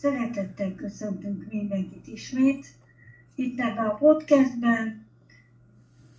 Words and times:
Szeretettel 0.00 0.74
köszöntünk 0.74 1.52
mindenkit 1.52 2.06
ismét 2.06 2.66
itt 3.34 3.60
ebben 3.60 3.86
a 3.86 3.94
podcastben. 3.94 5.06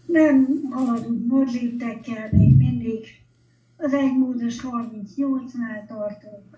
Nem 0.05 0.61
haladunk 0.71 1.27
nagy 1.27 1.51
léptekkel, 1.51 2.29
még 2.31 2.55
mindig 2.55 3.05
az 3.77 3.93
egymódos 3.93 4.55
38-nál 4.61 5.87
tartunk. 5.87 6.57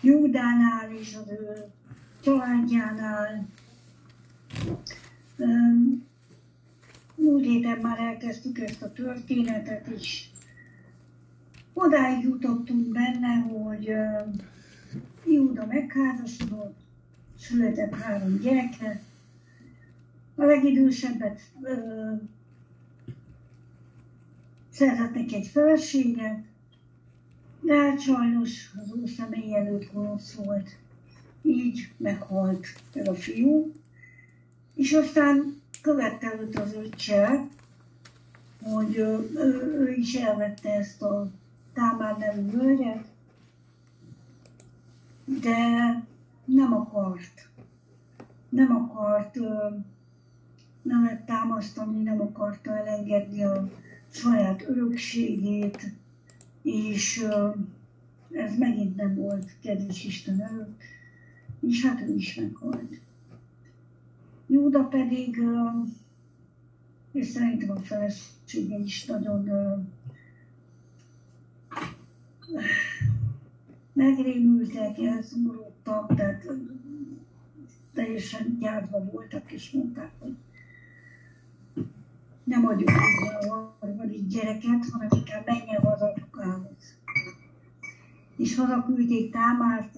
Júdánál 0.00 0.92
és 1.00 1.16
az 1.16 1.30
ő 1.30 1.64
családjánál. 2.22 3.46
Múlt 7.14 7.44
héten 7.44 7.78
már 7.78 7.98
elkezdtük 7.98 8.58
ezt 8.58 8.82
a 8.82 8.92
történetet 8.92 9.88
is. 9.88 10.30
Odáig 11.72 12.22
jutottunk 12.24 12.86
benne, 12.86 13.34
hogy 13.34 13.90
Júda 15.24 15.66
megházasodott, 15.66 16.76
született 17.38 17.94
három 17.94 18.38
gyereke. 18.38 19.02
A 20.34 20.44
legidősebbet 20.44 21.40
ö, 21.62 22.12
szerzett 24.70 25.14
neki 25.14 25.34
egy 25.34 25.46
feleséget, 25.46 26.38
de 27.60 27.74
hát 27.74 28.00
sajnos 28.00 28.70
az 28.76 28.96
ő 28.96 29.06
személy 29.06 29.54
előtt 29.54 29.92
gonosz 29.92 30.34
volt. 30.34 30.76
Így 31.42 31.92
meghalt 31.96 32.66
ez 32.92 33.08
a 33.08 33.14
fiú. 33.14 33.72
És 34.74 34.92
aztán 34.92 35.60
követte 35.82 36.34
őt 36.40 36.58
az 36.58 36.74
öccse, 36.74 37.48
hogy 38.62 38.96
ő, 38.96 39.30
ő, 39.34 39.76
ő 39.78 39.92
is 39.92 40.14
elvette 40.14 40.70
ezt 40.70 41.02
a 41.02 41.30
Támár 41.72 42.18
nevű 42.18 42.50
völgyet, 42.50 43.06
de 45.40 46.04
nem 46.44 46.72
akart, 46.72 47.48
nem 48.48 48.76
akart 48.76 49.38
nemet 50.82 51.26
támasztani, 51.26 52.02
nem 52.02 52.20
akarta 52.20 52.76
elengedni 52.76 53.44
a 53.44 53.70
saját 54.10 54.68
örökségét, 54.68 55.92
és 56.62 57.26
ez 58.30 58.58
megint 58.58 58.96
nem 58.96 59.14
volt 59.14 59.50
kedves 59.62 60.04
Isten 60.04 60.40
előtt, 60.40 60.80
és 61.60 61.84
hát 61.84 62.00
ő 62.00 62.14
is 62.14 62.34
meghalt. 62.34 63.00
Júda 64.46 64.84
pedig, 64.84 65.42
és 67.12 67.26
szerintem 67.26 67.70
a 67.70 67.80
felesége 67.80 68.78
is 68.78 69.04
nagyon 69.04 69.50
megrémültek, 73.92 74.98
elszomorodtak, 74.98 76.14
tehát 76.14 76.46
teljesen 77.94 78.56
gyártva 78.60 79.04
voltak, 79.04 79.52
és 79.52 79.70
mondták, 79.70 80.10
hogy 80.18 80.36
nem 82.44 82.66
adjuk 82.66 82.88
a 82.88 83.76
harmadik 83.80 84.26
gyereket, 84.26 84.84
hanem 84.92 85.08
inkább 85.10 85.46
menjen 85.46 85.82
haza 85.82 86.06
apukához. 86.06 86.98
És 88.36 88.56
hazaküldték 88.56 89.32
Támárt 89.32 89.96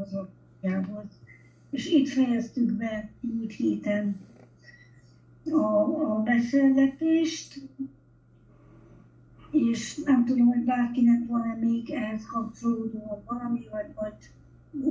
az 0.00 0.14
apjához. 0.14 1.06
És 1.70 1.90
itt 1.90 2.08
fejeztük 2.08 2.72
be 2.72 3.10
múlt 3.20 3.52
héten 3.52 4.16
a, 5.50 5.56
a 6.16 6.22
beszélgetést, 6.22 7.60
és 9.54 9.96
nem 10.04 10.24
tudom, 10.24 10.46
hogy 10.46 10.64
bárkinek 10.64 11.26
van-e 11.26 11.54
még 11.60 11.90
ehhez 11.90 12.26
kapcsolódóan 12.26 13.22
valami, 13.26 13.66
vagy, 13.70 13.94
vagy 13.94 14.14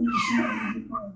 is 0.01 0.39
a, 0.89 1.15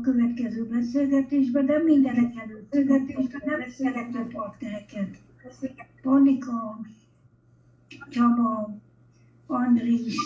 következő 0.00 0.66
beszélgetésben, 0.66 1.66
de 1.66 1.78
mindenek 1.78 2.36
előtt 2.36 2.68
beszélgetésben 2.68 3.42
nem 3.44 3.70
szerető 3.70 4.26
partnereket. 4.32 5.16
Panika, 6.02 6.80
Csaba, 8.10 8.76
Andris, 9.46 10.16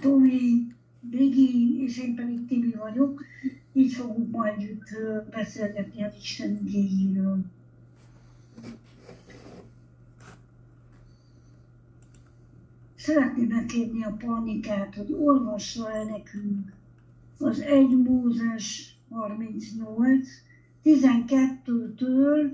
Tomi, 0.00 0.66
Brigi, 1.00 1.82
és 1.82 1.98
én 1.98 2.14
pedig 2.14 2.46
Tibi 2.46 2.74
vagyok. 2.78 3.24
Így 3.72 3.92
fogunk 3.92 4.30
majd 4.30 4.78
beszélgetni 5.30 6.02
az 6.02 6.12
Isten 6.20 6.58
igényéről. 6.64 7.44
Szeretném 13.08 13.48
megkérni 13.48 14.04
a 14.04 14.16
panikát, 14.18 14.94
hogy 14.94 15.12
olvassa 15.12 15.92
el 15.92 16.04
nekünk 16.04 16.72
az 17.38 17.60
1 17.60 17.88
Mózes 17.88 18.96
38, 19.10 20.28
12-től 20.84 22.50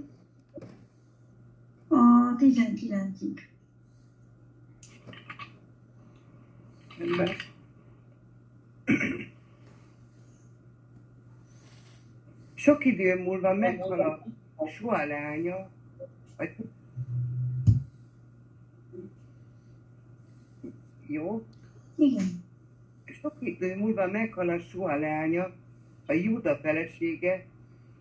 a 1.89 1.97
19-ig. 2.39 3.39
Sok 12.55 12.85
idő 12.85 13.23
múlva 13.23 13.55
meghal 13.55 14.25
a 14.57 14.67
Soa 14.67 15.05
leánya, 15.05 15.71
vagy 16.37 16.57
jó? 21.15 21.43
Igen. 21.97 22.43
Sok 23.05 23.37
idő 23.41 23.77
múlva 23.77 24.07
meghal 24.07 24.49
a 24.49 24.59
Soa 24.59 24.97
leánya, 24.97 25.53
a 26.07 26.13
Júda 26.13 26.57
felesége, 26.57 27.47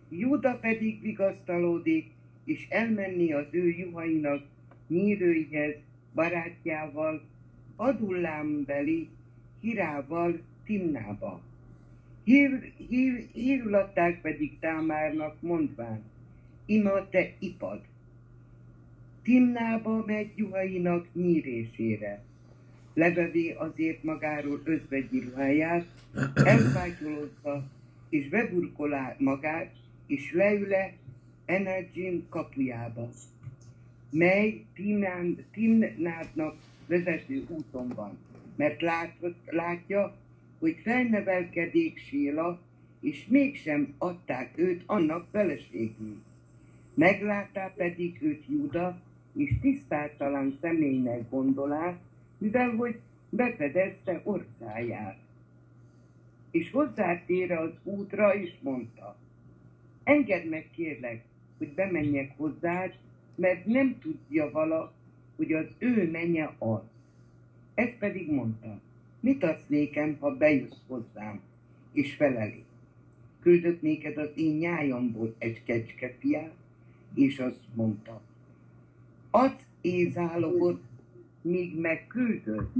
Júda 0.08 0.58
pedig 0.58 1.00
vigasztalódik, 1.00 2.10
és 2.44 2.66
elmenni 2.68 3.32
az 3.32 3.46
ő 3.50 3.68
juhainak 3.68 4.42
nyírőihez, 4.88 5.74
barátjával, 6.14 7.22
Adullámbeli 7.76 9.08
Hirával 9.60 10.40
Timnába. 10.64 11.40
Hír, 12.24 12.72
hír, 12.88 13.28
hírul 13.32 13.74
adták 13.74 14.20
pedig 14.20 14.58
Támárnak 14.58 15.40
mondván, 15.40 16.02
ima 16.66 17.08
te 17.08 17.32
ipad. 17.38 17.80
Timnába 19.22 20.04
megy 20.06 20.32
juhainak 20.36 21.06
nyírésére 21.12 22.22
levevé 22.94 23.50
azért 23.50 24.02
magáról 24.02 24.60
özvegyi 24.64 25.20
ruháját, 25.20 25.86
elfájtolódva, 26.34 27.64
és 28.08 28.28
beburkolá 28.28 29.16
magát, 29.18 29.72
és 30.06 30.32
leüle 30.32 30.92
Energin 31.46 32.26
kapujába, 32.28 33.08
mely 34.10 34.64
Timnádnak 35.52 36.56
vezető 36.86 37.44
úton 37.48 37.88
van, 37.88 38.18
mert 38.56 38.82
lát, 38.82 39.16
látja, 39.46 40.16
hogy 40.58 40.76
felnevelkedék 40.82 41.98
Séla, 41.98 42.60
és 43.00 43.26
mégsem 43.28 43.94
adták 43.98 44.52
őt 44.54 44.82
annak 44.86 45.26
feleségül. 45.30 46.22
Meglátá 46.94 47.72
pedig 47.76 48.22
őt 48.22 48.44
Júda, 48.48 49.00
és 49.36 49.50
tisztátalan 49.60 50.58
személynek 50.60 51.30
gondolá, 51.30 51.98
mivel 52.38 52.70
hogy 52.70 53.00
befedezte 53.28 54.20
orcáját. 54.24 55.18
És 56.50 56.70
hozzátér 56.70 57.52
az 57.52 57.70
útra, 57.82 58.34
és 58.34 58.52
mondta, 58.60 59.16
engedd 60.04 60.48
meg 60.48 60.68
kérlek, 60.74 61.24
hogy 61.58 61.68
bemenjek 61.68 62.36
hozzád, 62.36 62.94
mert 63.34 63.66
nem 63.66 63.98
tudja 63.98 64.50
vala, 64.50 64.92
hogy 65.36 65.52
az 65.52 65.66
ő 65.78 66.10
menye 66.10 66.54
az. 66.58 66.82
Ez 67.74 67.88
pedig 67.98 68.30
mondta, 68.30 68.80
mit 69.20 69.44
adsz 69.44 69.66
nékem, 69.66 70.16
ha 70.20 70.36
bejössz 70.36 70.80
hozzám, 70.86 71.40
és 71.92 72.14
feleli. 72.14 72.64
Küldök 73.40 73.82
néked 73.82 74.16
az 74.16 74.30
én 74.34 74.56
nyájamból 74.56 75.34
egy 75.38 75.64
kecskefiát, 75.64 76.54
és 77.14 77.38
azt 77.38 77.60
mondta, 77.74 78.20
adsz 79.30 79.66
ézálogot 79.80 80.80
míg 81.44 81.80
megküldött. 81.80 82.72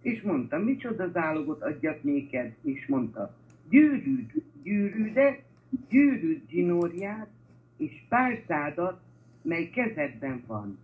És 0.00 0.22
mondta, 0.22 0.58
micsoda 0.58 1.10
zálogot 1.10 1.62
adjak 1.62 2.02
néked? 2.02 2.54
És 2.62 2.86
mondta, 2.86 3.34
gyűrűd, 3.68 4.30
gyűrűdet, 4.62 5.42
gyűrűd 5.88 6.40
zsinórját, 6.48 7.28
és 7.76 8.02
pálcádat, 8.08 9.00
mely 9.42 9.70
kezedben 9.70 10.42
van. 10.46 10.78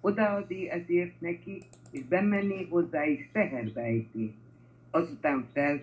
Odaadé 0.00 0.68
ezért 0.68 1.20
neki, 1.20 1.62
és 1.90 2.02
bemenné 2.04 2.66
hozzá, 2.70 3.06
és 3.06 3.28
teherbe 3.32 3.80
ejti. 3.80 4.34
Azután 4.90 5.46
fel, 5.52 5.80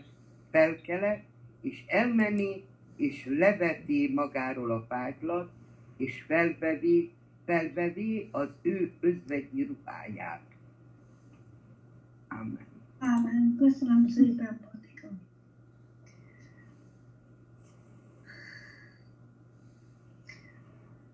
felkele, 0.51 1.23
és 1.61 1.83
elmenni, 1.87 2.63
és 2.95 3.25
leveti 3.25 4.11
magáról 4.15 4.71
a 4.71 4.85
fájtlat, 4.87 5.51
és 5.97 6.23
felvevi 6.27 7.11
felvevi 7.45 8.29
az 8.31 8.49
ő 8.61 8.91
özvegyi 8.99 9.63
ruháját. 9.63 10.41
Amen. 12.27 12.57
Ámen. 12.99 13.55
Köszönöm 13.57 14.07
szépen, 14.07 14.59
Patika. 14.71 15.07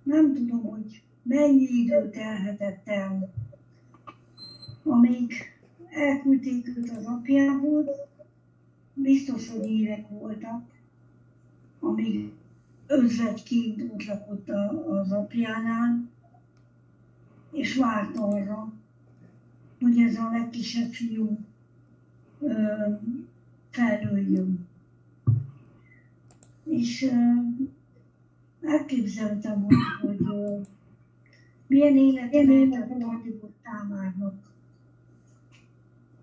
Nem 0.03 0.33
tudom, 0.33 0.63
hogy 0.63 1.01
mennyi 1.21 1.63
idő 1.63 2.09
telhetett 2.09 2.87
el, 2.87 3.33
amíg 4.83 5.33
elküldték 5.89 6.67
őt 6.67 6.89
az 6.89 7.05
apjához, 7.05 7.85
biztos, 8.93 9.49
hogy 9.49 9.69
évek 9.69 10.09
voltak, 10.09 10.63
amíg 11.79 12.31
özvegyként 12.87 13.81
ott 13.81 14.05
lakott 14.05 14.49
az 14.49 15.11
apjánál, 15.11 16.08
és 17.51 17.75
várt 17.75 18.17
arra, 18.17 18.73
hogy 19.79 19.99
ez 19.99 20.17
a 20.17 20.29
legkisebb 20.31 20.91
fiú 20.91 21.39
ö, 22.39 22.85
felnőjön. 23.69 24.67
És 26.63 27.03
ö, 27.03 27.33
elképzeltem, 28.61 29.63
hogy, 29.63 29.75
hogy 30.01 30.27
ö, 30.27 30.59
milyen 31.67 31.97
életet 31.97 32.47
lehetett 32.47 33.01
adott 33.01 33.57
támárnak. 33.63 34.53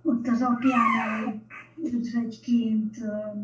Ott 0.03 0.27
az 0.27 0.43
apjánál 0.43 1.43
özvegyként 1.83 2.97
ö, 3.01 3.41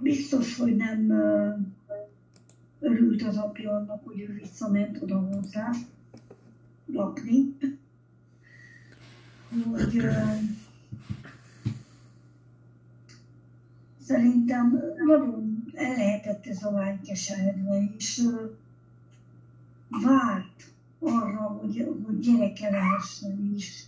biztos, 0.00 0.56
hogy 0.58 0.76
nem 0.76 1.10
ö, 1.10 1.54
örült 2.84 3.22
az 3.22 3.36
apja 3.36 3.70
annak, 3.70 4.04
hogy 4.04 4.20
ő 4.20 4.38
visszament 4.40 5.02
oda 5.02 5.18
hozzá 5.18 5.70
lakni, 6.86 7.56
hogy 9.64 9.96
uh, 9.96 10.40
szerintem 14.00 14.82
nagyon 15.06 15.64
el 15.74 15.96
lehetett 15.96 16.46
ez 16.46 16.62
a 16.62 16.70
lány 16.70 17.00
keseredve, 17.00 17.92
és 17.96 18.18
uh, 18.18 18.50
várt 20.02 20.64
arra, 20.98 21.40
hogy, 21.40 21.96
hogy 22.06 22.18
gyereke 22.18 22.70
lehessen 22.70 23.52
is. 23.54 23.84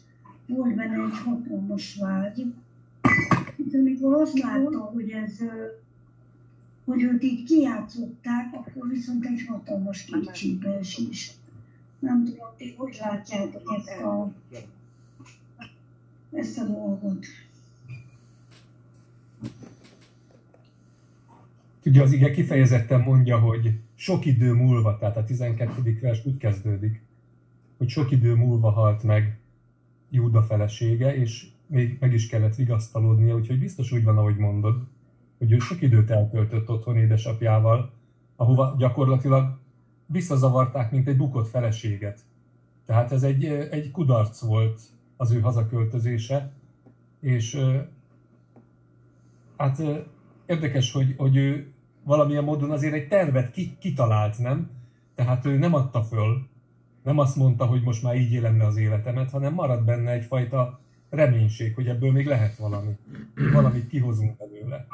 Volt 0.46 0.74
benne 0.74 1.04
egy 1.04 1.18
hatalmas 1.24 1.96
vágy. 1.96 2.54
De 3.56 3.78
amikor 3.78 4.20
azt 4.20 4.38
látta, 4.38 4.78
hogy 4.78 5.10
ez 5.10 5.40
uh, 5.40 5.50
hogy 6.86 7.02
őt 7.02 7.22
így 7.22 7.44
kijátszották, 7.44 8.52
akkor 8.52 8.88
viszont 8.88 9.24
egy 9.26 9.44
hatalmas 9.48 10.04
kétségbeesés. 10.04 11.32
Nem 11.98 12.24
tudom, 12.24 12.46
ti 12.56 12.74
hogy 12.76 12.96
látjátok 13.00 13.62
ezt 13.76 14.00
a, 14.00 14.32
ezt 16.32 16.58
a 16.58 16.64
dolgot. 16.64 17.26
Ugye 21.84 22.02
az 22.02 22.12
ige 22.12 22.30
kifejezetten 22.30 23.00
mondja, 23.00 23.38
hogy 23.38 23.72
sok 23.94 24.24
idő 24.24 24.52
múlva, 24.52 24.98
tehát 24.98 25.16
a 25.16 25.24
12. 25.24 25.98
vers 26.00 26.26
úgy 26.26 26.36
kezdődik, 26.36 27.00
hogy 27.76 27.88
sok 27.88 28.10
idő 28.10 28.34
múlva 28.34 28.70
halt 28.70 29.02
meg 29.02 29.38
Júda 30.10 30.42
felesége, 30.42 31.16
és 31.16 31.46
még 31.66 31.96
meg 32.00 32.12
is 32.12 32.26
kellett 32.26 32.54
vigasztalódnia, 32.54 33.34
úgyhogy 33.34 33.58
biztos 33.58 33.92
úgy 33.92 34.04
van, 34.04 34.18
ahogy 34.18 34.36
mondod 34.36 34.86
hogy 35.38 35.52
ő 35.52 35.58
sok 35.58 35.82
időt 35.82 36.10
eltöltött 36.10 36.70
otthon 36.70 36.96
édesapjával, 36.96 37.90
ahova 38.36 38.74
gyakorlatilag 38.78 39.58
visszazavarták, 40.06 40.90
mint 40.90 41.08
egy 41.08 41.16
bukott 41.16 41.48
feleséget. 41.48 42.20
Tehát 42.86 43.12
ez 43.12 43.22
egy, 43.22 43.44
egy 43.44 43.90
kudarc 43.90 44.40
volt 44.40 44.80
az 45.16 45.30
ő 45.32 45.40
hazaköltözése, 45.40 46.52
és 47.20 47.60
hát 49.56 49.82
érdekes, 50.46 50.92
hogy, 50.92 51.14
hogy 51.16 51.36
ő 51.36 51.72
valamilyen 52.04 52.44
módon 52.44 52.70
azért 52.70 52.94
egy 52.94 53.08
tervet 53.08 53.58
kitalált, 53.78 54.38
nem? 54.38 54.70
Tehát 55.14 55.44
ő 55.44 55.58
nem 55.58 55.74
adta 55.74 56.02
föl, 56.02 56.46
nem 57.02 57.18
azt 57.18 57.36
mondta, 57.36 57.66
hogy 57.66 57.82
most 57.82 58.02
már 58.02 58.16
így 58.16 58.32
élem 58.32 58.60
az 58.60 58.76
életemet, 58.76 59.30
hanem 59.30 59.54
marad 59.54 59.84
benne 59.84 60.10
egyfajta 60.10 60.80
reménység, 61.10 61.74
hogy 61.74 61.88
ebből 61.88 62.12
még 62.12 62.26
lehet 62.26 62.56
valami, 62.56 62.96
valamit 63.52 63.86
kihozunk 63.86 64.36
belőle 64.36 64.86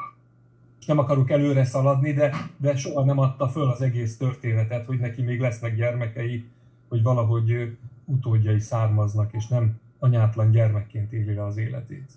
nem 0.85 0.97
akarok 0.97 1.29
előre 1.29 1.65
szaladni, 1.65 2.13
de, 2.13 2.49
de 2.57 2.75
soha 2.75 3.05
nem 3.05 3.19
adta 3.19 3.47
föl 3.47 3.69
az 3.69 3.81
egész 3.81 4.17
történetet, 4.17 4.85
hogy 4.85 4.99
neki 4.99 5.21
még 5.21 5.39
lesznek 5.39 5.75
gyermekei, 5.75 6.45
hogy 6.87 7.03
valahogy 7.03 7.77
utódjai 8.05 8.59
származnak, 8.59 9.33
és 9.33 9.47
nem 9.47 9.79
anyátlan 9.99 10.51
gyermekként 10.51 11.13
éli 11.13 11.33
le 11.33 11.45
az 11.45 11.57
életét. 11.57 12.11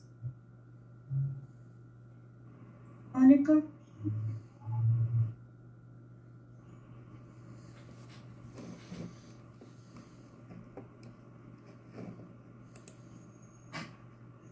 Annika? 3.12 3.52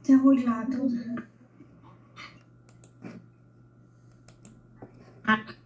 Te 0.03 0.17
hogy 0.17 0.43
látod? 0.45 0.91
Hát, 5.25 5.57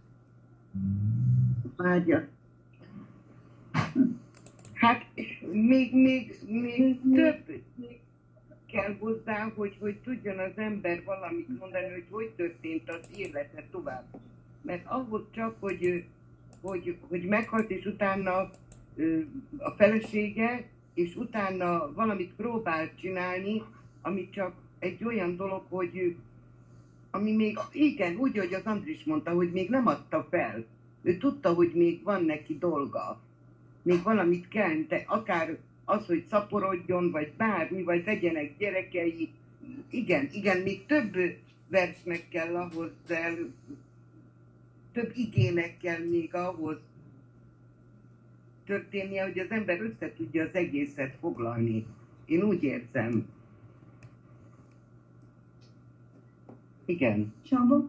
vágya. 1.75 2.27
Hát, 4.73 5.05
még, 5.51 5.93
még, 5.93 6.39
még 6.47 6.99
több 7.13 7.61
kell 8.65 8.95
hozzá, 8.99 9.51
hogy, 9.55 9.77
hogy 9.79 9.97
tudjon 10.03 10.37
az 10.37 10.51
ember 10.55 11.03
valamit 11.03 11.59
mondani, 11.59 11.91
hogy 11.91 12.05
hogy 12.09 12.29
történt 12.29 12.89
az 12.89 12.99
élete 13.17 13.63
tovább. 13.71 14.05
Mert 14.61 14.85
ahhoz 14.87 15.21
csak, 15.31 15.55
hogy, 15.59 16.05
hogy, 16.61 16.97
hogy 17.07 17.23
meghalt, 17.23 17.69
és 17.69 17.85
utána 17.85 18.49
a 19.57 19.71
felesége, 19.77 20.67
és 20.93 21.15
utána 21.15 21.93
valamit 21.93 22.33
próbált 22.33 22.99
csinálni, 22.99 23.63
ami 24.01 24.29
csak 24.29 24.53
egy 24.79 25.03
olyan 25.03 25.35
dolog, 25.35 25.63
hogy 25.69 26.15
ami 27.11 27.35
még, 27.35 27.59
igen, 27.71 28.15
úgy, 28.15 28.37
hogy 28.37 28.53
az 28.53 28.65
Andris 28.65 29.03
mondta, 29.03 29.31
hogy 29.31 29.51
még 29.51 29.69
nem 29.69 29.87
adta 29.87 30.27
fel. 30.29 30.65
Ő 31.01 31.17
tudta, 31.17 31.53
hogy 31.53 31.71
még 31.73 32.03
van 32.03 32.23
neki 32.23 32.57
dolga. 32.57 33.21
Még 33.81 34.03
valamit 34.03 34.47
kell, 34.47 34.75
de 34.87 35.03
akár 35.07 35.57
az, 35.85 36.05
hogy 36.05 36.25
szaporodjon, 36.29 37.11
vagy 37.11 37.31
bármi, 37.37 37.83
vagy 37.83 38.03
legyenek 38.05 38.57
gyerekei. 38.57 39.29
Igen, 39.89 40.29
igen, 40.31 40.57
még 40.61 40.85
több 40.85 41.15
versnek 41.67 42.29
kell 42.29 42.55
ahhoz, 42.55 42.91
el, 43.07 43.35
több 44.91 45.11
igének 45.15 45.77
kell 45.77 45.99
még 46.09 46.33
ahhoz 46.35 46.77
történnie, 48.65 49.23
hogy 49.23 49.39
az 49.39 49.49
ember 49.51 49.81
össze 49.81 50.13
tudja 50.13 50.43
az 50.43 50.53
egészet 50.53 51.15
foglalni. 51.19 51.85
Én 52.25 52.41
úgy 52.41 52.63
érzem. 52.63 53.27
Igen. 56.89 57.33
Csaba? 57.41 57.85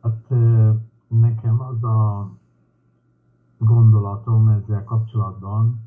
Hát 0.00 0.28
nekem 1.08 1.60
az 1.60 1.84
a 1.84 2.30
gondolatom 3.58 4.48
ezzel 4.48 4.84
kapcsolatban, 4.84 5.80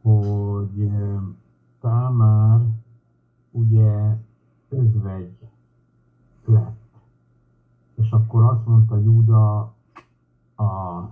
hogy 0.00 0.90
Támár 1.80 2.60
ugye 3.50 4.16
özvegy 4.68 5.38
lett. 6.44 6.80
És 7.94 8.10
akkor 8.10 8.44
azt 8.44 8.66
mondta 8.66 8.98
Júda 8.98 9.58
a 10.56 11.02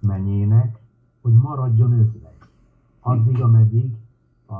menyének, 0.00 0.78
hogy 1.20 1.32
maradjon 1.32 1.92
özvegy. 1.92 2.38
Addig, 3.00 3.40
ameddig 3.40 3.96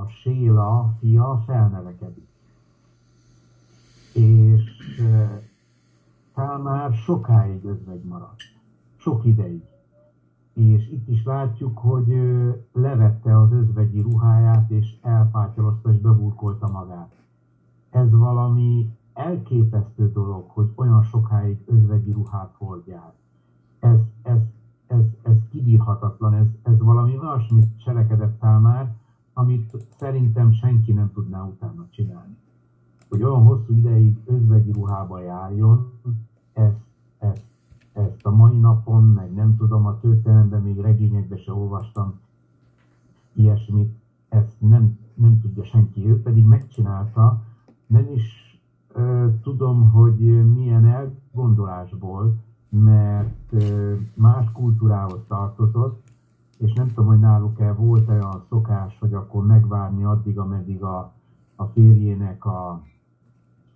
a 0.00 0.08
Séla 0.08 0.94
fia 1.00 1.42
felnevekedik. 1.46 2.28
És 4.12 4.62
Kál 6.34 6.58
már 6.58 6.92
sokáig 6.92 7.64
özvegy 7.64 8.04
maradt. 8.04 8.40
Sok 8.96 9.24
ideig. 9.24 9.62
És 10.52 10.90
itt 10.90 11.08
is 11.08 11.24
látjuk, 11.24 11.78
hogy 11.78 12.14
levette 12.72 13.40
az 13.40 13.52
özvegyi 13.52 14.00
ruháját, 14.00 14.70
és 14.70 14.96
elfátyolozta, 15.02 15.92
és 15.92 15.98
beburkolta 15.98 16.68
magát. 16.68 17.14
Ez 17.90 18.10
valami 18.10 18.96
elképesztő 19.12 20.12
dolog, 20.12 20.50
hogy 20.50 20.72
olyan 20.74 21.02
sokáig 21.02 21.58
özvegyi 21.66 22.12
ruhát 22.12 22.54
hordjál. 22.58 23.14
Ez, 23.78 23.98
ez, 24.22 24.38
ez, 24.86 25.04
ez 25.22 25.36
kibírhatatlan, 25.50 26.34
ez, 26.34 26.46
ez 26.62 26.78
valami 26.78 27.18
olyasmit 27.18 27.82
cselekedett 27.84 28.40
már, 28.40 28.94
amit 29.34 29.76
szerintem 29.98 30.52
senki 30.52 30.92
nem 30.92 31.10
tudná 31.12 31.42
utána 31.44 31.86
csinálni. 31.90 32.36
Hogy 33.08 33.22
olyan 33.22 33.42
hosszú 33.42 33.76
ideig 33.76 34.18
özvegyi 34.24 34.72
ruhába 34.72 35.20
járjon, 35.20 35.92
ezt, 36.52 36.80
ezt, 37.18 37.44
ezt 37.92 38.26
a 38.26 38.30
mai 38.30 38.58
napon, 38.58 39.04
meg 39.04 39.32
nem 39.32 39.56
tudom, 39.56 39.86
a 39.86 39.98
történelemben 39.98 40.62
még 40.62 40.80
regényekben 40.80 41.38
se 41.38 41.52
olvastam, 41.52 42.20
ilyesmit, 43.32 43.94
ezt 44.28 44.56
nem, 44.58 44.98
nem 45.14 45.40
tudja 45.40 45.64
senki, 45.64 46.08
ő 46.08 46.22
pedig 46.22 46.44
megcsinálta, 46.44 47.42
nem 47.86 48.06
is 48.14 48.58
ö, 48.92 49.26
tudom, 49.42 49.90
hogy 49.90 50.18
milyen 50.54 50.86
elgondolásból, 50.86 52.36
mert 52.68 53.52
ö, 53.52 53.94
más 54.14 54.52
kultúrához 54.52 55.20
tartozott, 55.28 56.02
és 56.64 56.72
nem 56.72 56.88
tudom, 56.88 57.06
hogy 57.06 57.18
náluk-e 57.18 57.72
volt 57.72 58.08
olyan 58.08 58.44
szokás, 58.48 58.98
hogy 58.98 59.14
akkor 59.14 59.46
megvárni 59.46 60.04
addig, 60.04 60.38
ameddig 60.38 60.82
a, 60.82 61.12
a 61.56 61.64
férjének 61.64 62.44
a 62.44 62.82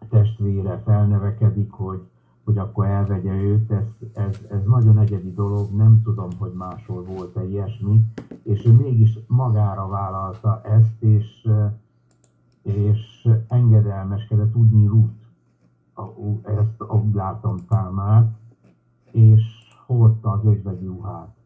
testvére 0.09 0.83
felnevekedik, 0.85 1.71
hogy, 1.71 2.09
hogy 2.45 2.59
akkor 2.59 2.87
elvegye 2.87 3.33
őt, 3.33 3.71
ez, 3.71 3.85
ez, 4.15 4.41
ez 4.51 4.65
nagyon 4.65 4.99
egyedi 4.99 5.33
dolog, 5.33 5.77
nem 5.77 6.03
tudom, 6.03 6.29
hogy 6.39 6.53
máshol 6.53 7.03
volt-e 7.03 7.45
ilyesmi, 7.45 8.05
és 8.43 8.67
ő 8.67 8.73
mégis 8.73 9.19
magára 9.27 9.89
vállalta 9.89 10.61
ezt, 10.63 11.03
és, 11.03 11.49
és 12.63 13.29
engedelmeskedett 13.49 14.55
úgy 14.55 14.87
Ruth, 14.87 15.27
ezt 16.43 16.83
úgy 16.91 17.15
látom 17.15 17.57
Támát, 17.69 18.37
és 19.11 19.43
hordta 19.87 20.31
az 20.31 20.45
özvegyi 20.45 20.87
ruhát. 20.87 21.38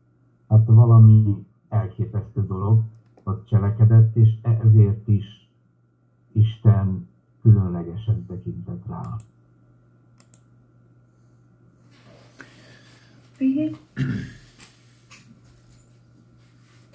Hát 0.53 0.67
valami 0.67 1.47
elképesztő 1.69 2.47
dolog, 2.47 2.83
hogy 3.23 3.45
cselekedett, 3.45 4.17
és 4.17 4.29
ezért 4.43 5.09
is 5.09 5.25
Isten 6.33 7.09
különlegesen 7.43 8.27
tekintett 8.27 8.87
rá. 8.87 9.17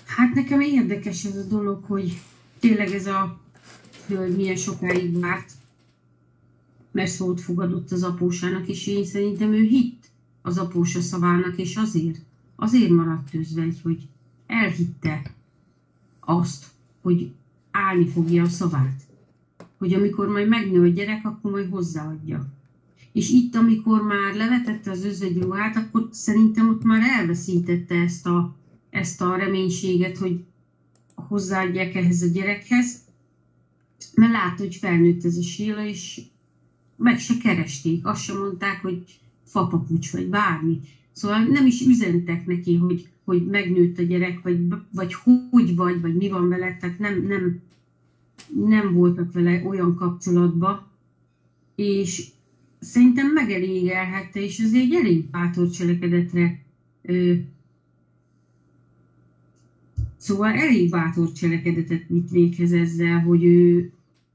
Hát 0.06 0.34
nekem 0.34 0.60
érdekes 0.60 1.26
ez 1.26 1.36
a 1.36 1.48
dolog, 1.48 1.84
hogy 1.84 2.22
tényleg 2.60 2.90
ez 2.90 3.06
a 3.06 3.40
hölgy 4.08 4.36
milyen 4.36 4.56
sokáig 4.56 5.20
várt, 5.20 5.52
mert 6.92 7.10
szót 7.10 7.42
fogadott 7.42 7.92
az 7.92 8.04
apósának, 8.04 8.68
és 8.68 8.88
én 8.88 9.06
szerintem 9.06 9.52
ő 9.52 9.62
hitt 9.62 10.10
az 10.42 10.58
apósa 10.58 11.02
szavának, 11.02 11.58
és 11.58 11.76
azért, 11.76 12.26
azért 12.60 12.92
maradt 12.92 13.34
özvegy, 13.34 13.80
hogy 13.84 14.08
elhitte 14.48 15.22
azt, 16.20 16.66
hogy 17.02 17.32
állni 17.72 18.08
fogja 18.08 18.44
a 18.44 18.48
szavát. 18.48 19.02
Hogy 19.78 19.94
amikor 19.94 20.28
majd 20.28 20.48
megnő 20.48 20.82
a 20.82 20.88
gyerek, 20.88 21.26
akkor 21.26 21.52
majd 21.52 21.70
hozzáadja. 21.70 22.48
És 23.12 23.30
itt, 23.30 23.56
amikor 23.56 24.02
már 24.02 24.36
levetette 24.36 24.92
az 24.92 25.06
özvegy 25.06 25.38
ruhát, 25.42 25.76
akkor 25.76 26.08
szerintem 26.12 26.70
ott 26.70 26.84
már 26.84 27.02
elveszítette 27.20 27.96
ezt 27.96 28.26
a, 28.26 28.56
ezt 28.90 29.22
a 29.22 29.36
reménységet, 29.36 30.18
hogy 30.18 30.44
hozzáadják 31.16 31.96
ehhez 31.96 32.22
a 32.22 32.28
gyerekhez, 32.28 33.06
mert 34.16 34.32
látta, 34.32 34.64
hogy 34.64 34.76
felnőtt 34.76 35.26
ez 35.26 35.38
a 35.38 35.42
síla, 35.42 35.86
és 35.86 36.22
meg 36.96 37.20
se 37.20 37.38
keresték. 37.38 38.06
Azt 38.06 38.24
sem 38.24 38.38
mondták, 38.38 38.82
hogy 38.82 39.20
fapapucs, 39.44 40.12
vagy 40.12 40.28
bármi. 40.28 40.80
Szóval 41.18 41.44
nem 41.44 41.66
is 41.66 41.82
üzentek 41.82 42.46
neki, 42.46 42.76
hogy, 42.76 43.08
hogy 43.24 43.46
megnőtt 43.46 44.00
a 44.00 44.04
gyerek, 44.04 44.42
vagy, 44.42 44.60
vagy 44.92 45.14
hogy 45.14 45.76
vagy, 45.76 46.02
vagy 46.02 46.16
mi 46.16 46.30
van 46.30 46.50
vele, 46.50 46.78
tehát 46.80 47.00
nem, 47.00 47.26
nem, 47.28 47.62
nem 48.68 48.94
voltak 48.94 49.34
vele 49.34 49.64
olyan 49.66 49.96
kapcsolatban, 49.96 50.88
és 51.76 52.28
szerintem 52.80 53.32
megelégelhette, 53.34 54.42
és 54.42 54.60
ez 54.60 54.74
egy 54.74 54.94
elég 54.94 55.26
bátor 55.26 55.70
cselekedetre 55.70 56.60
ö, 57.02 57.34
Szóval 60.18 60.52
elég 60.52 60.90
bátor 60.90 61.32
cselekedetet 61.32 62.10
mit 62.10 62.30
véghez 62.30 62.72
ezzel, 62.72 63.20
hogy 63.20 63.44
ő 63.44 63.92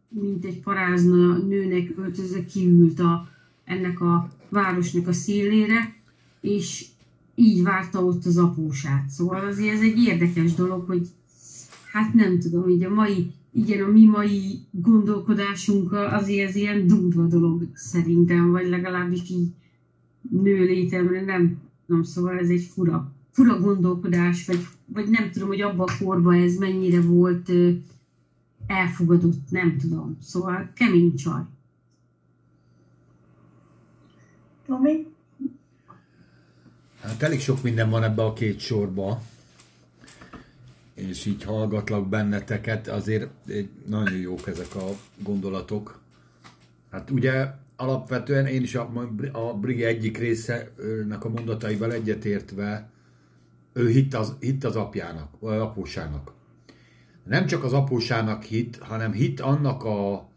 mint 0.08 0.44
egy 0.44 0.60
parázna 0.60 1.36
nőnek 1.36 1.92
öltözve 1.96 2.44
kiült 2.44 3.00
a, 3.00 3.28
ennek 3.64 4.00
a 4.00 4.30
városnak 4.48 5.06
a 5.06 5.12
szélére, 5.12 6.01
és 6.42 6.86
így 7.34 7.62
várta 7.62 8.04
ott 8.04 8.24
az 8.24 8.38
apósát. 8.38 9.08
Szóval 9.08 9.46
azért 9.46 9.74
ez 9.74 9.80
egy 9.80 9.98
érdekes 9.98 10.54
dolog, 10.54 10.86
hogy 10.86 11.08
hát 11.92 12.14
nem 12.14 12.38
tudom, 12.38 12.68
így 12.68 12.84
a 12.84 12.94
mai 12.94 13.32
igen, 13.54 13.84
a 13.84 13.90
mi 13.90 14.06
mai 14.06 14.60
gondolkodásunk 14.70 15.92
azért 15.92 16.48
ez 16.48 16.54
ilyen 16.54 16.86
durva 16.86 17.26
dolog 17.26 17.68
szerintem, 17.74 18.50
vagy 18.50 18.68
legalábbis 18.68 19.30
így 19.30 19.48
nő 20.30 20.64
létemre 20.64 21.24
nem, 21.24 21.58
nem 21.86 22.02
szóval 22.02 22.38
ez 22.38 22.48
egy 22.48 22.62
fura, 22.62 23.12
fura 23.30 23.60
gondolkodás, 23.60 24.46
vagy, 24.46 24.66
vagy 24.86 25.08
nem 25.08 25.30
tudom, 25.30 25.48
hogy 25.48 25.60
abban 25.60 25.88
a 25.88 26.04
korban 26.04 26.34
ez 26.34 26.56
mennyire 26.56 27.00
volt 27.00 27.52
elfogadott, 28.66 29.50
nem 29.50 29.76
tudom. 29.76 30.16
Szóval 30.20 30.70
kemény 30.74 31.14
csaj. 31.14 31.42
Tomi? 34.66 35.06
Hát 37.02 37.22
elég 37.22 37.40
sok 37.40 37.62
minden 37.62 37.90
van 37.90 38.02
ebbe 38.02 38.24
a 38.24 38.32
két 38.32 38.58
sorba 38.58 39.22
és 40.94 41.26
így 41.26 41.42
hallgatlak 41.42 42.08
benneteket, 42.08 42.88
azért 42.88 43.28
nagyon 43.86 44.18
jók 44.18 44.46
ezek 44.46 44.74
a 44.74 44.88
gondolatok. 45.18 46.00
Hát 46.90 47.10
ugye 47.10 47.46
alapvetően 47.76 48.46
én 48.46 48.62
is 48.62 48.74
a, 48.74 48.90
a 49.32 49.54
Brigi 49.54 49.84
egyik 49.84 50.18
részenek 50.18 51.24
a 51.24 51.28
mondataival 51.28 51.92
egyetértve, 51.92 52.90
ő 53.72 53.88
hitt 53.88 54.14
az, 54.14 54.34
hitt 54.40 54.64
az 54.64 54.76
apjának, 54.76 55.28
vagy 55.38 55.58
apósának. 55.58 56.32
Nem 57.24 57.46
csak 57.46 57.64
az 57.64 57.72
apósának 57.72 58.42
hit, 58.42 58.76
hanem 58.76 59.12
hit 59.12 59.40
annak 59.40 59.84
a, 59.84 60.28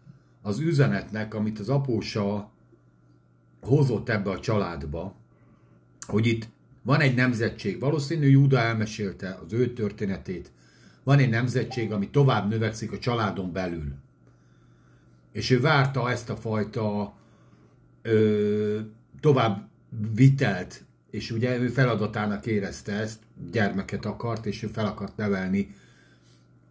az 0.41 0.59
üzenetnek, 0.59 1.33
amit 1.33 1.59
az 1.59 1.69
apósa 1.69 2.51
hozott 3.61 4.09
ebbe 4.09 4.29
a 4.29 4.39
családba, 4.39 5.15
hogy 6.07 6.25
itt 6.25 6.47
van 6.85 6.99
egy 6.99 7.15
nemzetség, 7.15 7.79
valószínű 7.79 8.27
Júda 8.27 8.59
elmesélte 8.59 9.39
az 9.45 9.53
ő 9.53 9.73
történetét, 9.73 10.51
van 11.03 11.19
egy 11.19 11.29
nemzetség, 11.29 11.91
ami 11.91 12.09
tovább 12.09 12.49
növekszik 12.49 12.91
a 12.91 12.99
családon 12.99 13.51
belül. 13.51 13.93
És 15.31 15.49
ő 15.49 15.59
várta 15.59 16.11
ezt 16.11 16.29
a 16.29 16.35
fajta 16.35 17.15
ö, 18.01 18.79
tovább 19.19 19.67
vitelt, 20.13 20.83
és 21.11 21.31
ugye 21.31 21.59
ő 21.59 21.67
feladatának 21.67 22.45
érezte 22.45 22.91
ezt, 22.91 23.19
gyermeket 23.51 24.05
akart, 24.05 24.45
és 24.45 24.63
ő 24.63 24.67
fel 24.67 24.85
akart 24.85 25.17
nevelni, 25.17 25.75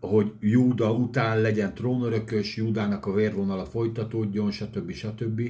hogy 0.01 0.33
Júda 0.41 0.93
után 0.93 1.41
legyen 1.41 1.75
trónörökös, 1.75 2.57
Júdának 2.57 3.07
a 3.07 3.13
vérvonala 3.13 3.65
folytatódjon, 3.65 4.51
stb. 4.51 4.93
stb. 4.93 5.41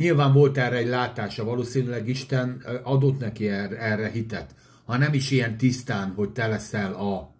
Nyilván 0.00 0.32
volt 0.32 0.58
erre 0.58 0.76
egy 0.76 0.86
látása, 0.86 1.44
valószínűleg 1.44 2.08
Isten 2.08 2.62
adott 2.82 3.18
neki 3.18 3.48
erre, 3.48 3.78
erre 3.78 4.10
hitet. 4.10 4.54
Ha 4.84 4.96
nem 4.96 5.12
is 5.12 5.30
ilyen 5.30 5.56
tisztán, 5.56 6.12
hogy 6.16 6.30
te 6.30 6.46
leszel 6.46 6.92
a 6.92 7.30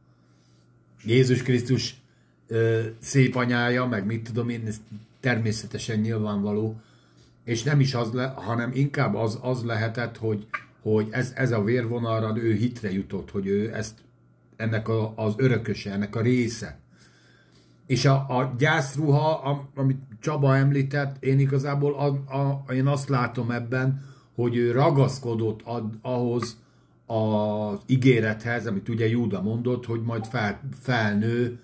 Jézus 1.05 1.43
Krisztus 1.43 1.95
ö, 2.49 2.81
szép 2.99 3.35
anyája, 3.35 3.87
meg 3.87 4.07
mit 4.07 4.25
tudom 4.25 4.49
én, 4.49 4.67
ez 4.67 4.81
természetesen 5.21 5.99
nyilvánvaló, 5.99 6.81
és 7.45 7.63
nem 7.63 7.81
is 7.81 7.95
az, 7.95 8.13
le, 8.13 8.27
hanem 8.27 8.71
inkább 8.75 9.15
az, 9.15 9.39
az 9.43 9.65
lehetett, 9.65 10.17
hogy, 10.17 10.47
hogy 10.83 11.09
ez, 11.11 11.33
ez 11.35 11.53
a 11.53 11.65
vérvonalra 11.65 12.37
ő 12.37 12.55
hitre 12.55 12.93
jutott, 12.93 13.31
hogy 13.31 13.47
ő 13.47 13.75
ezt 13.75 13.99
ennek 14.57 14.89
a, 14.89 15.13
az 15.17 15.35
örököse, 15.37 15.93
ennek 15.93 16.17
a 16.17 16.21
része. 16.21 16.79
És 17.87 18.05
a, 18.05 18.15
a 18.29 18.55
gyászruha, 18.59 19.69
amit 19.75 19.99
Csaba 20.21 20.57
említett, 20.57 21.25
én 21.25 21.39
igazából 21.39 21.95
a, 21.95 22.37
a, 22.37 22.73
én 22.73 22.87
azt 22.87 23.09
látom 23.09 23.51
ebben, 23.51 24.05
hogy 24.35 24.57
ő 24.57 24.73
ragaszkodott 24.73 25.61
ad, 25.65 25.85
ahhoz 26.03 26.57
az 27.07 27.79
ígérethez, 27.87 28.67
amit 28.67 28.89
ugye 28.89 29.09
Júda 29.09 29.43
mondott, 29.43 29.87
hogy 29.87 30.03
majd 30.03 30.25
fel, 30.25 30.61
felnő 30.81 31.59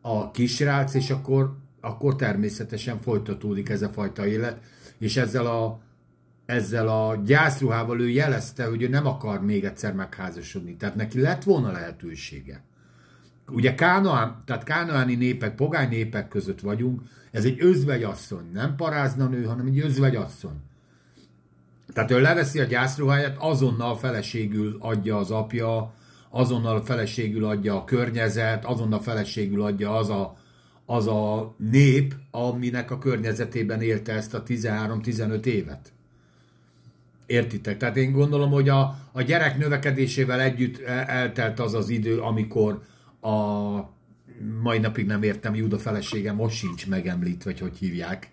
a 0.00 0.30
kisrác, 0.30 0.94
és 0.94 1.10
akkor, 1.10 1.56
akkor 1.80 2.16
természetesen 2.16 3.00
folytatódik 3.00 3.68
ez 3.68 3.82
a 3.82 3.88
fajta 3.88 4.26
élet, 4.26 4.60
és 4.98 5.16
ezzel 5.16 5.46
a, 5.46 5.80
ezzel 6.46 6.88
a 6.88 7.16
gyászruhával 7.24 8.00
ő 8.00 8.08
jelezte, 8.08 8.64
hogy 8.64 8.82
ő 8.82 8.88
nem 8.88 9.06
akar 9.06 9.44
még 9.44 9.64
egyszer 9.64 9.94
megházasodni. 9.94 10.76
Tehát 10.76 10.94
neki 10.94 11.20
lett 11.20 11.42
volna 11.42 11.72
lehetősége. 11.72 12.62
Ugye 13.48 13.74
Kánoán, 13.74 14.42
tehát 14.44 14.64
kánoáni 14.64 15.14
népek, 15.14 15.54
pogány 15.54 15.88
népek 15.88 16.28
között 16.28 16.60
vagyunk, 16.60 17.00
ez 17.30 17.44
egy 17.44 17.56
özvegyasszony, 17.58 18.50
nem 18.52 18.76
parázna 18.76 19.26
nő, 19.26 19.44
hanem 19.44 19.66
egy 19.66 19.78
özvegyasszony. 19.78 20.56
Tehát 21.92 22.10
ő 22.10 22.20
leveszi 22.20 22.60
a 22.60 22.64
gyászruháját, 22.64 23.36
azonnal 23.38 23.96
feleségül 23.96 24.76
adja 24.80 25.16
az 25.16 25.30
apja, 25.30 25.94
azonnal 26.30 26.84
feleségül 26.84 27.44
adja 27.44 27.76
a 27.76 27.84
környezet, 27.84 28.64
azonnal 28.64 29.00
feleségül 29.00 29.62
adja 29.62 29.96
az 29.96 30.08
a, 30.08 30.36
az 30.86 31.06
a 31.06 31.54
nép, 31.56 32.14
aminek 32.30 32.90
a 32.90 32.98
környezetében 32.98 33.80
élte 33.80 34.12
ezt 34.12 34.34
a 34.34 34.42
13-15 34.42 35.44
évet. 35.44 35.92
Értitek? 37.26 37.76
Tehát 37.76 37.96
én 37.96 38.12
gondolom, 38.12 38.50
hogy 38.50 38.68
a, 38.68 38.96
a 39.12 39.22
gyerek 39.22 39.58
növekedésével 39.58 40.40
együtt 40.40 40.80
eltelt 41.06 41.60
az 41.60 41.74
az 41.74 41.88
idő, 41.88 42.18
amikor, 42.18 42.82
a 43.20 43.30
mai 44.62 44.78
napig 44.78 45.06
nem 45.06 45.22
értem, 45.22 45.54
Júda 45.54 45.78
felesége 45.78 46.32
most 46.32 46.56
sincs 46.56 46.86
megemlítve, 46.86 47.50
vagy 47.50 47.60
hogy 47.60 47.76
hívják. 47.78 48.30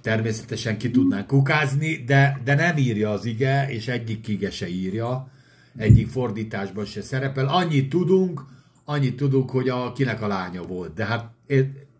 Természetesen 0.00 0.78
ki 0.78 0.90
tudnánk 0.90 1.26
kukázni, 1.26 1.96
de, 2.06 2.40
de 2.44 2.54
nem 2.54 2.76
írja 2.76 3.10
az 3.10 3.24
ige, 3.24 3.70
és 3.70 3.88
egyik 3.88 4.20
kige 4.20 4.50
se 4.50 4.68
írja, 4.68 5.30
egyik 5.76 6.08
fordításban 6.08 6.84
se 6.84 7.02
szerepel. 7.02 7.46
Annyit 7.46 7.88
tudunk, 7.88 8.44
annyit 8.84 9.16
tudunk, 9.16 9.50
hogy 9.50 9.68
a, 9.68 9.92
kinek 9.92 10.22
a 10.22 10.26
lánya 10.26 10.62
volt. 10.62 10.94
De 10.94 11.04
hát 11.04 11.30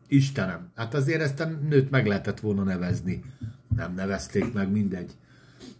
Istenem, 0.09 0.71
hát 0.75 0.95
azért 0.95 1.21
ezt 1.21 1.41
a 1.41 1.45
nőt 1.69 1.91
meg 1.91 2.07
lehetett 2.07 2.41
volna 2.41 2.62
nevezni. 2.62 3.23
Nem 3.76 3.95
nevezték 3.95 4.53
meg, 4.53 4.71
mindegy. 4.71 5.12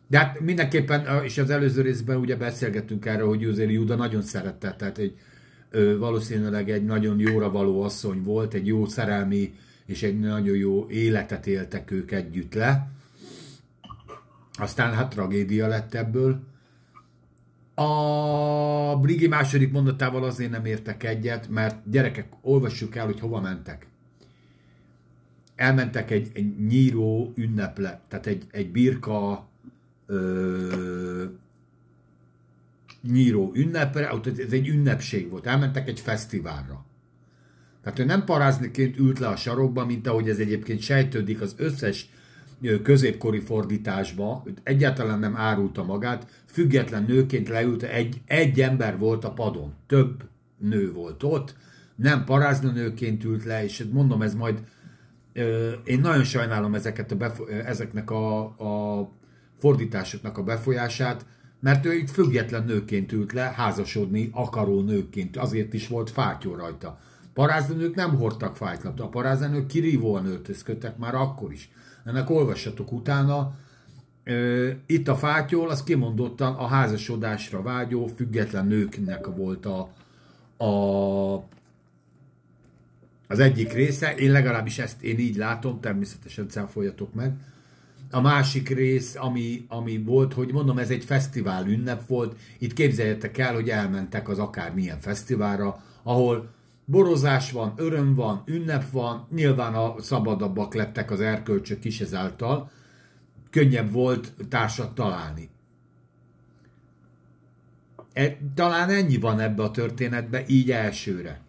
De 0.07 0.19
hát 0.19 0.41
mindenképpen, 0.41 1.25
és 1.25 1.39
az 1.39 1.51
előző 1.51 1.83
részben 1.83 2.17
ugye 2.17 2.37
beszélgettünk 2.37 3.07
erről, 3.07 3.29
hogy 3.29 3.41
Józéri 3.41 3.73
Júda 3.73 3.95
nagyon 3.95 4.23
szerette, 4.23 4.75
tehát 4.75 4.99
egy, 4.99 5.15
ö, 5.75 5.99
valószínűleg 5.99 6.71
egy 6.71 6.85
nagyon 6.85 7.19
jóra 7.19 7.51
való 7.51 7.83
asszony 7.83 8.23
volt, 8.23 8.55
egy 8.55 8.67
jó 8.67 8.87
szerelmi 8.87 9.55
és 9.87 10.03
egy 10.03 10.19
nagyon 10.19 10.57
jó 10.57 10.87
életet 10.89 11.47
éltek 11.47 11.91
ők 11.91 12.11
együtt 12.11 12.55
le. 12.55 12.91
Aztán 14.53 14.95
hát 14.95 15.11
tragédia 15.11 15.67
lett 15.67 15.95
ebből. 15.95 16.41
A 17.75 18.97
Brigi 18.97 19.27
második 19.27 19.73
mondatával 19.73 20.25
azért 20.25 20.51
nem 20.51 20.65
értek 20.65 21.03
egyet, 21.03 21.49
mert 21.49 21.91
gyerekek, 21.91 22.27
olvassuk 22.41 22.97
el, 22.97 23.05
hogy 23.05 23.21
hova 23.21 23.41
mentek. 23.41 23.87
Elmentek 25.57 26.11
egy, 26.11 26.31
egy 26.35 26.67
nyíró 26.67 27.33
ünneple, 27.37 28.01
tehát 28.09 28.27
egy, 28.27 28.47
egy 28.51 28.71
birka 28.71 29.49
ö, 30.07 31.25
nyíró 33.13 33.51
ünnepre, 33.55 34.09
ez 34.39 34.53
egy 34.53 34.69
ünnepség 34.69 35.31
volt, 35.31 35.47
elmentek 35.47 35.89
egy 35.89 36.01
fesztiválra. 36.01 36.85
Tehát 37.83 37.99
ő 37.99 38.05
nem 38.05 38.25
parázniként 38.25 38.99
ült 38.99 39.19
le 39.19 39.27
a 39.27 39.37
sarokba, 39.37 39.87
mint 39.87 40.07
ahogy 40.07 40.29
ez 40.29 40.39
egyébként 40.39 40.81
sejtődik 40.81 41.41
az 41.41 41.55
összes 41.57 42.09
középkori 42.83 43.41
fordításba, 43.41 44.45
egyáltalán 44.63 45.19
nem 45.19 45.37
árulta 45.37 45.85
magát, 45.85 46.43
független 46.47 47.05
nőként 47.09 47.49
leült, 47.49 47.83
egy, 47.83 48.21
egy 48.27 48.61
ember 48.61 48.99
volt 48.99 49.25
a 49.25 49.33
padon, 49.33 49.75
több 49.87 50.29
nő 50.59 50.93
volt 50.93 51.23
ott, 51.23 51.55
nem 51.97 52.25
nőként 52.61 53.25
ült 53.25 53.45
le, 53.45 53.65
és 53.65 53.85
mondom, 53.93 54.23
ez 54.23 54.35
majd, 54.35 54.63
én 55.85 56.01
nagyon 56.01 56.25
sajnálom 56.25 56.75
ezeket 56.75 57.13
a 57.13 57.17
befo- 57.17 57.49
ezeknek 57.51 58.11
a, 58.11 58.43
a 58.43 59.09
fordításoknak 59.59 60.39
a 60.39 60.43
befolyását, 60.43 61.27
mert 61.65 61.87
ő 61.87 61.95
itt 61.95 62.11
független 62.11 62.65
nőként 62.65 63.13
ült 63.13 63.33
le, 63.33 63.53
házasodni 63.57 64.31
akaró 64.33 64.83
nőként, 64.83 65.37
azért 65.37 65.75
is 65.75 65.89
volt 65.89 66.11
fátyó 66.11 66.55
rajta. 66.55 66.99
Paráznők 67.33 67.95
nem 67.95 68.17
hordtak 68.17 68.57
fájtlat, 68.57 69.01
a 69.01 69.09
paráznők 69.09 69.67
kirívóan 69.67 70.27
öltözködtek 70.27 70.97
már 70.97 71.15
akkor 71.15 71.53
is. 71.53 71.71
Ennek 72.05 72.31
olvassatok 72.31 72.93
utána, 72.93 73.55
itt 74.87 75.09
a 75.09 75.17
fátyol, 75.17 75.71
az 75.71 75.83
kimondottan 75.83 76.55
a 76.55 76.67
házasodásra 76.67 77.63
vágyó, 77.63 78.07
független 78.07 78.67
nőknek 78.67 79.27
volt 79.27 79.67
a, 79.67 79.89
a, 80.65 81.35
az 83.29 83.39
egyik 83.39 83.73
része. 83.73 84.15
Én 84.15 84.33
legalábbis 84.33 84.79
ezt 84.79 85.03
én 85.03 85.19
így 85.19 85.37
látom, 85.37 85.81
természetesen 85.81 86.49
cáfoljatok 86.49 87.15
meg. 87.15 87.33
A 88.15 88.21
másik 88.21 88.69
rész, 88.69 89.15
ami, 89.19 89.65
ami 89.69 89.99
volt, 89.99 90.33
hogy 90.33 90.53
mondom, 90.53 90.79
ez 90.79 90.91
egy 90.91 91.05
fesztivál 91.05 91.67
ünnep 91.67 92.07
volt. 92.07 92.39
Itt 92.59 92.73
képzeljetek 92.73 93.39
el, 93.39 93.55
hogy 93.55 93.69
elmentek 93.71 94.29
az 94.29 94.39
akármilyen 94.39 95.01
fesztiválra, 95.01 95.83
ahol 96.03 96.51
borozás 96.85 97.53
van, 97.53 97.73
öröm 97.77 98.15
van, 98.15 98.43
ünnep 98.47 98.91
van, 98.91 99.27
nyilván 99.35 99.75
a 99.75 99.95
szabadabbak 99.99 100.75
lettek 100.75 101.11
az 101.11 101.21
erkölcsök 101.21 101.85
is 101.85 102.01
ezáltal, 102.01 102.71
könnyebb 103.51 103.93
volt 103.93 104.33
társat 104.49 104.95
találni. 104.95 105.49
E, 108.13 108.39
talán 108.55 108.91
ennyi 108.91 109.17
van 109.17 109.41
ebbe 109.41 109.63
a 109.63 109.71
történetbe, 109.71 110.45
így 110.47 110.71
elsőre. 110.71 111.41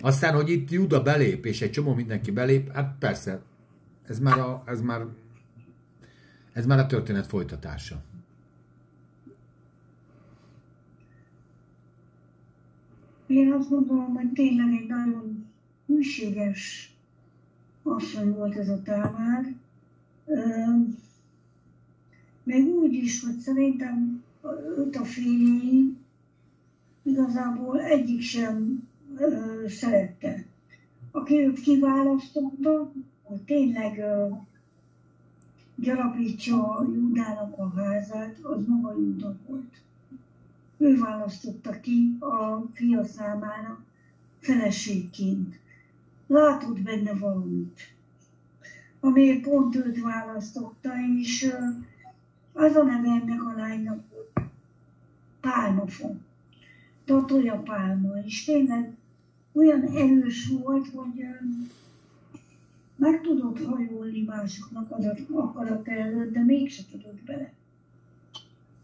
Aztán, 0.00 0.34
hogy 0.34 0.50
itt 0.50 0.70
Juda 0.70 1.02
belép, 1.02 1.46
és 1.46 1.62
egy 1.62 1.70
csomó 1.70 1.94
mindenki 1.94 2.30
belép, 2.30 2.72
hát 2.72 2.96
persze, 2.98 3.40
ez 4.08 4.18
már 4.18 4.38
a, 4.38 4.62
ez 4.66 4.80
már, 4.80 5.00
ez 6.58 6.66
már 6.66 6.78
a 6.78 6.86
történet 6.86 7.26
folytatása. 7.26 8.02
Én 13.26 13.52
azt 13.52 13.68
gondolom, 13.68 14.14
hogy 14.14 14.32
tényleg 14.32 14.72
egy 14.80 14.86
nagyon 14.86 15.46
hűséges 15.86 16.92
asszony 17.82 18.32
volt 18.32 18.56
ez 18.56 18.68
a 18.68 18.82
Támár. 18.82 19.54
Meg 22.42 22.64
úgy 22.64 22.92
is, 22.92 23.24
hogy 23.24 23.36
szerintem 23.38 24.22
őt 24.78 24.96
a 24.96 25.04
fényei 25.04 25.96
igazából 27.02 27.80
egyik 27.80 28.20
sem 28.20 28.88
szerette. 29.66 30.44
Aki 31.10 31.34
őt 31.34 31.60
kiválasztotta, 31.60 32.92
hogy 33.22 33.42
tényleg 33.42 34.04
gyarapítsa 35.80 36.86
Júdának 36.92 37.58
a 37.58 37.72
házát, 37.76 38.38
az 38.38 38.66
maga 38.66 38.94
Júda 38.98 39.36
volt 39.46 39.82
ő 40.78 40.98
választotta 40.98 41.80
ki 41.80 42.16
a 42.20 42.62
fia 42.72 43.04
számára 43.04 43.84
feleségként. 44.40 45.58
Látott 46.26 46.80
benne 46.80 47.14
valamit, 47.14 47.80
amiért 49.00 49.42
pont 49.42 49.76
őt 49.76 50.00
választotta, 50.00 50.90
és 51.18 51.54
az 52.52 52.74
a 52.74 52.82
neve 52.82 53.08
ennek 53.08 53.42
a 53.42 53.52
lánynak 53.56 54.02
Pálmafa. 55.40 56.10
Tatolja 57.04 57.56
Pálma, 57.56 58.18
és 58.24 58.44
tényleg 58.44 58.96
olyan 59.52 59.82
erős 59.82 60.48
volt, 60.48 60.88
hogy 60.88 61.24
meg 62.98 63.20
tudott 63.20 63.64
hajolni 63.64 64.22
másoknak 64.22 64.90
az 64.90 65.04
akarat 65.32 65.88
előtt, 65.88 66.32
de 66.32 66.44
mégse 66.44 66.82
tudott 66.90 67.22
bele 67.26 67.52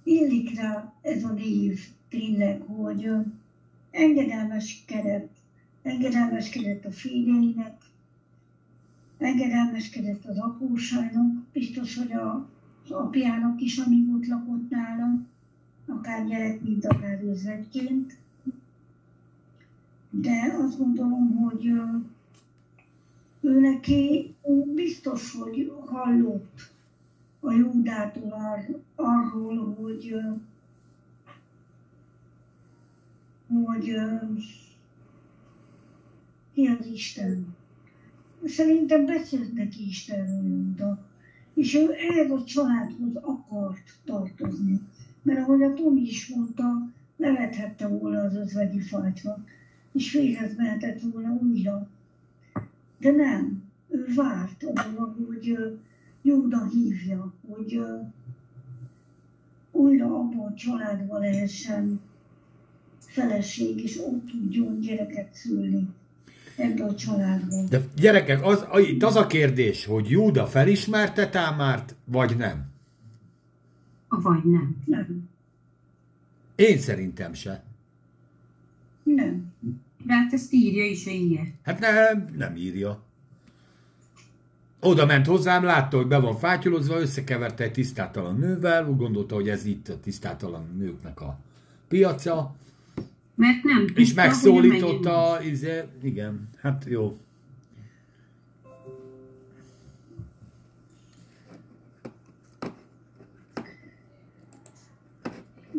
illik 0.05 0.57
rá 0.57 0.93
ez 1.03 1.25
a 1.25 1.33
név 1.33 1.81
tényleg, 2.09 2.63
hogy 2.63 3.11
engedelmeskedett, 3.91 5.31
engedelmeskedett 5.83 6.85
a 6.85 6.91
fényeinek, 6.91 7.83
engedelmeskedett 9.19 10.25
az 10.25 10.39
apósának, 10.39 11.45
biztos, 11.53 11.97
hogy 11.97 12.13
a, 12.13 12.49
az 12.85 12.91
apjának 12.91 13.61
is, 13.61 13.79
amíg 13.79 14.15
ott 14.15 14.27
lakott 14.27 14.71
nála, 14.71 15.21
akár 15.87 16.27
gyerek, 16.27 16.61
mint 16.61 16.85
akár 16.85 17.25
özvegyként. 17.25 18.17
De 20.11 20.55
azt 20.63 20.79
gondolom, 20.79 21.37
hogy 21.37 21.73
ő 23.45 23.61
neki 23.61 24.35
biztos, 24.75 25.33
hogy 25.33 25.73
hallott 25.87 26.73
a 27.41 27.53
Júdától 27.53 28.33
ar, 28.33 28.81
arról, 28.95 29.75
hogy, 29.75 30.15
hogy 33.65 33.95
ki 36.53 36.67
az 36.67 36.87
Isten. 36.87 37.57
Szerintem 38.45 39.07
beszélt 39.07 39.53
neki 39.53 39.87
Istenről 39.87 40.99
és 41.55 41.75
ő 41.75 41.93
ehhez 41.93 42.31
a 42.31 42.45
családhoz 42.45 43.17
akart 43.17 43.99
tartozni. 44.05 44.81
Mert 45.23 45.41
ahogy 45.41 45.63
a 45.63 45.75
Tomi 45.75 46.01
is 46.01 46.29
mondta, 46.29 46.93
levethette 47.17 47.87
volna 47.87 48.21
az 48.21 48.35
özvegyi 48.35 48.81
fajtra, 48.81 49.45
és 49.93 50.13
véghez 50.13 50.57
mehetett 50.57 51.01
volna 51.01 51.33
újra. 51.33 51.89
De 53.05 53.11
nem, 53.11 53.63
ő 53.89 54.05
várt 54.15 54.65
arra, 54.75 55.17
hogy 55.27 55.79
Júda 56.23 56.69
hívja, 56.69 57.33
hogy 57.49 57.81
újra 59.71 60.05
abban 60.05 60.47
a 60.53 60.55
családban 60.55 61.21
lehessen 61.21 62.01
feleség, 62.99 63.83
és 63.83 63.99
ott 63.99 64.27
tudjon 64.27 64.81
gyereket 64.81 65.35
szülni 65.35 65.89
ebbe 66.57 66.85
a 66.85 66.95
családban. 66.95 67.67
De 67.69 67.81
gyerekek, 67.97 68.45
az, 68.45 68.67
itt 68.77 69.03
az 69.03 69.17
a 69.17 69.27
kérdés, 69.27 69.85
hogy 69.85 70.11
Júda 70.11 70.47
felismerte 70.47 71.29
Támárt, 71.29 71.95
vagy 72.05 72.37
nem? 72.37 72.67
Vagy 74.09 74.45
nem. 74.45 74.83
Nem. 74.85 75.29
Én 76.55 76.79
szerintem 76.79 77.33
se. 77.33 77.65
Nem. 79.03 79.54
De 80.07 80.15
hát 80.15 80.33
ezt 80.33 80.53
írja 80.53 80.85
is 80.85 81.07
a 81.07 81.11
ige. 81.11 81.41
Hát 81.63 81.79
nem, 81.79 82.29
nem 82.37 82.57
írja. 82.57 83.03
Oda 84.81 85.07
ment 85.07 85.27
hozzám, 85.27 85.65
látta, 85.65 85.97
hogy 85.97 86.07
be 86.07 86.19
van 86.19 86.37
fátyolozva, 86.37 87.01
összekeverte 87.01 87.65
egy 87.65 87.73
tisztátalan 87.73 88.39
nővel, 88.39 88.89
úgy 88.89 88.97
gondolta, 88.97 89.35
hogy 89.35 89.49
ez 89.49 89.65
itt 89.65 89.89
a 89.89 90.01
tisztátalan 90.01 90.75
nőknek 90.79 91.21
a 91.21 91.39
piaca, 91.89 92.55
Mert 93.35 93.63
nem 93.63 93.87
tudta, 93.87 94.01
És 94.01 94.15
megszólította, 94.15 95.39
izé, 95.43 95.83
igen, 96.03 96.49
hát 96.61 96.85
jó. 96.89 97.19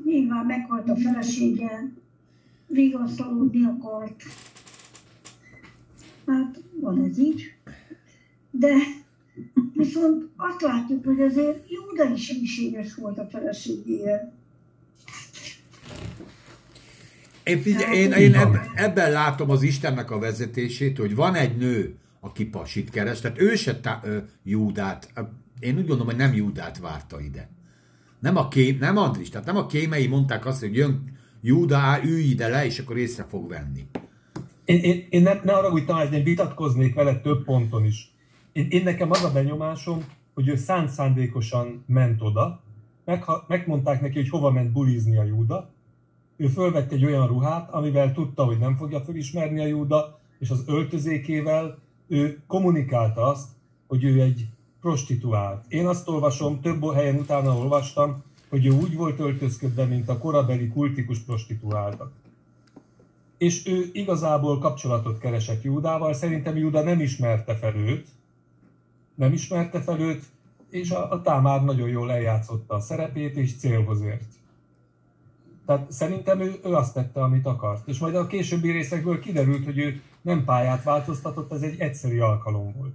Nyilván 0.05 0.45
meghalt 0.45 0.89
a 0.89 0.95
felesége, 0.95 1.91
vigasztalódni 2.67 3.63
akart. 3.63 4.23
Hát 6.27 6.63
van 6.79 7.03
ez 7.03 7.17
így. 7.17 7.53
De 8.51 8.73
viszont 9.73 10.29
azt 10.35 10.61
látjuk, 10.61 11.05
hogy 11.05 11.21
azért 11.21 11.69
Júda 11.69 12.13
is 12.13 12.31
hűséges 12.31 12.95
volt 12.95 13.19
a 13.19 13.27
feleségéhez. 13.31 14.21
Én, 17.43 17.61
figyelj, 17.61 17.97
én, 17.97 18.11
én 18.11 18.33
eb, 18.33 18.55
ebben 18.75 19.11
látom 19.11 19.49
az 19.49 19.61
Istennek 19.61 20.11
a 20.11 20.19
vezetését, 20.19 20.97
hogy 20.97 21.15
van 21.15 21.35
egy 21.35 21.57
nő, 21.57 21.95
aki 22.19 22.45
pasit 22.45 22.89
keres, 22.89 23.19
tehát 23.19 23.41
ő 23.41 23.55
se 23.55 23.79
tá, 23.79 24.01
ö, 24.03 24.17
Júdát, 24.43 25.13
én 25.59 25.75
úgy 25.75 25.85
gondolom, 25.87 26.05
hogy 26.05 26.15
nem 26.15 26.33
Júdát 26.33 26.79
várta 26.79 27.21
ide. 27.21 27.49
Nem 28.19 28.37
a 28.37 28.47
kém, 28.47 28.77
nem 28.79 28.97
Andris, 28.97 29.29
tehát 29.29 29.45
nem 29.45 29.57
a 29.57 29.65
kémei 29.65 30.07
mondták 30.07 30.45
azt, 30.45 30.59
hogy 30.59 30.75
jön 30.75 31.03
Júda, 31.47 31.77
á, 31.77 32.03
ülj 32.03 32.23
ide 32.23 32.47
le, 32.47 32.65
és 32.65 32.79
akkor 32.79 32.97
észre 32.97 33.23
fog 33.23 33.49
venni. 33.49 33.87
Én, 34.65 34.79
én, 34.79 35.07
én 35.09 35.21
ne, 35.21 35.39
ne 35.43 35.53
arra 35.53 35.71
úgy 35.71 35.85
Tamás, 35.85 36.11
én 36.11 36.23
vitatkoznék 36.23 36.95
vele 36.95 37.19
több 37.19 37.43
ponton 37.43 37.85
is. 37.85 38.11
Én, 38.51 38.67
én 38.69 38.83
nekem 38.83 39.11
az 39.11 39.23
a 39.23 39.31
benyomásom, 39.31 40.05
hogy 40.33 40.47
ő 40.47 40.55
szánt 40.55 40.89
szándékosan 40.89 41.83
ment 41.87 42.21
oda, 42.21 42.63
meg, 43.05 43.23
megmondták 43.47 44.01
neki, 44.01 44.15
hogy 44.15 44.29
hova 44.29 44.51
ment 44.51 44.71
bulizni 44.71 45.17
a 45.17 45.23
Júda, 45.23 45.69
ő 46.37 46.47
fölvette 46.47 46.95
egy 46.95 47.05
olyan 47.05 47.27
ruhát, 47.27 47.69
amivel 47.69 48.13
tudta, 48.13 48.43
hogy 48.43 48.57
nem 48.57 48.75
fogja 48.75 49.01
felismerni 49.01 49.59
a 49.59 49.65
Júda, 49.65 50.19
és 50.39 50.49
az 50.49 50.63
öltözékével 50.67 51.79
ő 52.07 52.43
kommunikálta 52.47 53.21
azt, 53.21 53.47
hogy 53.87 54.03
ő 54.03 54.21
egy 54.21 54.47
prostituált. 54.81 55.65
Én 55.67 55.87
azt 55.87 56.07
olvasom, 56.07 56.61
több 56.61 56.93
helyen 56.93 57.15
utána 57.15 57.57
olvastam, 57.57 58.23
hogy 58.55 58.65
ő 58.65 58.71
úgy 58.71 58.95
volt 58.95 59.19
öltözködve, 59.19 59.85
mint 59.85 60.09
a 60.09 60.17
korabeli 60.17 60.67
kultikus 60.67 61.19
prostituáltak. 61.19 62.11
És 63.37 63.67
ő 63.67 63.89
igazából 63.93 64.59
kapcsolatot 64.59 65.19
keresett 65.19 65.63
Júdával, 65.63 66.13
szerintem 66.13 66.57
Júda 66.57 66.83
nem 66.83 66.99
ismerte 66.99 67.55
fel 67.55 67.75
őt, 67.75 68.07
nem 69.15 69.33
ismerte 69.33 69.81
fel 69.81 69.99
őt, 69.99 70.23
és 70.69 70.91
a, 70.91 71.11
a 71.11 71.21
Támár 71.21 71.63
nagyon 71.63 71.89
jól 71.89 72.11
eljátszotta 72.11 72.75
a 72.75 72.79
szerepét, 72.79 73.35
és 73.35 73.57
célhoz 73.57 74.01
ért. 74.01 74.33
Tehát 75.65 75.91
szerintem 75.91 76.39
ő, 76.39 76.59
ő 76.63 76.73
azt 76.73 76.93
tette, 76.93 77.21
amit 77.21 77.45
akart. 77.45 77.87
És 77.87 77.99
majd 77.99 78.15
a 78.15 78.27
későbbi 78.27 78.71
részekből 78.71 79.19
kiderült, 79.19 79.65
hogy 79.65 79.77
ő 79.77 80.01
nem 80.21 80.43
pályát 80.45 80.83
változtatott, 80.83 81.51
ez 81.51 81.61
egy 81.61 81.79
egyszerű 81.79 82.19
alkalom 82.19 82.73
volt. 82.77 82.93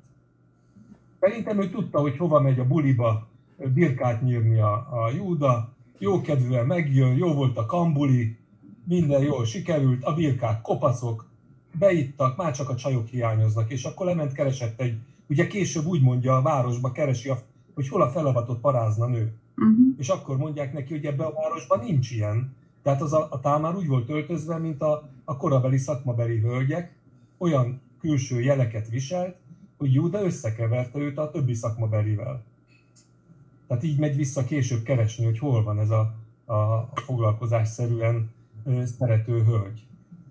Szerintem 1.21 1.63
ő 1.63 1.71
tudta, 1.71 2.01
hogy 2.01 2.17
hova 2.17 2.41
megy 2.41 2.59
a 2.59 2.67
buliba 2.67 3.29
birkát 3.69 4.23
nyírni 4.23 4.59
a, 4.59 4.73
a 4.73 5.11
Júda, 5.17 5.73
jókedvűen 5.99 6.67
megjön, 6.67 7.17
jó 7.17 7.35
volt 7.35 7.59
a 7.59 7.67
kambuli, 7.67 8.37
minden 8.85 9.23
jól 9.23 9.45
sikerült, 9.45 10.05
a 10.05 10.15
birkák 10.15 10.63
kopaszok, 10.63 11.29
beittak, 11.79 12.37
már 12.37 12.53
csak 12.53 12.69
a 12.69 12.75
csajok 12.75 13.07
hiányoznak, 13.07 13.71
és 13.71 13.85
akkor 13.85 14.07
lement 14.07 14.33
keresett 14.33 14.81
egy, 14.81 14.99
ugye 15.27 15.47
később 15.47 15.87
úgy 15.87 16.03
mondja 16.03 16.37
a 16.37 16.43
városba, 16.43 16.93
keresi, 16.93 17.29
a, 17.29 17.39
hogy 17.75 17.89
hol 17.89 18.03
a 18.03 18.11
felavatott 18.11 18.61
parázna 18.61 19.07
nő. 19.07 19.33
Uh-huh. 19.57 19.95
És 19.99 20.09
akkor 20.09 20.37
mondják 20.37 20.73
neki, 20.73 20.93
hogy 20.93 21.05
ebben 21.05 21.27
a 21.27 21.33
városban 21.33 21.79
nincs 21.79 22.11
ilyen. 22.11 22.55
Tehát 22.83 23.03
az 23.03 23.13
a, 23.13 23.27
a 23.31 23.41
támár 23.41 23.75
úgy 23.75 23.87
volt 23.87 24.09
öltözve, 24.09 24.59
mint 24.59 24.83
a, 24.83 25.09
a 25.25 25.37
korabeli 25.37 25.79
szakmabeli 25.79 26.39
hölgyek, 26.39 26.95
olyan 27.39 27.81
külső 28.01 28.41
jeleket 28.41 28.89
viselt, 28.89 29.37
hogy 29.79 29.95
Júda 29.95 30.25
összekeverte 30.25 30.99
őt 30.99 31.19
a 31.19 31.31
többi 31.31 31.55
szakmabelivel. 31.55 32.45
Tehát 33.71 33.85
így 33.85 33.99
megy 33.99 34.17
vissza 34.17 34.45
később 34.45 34.83
keresni, 34.83 35.25
hogy 35.25 35.39
hol 35.39 35.63
van 35.63 35.79
ez 35.79 35.91
a, 35.91 36.15
a, 36.45 36.89
foglalkozásszerűen 36.95 38.31
szerető 38.99 39.43
hölgy. 39.45 39.87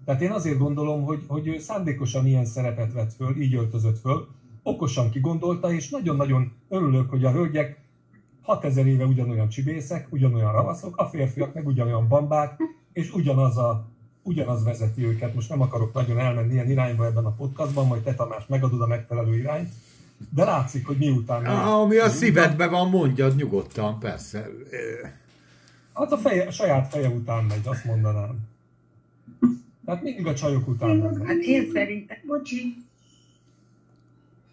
Tehát 0.06 0.22
én 0.22 0.32
azért 0.32 0.58
gondolom, 0.58 1.04
hogy, 1.04 1.24
hogy 1.28 1.48
ő 1.48 1.60
szándékosan 1.60 2.28
ilyen 2.28 2.46
szerepet 2.46 2.94
vett 2.94 3.14
föl, 3.14 3.42
így 3.42 3.54
öltözött 3.54 4.00
föl, 4.00 4.28
okosan 4.64 5.10
kigondolta, 5.10 5.74
és 5.74 5.90
nagyon-nagyon 5.90 6.52
örülök, 6.70 7.10
hogy 7.10 7.26
a 7.26 7.32
hölgyek 7.32 7.82
6000 8.42 8.88
éve 8.88 9.06
ugyanolyan 9.06 9.50
csibészek, 9.50 10.08
ugyanolyan 10.10 10.52
ravaszok, 10.52 10.98
a 10.98 11.06
férfiak 11.06 11.54
meg 11.54 11.68
ugyanolyan 11.68 12.08
bambák, 12.08 12.62
és 12.94 13.14
ugyanaz, 13.14 13.58
a, 13.58 13.88
ugyanaz 14.24 14.64
vezeti 14.64 15.06
őket. 15.06 15.34
Most 15.36 15.50
nem 15.50 15.62
akarok 15.62 15.94
nagyon 15.94 16.20
elmenni 16.20 16.54
ilyen 16.54 16.70
irányba 16.70 17.06
ebben 17.06 17.26
a 17.26 17.36
podcastban, 17.36 17.88
majd 17.88 18.02
te 18.02 18.14
Tamás 18.14 18.46
megadod 18.48 18.82
a 18.82 18.88
megfelelő 18.88 19.38
irányt, 19.38 19.70
de 20.30 20.44
látszik, 20.44 20.86
hogy 20.86 20.98
miután... 20.98 21.46
Ah, 21.46 21.80
ami 21.80 21.98
a 21.98 22.10
szívedben 22.10 22.70
van, 22.70 22.90
mondjad 22.90 23.36
nyugodtan, 23.36 24.00
persze. 24.00 24.48
Az 25.94 26.12
a, 26.12 26.18
feje, 26.18 26.48
a 26.48 26.52
saját 26.52 26.90
feje 26.90 27.10
után 27.10 27.44
megy, 27.44 27.68
azt 27.68 27.86
mondanám. 27.86 28.40
Tehát 29.86 30.04
mindig 30.04 30.26
a 30.28 30.34
csajok 30.34 30.68
után 30.68 30.96
megy. 30.96 31.28
Hát 31.28 31.38
én 31.38 31.72
szerintem, 31.74 32.18
Bocsi. 32.26 32.76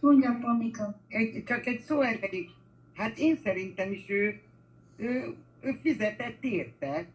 Mondja, 0.01 0.39
Panika. 0.43 0.95
egy, 1.09 1.45
csak 1.47 1.67
egy 1.67 1.81
szó 1.81 2.01
erejéig, 2.01 2.49
hát 2.95 3.19
én 3.19 3.39
szerintem 3.45 3.93
is 3.93 4.05
ő, 4.09 4.41
ő, 4.97 5.35
ő 5.61 5.79
fizetett 5.83 6.45
érte. 6.45 7.07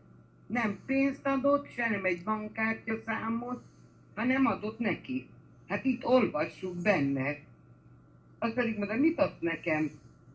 Nem 0.47 0.79
pénzt 0.85 1.27
adott, 1.27 1.67
se 1.75 1.89
nem 1.89 2.05
egy 2.05 2.23
bankkártya 2.23 2.93
számot, 3.05 3.61
hanem 4.15 4.45
adott 4.45 4.79
neki. 4.79 5.27
Hát 5.67 5.85
itt 5.85 6.05
olvassuk 6.05 6.75
benne. 6.75 7.37
Azt 8.43 8.53
pedig 8.53 8.77
mondom, 8.77 8.97
mit 8.97 9.19
adsz 9.19 9.39
nekem, 9.39 9.91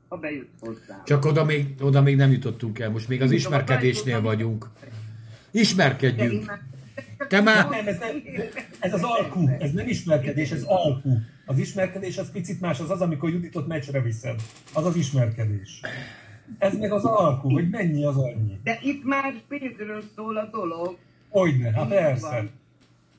ha 0.09 0.17
bejött 0.17 0.51
hozzá. 0.61 1.03
Csak 1.05 1.25
oda 1.25 1.45
még, 1.45 1.67
oda 1.81 2.03
még 2.03 2.17
nem 2.17 2.31
jutottunk 2.31 2.79
el, 2.79 2.91
most 2.91 3.09
még 3.09 3.23
az 3.23 3.31
ismerkedésnél 3.31 4.21
vagyunk. 4.21 4.71
Ismerkedjünk. 5.51 6.59
Te 7.29 7.41
már... 7.41 7.69
Nem, 7.69 7.87
ez, 7.87 7.99
ez 8.79 8.93
az 8.93 9.03
alkú, 9.03 9.49
ez 9.59 9.73
nem 9.73 9.89
ismerkedés, 9.89 10.51
ez 10.51 10.63
alkú. 10.63 11.19
Az 11.47 11.59
ismerkedés 11.59 12.19
az 12.19 12.31
picit 12.31 12.61
más, 12.61 12.81
az 12.81 12.91
az, 12.91 13.01
amikor 13.01 13.31
Juditot 13.31 13.67
meccsre 13.67 14.01
viszed. 14.01 14.41
Az 14.73 14.85
az 14.85 14.97
ismerkedés. 14.97 15.81
Ez 16.59 16.77
meg 16.79 16.93
az 16.93 17.05
alkú, 17.05 17.51
hogy 17.53 17.71
mennyi 17.71 18.05
az 18.05 18.17
annyi. 18.17 18.61
De 18.63 18.79
itt 18.83 19.05
már 19.05 19.35
pénzről 19.49 20.03
szól 20.15 20.37
a 20.37 20.49
dolog. 20.53 20.97
Hogyne, 21.29 21.73
hát 21.73 21.89
persze. 21.89 22.29
van. 22.29 22.51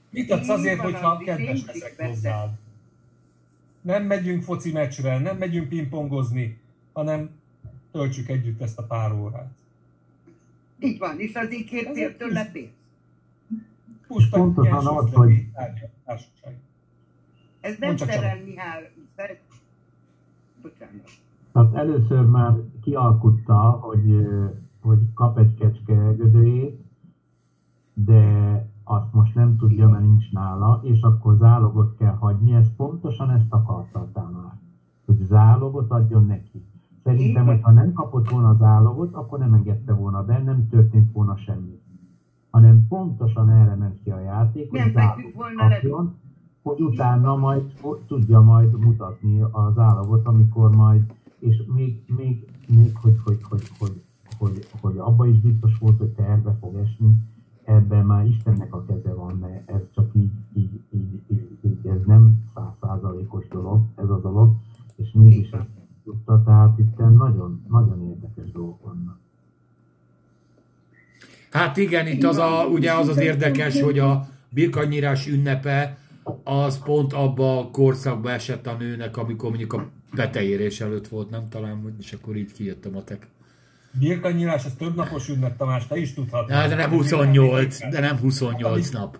Mit 0.10 0.32
adsz 0.32 0.50
azért, 0.50 0.80
hogyha 0.80 1.18
kedves 1.18 1.66
leszek 1.66 1.94
hozzád? 1.98 2.50
Nem 3.88 4.04
megyünk 4.04 4.44
foci 4.44 4.72
meccsre, 4.72 5.20
nem 5.20 5.38
megyünk 5.38 5.70
pingpongozni, 5.70 6.60
hanem 6.94 7.30
töltsük 7.92 8.28
együtt 8.30 8.62
ezt 8.62 8.78
a 8.80 8.84
pár 8.84 9.12
órát. 9.12 9.52
Így 10.80 10.98
van, 10.98 11.20
és 11.20 11.32
kértél 11.66 12.18
tőle 12.18 12.52
pénzt. 12.52 12.74
Pusta, 14.08 14.38
Pontosan 14.38 14.88
az, 14.88 15.14
hogy-. 15.14 15.46
Ez 17.62 17.78
nem. 17.80 17.98
Szerel 17.98 18.44
Mihály. 18.46 18.92
Szer- 19.16 19.40
Bocsánat. 20.62 21.10
Tehát 21.52 21.76
először 21.76 22.26
már 22.26 22.54
kialkutta, 22.82 23.56
hogy, 23.70 24.10
ö, 24.12 24.46
hogy 24.82 25.00
kap 25.14 25.38
egy 25.38 25.54
kecske 25.60 25.94
gödőjét, 25.94 26.80
de 27.94 28.66
azt 28.88 29.14
most 29.14 29.36
nem 29.36 29.58
tudja, 29.58 29.90
mert 29.90 30.04
nincs 30.04 30.32
nála, 30.32 30.80
és 30.84 31.02
akkor 31.02 31.36
zálogot 31.36 31.96
kell 31.98 32.14
hagyni. 32.14 32.54
Ez 32.54 32.76
pontosan 32.76 33.30
ezt 33.30 33.54
akarta 33.54 34.00
a 34.00 34.12
támár, 34.14 34.60
hogy 35.06 35.18
zálogot 35.26 35.92
adjon 35.92 36.26
neki. 36.26 36.66
Szerintem, 37.04 37.46
hogy 37.46 37.62
ha 37.62 37.72
nem 37.72 37.94
kapott 37.94 38.30
volna 38.30 38.56
zálogot, 38.56 39.14
akkor 39.14 39.40
nem 39.40 39.54
engedte 39.54 39.94
volna 39.94 40.24
be, 40.24 40.44
nem 40.44 40.68
történt 40.70 41.12
volna 41.12 41.36
semmi. 41.36 41.80
Hanem 42.50 42.88
pontosan 42.88 43.50
erre 43.50 43.76
ment 43.76 44.02
ki 44.04 44.10
a 44.10 44.20
játék, 44.20 44.70
hogy 44.70 44.92
zálogot 44.94 45.54
kapjon, 45.58 46.16
hogy 46.62 46.82
utána 46.82 47.36
majd 47.36 47.72
hogy 47.82 48.00
tudja 48.08 48.42
majd 48.42 48.80
mutatni 48.80 49.42
az 49.42 49.78
állagot, 49.78 50.26
amikor 50.26 50.76
majd, 50.76 51.14
és 51.40 51.64
még, 51.76 52.04
még, 52.18 52.50
még 52.68 52.98
hogy, 53.02 53.16
hogy, 53.24 53.40
hogy, 53.50 53.72
hogy, 53.80 54.04
hogy, 54.38 54.68
hogy 54.82 54.98
abba 54.98 55.28
is 55.28 55.40
biztos 55.40 55.78
volt, 55.78 55.98
hogy 55.98 56.10
terve 56.10 56.58
fog 56.60 56.76
esni, 56.76 57.16
ebben 57.68 58.06
már 58.06 58.26
Istennek 58.26 58.74
a 58.74 58.86
keze 58.86 59.14
van, 59.14 59.38
mert 59.38 59.70
ez 59.70 59.82
csak 59.96 60.10
így, 60.14 60.32
így, 60.54 60.80
így, 60.90 61.22
így, 61.28 61.58
így 61.62 61.88
ez 61.88 62.06
nem 62.06 62.52
százszázalékos 62.56 63.48
dolog, 63.48 63.82
ez 63.96 64.10
a 64.10 64.20
dolog, 64.20 64.56
és 64.96 65.08
mégis 65.14 65.50
ezt 65.50 65.68
tudta, 66.04 66.44
tehát 66.46 66.80
itt 66.80 66.98
nagyon, 66.98 67.66
nagyon 67.70 68.08
érdekes 68.10 68.52
dolgok 68.52 68.84
vannak. 68.84 69.18
Hát 71.52 71.78
igen, 71.78 72.08
itt 72.08 72.24
az 72.24 72.38
a, 72.38 72.66
ugye 72.72 72.94
az 72.94 73.08
az 73.08 73.18
érdekes, 73.18 73.82
hogy 73.82 74.00
a 74.00 74.28
birkanyírás 74.50 75.28
ünnepe 75.28 75.98
az 76.44 76.84
pont 76.84 77.14
abba 77.14 77.60
a 77.60 77.70
korszakba 77.72 78.32
esett 78.32 78.68
a 78.68 78.76
nőnek, 78.80 79.18
amikor 79.18 79.50
mondjuk 79.50 79.74
a 79.74 79.90
beteérés 80.16 80.82
előtt 80.82 81.08
volt, 81.08 81.30
nem 81.30 81.50
talán, 81.50 81.96
és 82.00 82.14
akkor 82.14 82.36
így 82.36 82.52
kijött 82.52 82.86
a 82.86 82.90
matek. 82.90 83.28
Birkanyírás, 84.00 84.66
ez 84.66 84.74
több 84.78 84.96
napos 84.96 85.30
ünnep, 85.30 85.58
Tamás, 85.58 85.88
te 85.88 85.98
is 85.98 86.14
tudhatod. 86.14 86.50
Hát, 86.52 86.70
de 86.70 86.76
nem 86.76 86.90
28, 86.90 87.90
de 87.90 88.00
nem 88.00 88.18
28 88.18 88.90
nap. 88.90 89.20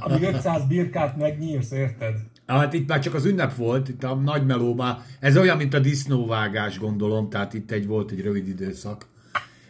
Ami 0.00 0.24
500 0.24 0.64
birkát 0.66 1.16
megnyírsz, 1.16 1.70
érted? 1.70 2.14
Hát 2.46 2.72
itt 2.72 2.88
már 2.88 2.98
csak 3.00 3.14
az 3.14 3.24
ünnep 3.24 3.54
volt, 3.54 3.88
itt 3.88 4.04
a 4.04 4.14
nagy 4.14 4.46
meló 4.46 4.74
már, 4.74 4.96
ez 5.20 5.36
olyan, 5.36 5.56
mint 5.56 5.74
a 5.74 5.78
disznóvágás 5.78 6.78
gondolom, 6.78 7.30
tehát 7.30 7.54
itt 7.54 7.70
egy 7.70 7.86
volt 7.86 8.10
egy 8.10 8.20
rövid 8.20 8.48
időszak. 8.48 9.06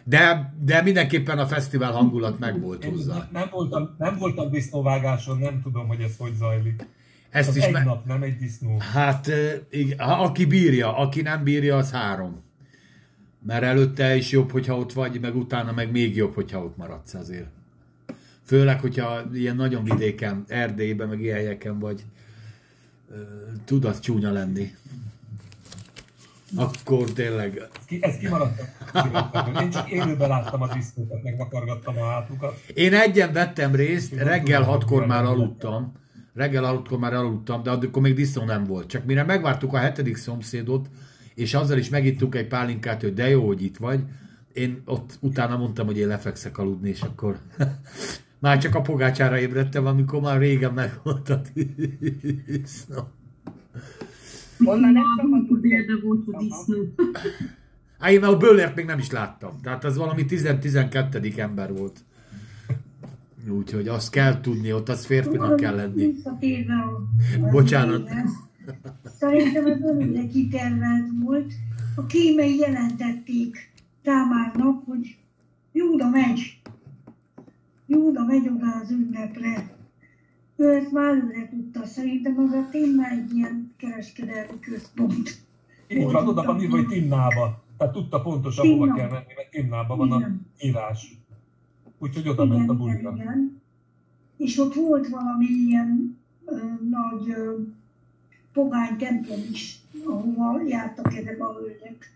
De, 0.04 0.52
de 0.60 0.82
mindenképpen 0.82 1.38
a 1.38 1.46
fesztivál 1.46 1.92
hangulat 1.92 2.38
meg 2.38 2.60
volt 2.60 2.84
Én 2.84 2.90
hozzá. 2.90 3.14
nem, 3.14 3.28
nem, 3.32 3.48
voltam, 3.50 3.94
nem 3.98 4.16
voltam 4.18 4.50
disznóvágáson, 4.50 5.38
nem 5.38 5.60
tudom, 5.62 5.86
hogy 5.88 6.00
ez 6.00 6.14
hogy 6.18 6.34
zajlik. 6.34 6.86
Ezt 7.30 7.48
Az 7.48 7.56
is 7.56 7.62
egy 7.62 7.72
me- 7.72 7.84
nap, 7.84 8.06
nem 8.06 8.22
egy 8.22 8.36
disznó. 8.36 8.76
Hát, 8.92 9.30
igen, 9.70 9.98
aki 9.98 10.44
bírja, 10.44 10.96
aki 10.96 11.22
nem 11.22 11.42
bírja, 11.44 11.76
az 11.76 11.90
három. 11.90 12.42
Mert 13.46 13.62
előtte 13.62 14.16
is 14.16 14.30
jobb, 14.30 14.50
hogyha 14.50 14.78
ott 14.78 14.92
vagy, 14.92 15.20
meg 15.20 15.36
utána 15.36 15.72
meg 15.72 15.90
még 15.90 16.16
jobb, 16.16 16.34
hogyha 16.34 16.64
ott 16.64 16.76
maradsz 16.76 17.14
azért. 17.14 17.48
Főleg, 18.44 18.80
hogyha 18.80 19.22
ilyen 19.32 19.56
nagyon 19.56 19.84
vidéken, 19.84 20.44
Erdélyben, 20.48 21.08
meg 21.08 21.20
ilyen 21.20 21.36
helyeken 21.36 21.78
vagy, 21.78 22.04
tud 23.64 23.84
az 23.84 24.00
csúnya 24.00 24.32
lenni. 24.32 24.74
Akkor 26.56 27.12
tényleg, 27.12 27.56
Ez, 27.56 27.84
ki, 27.86 27.98
ez 28.00 28.16
kimaradt. 28.16 28.62
Én 29.60 29.70
csak 29.70 29.90
élőben 29.90 30.28
láttam 30.28 30.62
a 30.62 30.74
disznókat, 30.74 31.22
meg 31.22 31.36
vakargattam 31.36 31.96
a 31.98 32.04
hátukat. 32.04 32.60
Én 32.74 32.94
egyen 32.94 33.32
vettem 33.32 33.74
részt, 33.74 34.10
Tudom, 34.10 34.26
reggel 34.26 34.62
hatkor 34.62 35.06
már 35.06 35.24
aludtam. 35.24 35.92
Reggel 36.34 36.64
hatkor 36.64 36.98
már 36.98 37.14
aludtam, 37.14 37.62
de 37.62 37.70
akkor 37.70 38.02
még 38.02 38.14
disznó 38.14 38.44
nem 38.44 38.64
volt. 38.64 38.86
Csak 38.86 39.04
mire 39.04 39.24
megvártuk 39.24 39.72
a 39.72 39.78
hetedik 39.78 40.16
szomszédot, 40.16 40.88
és 41.34 41.54
azzal 41.54 41.78
is 41.78 41.88
megittuk 41.88 42.34
egy 42.34 42.46
pálinkát, 42.46 43.00
hogy 43.00 43.14
de 43.14 43.28
jó, 43.28 43.46
hogy 43.46 43.62
itt 43.62 43.76
vagy, 43.76 44.00
én 44.52 44.82
ott 44.84 45.18
utána 45.20 45.56
mondtam, 45.56 45.86
hogy 45.86 45.98
én 45.98 46.06
lefekszek 46.06 46.58
aludni, 46.58 46.88
és 46.88 47.00
akkor 47.00 47.38
már 48.38 48.58
csak 48.58 48.74
a 48.74 48.80
pogácsára 48.80 49.38
ébredtem, 49.38 49.86
amikor 49.86 50.20
már 50.20 50.38
régen 50.38 50.72
meg 50.72 51.00
volt 51.02 51.28
a 51.28 51.40
disznó. 52.46 53.08
Onnan 54.64 54.92
nem 54.92 55.02
Na, 55.02 55.22
szabad 55.22 55.46
tudni. 55.46 55.68
példa 55.68 56.00
volt 56.02 56.26
a 56.26 56.38
disznó. 56.38 56.94
Á, 57.98 58.10
én 58.10 58.24
a 58.24 58.36
Böllert 58.36 58.76
még 58.76 58.84
nem 58.84 58.98
is 58.98 59.10
láttam. 59.10 59.60
Tehát 59.62 59.84
az 59.84 59.96
valami 59.96 60.24
10-12. 60.28 61.38
ember 61.38 61.72
volt. 61.72 62.04
Úgyhogy 63.48 63.88
azt 63.88 64.10
kell 64.10 64.40
tudni, 64.40 64.72
ott 64.72 64.88
az 64.88 65.06
férfinak 65.06 65.56
kell 65.56 65.74
lenni. 65.74 66.14
Bocsánat. 67.50 68.10
Szerintem 69.04 69.66
ez 69.66 69.80
örülre 69.80 70.26
kitervelt 70.26 71.08
volt. 71.22 71.52
A 71.96 72.06
kémei 72.06 72.56
jelentették 72.56 73.70
Támárnak, 74.02 74.82
hogy 74.84 75.16
Júda 75.72 76.08
megy. 76.08 76.60
Júda 77.86 78.24
megy 78.24 78.48
oda 78.48 78.66
az 78.82 78.90
ünnepre. 78.90 79.76
Ő 80.56 80.70
ezt 80.74 80.92
már 80.92 81.08
előre 81.08 81.48
tudta. 81.48 81.84
Szerintem 81.86 82.38
az 82.38 82.52
a 82.52 82.68
tényleg 82.70 83.12
egy 83.12 83.34
ilyen 83.36 83.72
kereskedelmi 83.76 84.58
központ. 84.60 85.40
Így 85.88 86.02
van, 86.12 86.28
oda 86.28 86.42
van 86.42 86.60
írva, 86.60 86.76
hogy 86.76 86.86
Timnába. 86.86 87.62
Tehát 87.76 87.92
tudta 87.92 88.20
pontosan, 88.20 88.66
hova 88.66 88.84
Timna. 88.84 88.94
kell 88.94 89.08
menni, 89.10 89.32
mert 89.36 89.50
Timnában 89.50 89.98
van 89.98 90.12
a 90.12 90.16
Igen. 90.16 90.46
írás. 90.60 91.16
Úgyhogy 91.98 92.28
oda 92.28 92.44
ment 92.44 92.68
a 92.70 92.74
bulira. 92.76 93.12
igen. 93.16 93.60
És 94.36 94.58
ott 94.58 94.74
volt 94.74 95.08
valami 95.08 95.44
ilyen 95.46 96.18
ö, 96.44 96.56
nagy 96.90 97.30
ö, 97.30 97.56
pogány 98.52 98.96
templom 98.96 99.40
is, 99.52 99.78
ahova 100.04 100.62
jártak 100.62 101.14
ezek 101.14 101.40
a 101.40 101.52
hölgyek. 101.52 102.10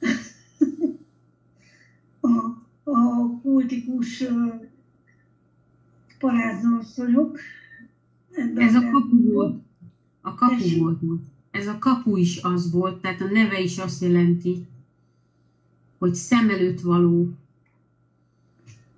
a, 2.20 2.28
a 2.90 3.30
kultikus 3.42 4.24
paráznasszonyok. 6.18 7.38
Ez 8.56 8.74
a 8.74 8.90
kapu 8.90 9.32
volt. 9.32 9.62
A 10.20 10.34
kapu 10.34 10.56
Tessék? 10.56 10.78
volt. 10.78 11.02
most. 11.02 11.22
Ez 11.50 11.66
a 11.66 11.78
kapu 11.78 12.16
is 12.16 12.42
az 12.42 12.70
volt, 12.72 13.00
tehát 13.00 13.20
a 13.20 13.28
neve 13.30 13.60
is 13.60 13.78
azt 13.78 14.02
jelenti, 14.02 14.66
hogy 15.98 16.14
szem 16.14 16.50
előtt 16.50 16.80
való. 16.80 17.28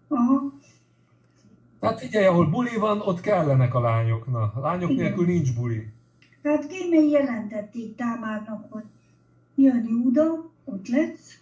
Aha, 0.08 0.52
Tehát 1.80 2.00
figyelj, 2.00 2.26
ahol 2.26 2.46
buli 2.46 2.76
van, 2.76 3.00
ott 3.00 3.20
kellenek 3.20 3.74
a 3.74 3.80
lányok. 3.80 4.26
Na, 4.26 4.52
a 4.54 4.60
lányok 4.60 4.90
Igen. 4.90 5.04
nélkül 5.04 5.26
nincs 5.26 5.54
buli. 5.54 5.92
Tehát 6.42 6.66
kémei 6.66 7.08
jelentették 7.08 7.94
Támárnak, 7.96 8.72
hogy 8.72 8.84
jön 9.54 9.86
Júda, 9.88 10.50
ott 10.64 10.88
lesz. 10.88 11.38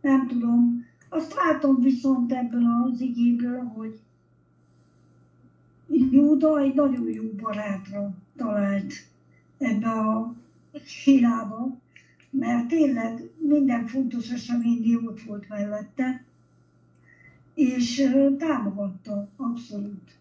Nem 0.00 0.26
tudom. 0.26 0.86
Azt 1.08 1.34
látom 1.34 1.80
viszont 1.80 2.32
ebből 2.32 2.64
az 2.84 3.00
igéből, 3.00 3.62
hogy 3.62 3.98
Júda 6.10 6.60
egy 6.60 6.74
nagyon 6.74 7.08
jó 7.08 7.30
barátra 7.32 8.14
talált 8.36 8.92
ebbe 9.58 9.88
a 9.88 10.34
hirába, 11.04 11.76
mert 12.30 12.68
tényleg 12.68 13.30
minden 13.38 13.86
fontos 13.86 14.30
eseménynél 14.30 14.98
ott 15.06 15.20
volt 15.20 15.48
mellette, 15.48 16.24
és 17.54 18.12
támogatta 18.38 19.28
abszolút 19.36 20.16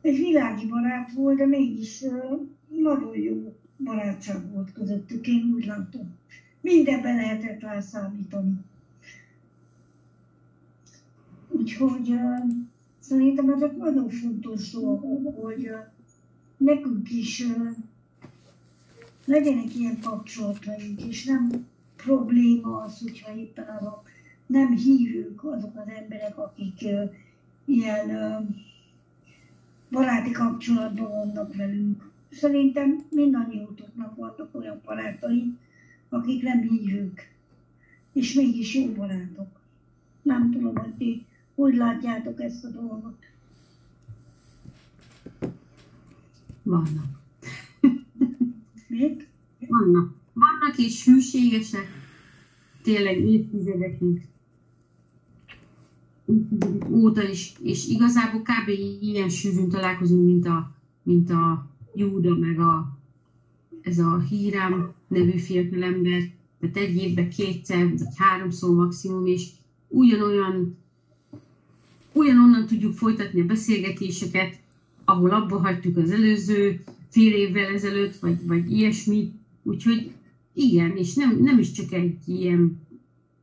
egy 0.00 0.16
világi 0.16 0.66
barát 0.66 1.12
volt, 1.12 1.36
de 1.36 1.46
mégis 1.46 2.04
nagyon 2.68 3.16
jó 3.16 3.56
barátság 3.76 4.50
volt 4.52 4.72
közöttük, 4.72 5.26
én 5.26 5.52
úgy 5.54 5.66
látom. 5.66 6.16
Mindenben 6.60 7.16
lehetett 7.16 7.60
rá 7.60 7.80
számítani. 7.80 8.54
Úgyhogy 11.48 12.10
ö, 12.10 12.34
szerintem 12.98 13.50
ezek 13.50 13.76
nagyon 13.76 14.08
fontos 14.08 14.70
dolgok, 14.70 15.42
hogy 15.42 15.66
ö, 15.66 15.76
nekünk 16.56 17.10
is 17.10 17.42
ö, 17.42 17.70
legyenek 19.24 19.74
ilyen 19.74 20.00
kapcsolataink, 20.00 21.02
és 21.02 21.24
nem 21.24 21.66
probléma 21.96 22.80
az, 22.80 23.00
hogyha 23.00 23.36
éppen 23.36 23.68
azok 23.80 24.02
nem 24.46 24.76
hívők 24.76 25.44
azok 25.44 25.76
az 25.76 25.92
emberek, 25.96 26.38
akik 26.38 26.82
ö, 26.82 27.04
ilyen 27.64 28.10
ö, 28.10 28.38
baráti 29.90 30.30
kapcsolatban 30.30 31.08
vannak 31.08 31.54
velünk. 31.56 32.07
Szerintem 32.30 33.06
mindannyiótoknak 33.10 34.16
vannak 34.16 34.48
olyan 34.52 34.80
barátai, 34.84 35.56
akik 36.08 36.42
nem 36.42 36.60
hívők, 36.60 37.34
és 38.12 38.34
mégis 38.34 38.74
jó 38.74 38.92
barátok. 38.92 39.60
Nem 40.22 40.50
tudom, 40.50 40.76
hogy 40.76 40.94
ti 40.94 41.26
hogy 41.54 41.74
látjátok 41.74 42.40
ezt 42.40 42.64
a 42.64 42.68
dolgot. 42.68 43.16
Vannak. 46.62 47.20
Mit? 48.86 49.28
Vannak. 49.58 50.14
Vannak 50.32 50.78
és 50.78 51.04
hűségesek. 51.04 51.86
Tényleg 52.82 53.18
évtizedekig. 53.18 54.28
Évtizedek 56.24 56.88
óta 56.90 57.28
is. 57.28 57.52
És 57.62 57.88
igazából 57.88 58.42
kb. 58.42 58.68
ilyen 59.00 59.28
sűrűn 59.28 59.68
találkozunk, 59.68 60.24
mint 60.24 60.46
a, 60.46 60.74
mint 61.02 61.30
a 61.30 61.67
Júda, 61.94 62.36
meg 62.36 62.60
a, 62.60 62.98
ez 63.82 63.98
a 63.98 64.18
Hírám 64.18 64.92
nevű 65.08 65.38
fiatalember. 65.38 66.22
Tehát 66.60 66.76
egy 66.76 66.96
évben 66.96 67.28
kétszer, 67.28 67.88
vagy 67.88 68.00
háromszor 68.16 68.74
maximum, 68.74 69.26
és 69.26 69.48
ugyanolyan 69.88 70.76
ugyanonnan 72.12 72.66
tudjuk 72.66 72.92
folytatni 72.92 73.40
a 73.40 73.44
beszélgetéseket, 73.44 74.60
ahol 75.04 75.30
abba 75.30 75.58
hagytuk 75.58 75.96
az 75.96 76.10
előző 76.10 76.84
fél 77.08 77.32
évvel 77.32 77.74
ezelőtt, 77.74 78.16
vagy, 78.16 78.46
vagy 78.46 78.70
ilyesmi. 78.70 79.32
Úgyhogy 79.62 80.12
igen, 80.52 80.96
és 80.96 81.14
nem, 81.14 81.38
nem 81.42 81.58
is 81.58 81.72
csak 81.72 81.92
egy 81.92 82.16
ilyen, 82.26 82.80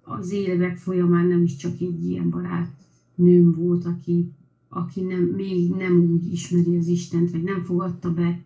az 0.03 0.31
évek 0.31 0.77
folyamán 0.77 1.25
nem 1.25 1.43
is 1.43 1.55
csak 1.55 1.81
egy 1.81 2.05
ilyen 2.09 2.29
barát 2.29 2.71
nőm 3.15 3.55
volt, 3.55 3.85
aki, 3.85 4.31
aki 4.75 5.01
nem, 5.01 5.23
még 5.23 5.69
nem 5.69 5.99
úgy 5.99 6.31
ismeri 6.31 6.77
az 6.77 6.87
Istent, 6.87 7.31
vagy 7.31 7.43
nem 7.43 7.63
fogadta 7.63 8.13
be. 8.13 8.43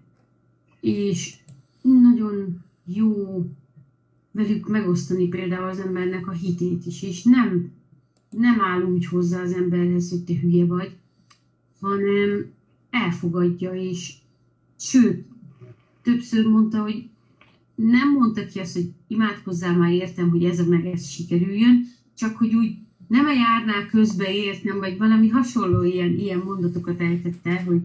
És 0.81 1.35
nagyon 1.81 2.63
jó 2.85 3.43
velük 4.31 4.67
megosztani 4.67 5.27
például 5.27 5.69
az 5.69 5.79
embernek 5.79 6.27
a 6.27 6.31
hitét 6.31 6.85
is, 6.85 7.03
és 7.03 7.23
nem, 7.23 7.71
nem 8.29 8.61
áll 8.61 8.81
úgy 8.81 9.05
hozzá 9.05 9.41
az 9.41 9.53
emberhez, 9.53 10.09
hogy 10.09 10.23
te 10.23 10.33
hülye 10.39 10.65
vagy, 10.65 10.97
hanem 11.79 12.51
elfogadja, 12.89 13.73
és 13.73 14.13
sőt, 14.79 15.25
többször 16.01 16.45
mondta, 16.45 16.81
hogy 16.81 17.09
nem 17.75 18.11
mondta 18.11 18.45
ki 18.45 18.59
azt, 18.59 18.73
hogy 18.73 18.91
imádkozzál 19.07 19.77
már 19.77 19.91
értem, 19.91 20.29
hogy 20.29 20.43
ez 20.43 20.67
meg 20.67 20.85
ez 20.85 21.07
sikerüljön, 21.07 21.85
csak 22.13 22.37
hogy 22.37 22.55
úgy 22.55 22.77
nem 23.09 23.25
a 23.25 23.31
járnál 23.31 23.87
közbe 23.87 24.33
értem, 24.33 24.77
vagy 24.77 24.97
valami 24.97 25.27
hasonló 25.27 25.83
ilyen, 25.83 26.17
ilyen 26.19 26.39
mondatokat 26.39 26.99
ejtette, 26.99 27.63
hogy 27.63 27.81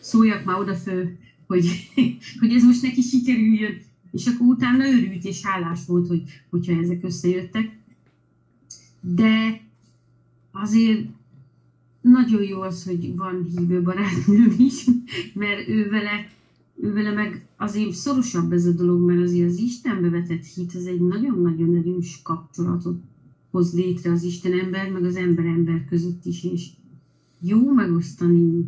szóljak 0.00 0.44
már 0.44 0.58
odafő, 0.58 1.18
hogy, 1.46 1.90
hogy 2.40 2.54
ez 2.54 2.62
most 2.62 2.82
neki 2.82 3.00
sikerüljön, 3.00 3.78
és 4.12 4.26
akkor 4.26 4.46
utána 4.46 4.84
örült 4.84 5.24
és 5.24 5.42
hálás 5.42 5.80
volt, 5.86 6.08
hogy, 6.08 6.22
hogyha 6.50 6.80
ezek 6.80 7.04
összejöttek. 7.04 7.76
de 9.00 9.60
azért 10.52 11.06
nagyon 12.00 12.42
jó 12.42 12.60
az, 12.60 12.84
hogy 12.84 13.16
van 13.16 13.46
hívő 13.56 13.82
barátnőm 13.82 14.54
is, 14.58 14.84
mert 15.34 15.68
ő 15.68 15.88
vele, 15.88 16.30
ő 16.80 16.92
vele 16.92 17.12
meg 17.12 17.46
azért 17.56 17.92
szorosabb 17.92 18.52
ez 18.52 18.66
a 18.66 18.72
dolog, 18.72 19.00
mert 19.06 19.20
azért 19.20 19.50
az 19.50 19.58
Istenbe 19.58 20.08
vetett 20.08 20.44
hit, 20.44 20.74
az 20.74 20.86
egy 20.86 21.00
nagyon-nagyon 21.00 21.76
erős 21.76 22.20
kapcsolatot 22.22 23.00
hoz 23.56 23.74
létre 23.74 24.10
az 24.10 24.22
Isten 24.22 24.52
ember, 24.52 24.90
meg 24.90 25.04
az 25.04 25.16
ember-ember 25.16 25.84
között 25.84 26.24
is, 26.24 26.44
és 26.44 26.68
jó 27.40 27.72
megosztani 27.72 28.64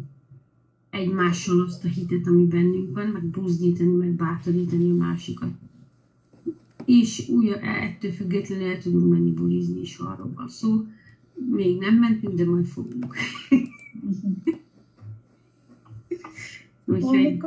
egymással 0.90 1.60
azt 1.60 1.84
a 1.84 1.88
hitet, 1.88 2.26
ami 2.26 2.46
bennünk 2.46 2.94
van, 2.94 3.06
meg 3.06 3.24
buzdítani, 3.24 3.90
meg 3.90 4.08
bátorítani 4.10 4.90
a 4.90 4.94
másikat. 4.94 5.50
És 6.84 7.28
úgy, 7.28 7.48
ettől 7.62 8.10
függetlenül 8.10 8.66
el 8.66 8.78
tudunk 8.78 9.10
menni 9.10 9.30
bulizni 9.30 9.80
is 9.80 9.98
arról 9.98 10.32
van 10.34 10.48
szó. 10.48 10.86
Még 11.50 11.78
nem 11.78 11.94
mentünk, 11.94 12.34
de 12.34 12.44
majd 12.44 12.66
fogunk. 12.66 13.14
Úgyhogy 16.84 17.38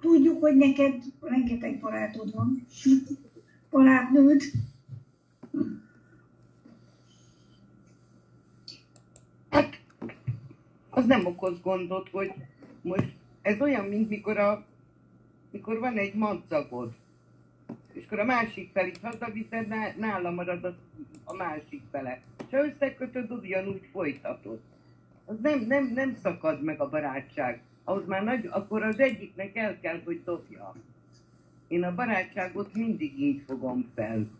tudjuk, 0.00 0.40
hogy 0.40 0.56
neked 0.56 1.02
rengeteg 1.20 1.80
barátod 1.80 2.34
van. 2.34 2.66
Barátnőd. 3.70 4.42
Hát, 9.48 9.80
az 10.98 11.06
nem 11.06 11.26
okoz 11.26 11.60
gondot, 11.60 12.08
hogy 12.10 12.32
most 12.82 13.12
ez 13.42 13.60
olyan, 13.60 13.84
mint 13.84 14.08
mikor, 14.08 14.38
a, 14.38 14.64
mikor 15.50 15.78
van 15.78 15.96
egy 15.96 16.14
madzagod, 16.14 16.92
és 17.92 18.04
akkor 18.06 18.18
a 18.18 18.24
másik 18.24 18.70
felit 18.72 18.98
hazaviszed, 19.02 19.68
ná- 19.68 19.96
nála 19.96 20.30
marad 20.30 20.64
a, 20.64 20.76
a 21.24 21.34
másik 21.34 21.82
fele. 21.90 22.20
És 22.38 22.50
ha 22.50 22.64
összekötöd, 22.66 23.30
ugyanúgy 23.30 23.88
folytatod. 23.92 24.60
Az 25.24 25.36
nem, 25.42 25.60
nem, 25.60 25.92
nem 25.94 26.16
szakad 26.22 26.62
meg 26.62 26.80
a 26.80 26.88
barátság. 26.88 27.62
Ahhoz 27.84 28.06
már 28.06 28.24
nagy, 28.24 28.48
akkor 28.50 28.82
az 28.82 28.98
egyiknek 28.98 29.56
el 29.56 29.80
kell, 29.80 30.00
hogy 30.04 30.22
dobja. 30.24 30.74
Én 31.68 31.82
a 31.82 31.94
barátságot 31.94 32.74
mindig 32.74 33.20
így 33.20 33.42
fogom 33.46 33.90
fel. 33.94 34.30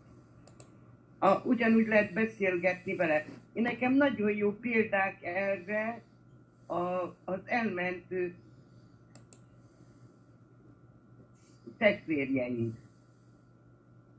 A, 1.19 1.41
ugyanúgy 1.45 1.87
lehet 1.87 2.13
beszélgetni 2.13 2.95
vele. 2.95 3.25
Én 3.53 3.63
nekem 3.63 3.93
nagyon 3.93 4.31
jó 4.31 4.53
példák 4.53 5.25
erre 5.25 6.03
a, 6.69 7.15
az 7.25 7.39
elmentő 7.45 8.35
testvérjeink, 11.79 12.75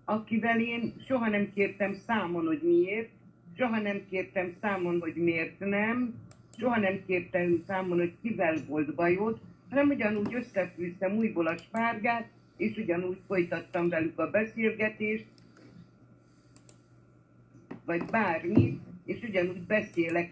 akivel 0.05 0.59
én 0.59 0.93
soha 1.07 1.29
nem 1.29 1.53
kértem 1.53 1.93
számon, 1.93 2.45
hogy 2.45 2.61
miért, 2.63 3.09
soha 3.57 3.79
nem 3.79 4.01
kértem 4.09 4.55
számon, 4.61 4.99
hogy 4.99 5.15
miért 5.15 5.59
nem, 5.59 6.13
soha 6.57 6.79
nem 6.79 7.03
kértem 7.05 7.63
számon, 7.67 7.97
hogy 7.97 8.13
kivel 8.21 8.55
volt 8.67 8.95
bajod, 8.95 9.39
hanem 9.69 9.89
ugyanúgy 9.89 10.33
összefűztem 10.33 11.15
újból 11.15 11.47
a 11.47 11.57
spárgát, 11.57 12.27
és 12.57 12.77
ugyanúgy 12.77 13.17
folytattam 13.27 13.89
velük 13.89 14.19
a 14.19 14.29
beszélgetést, 14.29 15.25
vagy 17.85 18.05
bármi, 18.05 18.79
és 19.05 19.23
ugyanúgy 19.23 19.61
beszélek 19.61 20.31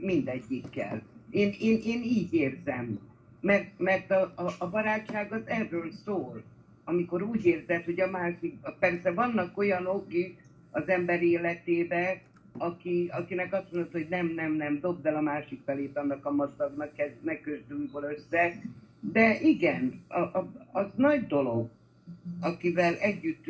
mindegyikkel. 0.00 1.02
Én, 1.30 1.54
én, 1.60 1.80
én 1.84 2.02
így 2.02 2.34
érzem, 2.34 2.98
mert, 3.40 3.78
mert 3.78 4.10
a, 4.10 4.32
a, 4.36 4.54
a 4.58 4.68
barátság 4.68 5.32
az 5.32 5.42
erről 5.44 5.92
szól. 6.04 6.42
Amikor 6.84 7.22
úgy 7.22 7.44
érzed, 7.44 7.84
hogy 7.84 8.00
a 8.00 8.10
másik, 8.10 8.56
persze 8.78 9.12
vannak 9.12 9.58
olyanok 9.58 10.14
is 10.14 10.30
az 10.70 10.88
ember 10.88 11.22
életébe, 11.22 12.20
aki, 12.52 13.08
akinek 13.12 13.52
azt 13.52 13.72
mondod, 13.72 13.92
hogy 13.92 14.06
nem, 14.10 14.26
nem, 14.26 14.52
nem, 14.52 14.80
dobd 14.80 15.06
el 15.06 15.16
a 15.16 15.20
másik 15.20 15.60
felét 15.64 15.96
annak 15.96 16.24
a 16.24 16.30
maszagnak, 16.30 16.94
kezd, 16.94 17.14
ne 17.22 17.40
kösd 17.40 17.64
össze. 18.00 18.60
De 19.00 19.40
igen, 19.40 20.00
a, 20.08 20.18
a, 20.18 20.52
az 20.72 20.86
nagy 20.96 21.26
dolog, 21.26 21.68
akivel 22.40 22.94
együtt 22.94 23.44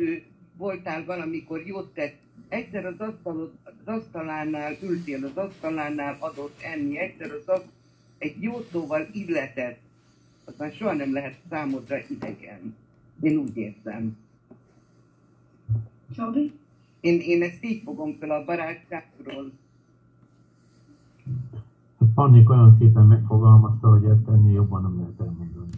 voltál 0.57 1.05
valamikor 1.05 1.67
jót 1.67 1.93
tett, 1.93 2.15
egyszer 2.49 2.85
az, 2.85 2.99
asztalod, 2.99 3.51
az 3.63 3.93
asztalánál 3.95 4.75
ültél, 4.81 5.25
az 5.25 5.37
asztalánál 5.37 6.17
adott 6.19 6.61
enni, 6.61 6.97
egyszer 6.97 7.31
az 7.31 7.47
asztal, 7.47 7.71
egy 8.17 8.41
jó 8.41 8.61
szóval 8.71 9.07
illetett, 9.11 9.79
az 10.45 10.53
már 10.57 10.71
soha 10.71 10.93
nem 10.93 11.13
lehet 11.13 11.39
számodra 11.49 11.97
idegen. 12.09 12.75
Én 13.21 13.37
úgy 13.37 13.57
érzem. 13.57 14.17
Csabi? 16.15 16.51
Én, 16.99 17.19
én 17.19 17.41
ezt 17.41 17.63
így 17.63 17.81
fogom 17.83 18.15
fel 18.19 18.31
a 18.31 18.45
barátságról. 18.45 19.51
Pannik 22.13 22.49
olyan 22.49 22.75
szépen 22.79 23.05
megfogalmazta, 23.05 23.89
hogy 23.89 24.03
ezt 24.03 24.27
ennél 24.27 24.53
jobban 24.53 24.81
nem 24.81 24.97
lehet 24.97 25.19
elmondani. 25.19 25.69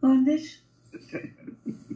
Andis? 0.00 0.58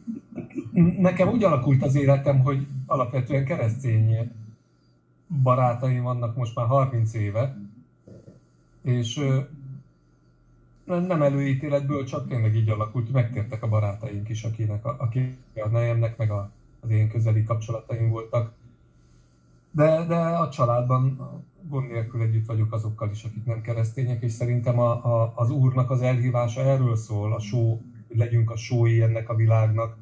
Nekem 0.98 1.28
úgy 1.28 1.44
alakult 1.44 1.82
az 1.82 1.94
életem, 1.94 2.38
hogy 2.40 2.66
alapvetően 2.86 3.44
keresztény 3.44 4.32
barátaim 5.42 6.02
vannak 6.02 6.36
most 6.36 6.54
már 6.54 6.66
30 6.66 7.14
éve, 7.14 7.56
és 8.82 9.20
nem 10.84 11.22
előítéletből, 11.22 12.04
csak 12.04 12.28
tényleg 12.28 12.54
így 12.54 12.68
alakult, 12.68 13.12
megtértek 13.12 13.62
a 13.62 13.68
barátaink 13.68 14.28
is, 14.28 14.44
akinek 14.44 14.84
a, 14.84 14.96
aki 14.98 15.36
a 15.54 15.68
nejemnek, 15.68 16.16
meg 16.16 16.30
a, 16.30 16.50
az 16.80 16.90
én 16.90 17.08
közeli 17.08 17.44
kapcsolataim 17.44 18.08
voltak. 18.08 18.52
De, 19.70 20.04
de 20.04 20.16
a 20.16 20.48
családban 20.48 21.18
gond 21.68 21.90
nélkül 21.90 22.20
együtt 22.20 22.46
vagyok 22.46 22.72
azokkal 22.72 23.10
is, 23.10 23.24
akik 23.24 23.44
nem 23.44 23.60
keresztények, 23.60 24.22
és 24.22 24.32
szerintem 24.32 24.78
a, 24.78 24.90
a, 24.90 25.32
az 25.36 25.50
Úrnak 25.50 25.90
az 25.90 26.02
elhívása 26.02 26.60
erről 26.60 26.96
szól, 26.96 27.32
a 27.32 27.40
só, 27.40 27.82
legyünk 28.08 28.50
a 28.50 28.56
sói 28.56 29.02
ennek 29.02 29.28
a 29.28 29.34
világnak, 29.34 29.96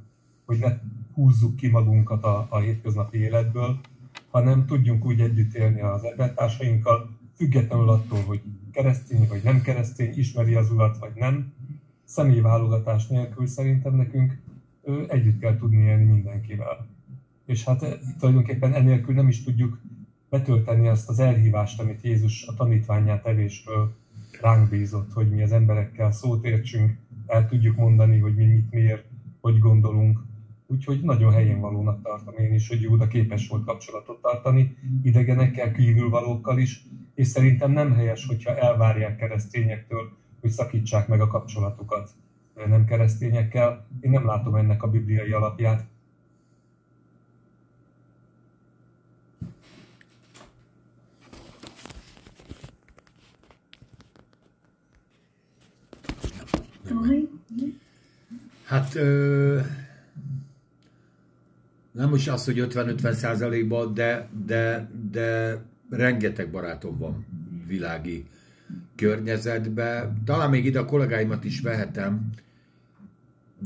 hogy 0.50 0.58
ne 0.58 0.78
húzzuk 1.14 1.56
ki 1.56 1.68
magunkat 1.68 2.24
a, 2.24 2.46
a 2.48 2.58
hétköznapi 2.58 3.18
életből, 3.18 3.80
hanem 4.30 4.66
tudjunk 4.66 5.04
úgy 5.04 5.20
együtt 5.20 5.54
élni 5.54 5.80
az 5.80 6.04
embertársainkkal, 6.04 7.10
függetlenül 7.36 7.88
attól, 7.88 8.22
hogy 8.22 8.42
keresztény 8.72 9.26
vagy 9.28 9.42
nem 9.42 9.62
keresztény, 9.62 10.12
ismeri 10.14 10.54
az 10.54 10.70
urat 10.70 10.98
vagy 10.98 11.12
nem. 11.14 11.52
Személyválogatás 12.04 13.06
nélkül 13.06 13.46
szerintem 13.46 13.94
nekünk 13.94 14.38
ö, 14.82 15.02
együtt 15.08 15.40
kell 15.40 15.56
tudni 15.56 15.82
élni 15.82 16.04
mindenkivel. 16.04 16.86
És 17.46 17.64
hát 17.64 17.82
eh, 17.82 17.92
tulajdonképpen 18.18 18.74
enélkül 18.74 19.14
nem 19.14 19.28
is 19.28 19.44
tudjuk 19.44 19.80
betölteni 20.28 20.88
azt 20.88 21.08
az 21.08 21.18
elhívást, 21.18 21.80
amit 21.80 22.02
Jézus 22.02 22.46
a 22.46 22.54
tanítványát 22.54 23.26
evésről 23.26 23.94
ránk 24.40 24.68
bízott, 24.68 25.12
hogy 25.12 25.30
mi 25.30 25.42
az 25.42 25.52
emberekkel 25.52 26.12
szót 26.12 26.44
értsünk, 26.44 26.96
el 27.26 27.48
tudjuk 27.48 27.76
mondani, 27.76 28.18
hogy 28.18 28.34
mi 28.34 28.44
mit 28.44 28.70
miért, 28.70 29.04
hogy 29.40 29.58
gondolunk. 29.58 30.28
Úgyhogy 30.70 31.00
nagyon 31.00 31.33
helyén 31.33 31.61
valónak 31.61 32.02
tartom 32.02 32.35
én 32.37 32.54
is, 32.54 32.68
hogy 32.68 32.80
Júda 32.80 33.06
képes 33.06 33.48
volt 33.48 33.64
kapcsolatot 33.64 34.20
tartani 34.22 34.76
idegenekkel, 35.02 35.72
kívülvalókkal 35.72 36.59
is, 36.59 36.87
és 37.14 37.26
szerintem 37.26 37.72
nem 37.72 37.92
helyes, 37.92 38.26
hogyha 38.26 38.56
elvárják 38.56 39.16
keresztényektől, 39.16 40.16
hogy 40.40 40.50
szakítsák 40.50 41.09
meg 41.09 41.20
a 41.20 41.26
kapcsolatukat 41.26 42.11
nem 42.66 42.85
keresztényekkel. 42.85 43.87
Én 44.00 44.11
nem 44.11 44.26
látom 44.26 44.54
ennek 44.54 44.83
a 44.83 44.90
bibliai 44.90 45.33
alapját. 45.33 45.85
Hát 58.64 58.95
ö, 58.95 59.61
nem 61.93 62.14
is 62.14 62.28
az, 62.28 62.45
hogy 62.45 62.66
50-50 62.70 63.12
százalékban, 63.12 63.95
de, 63.95 64.28
de, 64.47 64.91
de 65.11 65.59
rengeteg 65.91 66.51
barátom 66.51 66.99
van 66.99 67.26
világi 67.66 68.24
környezetben. 68.97 70.22
Talán 70.24 70.51
még 70.51 70.64
ide 70.64 70.78
a 70.78 70.84
kollégáimat 70.84 71.45
is 71.45 71.61
vehetem, 71.61 72.30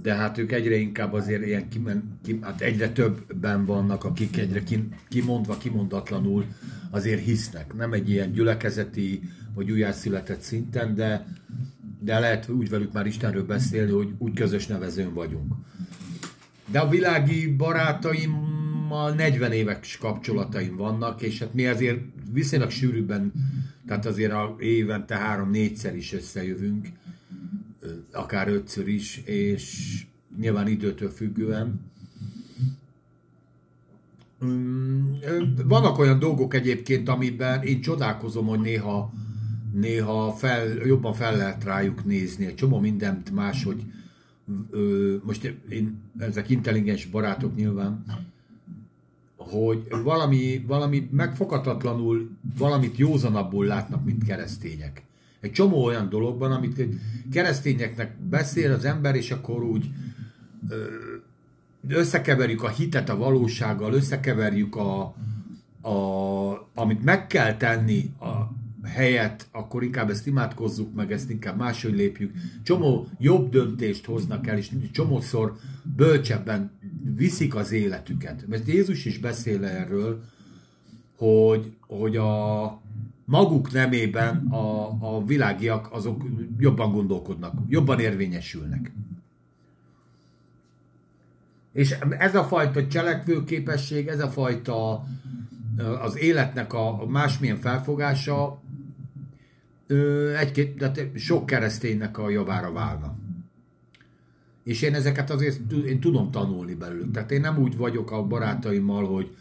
de 0.02 0.14
hát 0.14 0.38
ők 0.38 0.52
egyre 0.52 0.76
inkább 0.76 1.12
azért 1.12 1.46
ilyen 1.46 1.68
kimen, 1.68 2.18
kim, 2.22 2.42
hát 2.42 2.60
egyre 2.60 2.90
többen 2.90 3.64
vannak, 3.64 4.04
akik 4.04 4.36
egyre 4.36 4.62
kim, 4.62 4.94
kimondva, 5.08 5.56
kimondatlanul 5.56 6.44
azért 6.90 7.24
hisznek. 7.24 7.74
Nem 7.74 7.92
egy 7.92 8.10
ilyen 8.10 8.32
gyülekezeti 8.32 9.20
vagy 9.54 9.70
újjászületett 9.70 10.40
szinten, 10.40 10.94
de, 10.94 11.26
de 12.00 12.18
lehet 12.18 12.48
úgy 12.48 12.68
velük 12.68 12.92
már 12.92 13.06
Istenről 13.06 13.46
beszélni, 13.46 13.90
hogy 13.90 14.14
úgy 14.18 14.34
közös 14.34 14.66
nevezőn 14.66 15.14
vagyunk. 15.14 15.52
De 16.66 16.78
a 16.78 16.88
világi 16.88 17.46
barátaimmal 17.46 19.12
40 19.12 19.52
éves 19.52 19.96
kapcsolataim 19.98 20.76
vannak, 20.76 21.22
és 21.22 21.38
hát 21.38 21.54
mi 21.54 21.66
azért 21.66 22.00
viszonylag 22.32 22.70
sűrűbben, 22.70 23.32
tehát 23.86 24.06
azért 24.06 24.32
a 24.32 24.56
évente 24.58 25.16
három-négyszer 25.16 25.96
is 25.96 26.12
összejövünk, 26.12 26.88
akár 28.12 28.48
ötször 28.48 28.88
is, 28.88 29.22
és 29.24 29.94
nyilván 30.40 30.68
időtől 30.68 31.10
függően. 31.10 31.80
Mm, 34.44 35.12
Vannak 35.64 35.98
olyan 35.98 36.18
dolgok 36.18 36.54
egyébként, 36.54 37.08
amiben 37.08 37.62
én 37.62 37.80
csodálkozom, 37.80 38.46
hogy 38.46 38.60
néha, 38.60 39.12
néha 39.72 40.32
fel, 40.32 40.68
jobban 40.68 41.12
fel 41.12 41.36
lehet 41.36 41.64
rájuk 41.64 42.04
nézni. 42.04 42.46
Egy 42.46 42.54
csomó 42.54 42.78
mindent 42.78 43.30
máshogy, 43.30 43.82
ö, 43.82 44.03
most 45.22 45.54
én, 45.68 46.00
ezek 46.18 46.50
intelligens 46.50 47.06
barátok 47.06 47.56
nyilván, 47.56 48.04
hogy 49.36 49.86
valami, 50.02 50.64
valami 50.66 51.08
megfoghatatlanul, 51.10 52.30
valamit 52.58 52.96
józanabbul 52.96 53.66
látnak, 53.66 54.04
mint 54.04 54.24
keresztények. 54.24 55.02
Egy 55.40 55.52
csomó 55.52 55.84
olyan 55.84 56.08
dologban, 56.08 56.52
amit 56.52 56.82
keresztényeknek 57.32 58.16
beszél 58.18 58.72
az 58.72 58.84
ember, 58.84 59.14
és 59.14 59.30
akkor 59.30 59.62
úgy 59.62 59.90
összekeverjük 61.88 62.62
a 62.62 62.68
hitet 62.68 63.08
a 63.08 63.16
valósággal, 63.16 63.92
összekeverjük 63.92 64.76
a, 64.76 65.14
a, 65.88 66.68
amit 66.74 67.04
meg 67.04 67.26
kell 67.26 67.56
tenni 67.56 68.10
a 68.20 68.63
helyet, 68.84 69.48
akkor 69.52 69.82
inkább 69.82 70.10
ezt 70.10 70.26
imádkozzuk 70.26 70.94
meg, 70.94 71.12
ezt 71.12 71.30
inkább 71.30 71.56
máshogy 71.56 71.94
lépjük. 71.94 72.32
Csomó 72.62 73.06
jobb 73.18 73.50
döntést 73.50 74.04
hoznak 74.04 74.46
el, 74.46 74.56
és 74.56 74.70
csomószor 74.92 75.56
bölcsebben 75.96 76.70
viszik 77.16 77.54
az 77.54 77.72
életüket. 77.72 78.46
Mert 78.46 78.66
Jézus 78.66 79.04
is 79.04 79.18
beszél 79.18 79.64
erről, 79.64 80.22
hogy, 81.16 81.72
hogy 81.80 82.16
a 82.16 82.80
maguk 83.24 83.72
nemében 83.72 84.36
a, 84.36 84.88
a 85.16 85.24
világiak 85.24 85.88
azok 85.92 86.24
jobban 86.58 86.92
gondolkodnak, 86.92 87.54
jobban 87.68 88.00
érvényesülnek. 88.00 88.92
És 91.72 91.96
ez 92.18 92.34
a 92.34 92.44
fajta 92.44 92.86
cselekvőképesség, 92.86 94.06
ez 94.06 94.20
a 94.20 94.28
fajta 94.28 95.04
az 96.02 96.18
életnek 96.18 96.72
a 96.72 97.06
másmilyen 97.08 97.56
felfogása 97.56 98.62
egy-két, 100.38 100.76
tehát 100.76 101.10
sok 101.14 101.46
kereszténynek 101.46 102.18
a 102.18 102.30
javára 102.30 102.72
válna. 102.72 103.16
És 104.64 104.82
én 104.82 104.94
ezeket 104.94 105.30
azért 105.30 105.72
én 105.86 106.00
tudom 106.00 106.30
tanulni 106.30 106.74
belőlük. 106.74 107.12
Tehát 107.12 107.30
én 107.30 107.40
nem 107.40 107.58
úgy 107.58 107.76
vagyok 107.76 108.10
a 108.10 108.22
barátaimmal, 108.22 109.04
hogy, 109.06 109.36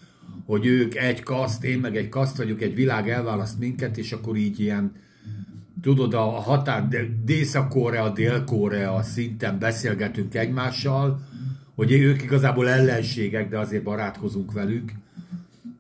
hogy 0.45 0.65
ők 0.65 0.95
egy 0.95 1.23
kaszt, 1.23 1.63
én 1.63 1.79
meg 1.79 1.95
egy 1.95 2.09
kaszt 2.09 2.37
vagyok, 2.37 2.61
egy 2.61 2.75
világ 2.75 3.09
elválaszt 3.09 3.59
minket, 3.59 3.97
és 3.97 4.11
akkor 4.11 4.35
így 4.35 4.59
ilyen, 4.59 4.91
tudod, 5.81 6.13
a 6.13 6.21
határ, 6.21 6.87
Dél-Korea, 7.25 8.09
Dél-Korea 8.09 9.01
szinten 9.01 9.59
beszélgetünk 9.59 10.35
egymással, 10.35 11.21
hogy 11.75 11.91
ők 11.91 12.23
igazából 12.23 12.69
ellenségek, 12.69 13.49
de 13.49 13.59
azért 13.59 13.83
barátkozunk 13.83 14.51
velük, 14.51 14.91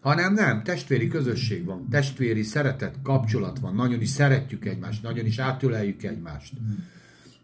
hanem 0.03 0.33
nem, 0.33 0.63
testvéri 0.63 1.07
közösség 1.07 1.65
van, 1.65 1.87
testvéri 1.89 2.41
szeretet, 2.41 2.95
kapcsolat 3.03 3.59
van, 3.59 3.75
nagyon 3.75 4.01
is 4.01 4.09
szeretjük 4.09 4.65
egymást, 4.65 5.03
nagyon 5.03 5.25
is 5.25 5.39
átöleljük 5.39 6.03
egymást, 6.03 6.53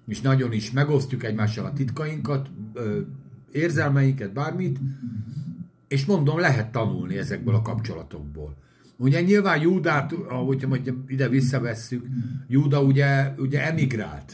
és 0.08 0.22
nagyon 0.22 0.54
is 0.54 0.72
megosztjuk 0.72 1.24
egymással 1.24 1.66
a 1.66 1.74
titkainkat, 1.74 2.50
érzelmeinket, 3.52 4.34
bármit, 4.34 4.80
és 5.88 6.06
mondom, 6.06 6.40
lehet 6.40 6.72
tanulni 6.72 7.18
ezekből 7.18 7.56
a 7.56 7.62
kapcsolatokból. 7.62 8.56
Ugye 8.98 9.22
nyilván 9.22 9.62
Júdát, 9.62 10.14
ahogy 10.14 10.68
ide 11.08 11.30
visszavesszük, 11.30 12.06
Júda 12.48 12.82
ugye, 12.82 13.34
ugye 13.38 13.66
emigrált. 13.66 14.34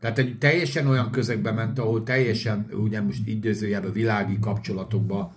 Tehát 0.00 0.18
egy 0.18 0.38
teljesen 0.38 0.86
olyan 0.86 1.10
közegbe 1.10 1.52
ment, 1.52 1.78
ahol 1.78 2.02
teljesen, 2.02 2.66
ugye 2.72 3.00
most 3.00 3.26
idézőjelben 3.26 3.92
világi 3.92 4.38
kapcsolatokba 4.40 5.36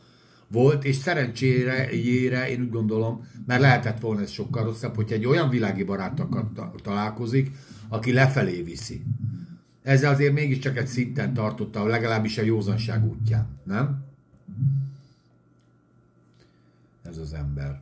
volt, 0.51 0.83
és 0.83 0.95
szerencsére 0.95 2.49
én 2.49 2.61
úgy 2.61 2.69
gondolom, 2.69 3.27
mert 3.45 3.61
lehetett 3.61 3.99
volna 3.99 4.21
ez 4.21 4.29
sokkal 4.29 4.63
rosszabb, 4.63 4.95
hogy 4.95 5.11
egy 5.11 5.25
olyan 5.25 5.49
világi 5.49 5.83
baráttal 5.83 6.51
találkozik, 6.83 7.51
aki 7.87 8.13
lefelé 8.13 8.61
viszi. 8.61 9.03
Ezzel 9.83 10.13
azért 10.13 10.33
mégiscsak 10.33 10.77
egy 10.77 10.87
szinten 10.87 11.33
tartotta, 11.33 11.85
legalábbis 11.85 12.37
a 12.37 12.41
józanság 12.43 13.05
útján, 13.05 13.47
nem? 13.63 14.03
Ez 17.01 17.17
az 17.17 17.33
ember. 17.33 17.81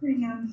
Igen. 0.00 0.50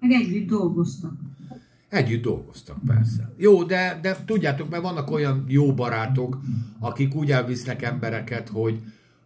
Meg 0.00 0.10
együtt 0.10 0.48
dolgoztak. 0.48 1.25
Együtt 1.96 2.22
dolgoztak, 2.22 2.76
persze. 2.86 3.32
Jó, 3.36 3.64
de, 3.64 3.98
de 4.02 4.16
tudjátok, 4.24 4.70
mert 4.70 4.82
vannak 4.82 5.10
olyan 5.10 5.44
jó 5.48 5.74
barátok, 5.74 6.40
akik 6.78 7.14
úgy 7.14 7.30
elvisznek 7.30 7.82
embereket, 7.82 8.48
hogy 8.48 8.80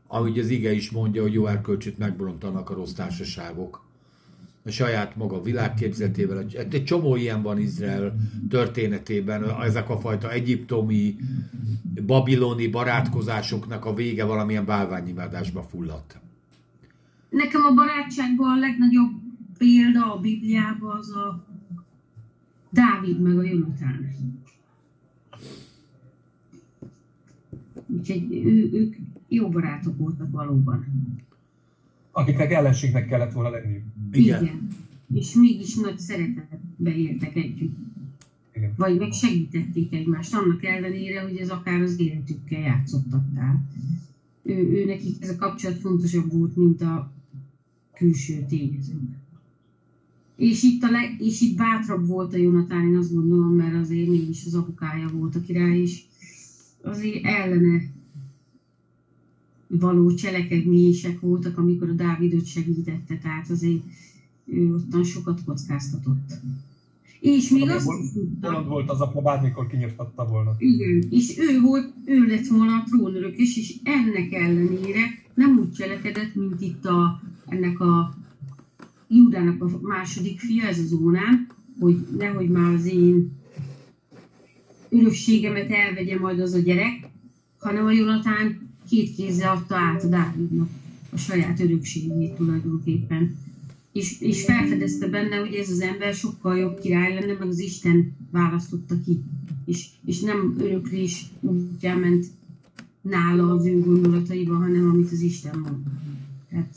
ahogy 0.06 0.38
az 0.38 0.48
ige 0.48 0.72
is 0.72 0.90
mondja, 0.90 1.22
hogy 1.22 1.32
jó 1.32 1.46
erkölcsöt 1.46 1.98
megborontanak 1.98 2.70
a 2.70 2.74
rossz 2.74 2.92
társaságok. 2.92 3.88
A 4.64 4.70
saját 4.70 5.16
maga 5.16 5.42
világképzetével. 5.42 6.46
Egy 6.70 6.84
csomó 6.84 7.16
ilyen 7.16 7.42
van 7.42 7.58
Izrael 7.58 8.14
történetében, 8.48 9.60
ezek 9.60 9.90
a 9.90 10.00
fajta 10.00 10.30
egyiptomi, 10.30 11.16
babiloni 12.06 12.66
barátkozásoknak 12.66 13.84
a 13.84 13.94
vége 13.94 14.24
valamilyen 14.24 14.64
bálványimádásba 14.64 15.62
fulladt. 15.62 16.18
Nekem 17.28 17.62
a 17.62 17.74
barátságban 17.74 18.50
a 18.50 18.58
legnagyobb 18.58 19.10
példa 19.58 20.14
a 20.14 20.18
Bibliában 20.18 20.96
az 20.98 21.10
a 21.10 21.49
Dávid 22.70 23.20
meg 23.20 23.38
a 23.38 23.42
Jonatán. 23.42 24.14
Úgyhogy 27.86 28.32
ő, 28.32 28.70
ők 28.72 28.96
jó 29.28 29.48
barátok 29.48 29.98
voltak 29.98 30.30
valóban. 30.30 30.86
Akiknek 32.10 32.52
ellenségnek 32.52 33.08
kellett 33.08 33.32
volna 33.32 33.50
lenniük. 33.50 33.82
Igen. 34.12 34.42
Igen. 34.42 34.68
És 35.14 35.34
mégis 35.34 35.74
nagy 35.74 35.98
szeretetbe 35.98 36.94
éltek 36.94 37.36
együtt. 37.36 37.76
Igen. 38.54 38.72
Vagy 38.76 38.98
meg 38.98 39.12
segítették 39.12 39.92
egymást, 39.92 40.34
annak 40.34 40.64
ellenére, 40.64 41.22
hogy 41.22 41.36
ez 41.36 41.50
akár 41.50 41.80
az 41.80 42.00
életükkel 42.00 42.60
játszottak. 42.60 43.24
Tehát 43.34 43.58
ő, 44.42 44.54
ő 44.54 44.84
nekik 44.84 45.22
ez 45.22 45.28
a 45.28 45.36
kapcsolat 45.36 45.78
fontosabb 45.78 46.32
volt, 46.32 46.56
mint 46.56 46.82
a 46.82 47.12
külső 47.94 48.44
tényezők. 48.48 49.00
És 50.40 50.62
itt, 50.62 50.82
a 50.82 50.90
leg, 50.90 51.16
és 51.18 51.40
itt 51.40 51.56
bátrabb 51.56 52.06
volt 52.06 52.34
a 52.34 52.36
Jonatán, 52.36 52.88
én 52.88 52.96
azt 52.96 53.14
gondolom, 53.14 53.54
mert 53.54 53.74
azért 53.74 54.08
mégis 54.08 54.44
az 54.46 54.54
apukája 54.54 55.08
volt 55.12 55.36
a 55.36 55.40
király, 55.40 55.78
és 55.78 56.02
azért 56.82 57.24
ellene 57.24 57.82
való 59.66 60.14
cselekedményesek 60.14 61.20
voltak, 61.20 61.58
amikor 61.58 61.88
a 61.88 61.92
Dávidot 61.92 62.46
segítette, 62.46 63.18
tehát 63.18 63.50
azért 63.50 63.82
ő 64.44 64.74
ottan 64.74 65.04
sokat 65.04 65.44
kockáztatott. 65.44 66.30
És 67.20 67.50
még 67.50 67.68
azt 67.68 67.88
is 68.02 68.12
tudta, 68.12 68.48
Bolond 68.48 68.68
volt 68.68 68.90
az 68.90 69.00
apa, 69.00 69.20
bármikor 69.20 69.66
kinyírhatta 69.66 70.26
volna. 70.26 70.54
igen, 70.58 71.04
és 71.10 71.38
ő 71.38 71.60
volt, 71.60 71.92
ő 72.04 72.26
lett 72.26 72.46
volna 72.46 72.72
a 72.72 72.84
trónörökös, 72.86 73.56
és 73.56 73.76
ennek 73.82 74.32
ellenére 74.32 75.00
nem 75.34 75.58
úgy 75.58 75.72
cselekedett, 75.72 76.34
mint 76.34 76.60
itt 76.60 76.84
a, 76.84 77.22
ennek 77.46 77.80
a 77.80 78.18
Júdának 79.12 79.62
a 79.62 79.78
második 79.82 80.40
fia, 80.40 80.66
ez 80.66 80.78
az 80.78 80.92
Ónán, 80.92 81.46
hogy 81.78 82.06
nehogy 82.18 82.48
már 82.48 82.74
az 82.74 82.86
én 82.86 83.32
örökségemet 84.88 85.70
elvegye 85.70 86.18
majd 86.18 86.40
az 86.40 86.52
a 86.52 86.58
gyerek, 86.58 87.08
hanem 87.58 87.86
a 87.86 87.90
Jonatán 87.90 88.68
két 88.88 89.14
kézzel 89.14 89.56
adta 89.56 89.76
át 89.76 90.04
a 90.04 90.08
Dávidnak 90.08 90.68
a 91.10 91.16
saját 91.16 91.60
örökségét 91.60 92.32
tulajdonképpen. 92.32 93.36
És, 93.92 94.20
és 94.20 94.44
felfedezte 94.44 95.08
benne, 95.08 95.36
hogy 95.36 95.54
ez 95.54 95.70
az 95.70 95.80
ember 95.80 96.14
sokkal 96.14 96.58
jobb 96.58 96.80
király 96.80 97.14
lenne, 97.14 97.32
meg 97.32 97.48
az 97.48 97.58
Isten 97.58 98.16
választotta 98.30 98.94
ki. 99.04 99.20
És, 99.64 99.86
és 100.04 100.20
nem 100.20 100.56
öröklés 100.58 101.26
útján 101.40 101.98
ment 101.98 102.26
nála 103.00 103.52
az 103.52 103.66
ő 103.66 103.80
gondolataiban, 103.80 104.56
hanem 104.56 104.88
amit 104.88 105.12
az 105.12 105.20
Isten 105.20 105.58
mond. 105.58 105.82
Tehát 106.50 106.74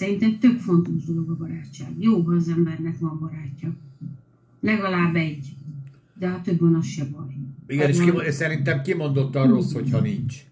szerintem 0.00 0.38
tök 0.38 0.58
fontos 0.58 1.04
dolog 1.04 1.30
a 1.30 1.36
barátság. 1.36 1.88
Jó, 1.98 2.22
ha 2.22 2.34
az 2.34 2.48
embernek 2.48 2.98
van 2.98 3.18
barátja. 3.20 3.72
Legalább 4.60 5.14
egy. 5.14 5.54
De 6.18 6.28
ha 6.28 6.40
több 6.40 6.60
van, 6.60 6.74
az 6.74 6.86
se 6.86 7.04
baj. 7.04 7.36
Igen, 7.66 7.88
és 7.88 8.00
ki, 8.00 8.30
szerintem 8.30 8.82
kimondottan 8.82 9.48
rossz, 9.48 9.72
hogyha 9.72 10.00
nincs. 10.00 10.44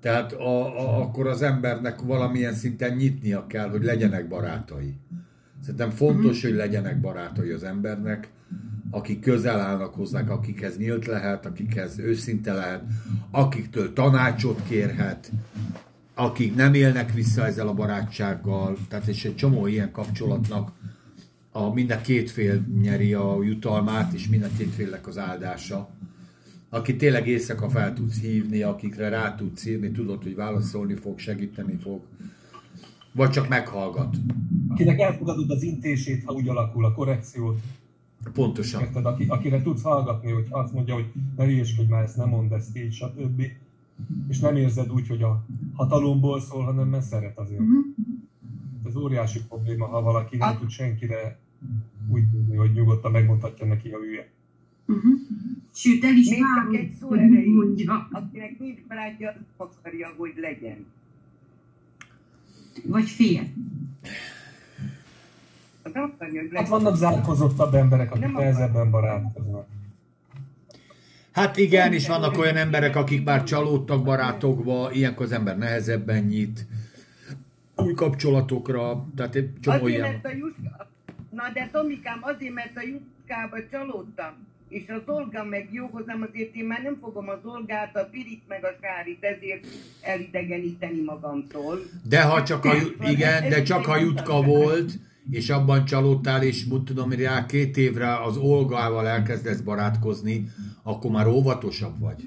Tehát 0.00 0.32
a, 0.32 0.78
a, 0.80 1.00
akkor 1.02 1.26
az 1.26 1.42
embernek 1.42 2.00
valamilyen 2.00 2.54
szinten 2.54 2.96
nyitnia 2.96 3.46
kell, 3.46 3.68
hogy 3.68 3.82
legyenek 3.82 4.28
barátai. 4.28 4.94
Szerintem 5.60 5.90
fontos, 5.90 6.42
hogy 6.42 6.54
legyenek 6.54 7.00
barátai 7.00 7.50
az 7.50 7.62
embernek, 7.62 8.28
akik 8.90 9.20
közel 9.20 9.60
állnak 9.60 9.94
hozzá, 9.94 10.20
akikhez 10.20 10.76
nyílt 10.76 11.06
lehet, 11.06 11.46
akikhez 11.46 11.98
őszinte 11.98 12.52
lehet, 12.52 12.82
akiktől 13.30 13.92
tanácsot 13.92 14.62
kérhet, 14.68 15.30
akik 16.14 16.54
nem 16.54 16.74
élnek 16.74 17.12
vissza 17.12 17.46
ezzel 17.46 17.68
a 17.68 17.74
barátsággal, 17.74 18.76
tehát 18.88 19.06
és 19.06 19.24
egy 19.24 19.36
csomó 19.36 19.66
ilyen 19.66 19.92
kapcsolatnak 19.92 20.72
a 21.52 21.72
minden 21.72 22.02
két 22.02 22.30
fél 22.30 22.66
nyeri 22.80 23.14
a 23.14 23.42
jutalmát, 23.42 24.12
és 24.12 24.28
minden 24.28 24.50
két 24.56 24.74
félnek 24.74 25.06
az 25.06 25.18
áldása. 25.18 25.88
aki 26.72 26.96
tényleg 26.96 27.28
éjszaka 27.28 27.68
fel 27.68 27.92
tudsz 27.92 28.20
hívni, 28.20 28.62
akikre 28.62 29.08
rá 29.08 29.34
tudsz 29.34 29.66
írni, 29.66 29.90
tudod, 29.90 30.22
hogy 30.22 30.34
válaszolni 30.34 30.94
fog, 30.94 31.18
segíteni 31.18 31.76
fog. 31.82 32.00
Vagy 33.12 33.30
csak 33.30 33.48
meghallgat. 33.48 34.16
Akinek 34.68 35.00
elfogadod 35.00 35.50
az 35.50 35.62
intését, 35.62 36.24
ha 36.24 36.32
úgy 36.32 36.48
alakul 36.48 36.84
a 36.84 36.92
korrekciót. 36.92 37.60
Pontosan. 38.32 38.80
Érted? 38.80 39.04
Aki, 39.06 39.24
akire 39.28 39.62
tudsz 39.62 39.82
hallgatni, 39.82 40.30
hogy 40.30 40.46
azt 40.50 40.72
mondja, 40.72 40.94
hogy 40.94 41.06
ne 41.36 41.44
hogy 41.76 41.88
már 41.88 42.02
ezt 42.02 42.16
nem 42.16 42.28
mondd, 42.28 42.52
ezt 42.52 42.76
így, 42.76 42.92
stb. 42.92 43.42
És 44.28 44.38
nem 44.38 44.56
érzed 44.56 44.92
úgy, 44.92 45.08
hogy 45.08 45.22
a 45.22 45.44
hatalomból 45.74 46.40
szól, 46.40 46.64
hanem 46.64 46.88
mert 46.88 47.04
szeret 47.04 47.38
azért. 47.38 47.60
Uh-huh. 47.60 47.84
Ez 48.86 48.96
óriási 48.96 49.40
probléma, 49.48 49.86
ha 49.86 50.02
valaki 50.02 50.36
nem 50.36 50.58
tud 50.58 50.70
senkire 50.70 51.38
úgy 52.08 52.30
tudni, 52.30 52.56
hogy 52.56 52.72
nyugodtan 52.72 53.10
megmondhatja 53.10 53.66
neki 53.66 53.90
a 53.90 53.98
hülye. 53.98 54.28
Uh-huh. 54.86 55.12
Sőt, 55.74 56.04
el 56.04 56.16
is 56.16 56.28
várom, 56.40 56.74
egy 56.74 56.92
szó 57.00 57.12
erejéig. 57.12 57.54
mondja. 57.60 58.08
Akinek 58.12 58.58
nincs 58.58 58.80
barátja, 58.88 59.34
az 59.56 59.68
akarja, 59.78 60.14
hogy 60.16 60.32
legyen. 60.36 60.86
Vagy 62.86 63.08
fél. 63.08 63.42
Hát 66.52 66.68
vannak 66.68 66.96
zárkozottabb 66.96 67.74
emberek, 67.74 68.12
akik 68.12 68.32
nehezebben 68.32 68.90
barátkoznak. 68.90 69.66
Hát 71.40 71.56
igen, 71.56 71.92
és 71.92 72.08
vannak 72.08 72.38
olyan 72.38 72.56
emberek, 72.56 72.96
akik 72.96 73.24
már 73.24 73.42
csalódtak 73.44 74.04
barátokba, 74.04 74.90
ilyenkor 74.92 75.24
az 75.24 75.32
ember 75.32 75.58
nehezebben 75.58 76.22
nyit 76.22 76.66
új 77.76 77.92
kapcsolatokra, 77.94 79.06
tehát 79.16 79.34
egy 79.34 79.50
csomó 79.60 79.76
Azért, 79.76 79.96
ilyen. 79.96 80.10
mert 80.10 80.24
a 80.24 80.36
Juska... 80.36 80.88
Na 81.30 81.42
de 81.54 81.68
Tomikám, 81.72 82.18
azért, 82.20 82.52
mert 82.52 82.76
a 82.76 82.80
Juskába 82.80 83.56
csalódtam. 83.70 84.48
És 84.68 84.82
az 84.88 85.02
Olga 85.06 85.44
meg 85.44 85.68
jó 85.72 85.86
hozzám, 85.86 86.26
azért 86.30 86.54
én 86.54 86.64
már 86.64 86.82
nem 86.82 86.98
fogom 87.00 87.28
az 87.28 87.38
Olgát, 87.42 87.96
a 87.96 88.08
Pirit 88.10 88.42
meg 88.48 88.64
a 88.64 88.76
Sárit 88.82 89.24
ezért 89.24 89.66
elidegeníteni 90.00 91.00
magamtól. 91.00 91.78
De 92.08 92.22
ha 92.22 92.42
csak 92.42 92.64
a, 92.64 92.74
igen, 93.00 93.48
de 93.48 93.62
csak 93.62 93.88
a 93.88 93.96
Jutka 93.96 94.42
volt, 94.42 94.92
és 95.30 95.50
abban 95.50 95.84
csalódtál, 95.84 96.42
és 96.42 96.66
úgy 96.70 96.84
tudom, 96.84 97.08
hogy 97.08 97.20
rá 97.20 97.46
két 97.46 97.76
évre 97.76 98.22
az 98.22 98.36
Olgával 98.36 99.06
elkezdesz 99.06 99.60
barátkozni, 99.60 100.48
akkor 100.82 101.10
már 101.10 101.26
óvatosabb 101.26 101.98
vagy. 101.98 102.24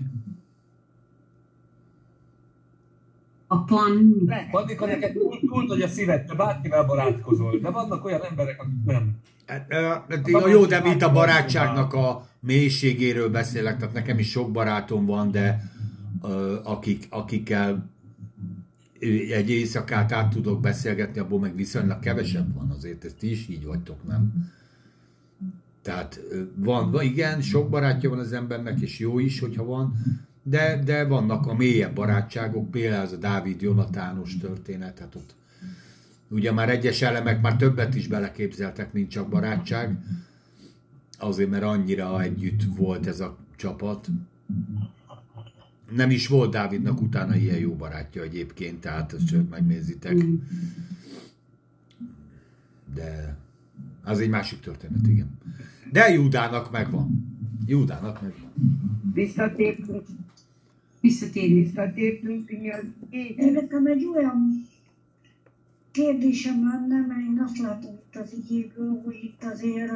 A 3.48 3.64
pan. 3.64 4.16
Lehet. 4.26 4.50
Pandika, 4.50 4.86
neked 4.86 5.14
túl 5.14 5.64
nagy 5.68 5.82
a 5.82 5.88
szíved, 5.88 6.26
te 6.26 6.36
bárkivel 6.36 6.84
barátkozol, 6.84 7.60
de 7.60 7.70
vannak 7.70 8.06
olyan 8.06 8.22
emberek, 8.30 8.62
akik 8.62 8.86
nem. 8.86 9.12
Hát, 9.46 9.74
hát, 9.74 10.28
jó, 10.28 10.48
jó, 10.48 10.66
de 10.66 10.80
mint 10.80 11.02
a 11.02 11.12
barátságnak 11.12 11.94
a 11.94 12.28
mélységéről 12.40 13.30
beszélek, 13.30 13.78
tehát 13.78 13.94
nekem 13.94 14.20
is 14.20 14.30
sok 14.30 14.52
barátom 14.52 15.06
van, 15.06 15.32
de 15.32 15.72
ö, 16.24 16.56
akik, 16.64 17.08
akikkel 17.10 17.90
egy 19.32 19.50
éjszakát 19.50 20.12
át 20.12 20.30
tudok 20.30 20.62
beszélgetni, 20.62 21.20
abból 21.20 21.40
meg 21.40 21.56
viszonylag 21.56 22.00
kevesebb 22.00 22.54
van 22.54 22.70
azért, 22.70 23.06
ezt 23.06 23.16
ti 23.18 23.32
is 23.32 23.48
így 23.48 23.66
vagytok, 23.66 24.08
nem? 24.08 24.52
Tehát 25.82 26.20
van, 26.56 27.02
igen, 27.02 27.42
sok 27.42 27.70
barátja 27.70 28.10
van 28.10 28.20
az 28.20 28.34
embernek, 28.34 28.82
és 28.82 29.00
jó 29.00 29.20
is, 29.20 29.40
hogyha 29.40 29.66
van, 29.66 29.94
de, 30.44 30.82
de 30.86 31.04
vannak 31.04 31.48
a 31.48 31.54
mélyebb 31.54 31.94
barátságok, 31.94 32.72
például 32.72 33.06
az 33.06 33.12
a 33.12 33.18
Dávid 33.18 33.62
Jonatános 33.62 34.38
történet, 34.38 35.00
hát 35.00 35.16
ott 35.16 35.36
ugye 36.30 36.52
már 36.52 36.70
egyes 36.70 37.02
elemek 37.02 37.42
már 37.42 37.56
többet 37.56 37.96
is 37.96 38.08
beleképzeltek, 38.08 38.94
mint 38.94 39.10
csak 39.10 39.30
barátság, 39.30 39.98
azért 41.18 41.50
mert 41.50 41.64
annyira 41.64 42.22
együtt 42.22 42.64
volt 42.76 43.08
ez 43.08 43.20
a 43.20 43.38
csapat. 43.56 44.08
Nem 45.92 46.10
is 46.10 46.28
volt 46.28 46.52
Dávidnak 46.52 47.02
utána 47.02 47.36
ilyen 47.36 47.58
jó 47.60 47.74
barátja 47.76 48.22
egyébként, 48.22 48.80
tehát 48.82 49.14
ezt 49.14 49.28
csak 49.28 49.50
megnézitek. 49.50 50.26
De 52.94 53.38
az 54.04 54.20
egy 54.20 54.30
másik 54.30 54.60
történet, 54.60 55.08
igen. 55.08 55.38
De 55.92 56.10
Júdának 56.10 56.72
megvan. 56.72 57.36
Júdának 57.66 58.22
megvan. 58.22 58.52
Visszatértünk, 59.14 60.04
visszatértünk. 61.02 62.50
Én 63.36 63.52
nekem 63.54 63.86
egy 63.86 64.06
olyan 64.16 64.68
kérdésem 65.92 66.68
lenne, 66.68 67.06
mert 67.08 67.20
én 67.20 67.42
azt 67.46 67.58
látom 67.58 67.92
itt 67.94 68.22
az 68.22 68.34
igéből, 68.34 69.02
hogy 69.06 69.20
itt 69.24 69.44
azért 69.44 69.92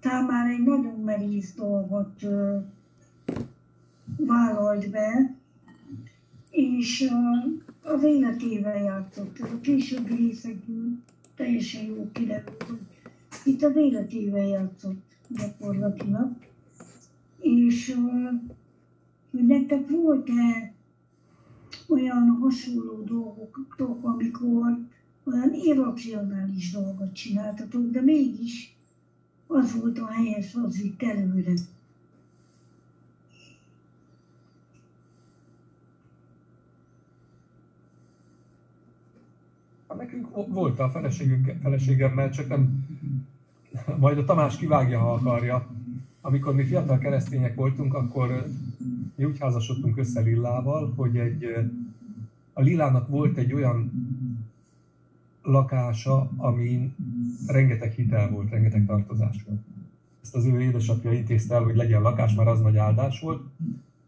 Támár 0.00 0.50
egy 0.50 0.62
nagyon 0.62 1.00
merész 1.04 1.54
dolgot 1.54 2.24
vállalt 4.16 4.90
be, 4.90 5.34
és 6.50 7.10
az 7.82 8.02
életével 8.02 8.82
játszott. 8.82 9.38
A 9.38 9.60
későbbi 9.60 10.14
részekből 10.14 10.88
teljesen 11.34 11.84
jó 11.84 12.10
kiderült, 12.12 12.62
hogy 12.62 12.80
itt 13.44 13.62
az 13.62 13.76
életével 13.76 14.46
játszott 14.46 15.16
gyakorlatilag. 15.28 16.36
És 17.40 17.94
hogy 19.30 19.46
nektek 19.46 19.90
volt-e 19.90 20.74
olyan 21.88 22.38
hasonló 22.40 23.02
dolgok, 23.02 23.66
amikor 24.02 24.78
olyan 25.24 25.54
irracionális 25.54 26.72
dolgot 26.72 27.12
csináltatok, 27.12 27.90
de 27.90 28.00
mégis 28.00 28.76
az 29.46 29.80
volt 29.80 29.98
a 29.98 30.06
helyes, 30.06 30.54
az 30.54 30.80
itt 30.80 31.02
előre. 31.02 31.50
Hát 31.50 31.60
Nekünk 39.96 40.30
vo- 40.30 40.48
volt 40.48 40.78
a 40.78 40.90
feleségemmel, 41.62 42.30
csak 42.30 42.48
nem, 42.48 42.86
majd 43.98 44.18
a 44.18 44.24
Tamás 44.24 44.56
kivágja, 44.56 44.98
ha 44.98 45.12
akarja. 45.12 45.66
Amikor 46.20 46.54
mi 46.54 46.64
fiatal 46.64 46.98
keresztények 46.98 47.54
voltunk, 47.54 47.94
akkor 47.94 48.46
mi 49.14 49.24
úgy 49.24 49.38
házasodtunk 49.38 49.96
össze 49.96 50.20
Lillával, 50.20 50.92
hogy 50.96 51.16
egy, 51.16 51.44
a 52.52 52.60
Lillának 52.60 53.08
volt 53.08 53.36
egy 53.36 53.52
olyan 53.52 53.92
lakása, 55.42 56.30
amin 56.36 56.94
rengeteg 57.46 57.92
hitel 57.92 58.30
volt, 58.30 58.50
rengeteg 58.50 58.86
tartozás 58.86 59.44
volt. 59.46 59.60
Ezt 60.22 60.34
az 60.34 60.44
ő 60.44 60.60
édesapja 60.60 61.12
intézte 61.12 61.54
el, 61.54 61.62
hogy 61.62 61.76
legyen 61.76 62.02
lakás, 62.02 62.34
mert 62.34 62.48
az 62.48 62.60
nagy 62.60 62.76
áldás 62.76 63.20
volt. 63.20 63.42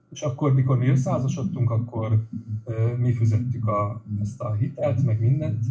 És 0.09 0.21
akkor, 0.23 0.55
mikor 0.55 0.79
mi 0.79 0.89
összeházasodtunk, 0.89 1.71
akkor 1.71 2.27
mi 2.99 3.13
fizettük 3.13 3.67
a, 3.69 4.03
ezt 4.21 4.41
a 4.41 4.53
hitelt, 4.53 5.05
meg 5.05 5.21
mindent, 5.21 5.65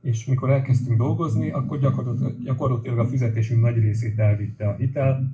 és 0.00 0.24
mikor 0.24 0.50
elkezdtünk 0.50 0.98
dolgozni, 0.98 1.50
akkor 1.50 1.78
gyakorlatilag, 1.78 2.42
gyakorlatilag 2.42 2.98
a 2.98 3.06
fizetésünk 3.06 3.60
nagy 3.60 3.78
részét 3.78 4.18
elvitte 4.18 4.68
a 4.68 4.74
hitel, 4.74 5.30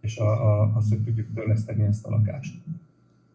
és 0.00 0.16
a, 0.16 0.30
a, 0.30 0.72
azt, 0.74 0.88
hogy 0.88 1.02
tudjuk 1.02 1.26
törleszteni 1.34 1.82
ezt 1.82 2.06
a 2.06 2.10
lakást. 2.10 2.54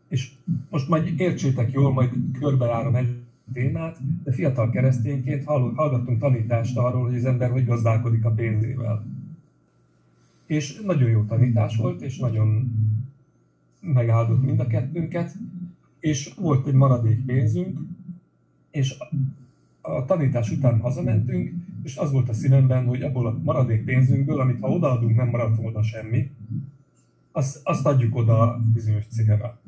És 0.07 0.31
most 0.69 0.87
majd 0.87 1.19
értsétek 1.19 1.71
jól, 1.71 1.93
majd 1.93 2.13
körbejárom 2.39 2.95
egy 2.95 3.23
témát, 3.53 3.97
de 4.23 4.31
fiatal 4.31 4.69
keresztényként 4.69 5.43
hall- 5.43 5.75
hallgattunk 5.75 6.19
tanítást 6.19 6.77
arról, 6.77 7.03
hogy 7.03 7.15
az 7.15 7.25
ember 7.25 7.49
hogy 7.51 7.65
gazdálkodik 7.65 8.25
a 8.25 8.31
pénzével. 8.31 9.05
És 10.45 10.81
nagyon 10.85 11.09
jó 11.09 11.23
tanítás 11.23 11.75
volt, 11.75 12.01
és 12.01 12.17
nagyon 12.17 12.71
megáldott 13.83 14.43
mind 14.43 14.59
a 14.59 14.67
kettőnket, 14.67 15.35
és 15.99 16.33
volt 16.39 16.67
egy 16.67 16.73
maradék 16.73 17.25
pénzünk, 17.25 17.79
és 18.71 18.95
a- 18.99 19.09
a 19.91 20.05
tanítás 20.05 20.51
után 20.51 20.79
hazamentünk, 20.79 21.53
és 21.83 21.97
az 21.97 22.11
volt 22.11 22.29
a 22.29 22.33
szívemben, 22.33 22.85
hogy 22.85 23.01
abból 23.01 23.27
a 23.27 23.39
maradék 23.43 23.83
pénzünkből, 23.83 24.39
amit 24.39 24.59
ha 24.59 24.69
odaadunk, 24.69 25.15
nem 25.15 25.29
maradt 25.29 25.57
volna 25.57 25.83
semmi, 25.83 26.29
azt, 27.31 27.59
azt 27.63 27.85
adjuk 27.85 28.15
oda 28.15 28.61
bizonyos 28.73 29.05
célra. 29.07 29.59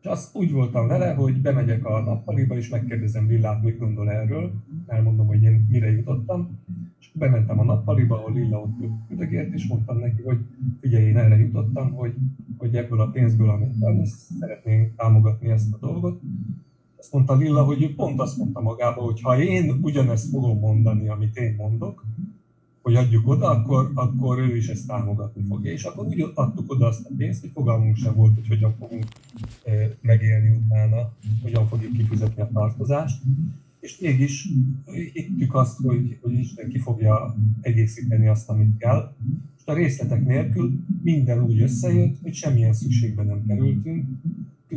És 0.00 0.06
azt 0.06 0.36
úgy 0.36 0.52
voltam 0.52 0.86
vele, 0.86 1.12
hogy 1.14 1.40
bemegyek 1.40 1.84
a 1.84 2.00
nappaliba, 2.00 2.56
és 2.56 2.68
megkérdezem 2.68 3.28
Lillát, 3.28 3.62
mit 3.62 3.78
gondol 3.78 4.10
erről, 4.10 4.52
elmondom, 4.86 5.26
hogy 5.26 5.42
én 5.42 5.66
mire 5.68 5.90
jutottam, 5.90 6.58
és 7.04 7.18
bementem 7.18 7.58
a 7.58 7.64
nappaliba, 7.64 8.16
ahol 8.16 8.32
Lilla 8.32 8.60
ott 8.60 8.76
üdögért, 9.08 9.52
és 9.52 9.66
mondtam 9.66 9.98
neki, 9.98 10.22
hogy 10.22 10.38
figyelj, 10.80 11.04
én 11.04 11.16
erre 11.16 11.36
jutottam, 11.36 11.92
hogy, 11.92 12.14
hogy 12.56 12.76
ebből 12.76 13.00
a 13.00 13.10
pénzből, 13.10 13.48
amit 13.48 14.02
ezt 14.02 14.32
szeretnénk 14.40 14.96
támogatni 14.96 15.48
ezt 15.48 15.72
a 15.72 15.86
dolgot. 15.86 16.20
Azt 16.98 17.12
mondta 17.12 17.34
Lilla, 17.34 17.64
hogy 17.64 17.82
ő 17.82 17.94
pont 17.94 18.20
azt 18.20 18.36
mondta 18.36 18.60
magába, 18.60 19.02
hogy 19.02 19.20
ha 19.20 19.42
én 19.42 19.78
ugyanezt 19.82 20.30
fogom 20.30 20.58
mondani, 20.58 21.08
amit 21.08 21.36
én 21.36 21.54
mondok, 21.54 22.04
hogy 22.82 22.96
adjuk 22.96 23.28
oda, 23.28 23.48
akkor, 23.48 23.90
akkor 23.94 24.38
ő 24.38 24.56
is 24.56 24.68
ezt 24.68 24.86
támogatni 24.86 25.42
fogja. 25.48 25.72
És 25.72 25.84
akkor 25.84 26.06
úgy 26.06 26.30
adtuk 26.34 26.72
oda 26.72 26.86
azt 26.86 27.06
a 27.06 27.10
pénzt, 27.16 27.40
hogy 27.40 27.50
fogalmunk 27.54 27.96
sem 27.96 28.14
volt, 28.14 28.34
hogy 28.34 28.48
hogyan 28.48 28.74
fogunk 28.78 29.04
eh, 29.64 29.90
megélni 30.00 30.56
utána, 30.64 31.12
hogyan 31.42 31.66
fogjuk 31.66 31.92
kifizetni 31.92 32.42
a 32.42 32.50
tartozást. 32.52 33.22
És 33.84 33.98
mégis 33.98 34.48
hittük 35.12 35.54
azt, 35.54 35.78
hogy, 35.78 36.18
hogy 36.20 36.32
Isten 36.32 36.68
ki 36.68 36.78
fogja 36.78 37.36
egészíteni 37.60 38.26
azt, 38.26 38.48
amit 38.48 38.76
kell. 38.78 39.14
És 39.56 39.62
A 39.64 39.74
részletek 39.74 40.24
nélkül 40.24 40.72
minden 41.02 41.42
úgy 41.42 41.60
összejött, 41.60 42.16
hogy 42.22 42.34
semmilyen 42.34 42.72
szükségben 42.72 43.26
nem 43.26 43.46
kerültünk, 43.46 44.06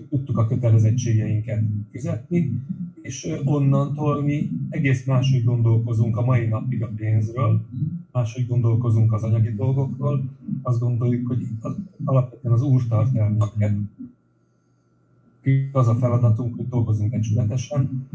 tudtuk 0.10 0.38
a 0.38 0.48
kötelezettségeinket 0.48 1.64
fizetni, 1.92 2.62
és 3.02 3.28
onnantól 3.44 4.24
mi 4.24 4.50
egész 4.70 5.06
máshogy 5.06 5.44
gondolkozunk 5.44 6.18
a 6.18 6.26
mai 6.26 6.48
napig 6.48 6.84
a 6.84 6.92
pénzről, 6.96 7.66
máshogy 8.12 8.48
gondolkozunk 8.48 9.14
az 9.14 9.24
anyagi 9.24 9.54
dolgokról, 9.56 10.30
azt 10.62 10.80
gondoljuk, 10.80 11.28
hogy 11.28 11.48
az, 11.60 11.76
alapvetően 12.04 12.54
az 12.54 12.62
Úr 12.62 12.88
tart 12.88 13.16
el 13.16 13.30
minket. 13.30 13.76
Az 15.72 15.88
a 15.88 15.96
feladatunk, 15.96 16.56
hogy 16.56 16.68
dolgozunk 16.68 17.12
becsületesen, 17.12 18.08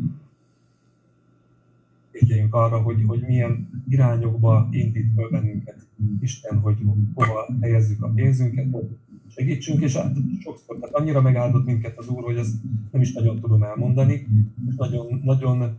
figyeljünk 2.13 2.55
arra, 2.55 2.79
hogy, 2.79 3.03
hogy 3.07 3.25
milyen 3.27 3.83
irányokba 3.89 4.69
indít 4.71 5.13
fel 5.15 5.29
bennünket 5.29 5.87
Isten, 6.21 6.59
hogy 6.59 6.77
hova 7.15 7.47
helyezzük 7.61 8.03
a 8.03 8.09
pénzünket, 8.09 8.67
hogy 8.71 8.97
segítsünk, 9.29 9.83
és 9.83 9.97
hát 9.97 10.17
sokszor 10.41 10.79
tehát 10.79 10.95
annyira 10.95 11.21
megáldott 11.21 11.65
minket 11.65 11.99
az 11.99 12.09
Úr, 12.09 12.23
hogy 12.23 12.37
ezt 12.37 12.55
nem 12.91 13.01
is 13.01 13.13
nagyon 13.13 13.41
tudom 13.41 13.63
elmondani, 13.63 14.27
és 14.69 14.75
nagyon, 14.77 15.21
nagyon 15.25 15.79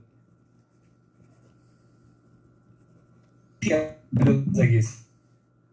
az 4.52 4.60
egész 4.60 5.04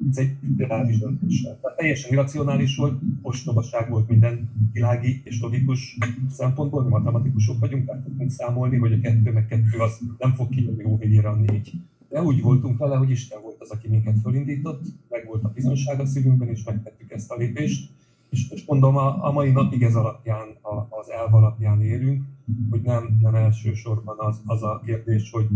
ez 0.08 0.16
egy 0.16 0.36
ideális 0.52 0.98
döntés. 0.98 1.42
Tehát 1.42 1.76
teljesen 1.76 2.10
irracionális 2.10 2.76
volt, 2.76 3.00
ostobaság 3.22 3.90
volt 3.90 4.08
minden 4.08 4.50
világi 4.72 5.20
és 5.24 5.40
logikus 5.40 5.98
szempontból, 6.30 6.82
mi 6.82 6.88
matematikusok 6.88 7.58
vagyunk, 7.58 7.86
tehát 7.86 8.02
tudunk 8.02 8.30
számolni, 8.30 8.76
hogy 8.76 8.92
a 8.92 9.00
kettő 9.00 9.32
meg 9.32 9.46
kettő 9.46 9.78
az 9.78 10.00
nem 10.18 10.34
fog 10.34 10.48
kijönni 10.48 10.82
jó 10.82 10.96
végére 10.96 11.28
a 11.28 11.34
négy. 11.34 11.72
De 12.08 12.22
úgy 12.22 12.42
voltunk 12.42 12.78
vele, 12.78 12.96
hogy 12.96 13.10
Isten 13.10 13.42
volt 13.42 13.60
az, 13.60 13.70
aki 13.70 13.88
minket 13.88 14.20
fölindított, 14.22 14.82
meg 15.08 15.26
volt 15.26 15.44
a 15.44 15.52
bizonság 15.54 16.00
a 16.00 16.06
szívünkben, 16.06 16.48
és 16.48 16.64
megtettük 16.64 17.10
ezt 17.10 17.30
a 17.30 17.36
lépést. 17.36 17.90
És 18.30 18.48
most 18.50 18.66
mondom, 18.66 18.96
a, 18.96 19.24
a 19.26 19.32
mai 19.32 19.50
napig 19.50 19.82
ez 19.82 19.94
alapján, 19.94 20.48
a, 20.60 20.74
az 20.74 21.10
elv 21.10 21.34
alapján 21.34 21.82
élünk, 21.82 22.24
hogy 22.70 22.80
nem, 22.82 23.18
nem 23.20 23.34
elsősorban 23.34 24.16
az, 24.18 24.40
az 24.44 24.62
a 24.62 24.82
kérdés, 24.84 25.30
hogy, 25.30 25.48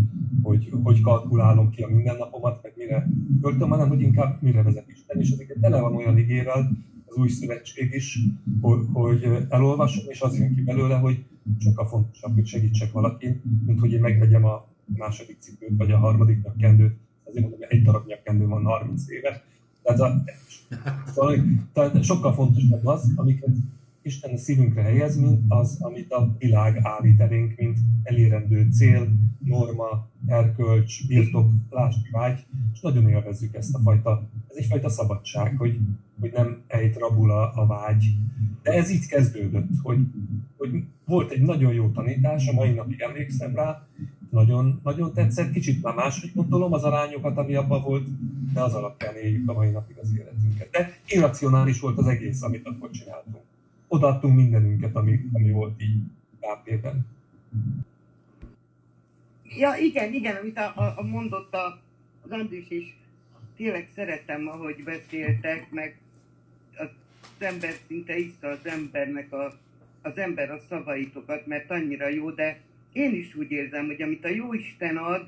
hogy 0.43 0.71
hogy 0.83 1.01
kalkulálom 1.01 1.71
ki 1.71 1.83
a 1.83 1.89
mindennapomat, 1.89 2.63
meg 2.63 2.73
mire 2.77 3.09
költöm, 3.45 3.69
hanem 3.69 3.89
hogy 3.89 4.01
inkább 4.01 4.43
mire 4.43 4.63
vezet 4.63 4.89
Isten. 4.89 5.21
És 5.21 5.31
ezeket 5.31 5.57
tele 5.61 5.81
van 5.81 5.95
olyan 5.95 6.19
igével, 6.19 6.71
az 7.07 7.17
új 7.17 7.29
szövetség 7.29 7.95
is, 7.95 8.19
hogy, 8.61 8.81
hogy 8.93 9.29
elolvasom, 9.49 10.05
és 10.09 10.21
az 10.21 10.39
jön 10.39 10.55
ki 10.55 10.63
belőle, 10.63 10.97
hogy 10.97 11.25
csak 11.59 11.79
a 11.79 11.87
fontosabb, 11.87 12.35
hogy 12.35 12.47
segítsek 12.47 12.93
valakin, 12.93 13.43
mint 13.67 13.81
hogy 13.81 13.93
én 13.93 14.01
megvegyem 14.01 14.45
a 14.45 14.67
második 14.97 15.37
cipőt, 15.41 15.77
vagy 15.77 15.91
a 15.91 15.99
harmadik 15.99 16.43
nyakkendőt. 16.43 16.97
Azért 17.25 17.41
mondom, 17.41 17.61
hogy 17.61 17.77
egy 17.79 17.83
darab 17.85 18.07
nyakkendő 18.07 18.47
van 18.47 18.65
30 18.65 19.11
éves. 19.11 19.41
Tehát, 19.83 20.01
a, 20.01 20.25
szóval, 21.15 21.45
tehát 21.73 22.03
sokkal 22.05 22.33
fontosabb 22.33 22.87
az, 22.87 23.13
amiket 23.17 23.55
Isten 24.07 24.33
a 24.33 24.37
szívünkre 24.37 24.83
helyez, 24.83 25.17
mint 25.17 25.41
az, 25.49 25.77
amit 25.81 26.13
a 26.13 26.35
világ 26.39 26.79
állít 26.83 27.21
elénk, 27.21 27.57
mint 27.57 27.79
elérendő 28.03 28.69
cél, 28.73 29.09
norma, 29.39 30.09
erkölcs, 30.27 31.07
birtoklás, 31.07 31.95
vágy, 32.11 32.45
és 32.73 32.81
nagyon 32.81 33.09
élvezzük 33.09 33.55
ezt 33.55 33.75
a 33.75 33.79
fajta, 33.79 34.29
ez 34.49 34.57
egyfajta 34.57 34.89
szabadság, 34.89 35.57
hogy, 35.57 35.79
hogy 36.21 36.33
nem 36.33 36.63
ejt 36.67 36.99
rabul 36.99 37.31
a, 37.31 37.53
a 37.55 37.67
vágy. 37.67 38.05
De 38.63 38.73
ez 38.73 38.91
így 38.91 39.07
kezdődött, 39.07 39.69
hogy, 39.83 39.99
hogy 40.57 40.85
volt 41.05 41.31
egy 41.31 41.43
nagyon 41.43 41.73
jó 41.73 41.89
tanítás, 41.91 42.49
a 42.49 42.53
mai 42.53 42.73
napig 42.73 43.01
emlékszem 43.01 43.55
rá, 43.55 43.87
nagyon, 44.31 44.81
nagyon 44.83 45.13
tetszett, 45.13 45.53
kicsit 45.53 45.83
már 45.83 45.95
máshogy 45.95 46.31
gondolom 46.35 46.73
az 46.73 46.83
arányokat, 46.83 47.37
ami 47.37 47.55
abban 47.55 47.83
volt, 47.83 48.07
de 48.53 48.61
az 48.63 48.75
alapján 48.75 49.17
éljük 49.17 49.49
a 49.49 49.53
mai 49.53 49.71
napig 49.71 49.97
az 50.03 50.13
életünket. 50.19 50.71
De 50.71 50.99
irracionális 51.07 51.81
volt 51.81 51.99
az 51.99 52.07
egész, 52.07 52.43
amit 52.43 52.67
akkor 52.67 52.91
csináltunk. 52.91 53.45
Odaadtunk 53.95 54.37
mindenünket, 54.37 54.97
ami, 54.97 55.21
ami 55.33 55.51
volt 55.51 55.83
így 55.83 56.03
KP-ben. 56.41 57.07
Ja, 59.43 59.75
igen, 59.75 60.13
igen, 60.13 60.37
amit 60.37 60.59
a, 60.59 60.73
a, 60.77 60.93
a 60.97 61.03
mondott 61.03 61.55
a, 61.55 61.81
az 62.25 62.31
Andris 62.31 62.71
is, 62.71 62.97
tényleg 63.57 63.89
szeretem, 63.95 64.49
ahogy 64.49 64.83
beszéltek, 64.85 65.71
meg 65.71 65.99
az 66.77 66.89
ember 67.39 67.75
szinte 67.87 68.19
iszta 68.19 68.49
az 68.49 68.67
embernek 68.67 69.33
a, 69.33 69.53
az 70.03 70.17
ember 70.17 70.51
a 70.51 70.61
szavaitokat, 70.69 71.47
mert 71.47 71.71
annyira 71.71 72.09
jó, 72.09 72.31
de 72.31 72.61
én 72.93 73.15
is 73.15 73.35
úgy 73.35 73.51
érzem, 73.51 73.87
hogy 73.87 74.03
amit 74.03 74.25
a 74.25 74.29
jó 74.29 74.53
Isten 74.53 74.97
ad, 74.97 75.27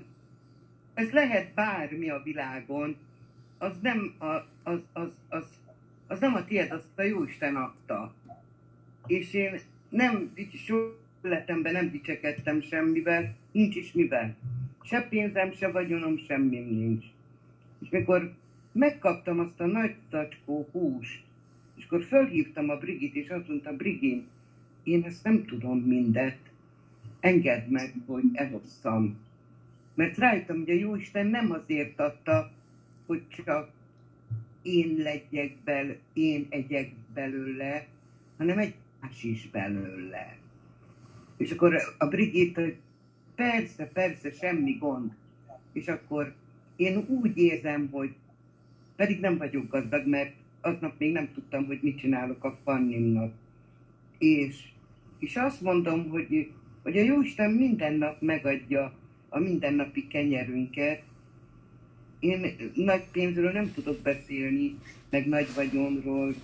ez 0.95 1.11
lehet 1.11 1.55
bármi 1.55 2.11
a 2.11 2.23
világon, 2.25 2.97
az 3.59 3.73
nem 3.81 4.15
a, 4.19 4.27
az, 4.63 4.79
az, 4.93 5.09
az, 5.29 5.45
az 6.07 6.21
nem 6.21 6.35
a 6.35 6.45
tiéd, 6.45 6.73
azt 6.73 6.99
a 6.99 7.03
jó 7.03 7.25
Isten 7.25 7.57
adta. 7.57 8.15
És 9.07 9.33
én 9.33 9.61
nem, 9.89 10.33
életemben 11.27 11.73
nem 11.73 11.91
dicsekedtem 11.91 12.61
semmivel, 12.61 13.35
nincs 13.53 13.77
is 13.77 13.93
mivel. 13.93 14.37
Se 14.83 15.07
pénzem, 15.09 15.53
se 15.53 15.71
vagyonom, 15.71 16.19
semmi 16.19 16.59
nincs. 16.59 17.05
És 17.83 17.89
mikor 17.89 18.35
megkaptam 18.73 19.39
azt 19.39 19.61
a 19.61 19.67
nagy 19.67 19.95
tacskó 20.11 20.69
húst, 20.73 21.23
és 21.77 21.85
akkor 21.85 22.03
fölhívtam 22.03 22.69
a 22.69 22.77
Brigit, 22.77 23.15
és 23.15 23.29
azt 23.29 23.49
mondta, 23.49 23.77
Brigin, 23.77 24.27
én 24.83 25.03
ezt 25.05 25.25
nem 25.25 25.45
tudom 25.45 25.79
mindet, 25.79 26.39
engedd 27.21 27.69
meg, 27.69 27.95
hogy 28.07 28.25
elosszam. 28.33 29.19
Mert 29.95 30.19
rájöttem, 30.19 30.57
hogy 30.57 30.71
a 30.71 30.79
Jóisten 30.79 31.27
nem 31.27 31.51
azért 31.51 32.01
adta, 32.01 32.53
hogy 33.07 33.23
csak 33.29 33.71
én 34.63 34.97
legyek 34.97 35.57
bel, 35.65 35.97
én 36.13 36.47
egyek 36.49 36.91
belőle, 37.15 37.87
hanem 38.37 38.59
egy 38.59 38.75
más 39.07 39.23
is 39.23 39.49
belőle. 39.51 40.37
És 41.37 41.51
akkor 41.51 41.77
a 41.99 42.07
Brigitte, 42.07 42.75
persze, 43.35 43.87
persze, 43.87 44.31
semmi 44.31 44.73
gond. 44.73 45.13
És 45.73 45.89
akkor 45.89 46.35
én 46.77 47.05
úgy 47.09 47.39
érzem, 47.39 47.89
hogy 47.91 48.15
pedig 48.97 49.21
nem 49.21 49.37
vagyok 49.37 49.71
gazdag, 49.71 50.07
mert 50.07 50.35
aznap 50.61 50.99
még 50.99 51.13
nem 51.13 51.33
tudtam, 51.35 51.67
hogy 51.67 51.79
mit 51.83 51.99
csinálok 51.99 52.45
a 52.45 52.59
Fannimnak. 52.65 53.33
És, 54.19 54.69
és 55.19 55.37
azt 55.37 55.61
mondom, 55.61 56.09
hogy 56.09 56.51
hogy 56.87 56.97
a 56.97 57.03
Jóisten 57.03 57.51
minden 57.51 57.95
nap 57.95 58.21
megadja 58.21 58.93
a 59.29 59.39
mindennapi 59.39 60.07
kenyerünket. 60.07 61.03
Én 62.19 62.57
nagy 62.75 63.03
pénzről 63.13 63.53
nem 63.53 63.73
tudok 63.73 64.01
beszélni, 64.03 64.75
meg 65.11 65.29
nagy 65.29 65.49
vagyonról, 65.55 66.35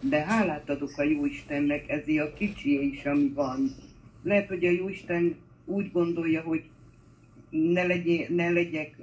de 0.00 0.24
hálát 0.24 0.70
adok 0.70 0.92
a 0.96 1.02
Jóistennek 1.02 1.88
ezért 1.88 2.26
a 2.26 2.34
kicsi 2.34 2.90
is, 2.90 3.04
ami 3.04 3.28
van. 3.28 3.70
Lehet, 4.22 4.48
hogy 4.48 4.64
a 4.64 4.70
Jóisten 4.70 5.36
úgy 5.64 5.92
gondolja, 5.92 6.40
hogy 6.40 6.62
ne, 7.50 7.86
legyek, 7.86 8.28
ne 8.28 8.50
legyek 8.50 8.96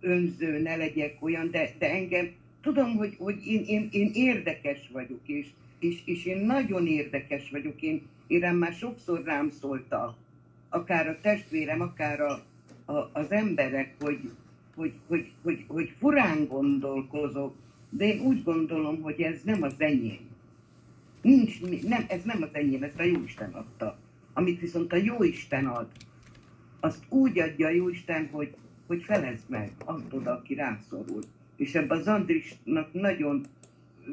önző, 0.00 0.62
ne 0.62 0.76
legyek 0.76 1.16
olyan, 1.20 1.50
de, 1.50 1.70
de 1.78 1.90
engem 1.90 2.30
tudom, 2.60 2.96
hogy, 2.96 3.14
hogy 3.18 3.46
én, 3.46 3.64
én, 3.66 3.88
én 3.92 4.10
érdekes 4.14 4.88
vagyok, 4.92 5.20
és, 5.26 5.46
és, 5.78 6.02
és 6.04 6.24
én 6.24 6.38
nagyon 6.38 6.86
érdekes 6.86 7.50
vagyok. 7.50 7.82
Én, 7.82 8.02
én 8.26 8.54
már 8.54 8.72
sokszor 8.72 9.22
rám 9.24 9.50
szóltak, 9.60 10.16
akár 10.68 11.08
a 11.08 11.18
testvérem, 11.20 11.80
akár 11.80 12.20
a, 12.20 12.42
a, 12.84 13.10
az 13.12 13.30
emberek, 13.30 13.94
hogy, 14.00 14.30
hogy, 14.74 14.92
hogy, 15.06 15.32
hogy, 15.42 15.64
hogy 15.66 15.92
furán 15.98 16.46
gondolkozok, 16.46 17.54
de 17.90 18.04
én 18.04 18.20
úgy 18.20 18.42
gondolom, 18.42 19.02
hogy 19.02 19.20
ez 19.20 19.42
nem 19.44 19.62
az 19.62 19.74
enyém. 19.78 20.28
Nincs, 21.22 21.60
nem, 21.82 22.04
ez 22.08 22.22
nem 22.22 22.42
az 22.42 22.48
enyém, 22.52 22.82
ezt 22.82 22.98
a 22.98 23.02
Jóisten 23.02 23.52
adta. 23.52 23.98
Amit 24.32 24.60
viszont 24.60 24.92
a 24.92 24.96
Jóisten 24.96 25.66
ad, 25.66 25.88
azt 26.80 27.04
úgy 27.08 27.38
adja 27.38 27.66
a 27.66 27.70
Jóisten, 27.70 28.28
hogy, 28.32 28.54
hogy 28.86 29.02
felezd 29.02 29.48
meg, 29.48 29.72
azt 29.84 30.12
oda, 30.12 30.32
aki 30.32 30.54
rászorul. 30.54 31.22
És 31.56 31.74
ebben 31.74 31.98
az 31.98 32.06
Andrisnak 32.06 32.92
nagyon 32.92 33.46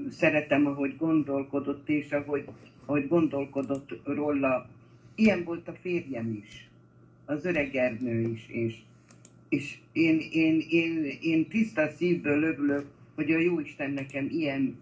szeretem, 0.09 0.65
ahogy 0.65 0.97
gondolkodott, 0.97 1.89
és 1.89 2.11
ahogy, 2.11 2.45
ahogy 2.85 3.07
gondolkodott 3.07 3.99
róla. 4.03 4.69
Ilyen 5.15 5.43
volt 5.43 5.67
a 5.67 5.73
férjem 5.81 6.41
is, 6.45 6.69
az 7.25 7.45
öreg 7.45 7.75
Ernő 7.75 8.21
is, 8.21 8.47
és, 8.47 8.77
és 9.49 9.77
én, 9.91 10.19
én, 10.31 10.63
én, 10.69 11.05
én 11.21 11.47
tiszta 11.47 11.89
szívből 11.89 12.43
övülök, 12.43 12.85
hogy 13.17 13.31
a 13.31 13.37
Jóisten 13.37 13.91
nekem 13.91 14.27
ilyen, 14.29 14.77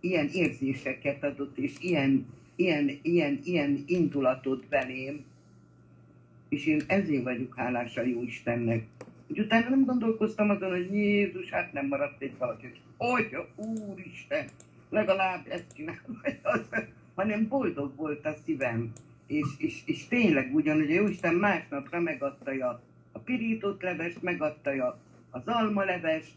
ilyen 0.00 0.28
érzéseket 0.32 1.24
adott, 1.24 1.58
és 1.58 1.72
ilyen, 1.80 2.26
ilyen, 2.56 2.98
ilyen, 3.02 3.40
ilyen 3.44 3.82
indulatot 3.86 4.66
belém, 4.68 5.24
és 6.48 6.66
én 6.66 6.82
ezért 6.86 7.22
vagyok 7.22 7.54
hálás 7.56 7.96
a 7.96 8.02
Jóistennek. 8.02 8.86
És 9.26 9.38
utána 9.38 9.68
nem 9.68 9.84
gondolkoztam 9.84 10.50
azon, 10.50 10.70
hogy 10.70 10.94
Jézus, 10.94 11.50
hát 11.50 11.72
nem 11.72 11.86
maradt 11.86 12.22
egy 12.22 12.38
valaki, 12.38 12.66
hogy 12.96 13.36
Úristen, 13.56 14.46
legalább 14.90 15.46
ezt 15.48 15.74
csinálom, 15.76 16.20
hanem 17.14 17.48
boldog 17.48 17.96
volt 17.96 18.26
a 18.26 18.34
szívem. 18.44 18.92
És, 19.26 19.46
és, 19.58 19.82
és 19.84 20.06
tényleg 20.06 20.54
ugyanúgy 20.54 20.90
a 20.90 20.94
Jóisten 20.94 21.34
másnapra 21.34 22.00
megadta 22.00 22.50
a, 22.50 22.82
a 23.12 23.18
pirított 23.18 23.82
levest, 23.82 24.22
megadta 24.22 24.98
az 25.30 25.42
almalevest, 25.44 26.32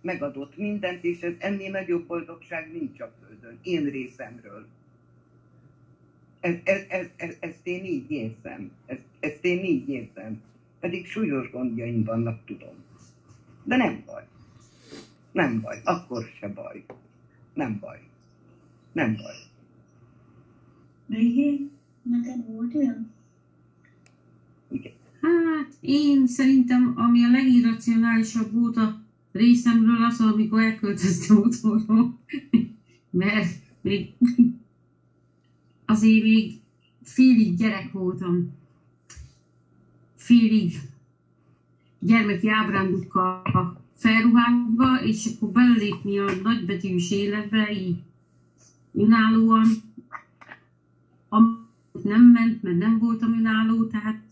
megadott 0.00 0.56
mindent, 0.56 1.04
és 1.04 1.20
ez 1.20 1.32
ennél 1.38 1.70
nagyobb 1.70 2.06
boldogság 2.06 2.72
nincs 2.72 3.00
a 3.00 3.12
Földön, 3.20 3.58
én 3.62 3.84
részemről. 3.84 4.66
Ez, 6.40 6.54
ez, 6.64 6.84
ez, 6.88 7.06
ez, 7.16 7.36
ezt 7.40 7.66
én 7.66 7.84
így 7.84 8.10
érzem. 8.10 8.70
Ezt, 8.86 9.04
ezt 9.20 9.44
én 9.44 9.64
így 9.64 9.88
érzem. 9.88 10.42
Pedig 10.80 11.06
súlyos 11.06 11.50
gondjaim 11.50 12.04
vannak, 12.04 12.44
tudom. 12.44 12.74
De 13.64 13.76
nem 13.76 14.02
baj. 14.06 14.26
Nem 15.32 15.60
baj. 15.60 15.80
Akkor 15.84 16.24
se 16.40 16.48
baj. 16.48 16.84
Nem 17.54 17.78
baj. 17.80 18.00
Nem 18.92 19.16
baj. 19.16 19.34
Végén, 21.06 21.70
neked 22.02 22.46
volt 22.46 22.74
olyan? 22.74 23.10
Igen. 24.70 24.92
Hát 25.20 25.72
én 25.80 26.26
szerintem, 26.26 26.94
ami 26.96 27.24
a 27.24 27.30
legirracionálisabb 27.30 28.52
volt 28.52 28.76
a 28.76 29.00
részemről 29.32 30.04
az, 30.04 30.20
amikor 30.20 30.60
elköltöztem 30.60 31.36
otthonról, 31.36 32.18
mert 33.10 33.54
még 33.80 34.12
azért 35.86 36.22
még 36.22 36.60
félig 37.02 37.56
gyerek 37.56 37.92
voltam. 37.92 38.56
Félig 40.14 40.80
gyermeki 41.98 42.48
ábrándukkal 42.48 43.42
felruházva, 43.94 45.02
és 45.02 45.26
akkor 45.34 45.48
belépni 45.48 46.18
a 46.18 46.30
nagybetűs 46.42 47.10
életbe, 47.10 47.72
így 47.72 47.96
önállóan, 48.94 49.66
amit 51.28 52.04
nem 52.04 52.22
ment, 52.22 52.62
mert 52.62 52.78
nem 52.78 52.98
voltam 52.98 53.32
önálló, 53.32 53.84
tehát 53.84 54.22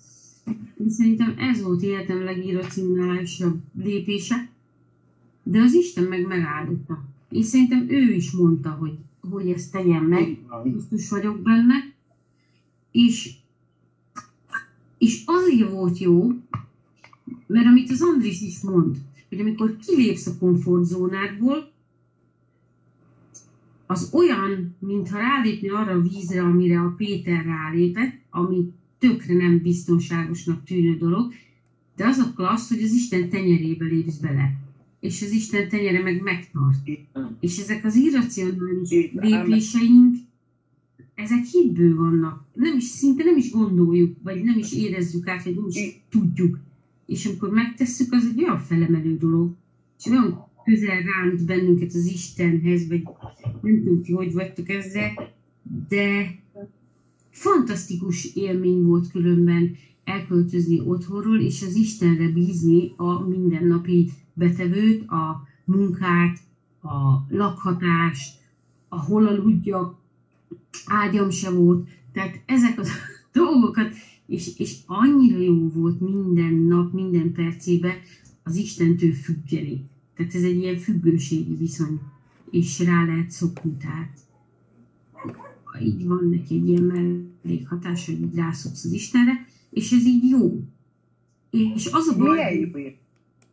én 0.80 0.90
szerintem 0.90 1.34
ez 1.38 1.62
volt 1.62 1.82
életem 1.82 2.24
legirracionálisabb 2.24 3.60
lépése. 3.82 4.48
De 5.48 5.60
az 5.60 5.74
Isten 5.74 6.04
meg 6.04 6.26
megáldotta. 6.26 7.04
És 7.30 7.46
szerintem 7.46 7.86
ő 7.88 8.12
is 8.12 8.30
mondta, 8.30 8.70
hogy, 8.70 8.98
hogy 9.30 9.48
ezt 9.48 9.72
tegyen 9.72 10.02
meg. 10.02 10.38
Biztos 10.64 11.10
vagyok 11.10 11.40
benne. 11.40 11.74
És, 12.90 13.34
és 14.98 15.22
azért 15.26 15.70
volt 15.70 15.98
jó, 15.98 16.32
mert 17.46 17.66
amit 17.66 17.90
az 17.90 18.02
Andris 18.02 18.40
is 18.40 18.60
mond, 18.60 18.96
hogy 19.28 19.40
amikor 19.40 19.76
kilépsz 19.76 20.26
a 20.26 20.38
komfortzónádból, 20.38 21.70
az 23.86 24.10
olyan, 24.12 24.76
mintha 24.78 25.18
rálépni 25.18 25.68
arra 25.68 25.92
a 25.92 26.00
vízre, 26.00 26.42
amire 26.42 26.80
a 26.80 26.94
Péter 26.96 27.44
rálépett, 27.44 28.14
ami 28.30 28.72
tökre 28.98 29.34
nem 29.34 29.62
biztonságosnak 29.62 30.64
tűnő 30.64 30.96
dolog, 30.96 31.32
de 31.96 32.06
az 32.06 32.18
a 32.18 32.32
klassz, 32.34 32.68
hogy 32.68 32.82
az 32.82 32.92
Isten 32.92 33.28
tenyerébe 33.28 33.84
lépsz 33.84 34.16
bele. 34.16 34.65
És 35.00 35.22
az 35.22 35.30
Isten 35.30 35.68
tenyere 35.68 36.02
meg 36.02 36.22
megtart. 36.22 36.88
Van. 37.12 37.36
És 37.40 37.58
ezek 37.58 37.84
az 37.84 37.94
irracionális 37.94 38.88
lépéseink, 39.12 40.16
ezek 41.14 41.44
hitből 41.44 41.96
vannak. 41.96 42.44
Nem 42.52 42.76
is, 42.76 42.84
szinte 42.84 43.24
nem 43.24 43.36
is 43.36 43.50
gondoljuk, 43.50 44.16
vagy 44.22 44.42
nem 44.42 44.58
is 44.58 44.72
érezzük 44.72 45.28
át, 45.28 45.44
vagy 45.44 45.54
nem 45.54 45.66
is 45.68 46.00
tudjuk. 46.08 46.58
És 47.06 47.26
amikor 47.26 47.50
megtesszük, 47.50 48.12
az 48.12 48.28
egy 48.32 48.42
olyan 48.42 48.58
felemelő 48.58 49.16
dolog, 49.16 49.54
és 49.98 50.06
olyan 50.06 50.46
közel 50.64 51.02
ránt 51.02 51.44
bennünket 51.44 51.94
az 51.94 52.06
Istenhez, 52.06 52.88
vagy 52.88 53.02
nem 53.62 53.82
tudom 53.82 54.02
ti, 54.02 54.12
hogy 54.12 54.32
vagytok 54.32 54.68
ezzel, 54.68 55.34
de 55.88 56.36
fantasztikus 57.30 58.34
élmény 58.34 58.82
volt 58.82 59.10
különben 59.10 59.76
elköltözni 60.06 60.80
otthonról, 60.80 61.40
és 61.40 61.62
az 61.62 61.74
Istenre 61.74 62.28
bízni 62.28 62.92
a 62.96 63.28
mindennapi 63.28 64.10
betevőt, 64.32 65.08
a 65.08 65.46
munkát, 65.64 66.38
a 66.82 67.26
lakhatást, 67.28 68.38
a 68.88 69.00
hol 69.00 69.26
aludjak, 69.26 69.96
ágyam 70.86 71.30
se 71.30 71.50
volt. 71.50 71.88
Tehát 72.12 72.40
ezek 72.46 72.78
a 72.80 72.82
dolgokat, 73.40 73.92
és, 74.26 74.58
és 74.58 74.76
annyira 74.86 75.38
jó 75.38 75.68
volt 75.68 76.00
minden 76.00 76.54
nap, 76.54 76.92
minden 76.92 77.32
percében 77.32 77.94
az 78.42 78.56
Istentől 78.56 79.12
függeni. 79.12 79.84
Tehát 80.16 80.34
ez 80.34 80.42
egy 80.42 80.56
ilyen 80.56 80.76
függőségi 80.76 81.54
viszony, 81.54 82.00
és 82.50 82.78
rá 82.80 83.04
lehet 83.04 83.30
szokni, 83.30 83.76
tehát 83.80 84.18
így 85.82 86.06
van 86.06 86.28
neki 86.28 86.54
egy 86.54 86.68
ilyen 86.68 86.82
mellékhatás, 86.82 88.06
hogy 88.06 88.20
így 88.20 88.34
rászoksz 88.34 88.84
az 88.84 88.92
Istenre, 88.92 89.46
és 89.76 89.92
ez 89.92 90.04
így 90.04 90.28
jó. 90.28 90.62
És 91.50 91.86
az 91.92 92.08
a 92.08 92.16
baj, 92.16 92.36
jó 92.36 92.78
érzés. 92.78 92.94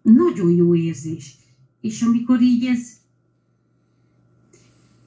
nagyon 0.02 0.52
jó 0.52 0.76
érzés. 0.76 1.36
És 1.82 2.02
amikor 2.02 2.42
így 2.42 2.66
ez... 2.66 2.92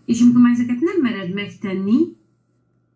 És 0.05 0.21
amikor 0.21 0.41
már 0.41 0.53
ezeket 0.53 0.81
nem 0.81 1.01
mered 1.03 1.35
megtenni, 1.35 1.99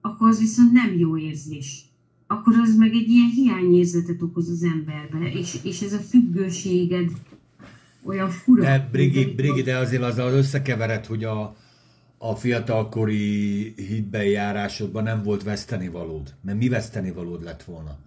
akkor 0.00 0.28
az 0.28 0.38
viszont 0.38 0.72
nem 0.72 0.98
jó 0.98 1.18
érzés. 1.18 1.84
Akkor 2.26 2.54
az 2.56 2.76
meg 2.76 2.92
egy 2.92 3.08
ilyen 3.08 3.30
hiányérzetet 3.30 4.22
okoz 4.22 4.48
az 4.48 4.62
emberbe, 4.62 5.32
és, 5.32 5.58
és 5.62 5.80
ez 5.80 5.92
a 5.92 5.98
függőséged 5.98 7.10
olyan 8.02 8.30
fura. 8.30 8.62
De 8.62 8.88
Brigi, 8.92 9.24
Brigi, 9.24 9.62
de 9.62 9.76
azért 9.76 10.02
azzal 10.02 10.32
összekevered, 10.32 11.06
hogy 11.06 11.24
a, 11.24 11.56
a 12.18 12.34
fiatalkori 12.34 13.74
hitbejárásodban 13.76 15.02
nem 15.02 15.22
volt 15.22 15.42
vesztenivalód. 15.42 16.34
Mert 16.40 16.58
mi 16.58 16.68
vesztenivalód 16.68 17.42
lett 17.42 17.62
volna? 17.62 17.98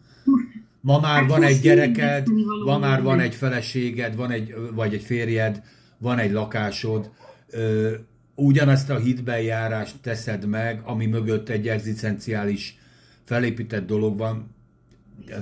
Ma 0.84 1.00
már 1.00 1.22
Hát 1.22 1.30
van 1.30 1.44
egy 1.44 1.60
gyereked, 1.60 2.10
vesztenivaló 2.10 2.66
ma 2.66 2.78
már 2.78 3.02
van 3.02 3.20
egy 3.20 3.36
feleséged, 3.36 4.16
van 4.16 4.32
egy, 4.32 4.56
vagy 4.74 4.94
egy 4.94 5.04
férjed, 5.04 5.62
van 5.98 6.20
egy 6.20 6.32
lakásod, 6.32 7.12
ö, 7.50 7.94
ugyanezt 8.36 8.90
a 8.90 8.98
hitbejárást 8.98 9.96
teszed 10.02 10.46
meg, 10.46 10.82
ami 10.84 11.06
mögött 11.06 11.50
egy 11.50 11.68
egzisztenciális 11.68 12.78
felépített 13.24 13.86
dolog 13.86 14.18
van, 14.18 14.56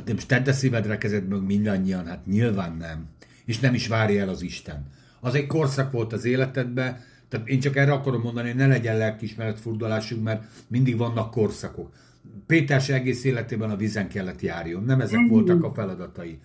de 0.06 0.14
most 0.14 0.28
tedd 0.28 0.50
a 0.50 0.54
szívedre 0.54 0.98
kezed 0.98 1.28
meg 1.28 1.46
mindannyian, 1.46 2.06
hát 2.06 2.26
nyilván 2.26 2.78
nem. 2.78 3.10
És 3.46 3.60
nem 3.60 3.74
is 3.74 3.88
várja 3.88 4.22
el 4.22 4.30
az 4.30 4.42
Isten. 4.42 4.86
Az 5.20 5.36
egy 5.36 5.48
korszak 5.48 5.92
volt 5.92 6.14
az 6.14 6.26
életedben, 6.26 7.04
tehát 7.30 7.48
én 7.48 7.60
csak 7.60 7.76
erre 7.76 7.92
akarom 7.92 8.22
mondani, 8.22 8.48
hogy 8.48 8.58
ne 8.58 8.68
legyen 8.68 8.98
lelkismeret 8.98 9.60
furdalásunk, 9.60 10.24
mert 10.24 10.44
mindig 10.68 10.98
vannak 10.98 11.32
korszakok. 11.32 11.94
Péter 12.46 12.82
se 12.82 12.94
egész 12.94 13.24
életében 13.24 13.70
a 13.70 13.76
vízen 13.76 14.08
kellett 14.08 14.42
járjon, 14.42 14.84
nem 14.84 15.02
ezek 15.02 15.28
voltak 15.30 15.64
a 15.64 15.74
feladatai. 15.74 16.40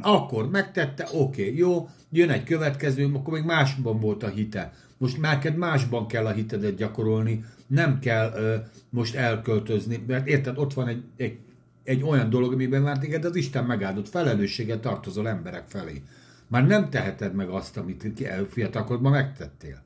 Akkor 0.00 0.50
megtette, 0.50 1.08
oké, 1.12 1.42
okay, 1.42 1.56
jó, 1.56 1.88
jön 2.10 2.30
egy 2.30 2.44
következő, 2.44 3.10
akkor 3.12 3.32
még 3.32 3.44
másban 3.44 4.00
volt 4.00 4.22
a 4.22 4.28
hite. 4.28 4.72
Most 4.98 5.18
már 5.18 5.34
neked 5.34 5.56
másban 5.56 6.06
kell 6.06 6.26
a 6.26 6.32
hitedet 6.32 6.76
gyakorolni, 6.76 7.44
nem 7.66 7.98
kell 7.98 8.32
ö, 8.36 8.56
most 8.90 9.14
elköltözni, 9.14 10.04
mert 10.06 10.26
érted, 10.26 10.58
ott 10.58 10.74
van 10.74 10.88
egy, 10.88 11.02
egy, 11.16 11.38
egy 11.84 12.02
olyan 12.02 12.30
dolog, 12.30 12.52
amiben 12.52 12.82
már 12.82 12.98
téged 12.98 13.24
az 13.24 13.36
Isten 13.36 13.64
megáldott, 13.64 14.08
felelősséget 14.08 14.80
tartozol 14.80 15.28
emberek 15.28 15.64
felé. 15.66 16.02
Már 16.48 16.66
nem 16.66 16.90
teheted 16.90 17.34
meg 17.34 17.48
azt, 17.48 17.76
amit 17.76 18.22
fiatalkodban 18.50 19.12
megtettél. 19.12 19.82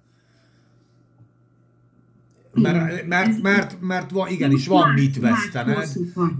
Mert, 2.62 3.06
mert, 3.06 3.42
mert, 3.42 3.80
mert 3.80 4.10
van, 4.10 4.28
igenis, 4.28 4.66
van 4.66 4.90
mit 4.90 5.18
vesztened, 5.20 5.88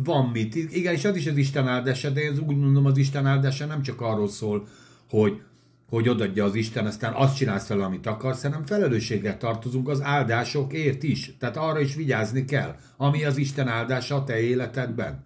van. 0.04 0.28
mit. 0.32 0.54
Igen, 0.54 0.92
és 0.92 1.04
az 1.04 1.16
is 1.16 1.26
az 1.26 1.36
Isten 1.36 1.68
áldása, 1.68 2.10
de 2.10 2.20
ez 2.20 2.38
úgy 2.38 2.56
mondom, 2.56 2.86
az 2.86 2.96
Isten 2.96 3.26
áldása 3.26 3.66
nem 3.66 3.82
csak 3.82 4.00
arról 4.00 4.28
szól, 4.28 4.66
hogy, 5.10 5.40
hogy 5.88 6.08
odadja 6.08 6.44
az 6.44 6.54
Isten, 6.54 6.86
aztán 6.86 7.12
azt 7.12 7.36
csinálsz 7.36 7.66
vele, 7.66 7.84
amit 7.84 8.06
akarsz, 8.06 8.42
hanem 8.42 8.66
felelősséggel 8.66 9.36
tartozunk 9.36 9.88
az 9.88 10.02
áldásokért 10.02 11.02
is. 11.02 11.36
Tehát 11.38 11.56
arra 11.56 11.80
is 11.80 11.94
vigyázni 11.94 12.44
kell, 12.44 12.76
ami 12.96 13.24
az 13.24 13.36
Isten 13.36 13.68
áldása 13.68 14.14
a 14.14 14.24
te 14.24 14.40
életedben. 14.40 15.24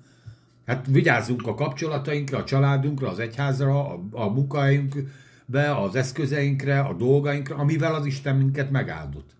Hát 0.67 0.87
vigyázzunk 0.89 1.47
a 1.47 1.55
kapcsolatainkra, 1.55 2.39
a 2.39 2.45
családunkra, 2.45 3.09
az 3.09 3.19
egyházra, 3.19 3.89
a, 3.89 4.01
a 4.11 4.29
munkahelyünkbe, 4.29 5.77
az 5.77 5.95
eszközeinkre, 5.95 6.81
a 6.81 6.95
dolgainkra, 6.95 7.57
amivel 7.57 7.95
az 7.95 8.07
Isten 8.07 8.37
minket 8.37 8.71
megáldott. 8.71 9.31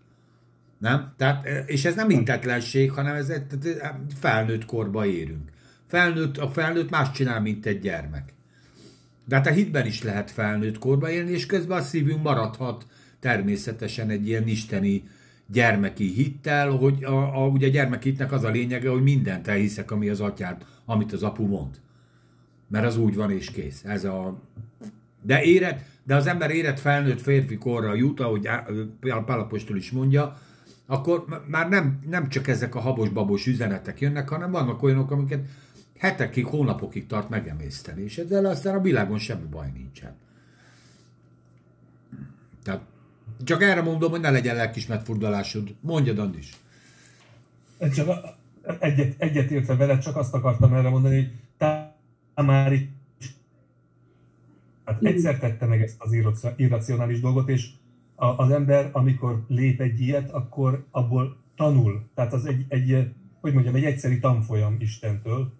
Nem? 0.81 1.13
Tehát, 1.17 1.47
és 1.65 1.85
ez 1.85 1.95
nem 1.95 2.09
intetlenség, 2.09 2.91
hanem 2.91 3.15
ez 3.15 3.25
tehát 3.25 3.95
felnőtt 4.19 4.65
korba 4.65 5.05
érünk. 5.05 5.49
Felnőtt, 5.87 6.37
a 6.37 6.49
felnőtt 6.49 6.89
más 6.89 7.11
csinál, 7.11 7.41
mint 7.41 7.65
egy 7.65 7.79
gyermek. 7.79 8.33
De 9.25 9.35
hát 9.35 9.47
a 9.47 9.51
hitben 9.51 9.85
is 9.85 10.03
lehet 10.03 10.31
felnőtt 10.31 10.77
korba 10.77 11.09
élni, 11.09 11.31
és 11.31 11.45
közben 11.45 11.77
a 11.77 11.81
szívünk 11.81 12.23
maradhat 12.23 12.85
természetesen 13.19 14.09
egy 14.09 14.27
ilyen 14.27 14.47
isteni 14.47 15.03
gyermeki 15.47 16.13
hittel, 16.13 16.69
hogy 16.69 17.03
a, 17.03 17.43
a, 17.43 17.47
ugye 17.47 17.67
a 17.67 17.71
gyermekhitnek 17.71 18.31
az 18.31 18.43
a 18.43 18.49
lényege, 18.49 18.89
hogy 18.89 19.03
mindent 19.03 19.47
elhiszek, 19.47 19.91
ami 19.91 20.09
az 20.09 20.21
atyád, 20.21 20.65
amit 20.85 21.13
az 21.13 21.23
apu 21.23 21.47
mond. 21.47 21.79
Mert 22.67 22.85
az 22.85 22.97
úgy 22.97 23.15
van 23.15 23.31
és 23.31 23.51
kész. 23.51 23.83
Ez 23.85 24.03
a... 24.03 24.39
De 25.21 25.43
éret, 25.43 25.83
de 26.03 26.15
az 26.15 26.27
ember 26.27 26.51
érett 26.51 26.79
felnőtt 26.79 27.21
férfi 27.21 27.57
korra 27.57 27.93
jut, 27.93 28.19
ahogy 28.19 28.49
Pálapostól 29.25 29.77
is 29.77 29.91
mondja, 29.91 30.37
akkor 30.91 31.43
már 31.47 31.69
nem, 31.69 31.99
nem 32.09 32.29
csak 32.29 32.47
ezek 32.47 32.75
a 32.75 32.79
habos-babos 32.79 33.47
üzenetek 33.47 33.99
jönnek, 33.99 34.29
hanem 34.29 34.51
vannak 34.51 34.83
olyanok, 34.83 35.11
amiket 35.11 35.45
hetekig, 35.97 36.45
hónapokig 36.45 37.07
tart 37.07 37.29
megemészteni, 37.29 38.03
és 38.03 38.17
ezzel 38.17 38.45
aztán 38.45 38.75
a 38.75 38.81
világon 38.81 39.17
semmi 39.17 39.45
baj 39.51 39.71
nincsen. 39.73 40.15
Tehát 42.63 42.81
csak 43.43 43.61
erre 43.61 43.81
mondom, 43.81 44.11
hogy 44.11 44.19
ne 44.19 44.29
legyen 44.29 44.55
lelkismert 44.55 45.05
furdalásod. 45.05 45.75
Mondjad, 45.81 46.19
Andis. 46.19 46.49
Csak 47.93 48.37
egyet, 48.79 49.15
egyet 49.17 49.51
értve 49.51 49.75
veled, 49.75 49.99
csak 49.99 50.15
azt 50.15 50.33
akartam 50.33 50.73
erre 50.73 50.89
mondani, 50.89 51.15
hogy 51.15 51.31
Tamári 52.35 52.89
hát 54.85 55.03
egyszer 55.03 55.39
tette 55.39 55.65
meg 55.65 55.81
ezt 55.81 55.95
az 55.97 56.13
irraci- 56.13 56.53
irracionális 56.55 57.19
dolgot, 57.19 57.49
és 57.49 57.69
a, 58.21 58.37
az 58.37 58.51
ember, 58.51 58.89
amikor 58.91 59.43
lép 59.47 59.81
egy 59.81 59.99
ilyet, 59.99 60.31
akkor 60.31 60.85
abból 60.91 61.37
tanul. 61.55 62.09
Tehát 62.15 62.33
az 62.33 62.45
egy, 62.45 62.65
egy 62.67 63.13
hogy 63.39 63.53
mondjam, 63.53 63.75
egy 63.75 63.83
egyszeri 63.83 64.19
tanfolyam 64.19 64.75
Istentől, 64.79 65.51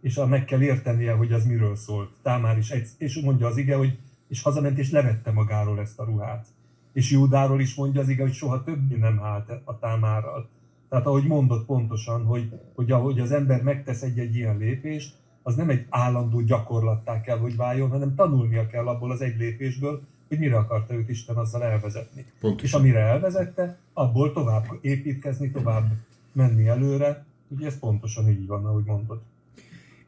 és 0.00 0.16
a 0.16 0.26
meg 0.26 0.44
kell 0.44 0.62
értenie, 0.62 1.12
hogy 1.12 1.32
az 1.32 1.44
miről 1.44 1.76
szólt. 1.76 2.10
Támár 2.22 2.58
is, 2.58 2.70
egy, 2.70 2.88
és 2.98 3.20
mondja 3.20 3.46
az 3.46 3.56
ige, 3.56 3.76
hogy 3.76 3.98
és 4.28 4.42
hazament 4.42 4.78
és 4.78 4.90
levette 4.90 5.30
magáról 5.30 5.80
ezt 5.80 5.98
a 5.98 6.04
ruhát. 6.04 6.46
És 6.92 7.10
Júdáról 7.10 7.60
is 7.60 7.74
mondja 7.74 8.00
az 8.00 8.08
ige, 8.08 8.22
hogy 8.22 8.32
soha 8.32 8.62
többé 8.62 8.96
nem 8.96 9.20
állt 9.22 9.50
a 9.64 9.78
támárral. 9.78 10.48
Tehát 10.88 11.06
ahogy 11.06 11.26
mondott 11.26 11.66
pontosan, 11.66 12.24
hogy, 12.24 12.52
hogy 12.74 12.90
ahogy 12.90 13.20
az 13.20 13.32
ember 13.32 13.62
megtesz 13.62 14.02
egy-egy 14.02 14.34
ilyen 14.34 14.58
lépést, 14.58 15.14
az 15.42 15.54
nem 15.54 15.70
egy 15.70 15.86
állandó 15.88 16.40
gyakorlattá 16.40 17.20
kell, 17.20 17.38
hogy 17.38 17.56
váljon, 17.56 17.90
hanem 17.90 18.14
tanulnia 18.14 18.66
kell 18.66 18.86
abból 18.86 19.10
az 19.10 19.20
egy 19.20 19.36
lépésből, 19.38 20.02
hogy 20.30 20.38
mire 20.38 20.56
akarta 20.56 20.94
őt 20.94 21.08
Isten 21.08 21.36
azzal 21.36 21.62
elvezetni. 21.62 22.20
És 22.20 22.40
Pontosan. 22.40 22.80
amire 22.80 22.98
elvezette, 22.98 23.78
abból 23.92 24.32
tovább 24.32 24.66
építkezni, 24.80 25.50
tovább 25.50 25.92
menni 26.32 26.68
előre. 26.68 27.24
Ugye 27.48 27.66
ez 27.66 27.78
pontosan 27.78 28.28
így 28.28 28.46
van, 28.46 28.64
ahogy 28.64 28.84
mondod. 28.84 29.20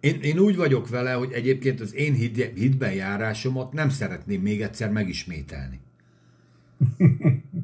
Én, 0.01 0.21
én 0.21 0.39
úgy 0.39 0.57
vagyok 0.57 0.89
vele, 0.89 1.13
hogy 1.13 1.33
egyébként 1.33 1.81
az 1.81 1.95
én 1.95 2.15
hit, 2.15 2.53
hitben 2.55 2.93
járásomat 2.93 3.73
nem 3.73 3.89
szeretném 3.89 4.43
még 4.43 4.63
egyszer 4.63 4.91
megismételni. 4.91 5.81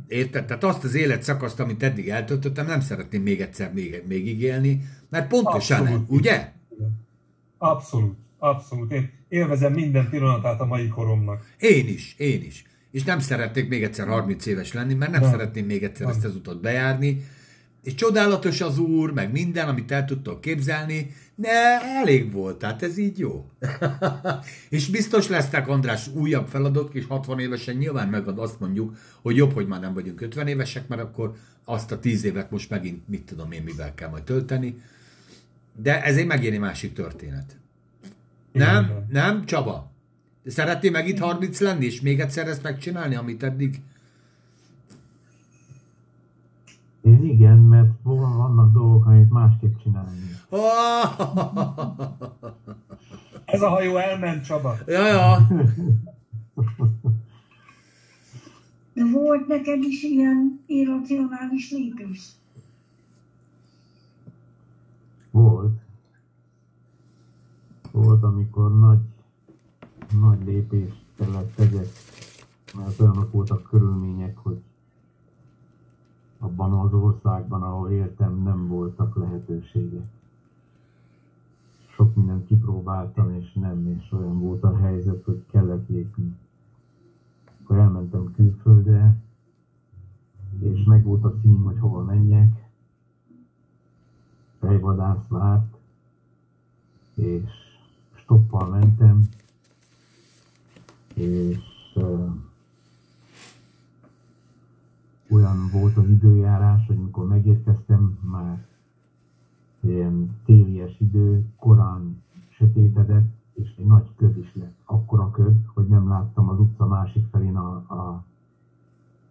Érted? 0.09 0.45
Tehát 0.45 0.65
azt 0.65 0.85
az 0.85 0.95
életszakaszt, 0.95 1.61
amit 1.61 1.83
eddig 1.83 2.09
eltöltöttem, 2.09 2.67
nem 2.67 2.81
szeretném 2.81 3.23
még 3.23 3.41
egyszer 3.41 3.73
még, 3.73 4.03
még 4.09 4.41
élni, 4.41 4.85
mert 5.09 5.29
pontosan, 5.29 5.81
Abszolút. 5.81 6.11
ugye? 6.11 6.53
Igen. 6.77 7.07
Abszolút, 7.59 8.17
abszolút. 8.39 8.93
Én 8.93 9.11
élvezem 9.29 9.73
minden 9.73 10.09
pillanatát 10.11 10.61
a 10.61 10.65
mai 10.65 10.89
koromnak. 10.89 11.55
Én 11.59 11.89
is, 11.89 12.15
én 12.19 12.43
is. 12.43 12.65
És 12.91 13.05
nem 13.05 13.19
szeretnék 13.19 13.69
még 13.69 13.83
egyszer 13.83 14.07
30 14.07 14.47
éves 14.47 14.73
lenni, 14.73 14.95
mert 14.95 15.11
nem 15.11 15.21
Nem. 15.21 15.31
szeretném 15.31 15.67
még 15.67 15.83
egyszer 15.83 16.07
Nem. 16.07 16.15
ezt 16.15 16.25
az 16.25 16.35
utat 16.35 16.61
bejárni. 16.61 17.25
És 17.83 17.95
csodálatos 17.95 18.61
az 18.61 18.79
úr, 18.79 19.13
meg 19.13 19.33
minden, 19.33 19.69
amit 19.69 19.93
el 19.93 20.05
tudtok 20.05 20.41
képzelni, 20.41 21.15
de 21.35 21.81
elég 21.81 22.33
volt, 22.33 22.59
tehát 22.59 22.83
ez 22.83 22.99
így 22.99 23.19
jó. 23.19 23.51
és 24.69 24.91
biztos 24.91 25.29
lesznek, 25.29 25.69
András, 25.69 26.09
újabb 26.15 26.49
feladatok, 26.49 26.95
és 26.95 27.07
60 27.07 27.39
évesen 27.39 27.77
nyilván 27.77 28.09
meg 28.09 28.39
azt 28.39 28.61
mondjuk, 28.61 28.97
hogy 29.23 29.37
jobb, 29.37 29.53
hogy 29.53 29.67
már 29.67 29.81
nem 29.81 29.95
vagyunk 29.95 30.21
50 30.21 30.47
évesek, 30.47 30.89
mert 30.89 31.03
akkor 31.03 31.35
azt 31.65 31.93
a 31.93 31.99
10 31.99 32.25
évet 32.25 32.51
most 32.51 32.71
megint, 32.71 33.09
mit 33.09 33.23
tudom 33.23 33.53
én, 33.53 33.63
mivel 33.63 33.95
kell 33.95 34.09
majd 34.09 34.23
tölteni. 34.23 34.83
De 35.77 36.05
ez 36.05 36.17
egy 36.17 36.27
megint 36.27 36.53
egy 36.53 36.61
másik 36.61 36.93
történet. 36.93 37.57
Nem? 38.65 39.05
Nem, 39.09 39.45
Csaba? 39.45 39.91
De 40.43 40.51
Szeretnél 40.51 40.91
meg 40.91 41.09
itt 41.09 41.19
30 41.19 41.61
lenni, 41.61 41.85
és 41.85 42.01
még 42.01 42.21
egyszer 42.21 42.47
ezt 42.49 42.63
megcsinálni, 42.63 43.15
amit 43.15 43.43
eddig? 43.43 43.83
Én 47.03 47.25
igen, 47.25 47.59
mert 47.59 47.91
van- 48.03 48.37
vannak 48.37 48.73
dolgok, 48.73 49.07
amit 49.07 49.31
másképp 49.31 49.75
csinálni. 49.83 50.19
Ez 53.45 53.63
a 53.63 53.69
hajó 53.69 53.97
elment, 53.97 54.45
Csaba. 54.45 54.77
ja, 54.87 55.07
ja. 55.07 55.47
De 58.93 59.05
volt 59.13 59.47
neked 59.47 59.83
is 59.83 60.03
ilyen 60.03 60.61
irracionális 60.67 61.71
lépés? 61.71 62.21
Volt. 65.31 65.79
Volt, 68.03 68.23
amikor 68.23 68.79
nagy, 68.79 69.01
nagy 70.21 70.45
lépést 70.45 71.05
kellett 71.17 71.55
tegyek, 71.55 71.87
mert 72.75 73.01
olyanok 73.01 73.33
voltak 73.33 73.63
körülmények, 73.63 74.37
hogy 74.39 74.63
abban 76.39 76.73
az 76.73 76.93
országban, 76.93 77.63
ahol 77.63 77.91
éltem, 77.91 78.43
nem 78.43 78.69
voltak 78.69 79.17
lehetőségek. 79.17 80.07
Sok 81.95 82.15
mindent 82.15 82.47
kipróbáltam, 82.47 83.35
és 83.35 83.53
nem, 83.53 83.87
és 83.87 84.13
olyan 84.13 84.41
volt 84.41 84.63
a 84.63 84.77
helyzet, 84.77 85.25
hogy 85.25 85.45
kellett 85.51 85.89
lépni. 85.89 86.37
Akkor 87.63 87.77
elmentem 87.77 88.33
külföldre, 88.33 89.17
és 90.59 90.85
meg 90.85 91.05
volt 91.05 91.25
a 91.25 91.35
cím, 91.41 91.63
hogy 91.63 91.79
hova 91.79 92.03
menjek, 92.03 92.71
fejvadász 94.59 95.27
várt, 95.29 95.77
és 97.15 97.68
stoppal 98.29 98.69
mentem, 98.69 99.29
és 101.15 101.59
uh, 101.95 102.31
olyan 105.31 105.71
volt 105.73 105.97
az 105.97 106.09
időjárás, 106.09 106.87
hogy 106.87 106.97
mikor 106.97 107.27
megérkeztem, 107.27 108.19
már 108.31 108.67
ilyen 109.81 110.37
télies 110.45 111.01
idő, 111.01 111.45
korán 111.59 112.23
sötétedett, 112.49 113.33
és 113.55 113.75
egy 113.79 113.87
nagy 113.87 114.15
köd 114.17 114.39
is 114.39 114.55
lett. 114.55 114.79
Akkora 114.85 115.31
köd, 115.31 115.57
hogy 115.75 115.87
nem 115.87 116.09
láttam 116.09 116.49
az 116.49 116.59
utca 116.59 116.87
másik 116.87 117.27
felén 117.31 117.57
a, 117.57 117.85
a, 117.87 118.25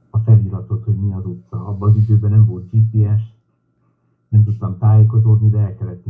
a 0.10 0.18
feliratot, 0.18 0.84
hogy 0.84 0.96
mi 0.96 1.14
az 1.14 1.26
utca. 1.26 1.68
Abban 1.68 1.90
az 1.90 1.96
időben 1.96 2.32
nem 2.32 2.46
volt 2.46 2.70
GPS, 2.70 3.22
nem 4.28 4.44
tudtam 4.44 4.78
tájékozódni, 4.78 5.50
de 5.50 5.58
el 5.60 5.76
kellett 5.76 6.06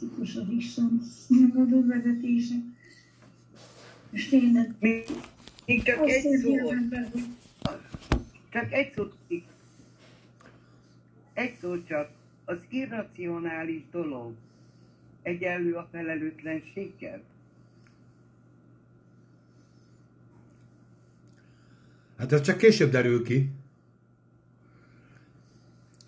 Fantasztikus 0.00 0.36
az 0.36 0.48
Isten 0.50 1.52
adó 1.56 1.86
vezetése. 1.86 2.54
És 4.10 4.28
tényleg 4.28 4.74
Még, 4.78 5.04
még 5.66 5.82
csak 5.82 6.08
egy 6.08 6.22
szó. 6.22 6.48
érzem 6.48 6.88
be, 6.88 7.08
hogy 7.12 7.22
Csak 8.48 8.72
egy 8.72 8.92
szó. 8.94 9.04
Egy 11.32 11.56
szó 11.60 11.82
csak. 11.82 12.10
Az 12.44 12.58
irracionális 12.68 13.82
dolog 13.90 14.34
egyenlő 15.22 15.74
a 15.74 15.88
felelőtlenséggel. 15.92 17.22
Hát 22.18 22.32
ez 22.32 22.40
csak 22.40 22.56
később 22.56 22.90
derül 22.90 23.24
ki. 23.24 23.50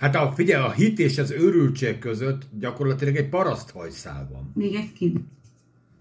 Hát 0.02 0.14
a, 0.14 0.32
figyelj, 0.32 0.64
a 0.64 0.70
hit 0.70 0.98
és 0.98 1.18
az 1.18 1.30
őrültség 1.30 1.98
között 1.98 2.48
gyakorlatilag 2.58 3.16
egy 3.16 3.28
paraszthajszál 3.28 4.28
van. 4.32 4.50
Még 4.54 4.74
egy 4.74 4.92
kérdés. 4.92 5.22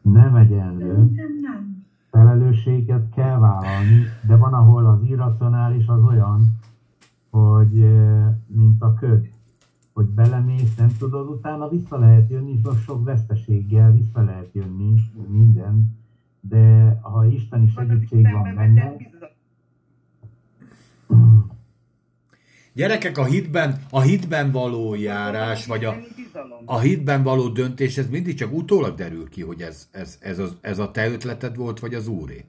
Nem 0.02 0.36
egyenlő. 0.36 0.88
szerintem 0.88 1.40
nem. 1.42 1.86
felelősséget 2.12 3.10
kell 3.16 3.40
vállalni, 3.40 4.04
de 4.28 4.36
van, 4.36 4.54
ahol 4.54 4.86
az 4.86 5.10
irracionális 5.10 5.88
az 5.88 6.04
olyan, 6.04 6.60
hogy 7.30 7.80
eh, 7.80 8.26
mint 8.48 8.82
a 8.82 8.94
köd, 8.94 9.30
hogy 9.94 10.06
belemész, 10.06 10.76
nem 10.76 10.92
tudod, 11.00 11.30
utána 11.30 11.70
vissza 11.70 11.98
lehet 11.98 12.30
jönni, 12.30 12.60
sok, 12.64 12.78
sok 12.78 13.04
veszteséggel 13.04 13.92
vissza 13.92 14.24
lehet 14.24 14.50
jönni, 14.54 14.94
minden, 15.28 15.98
de 16.40 16.98
ha 17.02 17.26
isteni 17.26 17.68
segítség 17.76 18.32
van 18.32 18.56
benne, 18.56 18.96
Gyerekek, 22.74 23.18
a 23.18 23.26
hitben, 23.26 23.84
a 23.90 24.02
hitben 24.02 24.52
való 24.52 24.96
járás, 24.96 25.66
vagy 25.66 25.86
a, 25.86 25.98
a 26.66 26.80
hitben 26.80 27.24
való 27.24 27.48
döntés, 27.48 27.98
ez 27.98 28.10
mindig 28.10 28.36
csak 28.38 28.54
utólag 28.54 28.96
derül 28.96 29.30
ki, 29.30 29.42
hogy 29.42 29.62
ez, 29.62 29.88
ez, 29.92 30.18
ez, 30.22 30.40
az, 30.40 30.58
ez 30.62 30.80
a 30.80 30.92
te 30.92 31.10
ötleted 31.10 31.56
volt, 31.56 31.80
vagy 31.80 31.94
az 31.94 32.08
úré. 32.08 32.46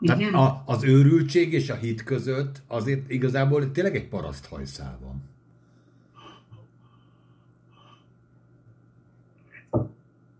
Tehát 0.00 0.20
Igen? 0.20 0.34
a, 0.34 0.62
az 0.66 0.84
őrültség 0.84 1.52
és 1.52 1.70
a 1.70 1.74
hit 1.74 2.04
között 2.04 2.62
azért 2.66 3.10
igazából 3.10 3.70
tényleg 3.70 3.96
egy 3.96 4.08
paraszthajszál 4.08 4.98
van. 5.02 5.28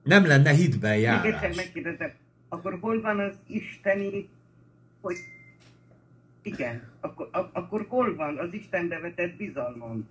Nem 0.03 0.26
lenne 0.26 0.51
hitben 0.51 0.97
Még 0.97 1.05
egyszer 1.05 1.32
járás. 1.32 1.57
megkérdezem, 1.57 2.12
akkor 2.49 2.78
hol 2.80 3.01
van 3.01 3.18
az 3.18 3.34
isteni, 3.47 4.28
hogy 5.01 5.16
igen, 6.43 6.82
akkor, 7.01 7.28
ak- 7.32 7.57
akkor 7.57 7.84
hol 7.88 8.14
van 8.14 8.38
az 8.38 8.53
Istenbe 8.53 8.99
vetett 8.99 9.36
bizalmam? 9.36 10.07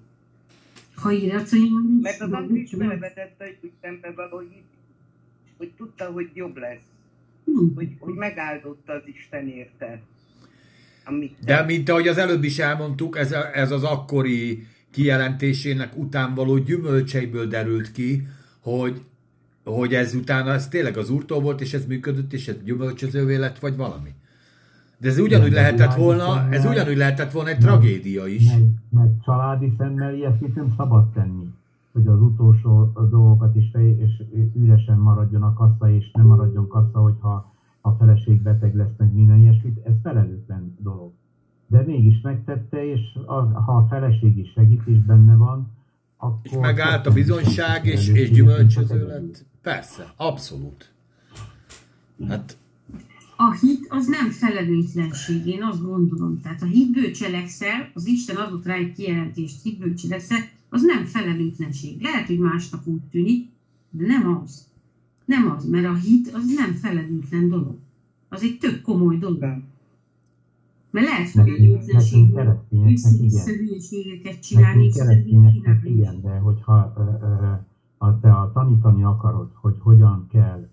Ha 0.96 1.12
irracionális, 1.12 2.02
Mert 2.02 2.22
az 2.22 2.30
mit 2.48 2.70
tudom. 2.70 2.88
belevetette 2.88 3.44
egy 3.44 3.58
Istenbe 3.62 4.12
való 4.12 4.40
hit, 4.40 4.64
hogy 5.58 5.72
tudta, 5.78 6.06
hogy 6.06 6.30
jobb 6.34 6.58
lesz, 6.58 6.82
Nem. 7.44 7.72
hogy, 7.76 7.96
hogy 8.00 8.14
megáldotta 8.14 8.94
az 8.94 9.02
Isten 9.06 9.48
érte. 9.48 10.02
Amit 11.06 11.36
De 11.46 11.64
mint 11.64 11.90
ahogy 11.90 12.08
az 12.08 12.18
előbb 12.18 12.44
is 12.44 12.60
elmondtuk, 12.60 13.18
ez, 13.18 13.32
a, 13.32 13.56
ez 13.58 13.72
az 13.72 13.84
akkori 13.84 14.68
kijelentésének 14.92 15.98
után 15.98 16.34
való 16.36 16.58
gyümölcseiből 16.58 17.48
derült 17.48 17.92
ki, 17.92 18.28
hogy, 18.60 19.02
hogy 19.64 19.94
ez 19.94 20.14
utána 20.16 20.54
ez 20.54 20.68
tényleg 20.68 20.98
az 20.98 21.10
úrtól 21.10 21.40
volt, 21.42 21.62
és 21.62 21.74
ez 21.74 21.86
működött, 21.86 22.34
és 22.34 22.48
ez 22.48 22.64
gyümölcsözővé 22.64 23.36
lett, 23.36 23.60
vagy 23.60 23.76
valami. 23.76 24.10
De 25.00 25.08
ez 25.08 25.20
ugyanúgy 25.20 25.52
lehetett 25.52 25.93
volna, 25.93 26.50
ez 26.50 26.66
ugyanúgy 26.66 26.97
lehetett 26.97 27.32
volna 27.32 27.50
egy 27.50 27.64
meg- 27.64 27.66
tragédia 27.70 28.26
is. 28.28 28.52
meg, 28.54 28.64
meg 28.89 29.10
családi 29.26 29.74
szemmel 29.78 30.14
ilyesmit 30.14 30.56
nem 30.56 30.74
szabad 30.78 31.12
tenni, 31.12 31.54
hogy 31.91 32.08
az 32.08 32.22
utolsó 32.22 32.91
dolgokat 33.10 33.56
is 33.56 33.70
fej, 33.74 33.97
és 33.97 34.24
üresen 34.56 34.97
maradjon 34.97 35.43
a 35.43 35.54
kassa, 35.54 35.89
és 35.91 36.12
nem 36.14 36.26
maradjon 36.26 36.68
kassa, 36.68 37.00
hogyha 37.00 37.54
a 37.82 37.91
feleség 37.91 38.41
beteg 38.41 38.76
lesz, 38.76 38.97
meg 38.97 39.14
minden 39.14 39.38
ilyesmit, 39.38 39.86
ez 39.86 39.93
felelőtlen 40.04 40.78
dolog. 40.80 41.12
De 41.68 41.84
mégis 41.86 42.22
megtette, 42.22 42.91
és 42.91 43.02
a, 43.26 43.34
ha 43.34 43.78
a 43.78 43.88
feleség 43.89 44.38
is 44.38 44.52
segít, 44.52 44.82
és 44.86 44.97
benne 44.97 45.36
van, 45.36 45.72
akkor... 46.18 46.39
És 46.43 46.52
megállt 46.60 47.06
a 47.08 47.12
bizonyság, 47.12 47.86
és, 47.86 48.08
és 48.08 48.32
gyümölcsöző 48.32 49.08
lett. 49.08 49.45
Persze, 49.62 50.14
abszolút. 50.16 50.91
Hát 52.28 52.58
A 53.42 53.52
hit 53.52 53.88
az 53.90 54.08
nem 54.08 54.30
felelőtlenség, 54.30 55.46
én 55.46 55.64
azt 55.64 55.84
gondolom. 55.84 56.42
Tehát 56.42 56.62
a 56.62 56.66
hitből 56.66 57.12
cselekszel, 57.12 57.90
az 57.94 58.06
Isten 58.06 58.36
adott 58.36 58.66
rá 58.66 58.74
egy 58.74 58.94
kijelentést, 58.94 59.62
hitből 59.62 59.94
cselekszel, 59.94 60.38
az 60.70 60.82
nem 60.82 61.06
felelőtlenség. 61.06 62.02
Lehet, 62.02 62.28
hogy 62.28 62.40
másnak 62.40 62.88
úgy 62.88 63.02
tűnik, 63.12 63.50
de 63.90 64.06
nem 64.06 64.42
az. 64.44 64.68
Nem 65.26 65.52
az, 65.52 65.66
mert 65.66 65.86
a 65.86 65.94
hit 65.94 66.28
az 66.34 66.54
nem 66.56 66.74
felelőtlen 66.74 67.50
dolog. 67.50 67.78
Az 68.30 68.42
egy 68.42 68.58
tök 68.58 68.82
komoly 68.82 69.18
dolog. 69.18 69.40
Mert 70.92 71.08
lehet 71.08 71.30
felelőtlenség, 71.30 72.34
hülyeségeket 73.46 74.40
csinálni, 74.42 74.92
igen, 75.84 76.22
de 76.22 76.38
hogyha 76.38 76.74
a, 77.98 78.20
te 78.20 78.32
a 78.32 78.52
tanítani 78.54 79.04
akarod, 79.04 79.50
hogy 79.54 79.76
hogyan 79.80 80.28
kell 80.32 80.70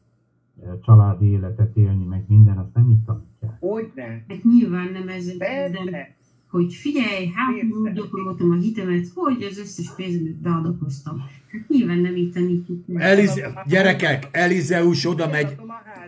családi 0.84 1.26
életet 1.26 1.76
élni, 1.76 2.04
meg 2.04 2.24
minden, 2.28 2.58
azt 2.58 2.74
nem 2.74 2.90
itt 2.90 3.06
tanítják. 3.06 3.56
Hogyne? 3.60 4.24
Hát 4.28 4.44
nyilván 4.44 4.92
nem 4.92 5.08
ez 5.08 5.36
de, 5.36 6.16
hogy 6.50 6.74
figyelj, 6.74 7.26
hát 7.34 7.94
gyakoroltam 7.94 8.50
a 8.50 8.54
hitemet, 8.54 9.06
hogy 9.14 9.42
az 9.42 9.58
összes 9.58 9.94
pénzemet 9.96 10.36
beadakoztam. 10.36 11.18
Hát 11.52 11.68
nyilván 11.68 11.98
nem 11.98 12.16
így 12.16 12.32
tanítjuk. 12.32 12.84
Elize, 12.94 13.64
gyerekek, 13.68 14.28
Elizeus 14.30 15.06
oda 15.06 15.28
megy, 15.28 15.56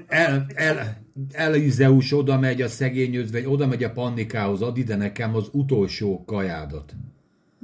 el, 0.06 0.46
el, 0.54 1.02
Elizeus 1.32 2.12
oda 2.12 2.38
megy 2.38 2.62
a 2.62 2.68
szegény 2.68 3.16
özvegy, 3.16 3.44
oda 3.46 3.66
megy 3.66 3.84
a 3.84 3.90
pannikához, 3.90 4.62
ad 4.62 4.78
ide 4.78 4.96
nekem 4.96 5.34
az 5.34 5.48
utolsó 5.52 6.24
kajádat. 6.26 6.94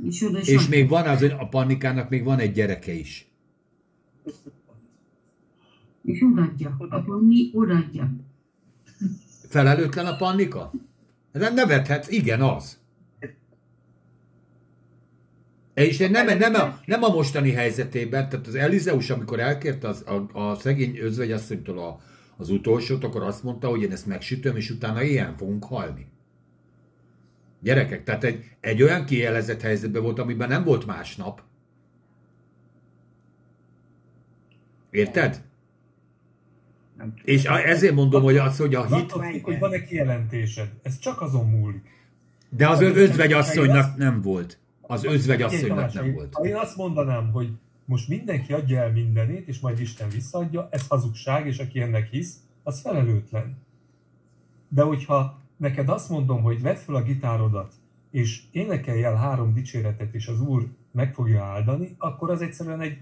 És 0.07 0.26
És 0.45 0.68
még 0.68 0.89
van 0.89 1.07
az, 1.07 1.22
a 1.22 1.49
pannikának 1.51 2.09
még 2.09 2.24
van 2.24 2.39
egy 2.39 2.53
gyereke 2.53 2.93
is. 2.93 3.28
És 6.05 6.22
odaadja. 6.22 6.76
A 6.78 7.00
panni 7.00 7.50
odaadja. 7.52 8.12
Felelőtlen 9.48 10.07
a 10.07 10.16
pannika? 10.16 10.72
Hát 11.32 11.55
nevethetsz, 11.55 12.11
igen, 12.11 12.40
az. 12.40 12.78
És 15.74 15.98
nem, 15.98 16.38
nem, 16.38 16.55
a, 16.55 16.80
nem 16.86 17.02
a 17.02 17.09
mostani 17.09 17.50
helyzetében, 17.50 18.28
tehát 18.28 18.46
az 18.46 18.55
Elizeus, 18.55 19.11
amikor 19.11 19.40
elkérte 19.40 19.88
az, 19.88 20.05
a, 20.07 20.38
a 20.38 20.55
szegény 20.55 20.96
özvegyasszonytól 20.98 21.78
a, 21.78 22.00
az 22.36 22.50
utolsót, 22.50 23.05
akkor 23.05 23.22
azt 23.22 23.42
mondta, 23.42 23.68
hogy 23.68 23.82
én 23.82 23.92
ezt 23.92 24.07
megsütöm, 24.07 24.57
és 24.57 24.70
utána 24.70 25.02
ilyen 25.02 25.36
fogunk 25.36 25.64
halni. 25.64 26.07
Gyerekek, 27.61 28.05
tehát 28.05 28.24
egy, 28.24 28.44
egy 28.61 28.82
olyan 28.82 29.05
kielezett 29.05 29.61
helyzetben 29.61 30.02
volt, 30.02 30.18
amiben 30.18 30.48
nem 30.48 30.64
volt 30.64 30.86
másnap. 30.86 31.42
Érted? 34.90 35.42
Nem. 36.97 37.14
És 37.24 37.45
a- 37.45 37.66
ezért 37.66 37.95
mondom, 37.95 38.22
hogy 38.22 38.36
az, 38.36 38.59
hogy 38.59 38.74
a 38.74 38.84
hit, 38.86 39.12
Attól 39.12 39.24
hogy 39.42 39.59
van-e 39.59 39.84
kijelentésed. 39.84 40.70
Ez 40.82 40.99
csak 40.99 41.20
azon 41.20 41.49
múlik. 41.49 41.92
de 42.49 42.68
az 42.68 42.80
özvegyasszonynak 42.80 43.97
nem 43.97 44.20
volt. 44.20 44.59
Az 44.80 45.05
özvegyasszonynak 45.05 45.92
nem 45.92 46.12
volt. 46.12 46.36
Én 46.42 46.55
azt 46.55 46.76
mondanám, 46.76 47.30
hogy 47.30 47.49
most 47.84 48.09
mindenki 48.09 48.53
adja 48.53 48.80
el 48.80 48.92
mindenét, 48.92 49.49
és 49.49 49.59
majd 49.61 49.80
Isten 49.80 50.09
visszaadja, 50.09 50.68
ez 50.70 50.86
hazugság, 50.88 51.47
és 51.47 51.59
aki 51.59 51.80
ennek 51.80 52.09
hisz, 52.09 52.36
az 52.62 52.80
felelőtlen. 52.80 53.57
De 54.68 54.82
hogyha 54.82 55.40
neked 55.57 55.88
azt 55.88 56.09
mondom, 56.09 56.42
hogy 56.42 56.62
vedd 56.62 56.76
fel 56.76 56.95
a 56.95 57.03
gitárodat, 57.03 57.72
és 58.11 58.42
énekelj 58.53 59.05
el 59.05 59.14
három 59.14 59.53
dicséretet, 59.55 60.14
és 60.14 60.26
az 60.26 60.40
Úr 60.40 60.66
meg 60.90 61.14
fogja 61.14 61.45
áldani, 61.45 61.95
akkor 61.99 62.30
az 62.30 62.40
egyszerűen 62.42 62.80
egy, 62.80 62.99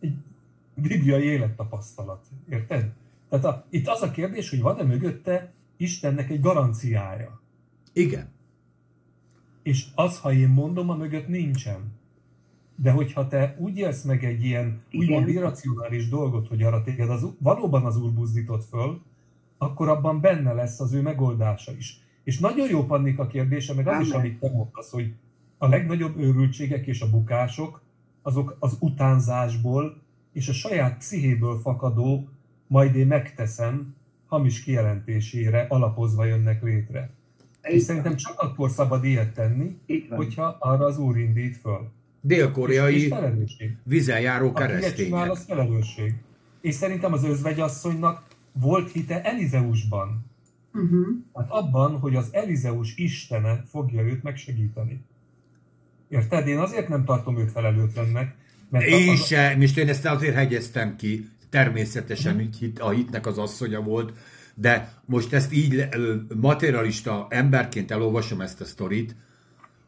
egy 0.00 0.14
bibliai 0.74 1.24
élettapasztalat. 1.24 2.26
Érted? 2.48 2.90
Tehát 3.32 3.46
a, 3.46 3.64
itt 3.70 3.88
az 3.88 4.02
a 4.02 4.10
kérdés, 4.10 4.50
hogy 4.50 4.60
van-e 4.60 4.82
mögötte 4.82 5.52
Istennek 5.76 6.30
egy 6.30 6.40
garanciája. 6.40 7.40
Igen. 7.92 8.28
És 9.62 9.86
az, 9.94 10.18
ha 10.18 10.32
én 10.32 10.48
mondom, 10.48 10.90
a 10.90 10.96
mögött 10.96 11.28
nincsen. 11.28 11.92
De 12.76 12.90
hogyha 12.90 13.28
te 13.28 13.56
úgy 13.58 13.76
élsz 13.76 14.02
meg 14.02 14.24
egy 14.24 14.44
ilyen 14.44 14.82
úgymond 14.92 15.28
Igen. 15.28 15.42
irracionális 15.42 16.08
dolgot, 16.08 16.48
hogy 16.48 16.62
arra 16.62 16.82
téged 16.82 17.10
az, 17.10 17.26
valóban 17.38 17.84
az 17.84 17.96
úr 17.96 18.10
buzdított 18.10 18.64
föl, 18.64 19.00
akkor 19.58 19.88
abban 19.88 20.20
benne 20.20 20.52
lesz 20.52 20.80
az 20.80 20.92
ő 20.92 21.02
megoldása 21.02 21.72
is. 21.78 22.00
És 22.24 22.38
nagyon 22.38 22.68
jó 22.68 22.86
Pannika 22.86 23.26
kérdése, 23.26 23.74
meg 23.74 23.88
az 23.88 24.00
is, 24.00 24.10
Amen. 24.10 24.20
amit 24.20 24.38
te 24.38 24.50
mondasz, 24.50 24.90
hogy 24.90 25.12
a 25.58 25.68
legnagyobb 25.68 26.18
őrültségek 26.18 26.86
és 26.86 27.00
a 27.00 27.10
bukások, 27.10 27.82
azok 28.22 28.56
az 28.58 28.76
utánzásból 28.80 30.00
és 30.32 30.48
a 30.48 30.52
saját 30.52 30.98
pszihéből 30.98 31.58
fakadó, 31.58 32.28
majd 32.72 32.96
én 32.96 33.06
megteszem, 33.06 33.94
hamis 34.26 34.62
kijelentésére 34.62 35.66
alapozva 35.68 36.24
jönnek 36.24 36.62
létre. 36.62 37.10
És 37.62 37.74
Így 37.74 37.80
szerintem 37.80 38.10
van. 38.12 38.20
csak 38.20 38.38
akkor 38.40 38.70
szabad 38.70 39.04
ilyet 39.04 39.34
tenni, 39.34 39.78
hogyha 40.10 40.56
arra 40.60 40.84
az 40.84 40.98
úr 40.98 41.16
indít 41.18 41.56
föl. 41.56 41.78
És, 41.80 41.86
és 41.86 42.36
Dél-koreai 42.36 43.08
felelősség. 43.08 43.76
vizen 43.84 44.20
járó 44.20 44.48
Aki 44.48 44.62
ilyet 44.62 44.68
csinál, 44.68 44.80
keresztények. 44.80 45.30
az 45.30 45.44
felelősség. 45.44 46.14
És 46.60 46.74
szerintem 46.74 47.12
az 47.12 47.24
özvegyasszonynak 47.24 48.26
volt 48.52 48.92
hite 48.92 49.22
Elizeusban. 49.22 50.24
Uh-huh. 50.74 51.06
Hát 51.34 51.50
abban, 51.50 51.98
hogy 51.98 52.14
az 52.16 52.28
Elizeus 52.30 52.96
istene 52.96 53.62
fogja 53.70 54.02
őt 54.02 54.22
megsegíteni. 54.22 55.00
Érted? 56.08 56.46
Én 56.46 56.58
azért 56.58 56.88
nem 56.88 57.04
tartom 57.04 57.38
őt 57.38 57.50
felelőtlennek, 57.50 58.34
mert 58.70 58.84
Én 58.86 59.08
az, 59.08 59.24
se, 59.26 59.56
most 59.58 59.78
én 59.78 59.88
ezt 59.88 60.04
azért 60.06 60.34
hegyeztem 60.34 60.96
ki, 60.96 61.28
természetesen 61.52 62.36
úgy 62.36 62.56
hit, 62.56 62.78
a 62.78 62.90
hitnek 62.90 63.26
az 63.26 63.38
asszonya 63.38 63.80
volt, 63.80 64.12
de 64.54 64.92
most 65.04 65.32
ezt 65.32 65.52
így 65.52 65.74
ö, 65.90 66.14
materialista 66.40 67.26
emberként 67.30 67.90
elolvasom 67.90 68.40
ezt 68.40 68.60
a 68.60 68.64
sztorit, 68.64 69.16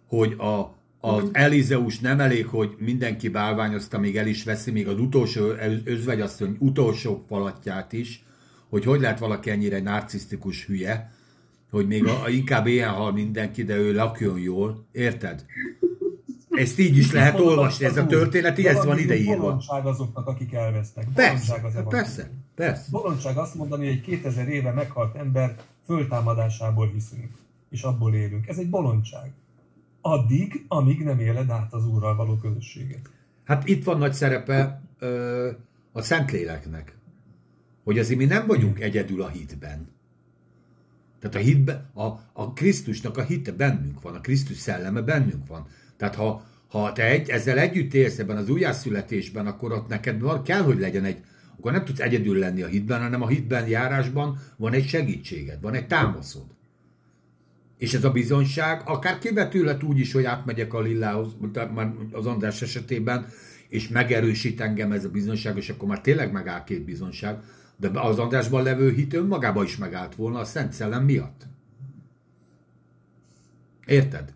hogy 0.06 0.32
a, 0.32 0.74
az 1.00 1.28
Elizeus 1.32 1.98
nem 1.98 2.20
elég, 2.20 2.46
hogy 2.46 2.74
mindenki 2.78 3.28
bálványozta, 3.28 3.98
még 3.98 4.16
el 4.16 4.26
is 4.26 4.44
veszi, 4.44 4.70
még 4.70 4.88
az 4.88 5.00
utolsó 5.00 5.52
özvegyasszony 5.84 6.56
utolsó 6.58 7.24
falatját 7.28 7.92
is, 7.92 8.24
hogy 8.68 8.84
hogy 8.84 9.00
lehet 9.00 9.18
valaki 9.18 9.50
ennyire 9.50 9.80
narcisztikus 9.80 10.66
hülye, 10.66 11.12
hogy 11.70 11.86
még 11.86 12.06
a, 12.06 12.22
a, 12.22 12.28
inkább 12.28 12.66
éhen 12.66 12.90
hal 12.90 13.12
mindenki, 13.12 13.64
de 13.64 13.76
ő 13.76 13.94
lakjon 13.94 14.38
jól. 14.38 14.86
Érted? 14.92 15.44
Ezt 16.56 16.78
így 16.78 16.96
is 16.96 17.12
lehet 17.12 17.40
olvasni, 17.40 17.84
ez 17.84 17.96
a 17.96 18.06
történet, 18.06 18.58
így 18.58 18.66
ez 18.66 18.84
van 18.84 18.98
ideírva. 18.98 19.40
Bolondság 19.40 19.86
azoknak, 19.86 20.26
akik 20.26 20.52
elvesztek. 20.52 21.06
Persze, 21.14 21.52
az 21.54 21.58
evangélium. 21.58 21.88
persze, 21.88 22.30
persze. 22.54 22.86
Bolondság 22.90 23.36
azt 23.36 23.54
mondani, 23.54 23.86
hogy 23.86 23.94
egy 23.94 24.00
2000 24.00 24.48
éve 24.48 24.72
meghalt 24.72 25.16
ember 25.16 25.56
föltámadásából 25.86 26.86
hiszünk, 26.86 27.30
és 27.70 27.82
abból 27.82 28.14
élünk. 28.14 28.48
Ez 28.48 28.58
egy 28.58 28.70
bolondság. 28.70 29.32
Addig, 30.00 30.64
amíg 30.68 31.04
nem 31.04 31.18
éled 31.18 31.50
át 31.50 31.72
az 31.72 31.86
Úrral 31.86 32.16
való 32.16 32.36
közösséget. 32.36 33.10
Hát 33.44 33.68
itt 33.68 33.84
van 33.84 33.98
nagy 33.98 34.12
szerepe 34.12 34.82
ö, 34.98 35.50
a 35.92 36.02
Szentléleknek. 36.02 36.96
Hogy 37.84 37.98
azért 37.98 38.18
mi 38.18 38.24
nem 38.24 38.46
vagyunk 38.46 38.80
egyedül 38.80 39.22
a 39.22 39.28
hitben. 39.28 39.88
Tehát 41.20 41.36
a 41.36 41.48
hitben, 41.48 41.90
a, 41.94 42.04
a 42.32 42.52
Krisztusnak 42.52 43.16
a 43.16 43.22
hite 43.22 43.52
bennünk 43.52 44.00
van, 44.00 44.14
a 44.14 44.20
Krisztus 44.20 44.56
szelleme 44.56 45.00
bennünk 45.00 45.46
van. 45.46 45.66
Tehát 45.96 46.14
ha, 46.14 46.44
ha 46.68 46.92
te 46.92 47.04
egy, 47.04 47.28
ezzel 47.28 47.58
együtt 47.58 47.94
élsz 47.94 48.18
ebben 48.18 48.36
az 48.36 48.48
újjászületésben, 48.48 49.46
akkor 49.46 49.72
ott 49.72 49.88
neked 49.88 50.20
van, 50.20 50.42
kell, 50.42 50.62
hogy 50.62 50.78
legyen 50.78 51.04
egy, 51.04 51.18
akkor 51.58 51.72
nem 51.72 51.84
tudsz 51.84 52.00
egyedül 52.00 52.38
lenni 52.38 52.62
a 52.62 52.66
hitben, 52.66 53.00
hanem 53.00 53.22
a 53.22 53.28
hitben 53.28 53.68
járásban 53.68 54.38
van 54.56 54.72
egy 54.72 54.86
segítséged, 54.86 55.60
van 55.60 55.74
egy 55.74 55.86
támaszod. 55.86 56.46
És 57.78 57.94
ez 57.94 58.04
a 58.04 58.10
bizonyság 58.10 58.82
akár 58.84 59.18
kivetülhet 59.18 59.82
úgy 59.82 59.98
is, 59.98 60.12
hogy 60.12 60.24
átmegyek 60.24 60.74
a 60.74 60.80
Lillához, 60.80 61.28
már 61.74 61.92
az 62.12 62.26
András 62.26 62.62
esetében, 62.62 63.26
és 63.68 63.88
megerősít 63.88 64.60
engem 64.60 64.92
ez 64.92 65.04
a 65.04 65.10
bizonyság, 65.10 65.56
és 65.56 65.68
akkor 65.68 65.88
már 65.88 66.00
tényleg 66.00 66.32
megáll 66.32 66.64
két 66.64 66.84
bizonyság, 66.84 67.38
de 67.76 68.00
az 68.00 68.18
Andrásban 68.18 68.62
levő 68.62 68.92
hit 68.92 69.14
önmagában 69.14 69.64
is 69.64 69.76
megállt 69.76 70.14
volna 70.14 70.38
a 70.38 70.44
Szent 70.44 70.72
Szellem 70.72 71.04
miatt. 71.04 71.46
Érted? 73.86 74.32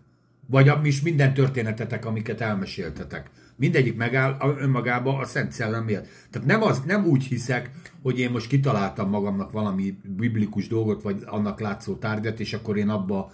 Vagy 0.49 0.71
is 0.83 1.01
minden 1.01 1.33
történetetek, 1.33 2.05
amiket 2.05 2.41
elmeséltetek. 2.41 3.29
Mindegyik 3.55 3.95
megáll 3.95 4.37
önmagába 4.59 5.17
a 5.17 5.25
Szent 5.25 5.51
Szellem 5.51 5.83
miatt. 5.83 6.07
Tehát 6.29 6.47
nem, 6.47 6.61
az, 6.61 6.81
nem 6.85 7.05
úgy 7.05 7.23
hiszek, 7.23 7.71
hogy 8.01 8.19
én 8.19 8.31
most 8.31 8.47
kitaláltam 8.47 9.09
magamnak 9.09 9.51
valami 9.51 9.97
biblikus 10.03 10.67
dolgot, 10.67 11.01
vagy 11.01 11.23
annak 11.25 11.59
látszó 11.59 11.95
tárgyat, 11.95 12.39
és 12.39 12.53
akkor 12.53 12.77
én 12.77 12.89
abba 12.89 13.31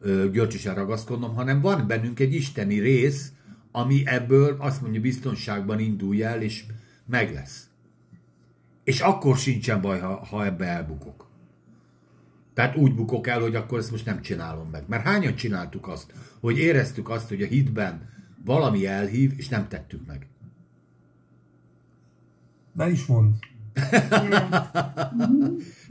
ö, 0.00 0.30
görcsösen 0.30 0.74
ragaszkodnom, 0.74 1.34
hanem 1.34 1.60
van 1.60 1.86
bennünk 1.86 2.20
egy 2.20 2.34
isteni 2.34 2.78
rész, 2.78 3.32
ami 3.72 4.02
ebből 4.04 4.56
azt 4.58 4.82
mondja 4.82 5.00
biztonságban 5.00 5.78
indulj 5.78 6.22
el, 6.22 6.42
és 6.42 6.64
meg 7.06 7.32
lesz. 7.32 7.66
És 8.84 9.00
akkor 9.00 9.36
sincsen 9.36 9.80
baj, 9.80 10.00
ha, 10.00 10.24
ha 10.24 10.44
ebbe 10.44 10.64
elbukok. 10.64 11.27
Tehát 12.58 12.76
úgy 12.76 12.94
bukok 12.94 13.26
el, 13.26 13.40
hogy 13.40 13.54
akkor 13.54 13.78
ezt 13.78 13.90
most 13.90 14.04
nem 14.04 14.20
csinálom 14.20 14.68
meg. 14.70 14.84
Mert 14.86 15.04
hányan 15.04 15.34
csináltuk 15.34 15.88
azt, 15.88 16.12
hogy 16.40 16.58
éreztük 16.58 17.08
azt, 17.08 17.28
hogy 17.28 17.42
a 17.42 17.46
hitben 17.46 18.08
valami 18.44 18.86
elhív, 18.86 19.32
és 19.36 19.48
nem 19.48 19.68
tettük 19.68 20.06
meg. 20.06 20.26
Ne 22.72 22.90
is 22.90 23.06
mond. 23.06 23.34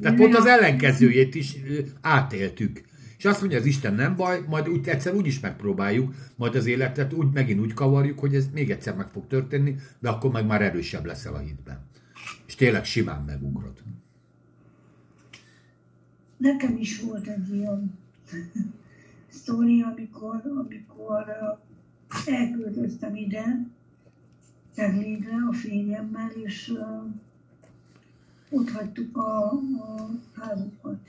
Tehát 0.02 0.18
pont 0.18 0.36
az 0.36 0.46
ellenkezőjét 0.46 1.36
is 1.36 1.56
átéltük. 2.02 2.82
És 3.18 3.26
azt 3.26 3.40
mondja, 3.40 3.60
az 3.60 3.66
Isten 3.66 3.94
nem 3.94 4.16
baj, 4.16 4.44
majd 4.48 4.70
úgy 4.70 4.88
egyszer 4.88 5.14
úgy 5.14 5.28
is 5.28 5.40
megpróbáljuk, 5.40 6.14
majd 6.36 6.56
az 6.56 6.66
életet 6.66 7.14
úgy 7.14 7.34
megint 7.34 7.60
úgy 7.60 7.74
kavarjuk, 7.74 8.20
hogy 8.20 8.36
ez 8.36 8.48
még 8.54 8.72
egyszer 8.72 8.96
meg 8.96 9.08
fog 9.08 9.28
történni, 9.28 9.76
de 10.00 10.10
akkor 10.10 10.32
meg 10.32 10.46
már 10.46 10.62
erősebb 10.62 11.06
leszel 11.06 11.34
a 11.34 11.40
hitben. 11.40 11.86
És 12.48 12.56
tényleg 12.56 12.86
simán 12.86 13.24
megugrod. 13.24 13.87
Nekem 16.38 16.78
is 16.78 17.02
volt 17.02 17.28
egy 17.28 17.54
ilyen 17.54 17.98
sztori, 19.30 19.82
amikor, 19.82 20.42
amikor 20.46 21.26
elköltöztem 22.26 23.16
ide, 23.16 23.68
Teglédre 24.74 25.36
a 25.50 25.54
férjemmel, 25.54 26.30
és 26.30 26.70
uh, 26.70 27.12
ott 28.50 28.70
hagytuk 28.70 29.18
a, 29.18 29.52
a 29.52 30.10
házukat, 30.34 31.00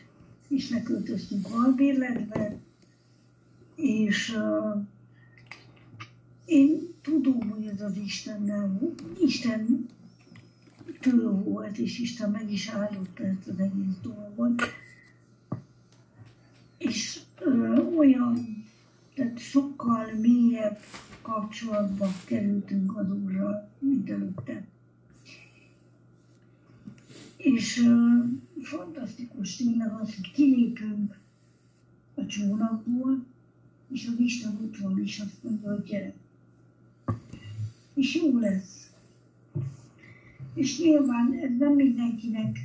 és 0.49 0.71
leköltöztünk 0.71 1.47
albérletbe, 1.51 2.57
és 3.75 4.37
uh, 4.37 4.85
én 6.45 6.95
tudom, 7.03 7.51
hogy 7.51 7.67
ez 7.67 7.81
az 7.81 7.97
Istennel, 7.97 8.95
Isten 9.21 9.89
től 11.01 11.33
volt, 11.33 11.79
és 11.79 11.99
Isten 11.99 12.31
meg 12.31 12.53
is 12.53 12.69
áldotta 12.69 13.23
ezt 13.23 13.49
az 13.49 13.59
egész 13.59 13.97
dolgot. 14.03 14.63
És 16.79 17.21
olyan, 17.97 18.65
tehát 19.15 19.39
sokkal 19.39 20.13
mélyebb 20.21 20.79
kapcsolatba 21.23 22.07
kerültünk 22.25 22.97
az 22.97 23.13
Úrral, 23.13 23.69
mint 23.79 24.11
előtte. 24.11 24.67
És 27.37 27.79
ö, 27.79 28.19
fantasztikus 28.63 29.57
tényleg 29.57 29.93
az, 29.93 30.15
hogy 30.15 30.31
kilépünk 30.33 31.19
a 32.15 32.27
csónakból, 32.27 33.25
és 33.93 34.07
az 34.07 34.19
Isten 34.19 34.59
ott 34.63 34.77
van, 34.77 35.03
és 35.03 35.19
azt 35.19 35.43
mondja, 35.43 35.71
hogy 35.71 35.85
gyere. 35.85 36.15
És 37.95 38.15
jó 38.15 38.39
lesz. 38.39 38.91
És 40.55 40.79
nyilván 40.79 41.33
ez 41.33 41.51
nem 41.59 41.73
mindenkinek, 41.73 42.59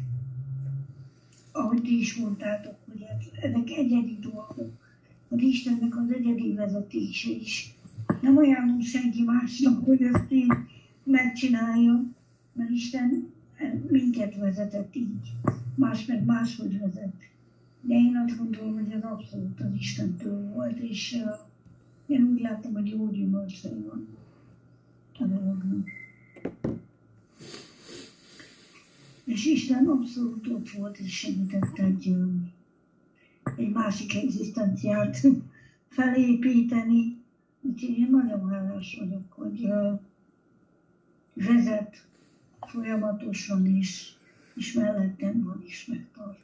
ahogy 1.53 1.81
ti 1.81 1.97
is 1.99 2.15
mondtátok, 2.15 2.75
hogy 2.85 3.05
ezek 3.41 3.69
egyedi 3.69 4.17
dolgok. 4.21 4.81
Az 5.29 5.41
Istennek 5.41 5.97
az 5.97 6.11
egyedi 6.11 6.53
vezetése 6.53 7.31
is. 7.31 7.75
Nem 8.21 8.37
ajánlom 8.37 8.81
senki 8.81 9.23
másnak, 9.23 9.85
hogy 9.85 10.01
ezt 10.01 10.31
így 10.31 10.51
megcsinálja, 11.03 12.05
mert 12.53 12.69
Isten 12.69 13.31
minket 13.89 14.35
vezetett 14.35 14.95
így. 14.95 15.31
Más 15.75 16.05
meg 16.05 16.25
máshogy 16.25 16.79
vezet. 16.79 17.13
De 17.81 17.93
én 17.95 18.23
azt 18.25 18.37
gondolom, 18.37 18.73
hogy 18.73 18.91
ez 18.91 19.03
abszolút 19.03 19.59
az 19.59 19.73
Istentől 19.79 20.53
volt, 20.53 20.79
és 20.79 21.21
uh, 21.25 21.33
én 22.05 22.23
úgy 22.23 22.39
láttam, 22.39 22.73
hogy 22.73 22.89
jó 22.89 23.09
gyümölcsei 23.09 23.81
van 23.87 24.07
a 25.19 25.23
dolognak. 25.23 25.87
És 29.23 29.45
Isten 29.45 29.87
abszolút 29.87 30.47
ott 30.47 30.69
volt, 30.69 30.97
és 30.97 31.17
segített 31.17 31.77
egy, 31.77 32.07
ö, 32.07 32.25
egy 33.55 33.69
másik 33.69 34.15
egzisztenciát 34.15 35.17
felépíteni. 35.87 37.21
Úgyhogy 37.61 37.97
én 37.97 38.09
nagyon 38.11 38.49
hálás 38.49 38.97
vagyok, 38.99 39.31
hogy 39.31 39.67
vezet 41.33 42.07
folyamatosan 42.59 43.65
is, 43.65 44.17
és 44.55 44.73
mellettem 44.73 45.43
van 45.43 45.63
is 45.65 45.85
megtart. 45.85 46.39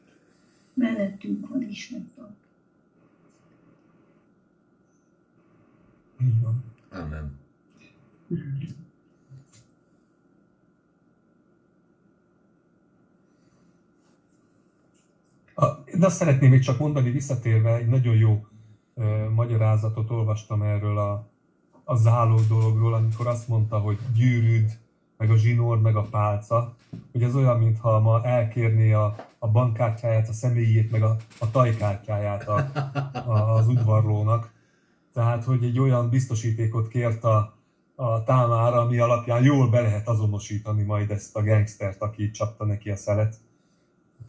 Mellettünk 0.73 1.47
van 1.47 1.61
is 1.61 1.89
megtart. 1.89 2.38
Így 6.22 6.41
van. 6.41 6.64
Amen. 6.89 7.38
A, 8.30 8.35
de 15.98 16.06
azt 16.06 16.15
szeretném 16.15 16.49
még 16.49 16.61
csak 16.61 16.80
mondani 16.80 17.10
visszatérve, 17.10 17.76
egy 17.76 17.88
nagyon 17.88 18.15
jó 18.15 18.45
ö, 18.95 19.30
magyarázatot 19.30 20.10
olvastam 20.10 20.61
erről 20.61 20.98
a, 20.98 21.27
a 21.84 21.95
zálók 21.95 22.48
dologról, 22.48 22.94
amikor 22.94 23.27
azt 23.27 23.48
mondta, 23.48 23.77
hogy 23.77 23.98
gyűrűd 24.15 24.77
meg 25.18 25.30
a 25.30 25.38
zsinór, 25.38 25.81
meg 25.81 25.95
a 25.95 26.07
pálca, 26.11 26.76
hogy 27.11 27.23
ez 27.23 27.36
olyan, 27.36 27.57
mintha 27.60 27.99
ma 27.99 28.23
elkérné 28.23 28.91
a, 28.94 29.15
a 29.40 29.48
bankkártyáját, 29.48 30.30
a 30.30 30.34
személyét, 30.34 30.91
meg 30.91 31.03
a, 31.03 31.15
a 31.40 31.52
tajkártyáját 31.52 32.48
a, 32.48 32.69
a, 33.14 33.56
az 33.56 33.68
udvarlónak. 33.68 34.52
Tehát, 35.14 35.44
hogy 35.44 35.64
egy 35.64 35.80
olyan 35.80 36.10
biztosítékot 36.10 36.88
kért 36.88 37.23
a, 37.23 37.53
a 37.95 38.23
támára, 38.23 38.81
ami 38.81 38.99
alapján 38.99 39.44
jól 39.44 39.69
be 39.69 39.81
lehet 39.81 40.07
azonosítani 40.07 40.84
majd 40.84 41.11
ezt 41.11 41.36
a 41.36 41.44
gangstert, 41.44 42.02
aki 42.02 42.31
csapta 42.31 42.65
neki 42.65 42.90
a 42.90 42.95
szelet. 42.95 43.36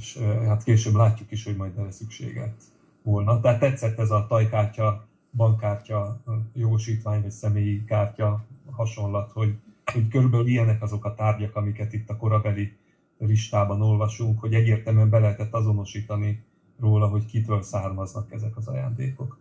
És 0.01 0.19
hát 0.47 0.65
később 0.65 0.95
látjuk 0.95 1.31
is, 1.31 1.45
hogy 1.45 1.57
majd 1.57 1.79
erre 1.79 1.91
szükséget 1.91 2.55
volna. 3.03 3.41
Tehát 3.41 3.61
tetszett 3.61 3.99
ez 3.99 4.11
a 4.11 4.27
tajkártya, 4.29 5.07
bankkártya, 5.33 6.21
jogosítvány 6.55 7.23
vagy 7.23 7.31
személyi 7.31 7.85
kártya 7.85 8.45
hasonlat, 8.71 9.33
hogy, 9.33 9.55
hogy 9.93 10.09
körülbelül 10.09 10.47
ilyenek 10.47 10.83
azok 10.83 11.05
a 11.05 11.15
tárgyak, 11.15 11.57
amiket 11.57 11.93
itt 11.93 12.09
a 12.09 12.17
korabeli 12.17 12.73
listában 13.19 13.83
olvasunk, 13.83 14.41
hogy 14.41 14.55
egyértelműen 14.55 15.11
be 15.11 15.19
lehetett 15.19 15.53
azonosítani 15.53 16.43
róla, 16.79 17.07
hogy 17.07 17.27
kitől 17.27 17.63
származnak 17.63 18.33
ezek 18.33 18.57
az 18.57 18.67
ajándékok. 18.67 19.39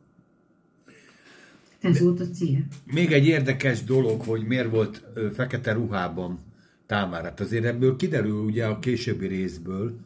Ez 1.81 2.01
volt 2.01 2.19
a 2.19 2.29
cél. 2.29 2.65
Még 2.85 3.11
egy 3.11 3.27
érdekes 3.27 3.83
dolog, 3.83 4.21
hogy 4.21 4.47
miért 4.47 4.69
volt 4.69 5.03
fekete 5.33 5.73
ruhában 5.73 6.39
Támár. 6.85 7.23
Hát 7.23 7.39
azért 7.39 7.65
ebből 7.65 7.95
kiderül 7.95 8.43
ugye 8.43 8.65
a 8.65 8.79
későbbi 8.79 9.27
részből, 9.27 9.99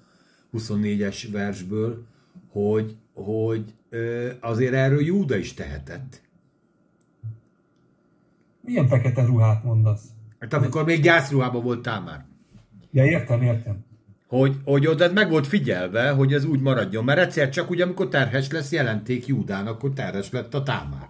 24-es 0.53 1.27
versből, 1.31 2.05
hogy, 2.51 2.95
hogy 3.13 3.73
azért 4.39 4.73
erről 4.73 5.01
Júda 5.01 5.35
is 5.35 5.53
tehetett. 5.53 6.21
Milyen 8.61 8.88
fekete 8.88 9.25
ruhát 9.25 9.63
mondasz? 9.63 10.03
Hát 10.39 10.53
amikor 10.53 10.85
még 10.85 11.01
gyászruhában 11.01 11.63
volt 11.63 11.81
Támár. 11.81 12.25
Ja, 12.91 13.05
értem, 13.05 13.41
értem. 13.41 13.85
Hogy, 14.27 14.55
hogy 14.63 14.88
oda 14.88 15.11
meg 15.11 15.30
volt 15.30 15.47
figyelve, 15.47 16.11
hogy 16.11 16.34
ez 16.34 16.45
úgy 16.45 16.59
maradjon, 16.59 17.03
mert 17.03 17.19
egyszer 17.19 17.49
csak 17.49 17.69
ugye, 17.69 17.84
amikor 17.84 18.07
terhes 18.07 18.51
lesz, 18.51 18.71
jelenték 18.71 19.27
Júdának, 19.27 19.81
hogy 19.81 19.93
terhes 19.93 20.31
lett 20.31 20.53
a 20.53 20.63
Támár. 20.63 21.09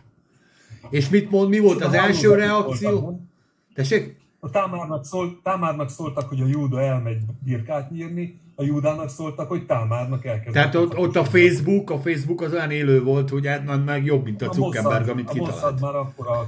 És 0.90 1.10
mit 1.10 1.30
mond, 1.30 1.50
mi 1.50 1.60
volt 1.60 1.84
az 1.84 1.94
első 1.94 2.36
reakció? 2.36 3.28
Tessék? 3.74 4.18
A 4.40 4.50
Támárnak, 4.50 5.06
szól, 5.06 5.40
Támárnak 5.44 5.90
szóltak, 5.90 6.30
hogy 6.30 6.42
a 6.42 6.48
Júda 6.48 6.82
elmegy 6.82 7.22
birkát 7.44 7.92
nyírni, 7.92 8.40
a 8.56 8.64
Júdának 8.64 9.10
szóltak, 9.10 9.48
hogy 9.48 9.66
Támárnak 9.66 10.26
elkezd. 10.26 10.54
Tehát 10.54 10.76
ott, 10.76 10.98
ott 10.98 11.16
a 11.16 11.24
Facebook, 11.24 11.90
a 11.90 12.00
Facebook 12.00 12.42
az 12.42 12.54
olyan 12.54 12.72
élő 12.72 13.04
volt, 13.04 13.30
hogy 13.30 13.48
hát 13.48 13.86
meg 13.86 14.06
jobb, 14.06 14.24
mint 14.24 14.42
a 14.42 14.52
Zuckerberg, 14.52 15.10
amit 15.10 15.30
A 15.30 15.34
Mossad 15.36 15.56
kitalált. 15.56 15.80
már 15.80 15.96
akkor. 15.96 16.28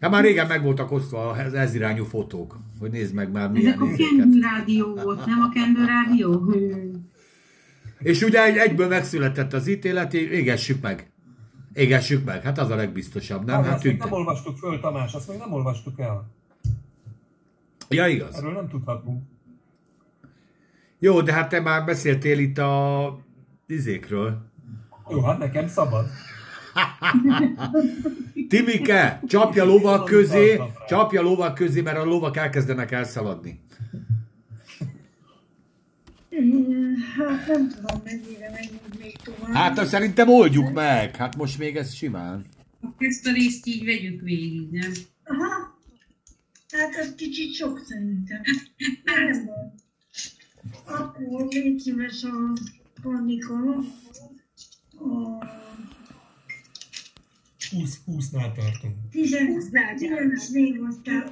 Hát 0.00 0.10
már 0.10 0.24
régen 0.24 0.46
meg 0.46 0.62
voltak 0.62 0.92
osztva 0.92 1.30
az 1.30 1.54
ez 1.54 1.74
irányú 1.74 2.04
fotók, 2.04 2.58
hogy 2.78 2.90
nézd 2.90 3.14
meg 3.14 3.32
már 3.32 3.50
milyen 3.50 3.72
Ezek 3.72 3.80
a. 3.80 3.96
Kendő 3.96 4.40
rádió 4.40 4.94
volt, 4.94 5.26
nem 5.26 5.40
a 5.40 5.48
Kendő 5.54 5.84
rádió? 5.84 6.54
És 7.98 8.22
ugye 8.22 8.44
egy, 8.44 8.56
egyből 8.56 8.88
megszületett 8.88 9.52
az 9.52 9.66
ítélet, 9.66 10.14
égessük 10.14 10.82
meg. 10.82 11.10
Égessük 11.72 12.24
meg, 12.24 12.42
hát 12.42 12.58
az 12.58 12.70
a 12.70 12.74
legbiztosabb, 12.74 13.44
nem? 13.44 13.54
Nem, 13.60 13.64
Hát 13.64 13.74
azt 13.74 13.84
még 13.84 13.98
nem 13.98 14.12
olvastuk 14.12 14.56
föl, 14.56 14.80
Tamás, 14.80 15.14
azt 15.14 15.28
még 15.28 15.38
nem 15.38 15.52
olvastuk 15.52 16.00
el. 16.00 16.30
Ja, 17.94 18.06
igaz. 18.06 18.34
Erről 18.36 18.52
nem 18.52 18.68
tudhatunk. 18.68 19.22
Jó, 20.98 21.20
de 21.20 21.32
hát 21.32 21.48
te 21.48 21.60
már 21.60 21.84
beszéltél 21.84 22.38
itt 22.38 22.58
a 22.58 23.18
izékről. 23.66 24.50
Jó, 25.10 25.22
hát 25.22 25.38
nekem 25.38 25.68
szabad. 25.68 26.06
Timike, 28.48 29.20
csapja 29.26 29.64
lovak 29.64 30.04
közé, 30.04 30.60
csapja 30.88 31.22
lovak 31.22 31.54
közé, 31.54 31.80
mert 31.80 31.96
a 31.96 32.04
lovak 32.04 32.36
elkezdenek 32.36 32.90
elszaladni. 32.90 33.60
Hát 37.18 37.46
nem 37.46 37.68
tudom, 37.68 38.02
mennyire 38.04 38.50
menjünk 38.52 38.98
még 38.98 39.16
tovább. 39.16 39.52
Hát 39.52 39.78
azt 39.78 39.88
szerintem 39.90 40.28
oldjuk 40.28 40.72
meg. 40.72 41.16
Hát 41.16 41.36
most 41.36 41.58
még 41.58 41.76
ez 41.76 41.94
simán. 41.94 42.44
Ezt 42.98 43.26
a 43.26 43.32
részt 43.32 43.66
így 43.66 43.84
vegyük 43.84 44.20
végig, 44.20 44.70
nem? 44.70 44.92
Aha. 45.24 45.78
Hát 46.70 46.94
ez 46.94 47.14
kicsit 47.14 47.54
sok 47.54 47.84
szerintem. 47.86 48.40
Nem 49.04 49.44
baj. 49.46 49.72
Akkor 50.84 51.46
légy 51.48 51.78
szíves 51.78 52.22
a 52.24 52.52
panika. 53.02 53.54
A 54.98 55.44
20, 57.70 58.00
20-nál 58.06 58.54
tartunk. 58.54 58.96
19 59.10 60.48
név 60.48 60.82
aztán. 60.82 61.28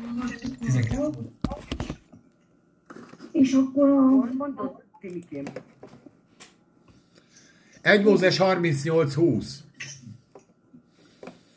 És 3.32 3.52
akkor 3.52 3.88
a 3.88 4.32
mondod, 4.34 4.82
Timikém? 5.00 5.44
1 7.82 8.04
Mózes 8.04 8.36
38-20. 8.40 9.46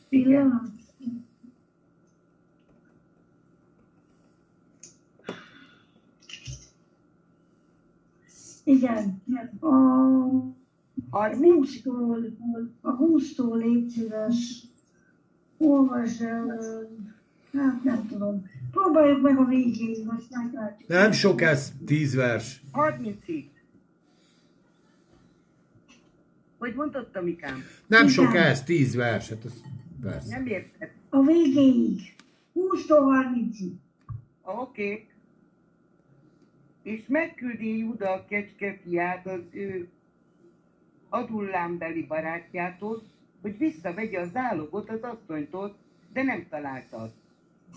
pillanat. 0.09 0.69
Igen, 8.63 9.21
a 9.59 9.67
a 11.09 11.29
20-tól, 11.29 12.31
a 12.81 12.97
20-tól 12.97 13.57
légy 13.57 13.89
szíves, 13.89 14.63
olvasd 15.57 16.21
el, 16.21 16.57
hát 17.53 17.83
nem 17.83 18.07
tudom. 18.07 18.49
Próbáljuk 18.71 19.21
meg 19.21 19.37
a 19.37 19.45
végéig, 19.45 20.07
azt 20.17 20.29
meglátjuk. 20.29 20.89
Nem 20.89 21.11
sok 21.11 21.41
ez, 21.41 21.73
10 21.85 22.15
vers. 22.15 22.61
30-ig. 22.73 23.45
Hogy 26.57 26.75
mondott, 26.75 27.11
Tomikám? 27.11 27.63
Nem 27.87 28.07
sok 28.07 28.29
Igen. 28.29 28.43
ez, 28.43 28.63
10 28.63 28.95
vers. 28.95 29.29
Hát 29.29 29.45
az 29.45 29.63
vers. 30.01 30.25
Nem 30.25 30.45
érted. 30.45 30.91
A 31.09 31.21
végéig. 31.21 32.15
20-tól 32.55 33.33
30-ig. 33.33 33.71
Oké. 34.41 34.91
Okay. 34.91 35.07
És 36.83 37.05
megküldi 37.07 37.77
Júda 37.77 38.11
a 38.11 38.25
kecske 38.25 38.77
fiát 38.83 39.27
az 39.27 39.41
ő 39.51 39.89
adullámbeli 41.09 42.05
barátjától, 42.05 43.03
hogy 43.41 43.57
visszavegye 43.57 44.19
a 44.19 44.25
zálogot 44.25 44.89
az 44.89 45.01
asszonytól, 45.01 45.75
de 46.13 46.23
nem 46.23 46.47
találta. 46.49 47.13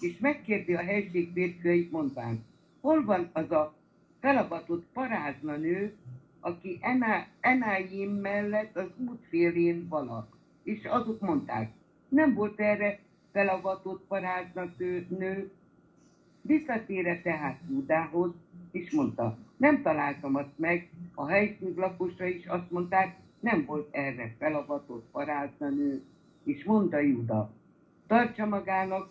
És 0.01 0.19
megkérdi 0.19 0.75
a 0.75 0.83
helység 0.83 1.33
férfiait 1.33 1.91
mondván, 1.91 2.45
hol 2.81 3.05
van 3.05 3.31
az 3.33 3.51
a 3.51 3.75
felavatott 4.21 4.85
parázna 4.93 5.57
nő, 5.57 5.95
aki 6.41 6.79
Ená, 6.81 7.27
Enáim 7.41 8.11
mellett 8.11 8.77
az 8.77 8.89
út 8.97 9.25
félén 9.29 9.89
vala. 9.89 10.29
És 10.63 10.85
azok 10.85 11.21
mondták, 11.21 11.73
nem 12.09 12.35
volt 12.35 12.61
erre 12.61 12.99
felavatott 13.33 14.05
parázna 14.07 14.75
nő, 15.09 15.51
Visszatére 16.47 17.21
tehát 17.23 17.61
Júdához, 17.69 18.31
és 18.75 18.91
mondta, 18.91 19.39
nem 19.57 19.83
találtam 19.83 20.35
azt 20.35 20.59
meg, 20.59 20.91
a 21.15 21.27
helyszín 21.27 21.75
lakosa 21.77 22.27
is 22.27 22.47
azt 22.47 22.71
mondták, 22.71 23.17
nem 23.41 23.65
volt 23.65 23.89
erre 23.95 24.35
felavatott 24.39 25.07
parázna 25.13 25.69
nő, 25.69 26.03
és 26.45 26.65
mondta 26.65 26.99
Júda, 26.99 27.51
tartsa 28.07 28.47
magának, 28.47 29.09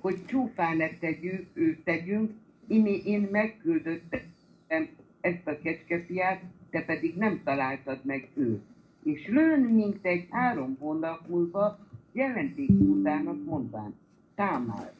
hogy 0.00 0.24
csúfának 0.26 0.98
tegyünk, 0.98 1.46
ő 1.52 1.80
tegyünk, 1.84 2.32
imi 2.66 3.02
én 3.04 3.28
megküldöttem 3.30 4.88
ezt 5.20 5.46
a 5.46 5.58
kecskefiát, 5.62 6.42
te 6.70 6.84
pedig 6.84 7.16
nem 7.16 7.40
találtad 7.44 7.98
meg 8.04 8.28
őt. 8.34 8.62
És 9.02 9.26
lőn 9.26 9.60
mintegy 9.60 10.26
három 10.30 10.76
hónap 10.78 11.28
múlva 11.28 11.78
jelenték 12.12 12.68
Júdának 12.68 13.44
mondván, 13.44 13.94
támár, 14.34 14.92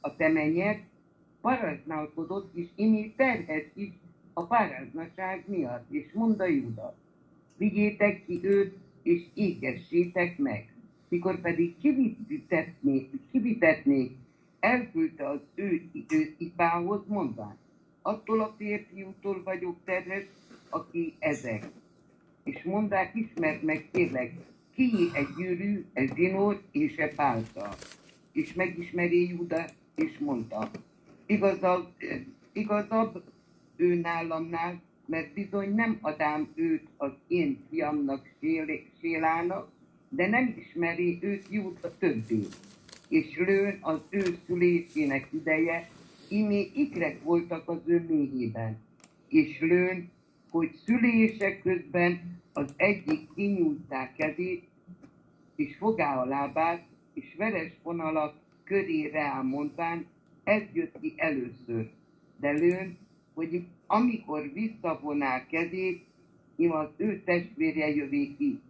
a 0.00 0.16
te 0.16 0.28
mennyed 1.46 1.60
paraználkodott, 1.60 2.56
és 2.56 2.66
imi 2.74 3.14
terhet 3.16 3.70
is 3.74 3.92
a 4.32 4.46
páráznaság 4.46 5.44
miatt, 5.46 5.90
és 5.90 6.12
mondta 6.12 6.46
Júda, 6.46 6.94
vigyétek 7.56 8.24
ki 8.26 8.40
őt, 8.42 8.76
és 9.02 9.22
égessétek 9.34 10.38
meg. 10.38 10.72
Mikor 11.08 11.40
pedig 11.40 11.76
kivitetnék, 11.78 13.10
kivitetnék 13.30 14.16
elküldte 14.60 15.28
az 15.28 15.40
ő, 15.54 15.82
ipához, 16.38 17.00
mondván, 17.06 17.56
attól 18.02 18.40
a 18.40 18.54
férfiútól 18.58 19.42
vagyok 19.42 19.76
terhes, 19.84 20.24
aki 20.68 21.14
ezek. 21.18 21.68
És 22.42 22.62
mondák, 22.62 23.14
ismert 23.14 23.62
meg 23.62 23.88
kérlek, 23.92 24.32
ki 24.74 24.90
egy 25.12 25.28
gyűrű, 25.36 25.84
egy 25.92 26.12
zsinór 26.14 26.62
és 26.70 26.96
egy 26.96 27.14
pálca. 27.14 27.74
És 28.32 28.54
megismeri 28.54 29.28
Júda, 29.28 29.64
és 29.94 30.18
mondta, 30.18 30.70
igazabb, 31.26 31.88
igazabb 32.52 33.22
ő 33.76 33.94
nálamnál, 33.94 34.80
mert 35.06 35.32
bizony 35.32 35.74
nem 35.74 35.98
adám 36.00 36.48
őt 36.54 36.86
az 36.96 37.12
én 37.26 37.58
fiamnak 37.70 38.30
Sél- 38.40 38.86
Sélának, 39.00 39.70
de 40.08 40.28
nem 40.28 40.54
ismeri 40.58 41.18
őt 41.20 41.46
Júda 41.50 41.98
többé. 41.98 42.40
és 43.08 43.36
lőn 43.36 43.78
az 43.80 44.00
ő 44.10 44.38
szülésének 44.46 45.28
ideje, 45.30 45.88
imé 46.28 46.70
ikrek 46.74 47.22
voltak 47.22 47.68
az 47.68 47.78
ő 47.84 48.04
méhében, 48.08 48.78
és 49.28 49.60
lőn, 49.60 50.10
hogy 50.50 50.70
szülése 50.84 51.60
közben 51.60 52.20
az 52.52 52.72
egyik 52.76 53.28
kinyújtá 53.34 54.12
kezét, 54.16 54.68
és 55.56 55.76
fogá 55.76 56.20
a 56.20 56.24
lábát, 56.24 56.86
és 57.14 57.34
veres 57.36 57.72
vonalat 57.82 58.34
köré 58.64 59.10
rá 59.10 59.40
mondván, 59.42 60.06
ez 60.46 60.62
jött 60.72 61.00
ki 61.00 61.14
először. 61.16 61.90
Lőn, 62.40 62.96
hogy 63.34 63.64
amikor 63.86 64.52
visszavoná 64.52 65.46
kezét, 65.46 66.04
im 66.56 66.72
az 66.72 66.88
ő 66.96 67.22
testvérje 67.24 67.94
jövé 67.94 68.34
ki, 68.38 68.60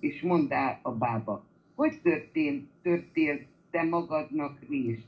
és 0.00 0.20
mondá 0.20 0.78
a 0.82 0.92
bába, 0.92 1.44
hogy 1.74 2.00
történt, 2.02 2.68
történt 2.82 3.46
te 3.70 3.82
magadnak 3.82 4.58
rés. 4.68 4.98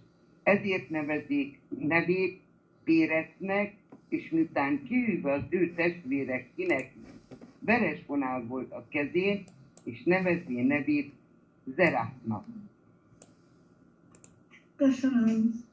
Ezért 0.42 0.90
nevezik 0.90 1.58
nevét 1.78 2.40
Pérecnek, 2.84 3.74
és 4.08 4.30
miután 4.30 4.82
kiülve 4.82 5.32
az 5.32 5.42
ő 5.48 5.72
testvérek 5.74 6.48
kinek 6.54 6.92
veres 7.58 7.98
vonál 8.06 8.44
volt 8.46 8.72
a 8.72 8.86
kezén, 8.88 9.44
és 9.84 10.02
nevezi 10.04 10.62
nevét 10.62 11.12
Zerátnak. 11.64 12.46
Köszönöm. 14.76 15.67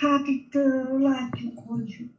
Hát 0.00 0.26
itt 0.26 0.54
uh, 0.54 1.00
látjuk, 1.00 1.58
hogy 1.58 2.10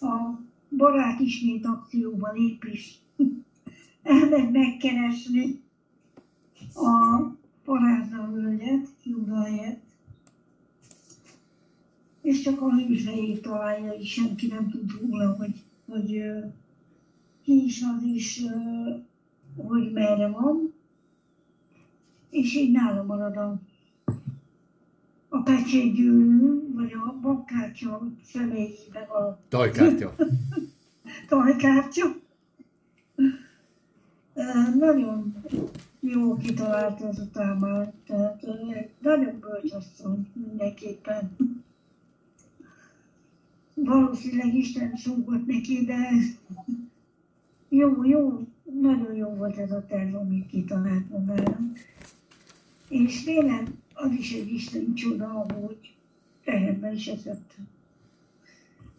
a 0.00 0.40
barát 0.76 1.20
ismét 1.20 1.66
akcióba 1.66 2.32
lép 2.32 2.64
is. 2.64 2.98
Elmegy 4.02 4.50
megkeresni 4.50 5.60
a 6.74 7.22
parázna 7.64 8.30
völgyet, 8.30 8.88
Júda 9.02 9.42
helyett. 9.42 9.82
És 12.22 12.40
csak 12.40 12.60
a 12.60 12.74
hűfejét 12.74 13.42
találja, 13.42 13.92
és 13.92 14.12
senki 14.12 14.46
nem 14.46 14.70
tud 14.70 14.90
róla, 15.00 15.32
hogy, 15.32 15.62
hogy 15.86 16.22
ki 17.42 17.64
is 17.64 17.82
az 17.82 18.02
is, 18.02 18.42
hogy 19.56 19.92
merre 19.92 20.28
van. 20.28 20.72
És 22.30 22.54
így 22.54 22.70
nála 22.70 23.02
marad 23.02 23.36
a, 23.36 23.60
a 25.28 25.42
pecsétgyűrű, 25.42 26.72
vagy 26.74 26.92
a 26.92 27.18
bankkártya 27.20 28.08
személyében 28.24 29.02
a 29.02 29.38
Tajkártya. 29.48 30.14
tajkártya. 31.28 32.04
Nagyon 34.78 35.34
jó 36.00 36.36
kitalált 36.36 37.00
ez 37.00 37.18
a 37.18 37.30
támár, 37.32 37.92
tehát 38.06 38.46
nagyon 39.00 39.38
bölcs 39.40 39.72
asszony 39.72 40.28
mindenképpen. 40.32 41.36
Valószínűleg 43.74 44.54
Isten 44.54 44.96
szógott 44.96 45.46
neki, 45.46 45.84
de 45.84 46.10
jó, 47.68 48.04
jó, 48.04 48.46
nagyon 48.80 49.14
jó 49.14 49.28
volt 49.28 49.58
ez 49.58 49.70
a 49.70 49.86
terv, 49.86 50.14
amit 50.14 50.46
kitalált 50.46 51.10
magára. 51.10 51.58
És 52.88 53.24
tényleg 53.24 53.68
az 54.00 54.12
is 54.12 54.32
egy 54.32 54.52
Isten 54.52 54.94
csoda, 54.94 55.26
hogy 55.28 55.94
teherbe 56.44 56.92
is 56.92 57.06
esett. 57.06 57.54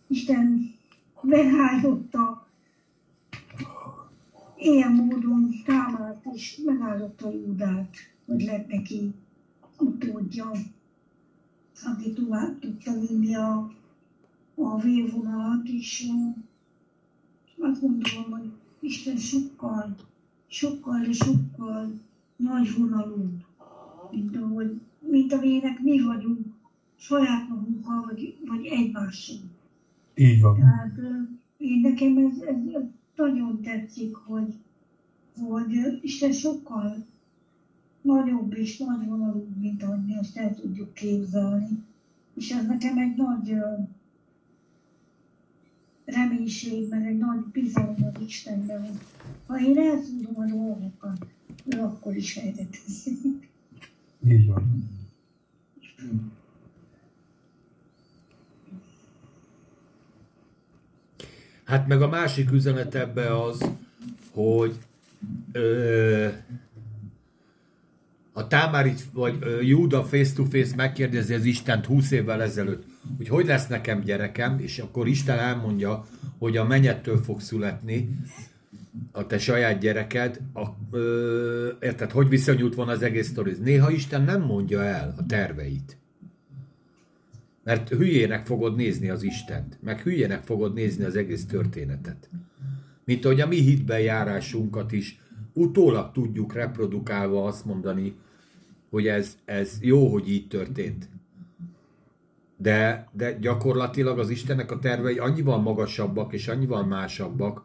Isten 0.08 0.74
megáldotta 1.22 2.48
ilyen 4.58 4.92
módon 4.92 5.50
támadt 5.66 6.26
és 6.34 6.62
megáldotta 6.66 7.32
Júdát, 7.32 7.96
hogy 8.26 8.42
lett 8.42 8.68
neki 8.68 9.14
utódja, 9.78 10.52
aki 11.84 12.14
tovább 12.14 12.60
tudta 12.60 13.00
vinni 13.00 13.36
a, 13.36 13.72
a 14.56 14.80
vérvonalat, 14.82 15.68
és 15.68 16.06
azt 17.60 17.82
gondolom, 17.82 18.32
hogy 18.32 18.52
Isten 18.80 19.18
sokkal, 19.18 19.96
sokkal, 20.48 21.00
de 21.00 21.12
sokkal 21.12 22.00
nagy 22.36 22.78
vonalúbb, 22.78 23.44
mint, 24.12 24.36
ahogy, 24.36 24.82
mint 25.10 25.34
amilyenek 25.34 25.80
mi 25.80 26.02
vagyunk 26.02 26.46
saját 26.96 27.50
magunkkal, 27.50 28.02
vagy, 28.06 28.38
vagy 28.46 28.66
egymással. 28.66 29.38
Így 30.16 30.42
van. 30.42 30.56
Tehát 30.56 31.00
én 31.58 31.80
nekem 31.80 32.18
ez, 32.18 32.42
ez, 32.42 32.82
nagyon 33.16 33.62
tetszik, 33.62 34.16
hogy, 34.16 34.54
hogy 35.38 36.00
Isten 36.02 36.32
sokkal 36.32 37.06
nagyobb 38.02 38.54
és 38.54 38.78
nagyvonalúbb, 38.78 39.58
mint 39.58 39.84
ahogy 39.84 40.06
mi 40.06 40.18
azt 40.18 40.38
el 40.38 40.56
tudjuk 40.56 40.94
képzelni. 40.94 41.84
És 42.36 42.52
ez 42.52 42.66
nekem 42.66 42.98
egy 42.98 43.16
nagy 43.16 43.54
reménység, 46.06 46.90
meg 46.90 47.06
egy 47.06 47.18
nagy 47.18 47.40
bizalom 47.52 47.96
az 48.14 48.22
Istenben, 48.26 49.00
ha 49.48 49.60
én 49.60 49.78
el 49.78 50.02
tudom 50.02 50.40
a 50.42 50.46
dolgokat, 50.46 51.26
ő 51.66 51.80
akkor 51.80 52.16
is 52.16 52.38
helyre 52.38 52.66
teszi. 52.66 53.18
Így 54.28 54.48
van. 54.48 54.90
Hát 61.64 61.88
meg 61.88 62.02
a 62.02 62.08
másik 62.08 62.52
üzenet 62.52 62.96
ebbe 62.96 63.44
az, 63.44 63.70
hogy 64.32 64.76
ö, 65.52 66.28
a 68.34 68.48
Támárit, 68.48 69.06
vagy 69.14 69.38
ö, 69.40 69.62
Júda 69.62 70.04
face-to-face 70.04 70.76
megkérdezi 70.76 71.34
az 71.34 71.44
Istent 71.44 71.86
20 71.86 72.12
évvel 72.12 72.42
ezelőtt, 72.42 72.84
hogy 73.18 73.28
hogy 73.28 73.46
lesz 73.46 73.68
nekem 73.68 74.02
gyerekem, 74.02 74.60
és 74.60 74.80
akkor 74.80 75.08
Isten 75.08 75.40
elmondja, 75.40 76.06
hogy 76.38 76.58
a 76.58 76.66
menyettől 76.66 77.18
fog 77.18 77.42
születni 77.42 78.18
a 79.12 79.26
te 79.26 79.38
saját 79.38 79.80
gyereked, 79.80 80.40
a, 80.54 80.66
ö, 80.92 81.70
érted, 81.82 82.12
hogy 82.12 82.30
viszonyult 82.30 82.76
volna 82.76 82.92
az 82.92 83.02
egész 83.02 83.28
sztori. 83.28 83.56
Néha 83.64 83.92
Isten 83.92 84.24
nem 84.24 84.42
mondja 84.42 84.84
el 84.84 85.14
a 85.18 85.26
terveit. 85.26 85.98
Mert 87.64 87.90
hülyének 87.90 88.46
fogod 88.46 88.76
nézni 88.76 89.10
az 89.10 89.24
Istent, 89.24 89.78
meg 89.82 90.02
hülyének 90.02 90.44
fogod 90.44 90.74
nézni 90.74 91.04
az 91.04 91.16
egész 91.16 91.46
történetet. 91.46 92.30
Mint 93.06 93.26
ahogy 93.26 93.42
a 93.42 93.48
mi 93.48 93.62
hitben 93.62 94.00
járásunkat 94.00 94.92
is 94.92 95.20
utólag 95.54 96.12
tudjuk 96.12 96.54
reprodukálva 96.54 97.46
azt 97.46 97.66
mondani, 97.66 98.16
hogy 98.90 99.08
ez, 99.08 99.38
ez 99.46 99.78
jó, 99.82 100.08
hogy 100.08 100.30
így 100.30 100.48
történt. 100.48 101.10
De, 102.58 103.10
de 103.12 103.34
gyakorlatilag 103.34 104.20
az 104.20 104.30
Istennek 104.30 104.72
a 104.72 104.80
tervei 104.80 105.18
annyival 105.18 105.62
magasabbak 105.62 106.34
és 106.34 106.48
annyival 106.48 106.86
másabbak, 106.86 107.64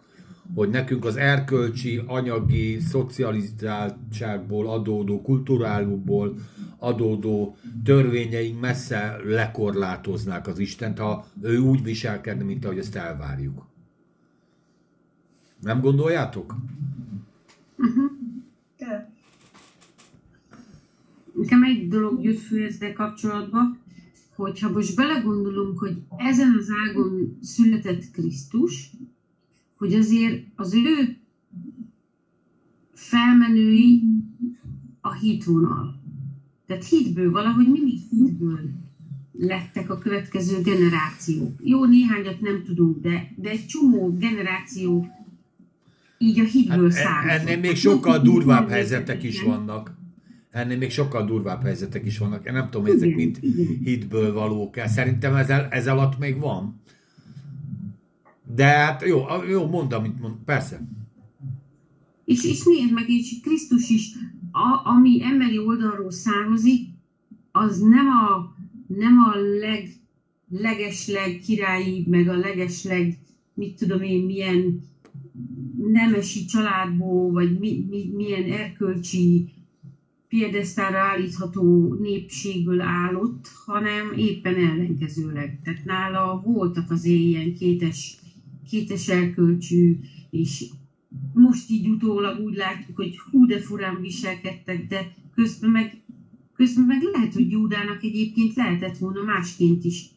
hogy 0.55 0.69
nekünk 0.69 1.05
az 1.05 1.17
erkölcsi, 1.17 2.03
anyagi, 2.07 2.81
szocializáltságból 2.81 4.69
adódó, 4.69 5.23
kulturálukból 5.23 6.35
adódó 6.79 7.57
törvényeink 7.85 8.61
messze 8.61 9.17
lekorlátoznák 9.25 10.47
az 10.47 10.59
Istent, 10.59 10.99
ha 10.99 11.27
ő 11.43 11.59
úgy 11.59 11.83
viselkedne, 11.83 12.45
mint 12.45 12.65
ahogy 12.65 12.79
ezt 12.79 12.97
elvárjuk. 12.97 13.67
Nem 15.61 15.81
gondoljátok? 15.81 16.55
De 18.79 19.13
Nekem 21.35 21.63
egy 21.63 21.89
dolog 21.89 22.25
jött 22.25 22.39
föl 22.39 22.65
ezzel 22.65 22.93
kapcsolatban, 22.93 23.79
hogyha 24.37 24.71
most 24.71 24.97
belegondolunk, 24.97 25.79
hogy 25.79 26.03
ezen 26.17 26.55
az 26.59 26.69
ágon 26.89 27.39
született 27.43 28.11
Krisztus, 28.11 28.91
hogy 29.85 29.95
azért 29.95 30.45
az 30.57 30.75
ő 30.75 31.17
felmenői 32.95 34.03
a 35.01 35.13
hitvonal. 35.13 36.03
Tehát 36.67 36.85
hitből 36.85 37.31
valahogy 37.31 37.69
mindig 37.69 37.99
hitből 38.11 38.61
lettek 39.33 39.91
a 39.91 39.99
következő 39.99 40.61
generációk. 40.63 41.61
Jó, 41.63 41.85
néhányat 41.85 42.41
nem 42.41 42.63
tudunk, 42.65 43.01
de, 43.03 43.33
de 43.37 43.51
egy 43.51 43.67
csomó 43.67 44.17
generáció 44.19 45.07
így 46.19 46.41
a 46.41 46.45
hitből 46.45 46.91
Hát, 46.91 47.05
származott. 47.05 47.49
ennél 47.49 47.59
még 47.61 47.77
sokkal 47.77 48.19
durvább 48.19 48.69
helyzetek 48.69 49.23
is 49.23 49.43
vannak. 49.43 49.97
Ennél 50.51 50.77
még 50.79 50.91
sokkal 50.91 51.25
durvább 51.25 51.63
helyzetek 51.63 52.07
is 52.07 52.19
vannak. 52.19 52.47
Én 52.47 52.53
nem 52.53 52.65
tudom, 52.71 52.83
hogy 52.87 52.97
ezek 52.97 53.15
mind 53.15 53.39
hitből 53.85 54.33
valók. 54.33 54.75
Szerintem 54.87 55.35
ez, 55.35 55.49
ez 55.71 55.87
alatt 55.87 56.19
még 56.19 56.41
van. 56.41 56.81
De 58.55 58.65
hát 58.65 59.07
jó, 59.07 59.25
jó 59.49 59.67
mondd, 59.67 59.93
amit 59.93 60.21
mond. 60.21 60.35
Persze. 60.45 60.89
És, 62.25 62.45
és 62.45 62.65
nézd 62.65 62.93
meg, 62.93 63.11
és 63.11 63.41
Krisztus 63.43 63.89
is, 63.89 64.13
a, 64.53 64.89
ami 64.89 65.23
emberi 65.23 65.59
oldalról 65.59 66.11
származik, 66.11 66.89
az 67.53 67.79
nem 67.79 68.07
a, 68.07 68.55
nem 68.87 69.19
a 69.19 69.37
leg, 69.61 69.89
legesleg 70.49 71.41
királyi, 71.45 72.07
meg 72.09 72.29
a 72.29 72.37
legesleg, 72.37 73.19
mit 73.55 73.77
tudom 73.77 74.03
én, 74.03 74.25
milyen 74.25 74.81
nemesi 75.77 76.45
családból, 76.45 77.33
vagy 77.33 77.59
mi, 77.59 77.87
mi, 77.91 78.11
milyen 78.15 78.51
erkölcsi 78.53 79.53
piedesztára 80.29 80.99
állítható 80.99 81.95
népségből 82.01 82.81
állott, 82.81 83.49
hanem 83.67 84.13
éppen 84.17 84.55
ellenkezőleg. 84.55 85.61
Tehát 85.65 85.85
nála 85.85 86.43
voltak 86.45 86.91
az 86.91 87.05
ilyen 87.05 87.55
kétes, 87.55 88.19
kétes 88.75 89.09
erkölcsű, 89.09 89.99
és 90.31 90.65
most 91.33 91.71
így 91.71 91.89
utólag 91.89 92.41
úgy 92.41 92.57
látjuk, 92.57 92.97
hogy 92.97 93.19
hú 93.31 93.47
de 93.47 93.61
furán 93.61 94.01
viselkedtek, 94.01 94.87
de 94.87 95.15
közben 95.35 95.71
meg, 95.71 96.03
közben 96.57 96.85
meg 96.85 97.03
lehet, 97.13 97.35
hogy 97.35 97.51
Júdának 97.51 98.03
egyébként 98.03 98.55
lehetett 98.55 98.99
volna 98.99 99.23
másként 99.23 99.85
is 99.85 100.11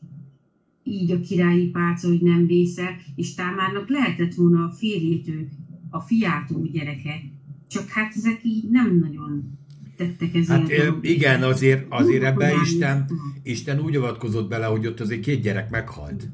így 0.83 1.11
a 1.11 1.19
királyi 1.19 1.67
pálca, 1.67 2.07
hogy 2.07 2.21
nem 2.21 2.45
vészel, 2.45 2.95
és 3.15 3.33
Támárnak 3.33 3.89
lehetett 3.89 4.33
volna 4.33 4.63
a 4.63 4.71
férjétől, 4.71 5.47
a 5.89 5.99
fiától 5.99 6.67
gyereke. 6.67 7.21
Csak 7.67 7.87
hát 7.87 8.15
ezek 8.15 8.39
így 8.43 8.69
nem 8.69 8.99
nagyon 8.99 9.57
tettek 9.95 10.35
ezért. 10.35 10.71
Hát 10.71 10.95
igen, 11.01 11.43
azért, 11.43 11.85
azért 11.89 12.23
ebbe 12.23 12.53
Isten, 12.63 13.05
Isten 13.43 13.79
úgy 13.79 13.95
avatkozott 13.95 14.49
bele, 14.49 14.65
hogy 14.65 14.87
ott 14.87 14.99
azért 14.99 15.21
két 15.21 15.41
gyerek 15.41 15.69
meghalt. 15.69 16.29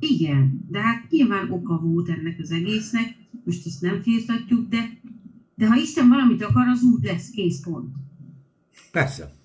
Igen, 0.00 0.66
de 0.70 0.80
hát 0.80 1.10
nyilván 1.10 1.50
oka 1.50 1.80
volt 1.80 2.08
ennek 2.08 2.38
az 2.40 2.50
egésznek, 2.50 3.14
most 3.44 3.66
ezt 3.66 3.80
nem 3.80 4.02
firtatjuk, 4.02 4.68
de, 4.68 4.90
de 5.54 5.68
ha 5.68 5.76
Isten 5.76 6.08
valamit 6.08 6.42
akar, 6.42 6.66
az 6.66 6.82
úgy 6.82 7.04
lesz, 7.04 7.30
kész 7.30 7.60
pont. 7.60 7.94
Persze. 8.92 9.36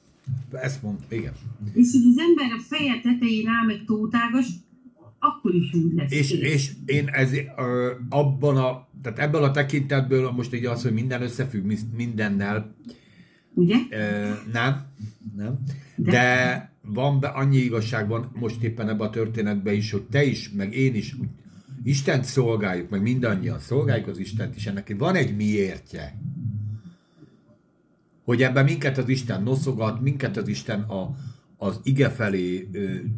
Ezt 0.51 0.81
mond, 0.81 0.99
igen. 1.09 1.33
És 1.73 1.91
hogy 1.91 2.05
az 2.09 2.17
ember 2.17 2.51
a 2.57 2.61
feje 2.61 3.01
tetején 3.01 3.47
áll 3.47 3.65
meg 3.65 3.83
tótágas, 3.85 4.47
akkor 5.19 5.55
is 5.55 5.73
úgy 5.73 5.93
lesz. 5.93 6.11
És, 6.11 6.31
és 6.31 6.71
én 6.85 7.07
ez, 7.07 7.31
ö, 7.57 7.91
abban 8.09 8.57
a, 8.57 8.87
tehát 9.01 9.19
ebből 9.19 9.43
a 9.43 9.51
tekintetből 9.51 10.31
most 10.31 10.53
így 10.53 10.65
az, 10.65 10.83
hogy 10.83 10.93
minden 10.93 11.21
összefügg 11.21 11.73
mindennel, 11.95 12.75
Ugye? 13.53 13.75
Ö, 13.89 14.31
nem, 14.51 14.85
nem. 15.35 15.59
De, 15.95 16.11
De 16.11 16.72
van 16.85 17.19
be, 17.19 17.27
annyi 17.27 17.57
igazság 17.57 18.07
van 18.07 18.31
most 18.33 18.63
éppen 18.63 18.89
ebben 18.89 19.07
a 19.07 19.09
történetben 19.09 19.73
is, 19.73 19.91
hogy 19.91 20.03
te 20.03 20.23
is, 20.23 20.51
meg 20.51 20.75
én 20.75 20.95
is 20.95 21.13
úgy, 21.13 21.29
Istent 21.83 22.25
szolgáljuk, 22.25 22.89
meg 22.89 23.01
mindannyian 23.01 23.59
szolgáljuk 23.59 24.07
az 24.07 24.17
Istent, 24.17 24.55
és 24.55 24.65
ennek 24.65 24.95
van 24.97 25.15
egy 25.15 25.35
miértje. 25.35 26.17
Hogy 28.23 28.43
ebben 28.43 28.63
minket 28.63 28.97
az 28.97 29.09
Isten 29.09 29.43
noszogat, 29.43 30.01
minket 30.01 30.37
az 30.37 30.47
Isten 30.47 30.81
a, 30.81 31.15
az 31.57 31.79
ige 31.83 32.09
felé 32.09 32.69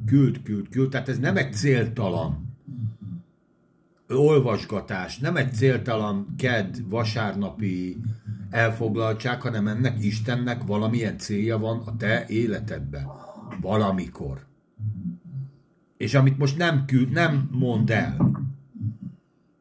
küld, 0.06 0.42
küld, 0.44 0.70
küld. 0.70 0.90
Tehát 0.90 1.10
ez 1.10 1.20
nem 1.20 1.38
egy 1.38 1.54
céltalan 1.54 2.58
olvasgatás, 4.10 5.18
nem 5.18 5.36
egy 5.36 5.54
céltalan 5.54 6.34
ked, 6.38 6.90
vasárnapi 6.90 7.98
elfoglaltság, 8.50 9.42
hanem 9.42 9.68
ennek 9.68 10.04
Istennek 10.04 10.64
valamilyen 10.64 11.18
célja 11.18 11.58
van 11.58 11.82
a 11.86 11.98
te 11.98 12.26
életedben. 12.28 13.25
Valamikor. 13.62 14.46
És 15.98 16.14
amit 16.14 16.38
most 16.38 16.58
nem 16.58 16.86
küld, 16.86 17.12
nem 17.12 17.50
mond 17.52 17.90
el. 17.90 18.44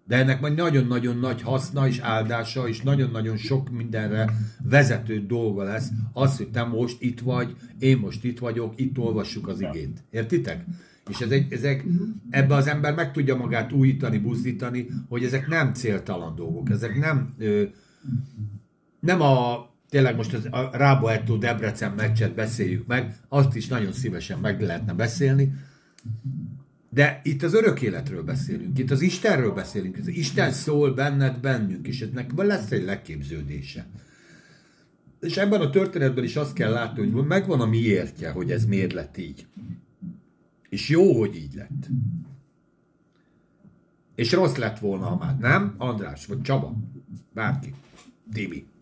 De 0.07 0.17
ennek 0.17 0.41
majd 0.41 0.55
nagyon-nagyon 0.55 1.17
nagy 1.17 1.43
haszna 1.43 1.87
és 1.87 1.99
áldása, 1.99 2.69
és 2.69 2.83
nagyon-nagyon 2.83 3.37
sok 3.37 3.71
mindenre 3.71 4.31
vezető 4.63 5.27
dolga 5.27 5.63
lesz. 5.63 5.91
Az, 6.13 6.37
hogy 6.37 6.51
te 6.51 6.63
most 6.63 7.03
itt 7.03 7.21
vagy, 7.21 7.57
én 7.79 7.99
most 7.99 8.25
itt 8.25 8.39
vagyok, 8.39 8.73
itt 8.77 8.99
olvassuk 8.99 9.49
az 9.49 9.61
igét. 9.61 10.05
Értitek? 10.11 10.65
És 11.09 11.21
ez 11.21 11.31
egy, 11.31 11.53
ezek, 11.53 11.85
ebbe 12.31 12.55
az 12.55 12.67
ember 12.67 12.95
meg 12.95 13.13
tudja 13.13 13.37
magát 13.37 13.73
újítani, 13.73 14.19
buzdítani, 14.19 14.87
hogy 15.09 15.25
ezek 15.25 15.49
nem 15.49 15.73
céltalan 15.73 16.35
dolgok, 16.35 16.71
ezek 16.71 16.99
nem, 16.99 17.35
ö, 17.39 17.63
nem 19.01 19.21
a, 19.21 19.69
tényleg 19.95 20.17
most 20.17 20.33
az, 20.33 20.49
a 20.51 20.71
Rába 20.73 21.13
Etto 21.13 21.37
Debrecen 21.37 21.93
meccset 21.93 22.35
beszéljük 22.35 22.87
meg, 22.87 23.17
azt 23.29 23.57
is 23.57 23.67
nagyon 23.67 23.93
szívesen 23.93 24.39
meg 24.39 24.61
lehetne 24.61 24.93
beszélni, 24.93 25.55
de 26.91 27.21
itt 27.25 27.43
az 27.43 27.55
örök 27.55 27.81
életről 27.81 28.23
beszélünk, 28.23 28.79
itt 28.79 28.91
az 28.91 29.01
Istenről 29.01 29.53
beszélünk, 29.53 29.97
az 29.97 30.09
Isten 30.09 30.53
szól 30.53 30.95
benned, 30.95 31.41
bennünk, 31.41 31.87
és 31.87 32.01
ennek 32.01 32.31
lesz 32.37 32.71
egy 32.71 32.85
leképződése. 32.85 33.87
És 35.21 35.37
ebben 35.37 35.61
a 35.61 35.71
történetben 35.71 36.25
is 36.25 36.37
azt 36.37 36.53
kell 36.53 36.71
látni, 36.71 37.11
hogy 37.11 37.27
megvan 37.27 37.61
a 37.61 37.67
miértje, 37.67 38.31
hogy 38.31 38.51
ez 38.51 38.65
miért 38.65 38.93
lett 38.93 39.17
így. 39.17 39.47
És 40.69 40.89
jó, 40.89 41.19
hogy 41.19 41.37
így 41.37 41.55
lett. 41.55 41.89
És 44.15 44.33
rossz 44.33 44.57
lett 44.57 44.79
volna, 44.79 45.07
ha 45.07 45.17
már 45.17 45.39
nem? 45.39 45.75
András, 45.79 46.27
vagy 46.27 46.41
Csaba, 46.41 46.77
bárki, 47.33 47.75
Tibi. 48.33 48.73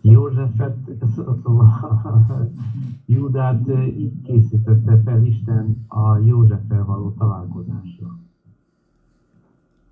Józsefet, 0.00 0.76
szóval 1.14 2.52
Júdát 3.06 3.68
így 3.98 4.22
készítette 4.22 5.00
fel 5.04 5.24
Isten 5.24 5.84
a 5.88 6.18
Józseffel 6.18 6.84
való 6.84 7.10
találkozásra. 7.10 8.18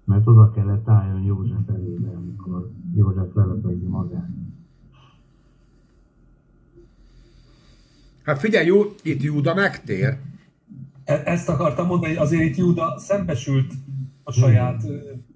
Mert 0.04 0.26
oda 0.26 0.50
kellett 0.50 0.88
álljon 0.88 1.22
József 1.22 1.68
elébe, 1.68 2.16
amikor 2.16 2.70
József 2.94 3.34
lelepezi 3.34 3.86
magát. 3.86 4.28
Hát 8.22 8.38
figyelj, 8.38 8.66
jó, 8.66 8.82
itt 9.02 9.22
Júda 9.22 9.54
megtér. 9.54 10.18
E- 11.04 11.22
ezt 11.24 11.48
akartam 11.48 11.86
mondani, 11.86 12.14
hogy 12.14 12.22
azért 12.22 12.42
itt 12.42 12.56
Júda 12.56 12.98
szembesült 12.98 13.72
a 14.22 14.32
saját 14.32 14.82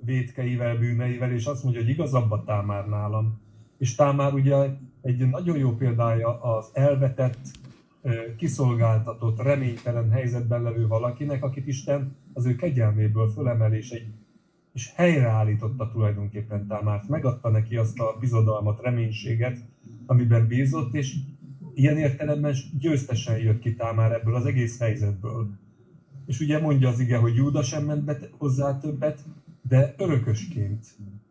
vétkeivel, 0.05 0.79
bűneivel, 0.79 1.33
és 1.33 1.45
azt 1.45 1.63
mondja, 1.63 1.81
hogy 1.81 1.91
igazabb 1.91 2.31
a 2.31 2.43
támár 2.45 2.89
nálam 2.89 3.40
és 3.81 3.95
Támár 3.95 4.33
ugye 4.33 4.57
egy 5.01 5.29
nagyon 5.29 5.59
jó 5.59 5.75
példája 5.75 6.41
az 6.41 6.71
elvetett, 6.73 7.39
kiszolgáltatott, 8.37 9.43
reménytelen 9.43 10.11
helyzetben 10.11 10.63
levő 10.63 10.87
valakinek, 10.87 11.45
akit 11.45 11.67
Isten 11.67 12.17
az 12.33 12.47
ő 12.47 12.57
kegyelméből 12.57 13.29
fölemel, 13.29 13.75
és, 13.75 13.91
egy, 13.91 14.07
és 14.73 14.93
helyreállította 14.95 15.91
tulajdonképpen 15.91 16.67
Támárt. 16.67 17.09
Megadta 17.09 17.51
neki 17.51 17.77
azt 17.77 17.99
a 17.99 18.17
bizodalmat, 18.21 18.83
reménységet, 18.83 19.59
amiben 20.07 20.47
bízott, 20.47 20.95
és 20.95 21.15
ilyen 21.75 21.99
értelemben 21.99 22.55
győztesen 22.79 23.39
jött 23.39 23.61
ki 23.61 23.75
Támár 23.75 24.13
ebből 24.13 24.35
az 24.35 24.47
egész 24.47 24.79
helyzetből. 24.79 25.49
És 26.27 26.41
ugye 26.41 26.61
mondja 26.61 26.89
az 26.89 27.01
ige, 27.01 27.17
hogy 27.17 27.35
Júda 27.35 27.63
sem 27.63 27.85
ment 27.85 28.31
hozzá 28.39 28.79
többet, 28.79 29.25
de 29.69 29.95
örökösként 29.99 30.87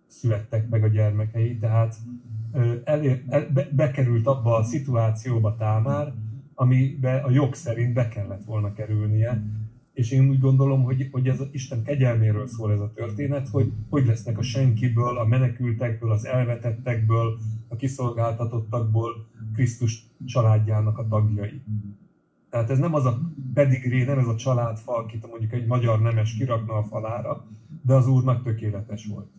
születtek 0.09 0.69
meg 0.69 0.83
a 0.83 0.87
gyermekei, 0.87 1.57
tehát 1.57 1.95
elér, 2.83 3.23
be, 3.53 3.69
bekerült 3.71 4.27
abba 4.27 4.55
a 4.55 4.63
szituációba 4.63 5.55
Támár, 5.55 6.13
amibe 6.53 7.15
a 7.17 7.29
jog 7.29 7.53
szerint 7.53 7.93
be 7.93 8.07
kellett 8.07 8.43
volna 8.43 8.73
kerülnie. 8.73 9.43
És 9.93 10.11
én 10.11 10.29
úgy 10.29 10.39
gondolom, 10.39 10.83
hogy, 10.83 11.07
hogy 11.11 11.27
ez 11.27 11.39
a 11.39 11.47
Isten 11.51 11.83
kegyelméről 11.83 12.47
szól 12.47 12.71
ez 12.71 12.79
a 12.79 12.91
történet, 12.95 13.49
hogy 13.49 13.71
hogy 13.89 14.05
lesznek 14.05 14.37
a 14.37 14.41
senkiből, 14.41 15.17
a 15.17 15.25
menekültekből, 15.25 16.11
az 16.11 16.25
elvetettekből, 16.25 17.37
a 17.67 17.75
kiszolgáltatottakból 17.75 19.27
Krisztus 19.53 20.03
családjának 20.25 20.97
a 20.97 21.07
tagjai. 21.07 21.61
Tehát 22.49 22.69
ez 22.69 22.79
nem 22.79 22.93
az 22.93 23.05
a 23.05 23.19
pedigré, 23.53 24.03
nem 24.03 24.19
ez 24.19 24.27
a 24.27 24.35
családfa, 24.35 24.97
akit 24.97 25.27
mondjuk 25.29 25.53
egy 25.53 25.65
magyar 25.65 26.01
nemes 26.01 26.33
kirakna 26.33 26.73
a 26.73 26.83
falára, 26.83 27.45
de 27.81 27.93
az 27.93 28.07
úrnak 28.07 28.43
tökéletes 28.43 29.05
volt 29.05 29.29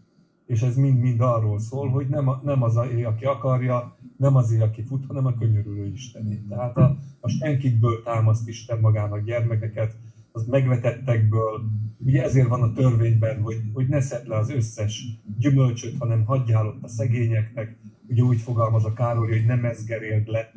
és 0.50 0.62
ez 0.62 0.76
mind-mind 0.76 1.20
arról 1.20 1.58
szól, 1.58 1.88
hogy 1.88 2.08
nem, 2.08 2.30
nem 2.42 2.62
az, 2.62 2.76
aki 2.76 3.24
akarja, 3.24 3.96
nem 4.16 4.36
azért, 4.36 4.62
aki 4.62 4.82
fut, 4.82 5.06
hanem 5.06 5.26
a 5.26 5.34
könyörülő 5.34 5.86
Istené. 5.86 6.42
Tehát 6.48 6.76
a, 6.76 6.96
a 7.20 7.28
senkikből 7.28 8.02
támaszt 8.02 8.48
Isten 8.48 8.80
magának 8.80 9.24
gyermekeket, 9.24 9.96
az 10.32 10.46
megvetettekből, 10.46 11.60
ugye 11.98 12.22
ezért 12.22 12.48
van 12.48 12.62
a 12.62 12.72
törvényben, 12.72 13.42
hogy, 13.42 13.62
hogy 13.72 13.88
ne 13.88 14.00
szed 14.00 14.26
le 14.26 14.36
az 14.36 14.50
összes 14.50 15.04
gyümölcsöt, 15.38 15.98
hanem 15.98 16.24
hagyjál 16.24 16.66
ott 16.66 16.82
a 16.82 16.88
szegényeknek, 16.88 17.76
ugye 18.08 18.22
úgy 18.22 18.40
fogalmaz 18.40 18.84
a 18.84 18.92
Károly, 18.92 19.28
hogy 19.28 19.46
nem 19.46 19.58
mezgeréld 19.58 20.28
le. 20.28 20.52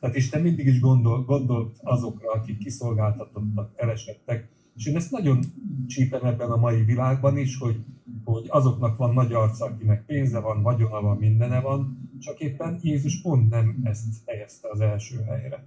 Tehát 0.00 0.16
Isten 0.16 0.42
mindig 0.42 0.66
is 0.66 0.80
gondol, 0.80 1.24
gondolt 1.24 1.78
azokra, 1.82 2.32
akik 2.32 2.58
kiszolgáltatottak, 2.58 3.72
elesettek, 3.76 4.48
és 4.78 4.86
én 4.86 4.96
ezt 4.96 5.10
nagyon 5.10 5.40
csípem 5.86 6.24
ebben 6.24 6.50
a 6.50 6.56
mai 6.56 6.84
világban 6.84 7.36
is, 7.36 7.58
hogy, 7.58 7.84
hogy 8.24 8.46
azoknak 8.48 8.96
van 8.96 9.14
nagy 9.14 9.32
arca, 9.32 9.64
akinek 9.64 10.04
pénze 10.04 10.38
van, 10.40 10.62
vagyona 10.62 11.00
van, 11.00 11.16
mindene 11.16 11.60
van, 11.60 12.10
csak 12.20 12.40
éppen 12.40 12.78
Jézus 12.82 13.20
pont 13.20 13.50
nem 13.50 13.80
ezt 13.82 14.22
helyezte 14.26 14.68
az 14.70 14.80
első 14.80 15.22
helyre, 15.22 15.66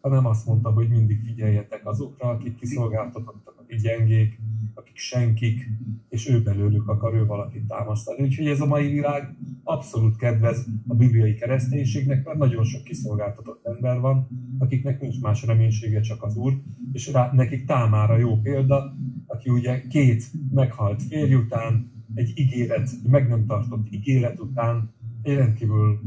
hanem 0.00 0.26
azt 0.26 0.46
mondta, 0.46 0.70
hogy 0.70 0.88
mindig 0.88 1.20
figyeljetek 1.26 1.86
azokra, 1.86 2.28
akik 2.28 2.54
kiszolgáltatottak, 2.54 3.54
akik 3.58 3.80
gyengék, 3.80 4.40
akik 4.74 4.96
senkik, 4.96 5.68
és 6.08 6.28
ő 6.28 6.42
belőlük 6.42 6.88
akar 6.88 7.14
ő 7.14 7.26
valakit 7.26 7.66
támasztani. 7.66 8.22
Úgyhogy 8.22 8.46
ez 8.46 8.60
a 8.60 8.66
mai 8.66 8.88
világ 8.88 9.36
abszolút 9.62 10.16
kedvez 10.16 10.66
a 10.86 10.94
bibliai 10.94 11.34
kereszténységnek, 11.34 12.24
mert 12.24 12.38
nagyon 12.38 12.64
sok 12.64 12.84
kiszolgáltatott 12.84 13.66
ember 13.66 14.00
van, 14.00 14.28
akiknek 14.58 15.00
nincs 15.00 15.20
más 15.20 15.42
reménysége, 15.42 16.00
csak 16.00 16.22
az 16.22 16.36
Úr, 16.36 16.52
és 16.92 17.12
rá, 17.12 17.30
nekik 17.32 17.66
támára 17.66 18.16
jó 18.16 18.40
példa, 18.40 18.96
aki 19.26 19.50
ugye 19.50 19.86
két 19.86 20.24
meghalt 20.50 21.02
férj 21.02 21.34
után, 21.34 21.94
egy 22.14 22.32
ígéret, 22.34 22.88
egy 23.02 23.10
meg 23.10 23.28
nem 23.28 23.46
tartott 23.46 23.86
ígéret 23.90 24.40
után 24.40 24.94
egy 25.22 25.34
rendkívül 25.34 26.00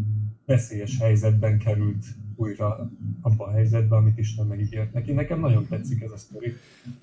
veszélyes 0.45 0.97
helyzetben 0.99 1.57
került 1.57 2.05
újra 2.39 2.91
abba 3.21 3.45
a 3.45 3.51
helyzetbe, 3.51 3.95
amit 3.95 4.17
Isten 4.17 4.45
megígért 4.45 4.93
neki. 4.93 5.11
Nekem 5.11 5.39
nagyon 5.39 5.67
tetszik 5.67 6.01
ez 6.01 6.11
a 6.11 6.17
sztori. 6.17 6.57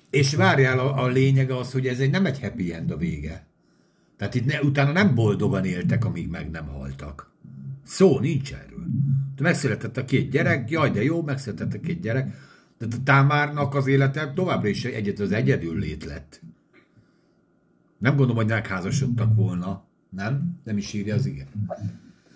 És 0.09 0.35
várjál, 0.35 0.79
a, 0.79 1.03
a 1.03 1.07
lényege 1.07 1.57
az, 1.57 1.71
hogy 1.71 1.87
ez 1.87 1.99
egy 1.99 2.09
nem 2.09 2.25
egy 2.25 2.39
happy 2.39 2.73
end 2.73 2.91
a 2.91 2.97
vége. 2.97 3.45
Tehát 4.17 4.35
itt 4.35 4.45
ne, 4.45 4.61
utána 4.61 4.91
nem 4.91 5.15
boldogan 5.15 5.65
éltek, 5.65 6.05
amíg 6.05 6.29
meg 6.29 6.49
nem 6.49 6.67
haltak. 6.67 7.31
Szó 7.83 8.19
nincs 8.19 8.53
erről. 8.53 8.85
Megszületett 9.41 9.97
a 9.97 10.05
két 10.05 10.29
gyerek, 10.29 10.69
jaj, 10.69 10.89
de 10.89 11.03
jó, 11.03 11.21
megszületett 11.21 11.73
a 11.73 11.79
két 11.79 12.01
gyerek. 12.01 12.35
De 12.77 12.85
a 12.85 13.03
Támárnak 13.03 13.75
az 13.75 13.87
élete 13.87 14.33
továbbra 14.33 14.67
is 14.67 14.85
egyet 14.85 15.19
az 15.19 15.31
egyedül 15.31 15.79
lét 15.79 16.05
lett. 16.05 16.41
Nem 17.97 18.15
gondolom, 18.15 18.35
hogy 18.35 18.51
megházasodtak 18.51 19.35
volna. 19.35 19.83
Nem? 20.09 20.59
Nem 20.63 20.77
is 20.77 20.93
írja 20.93 21.15
az 21.15 21.25
igen. 21.25 21.47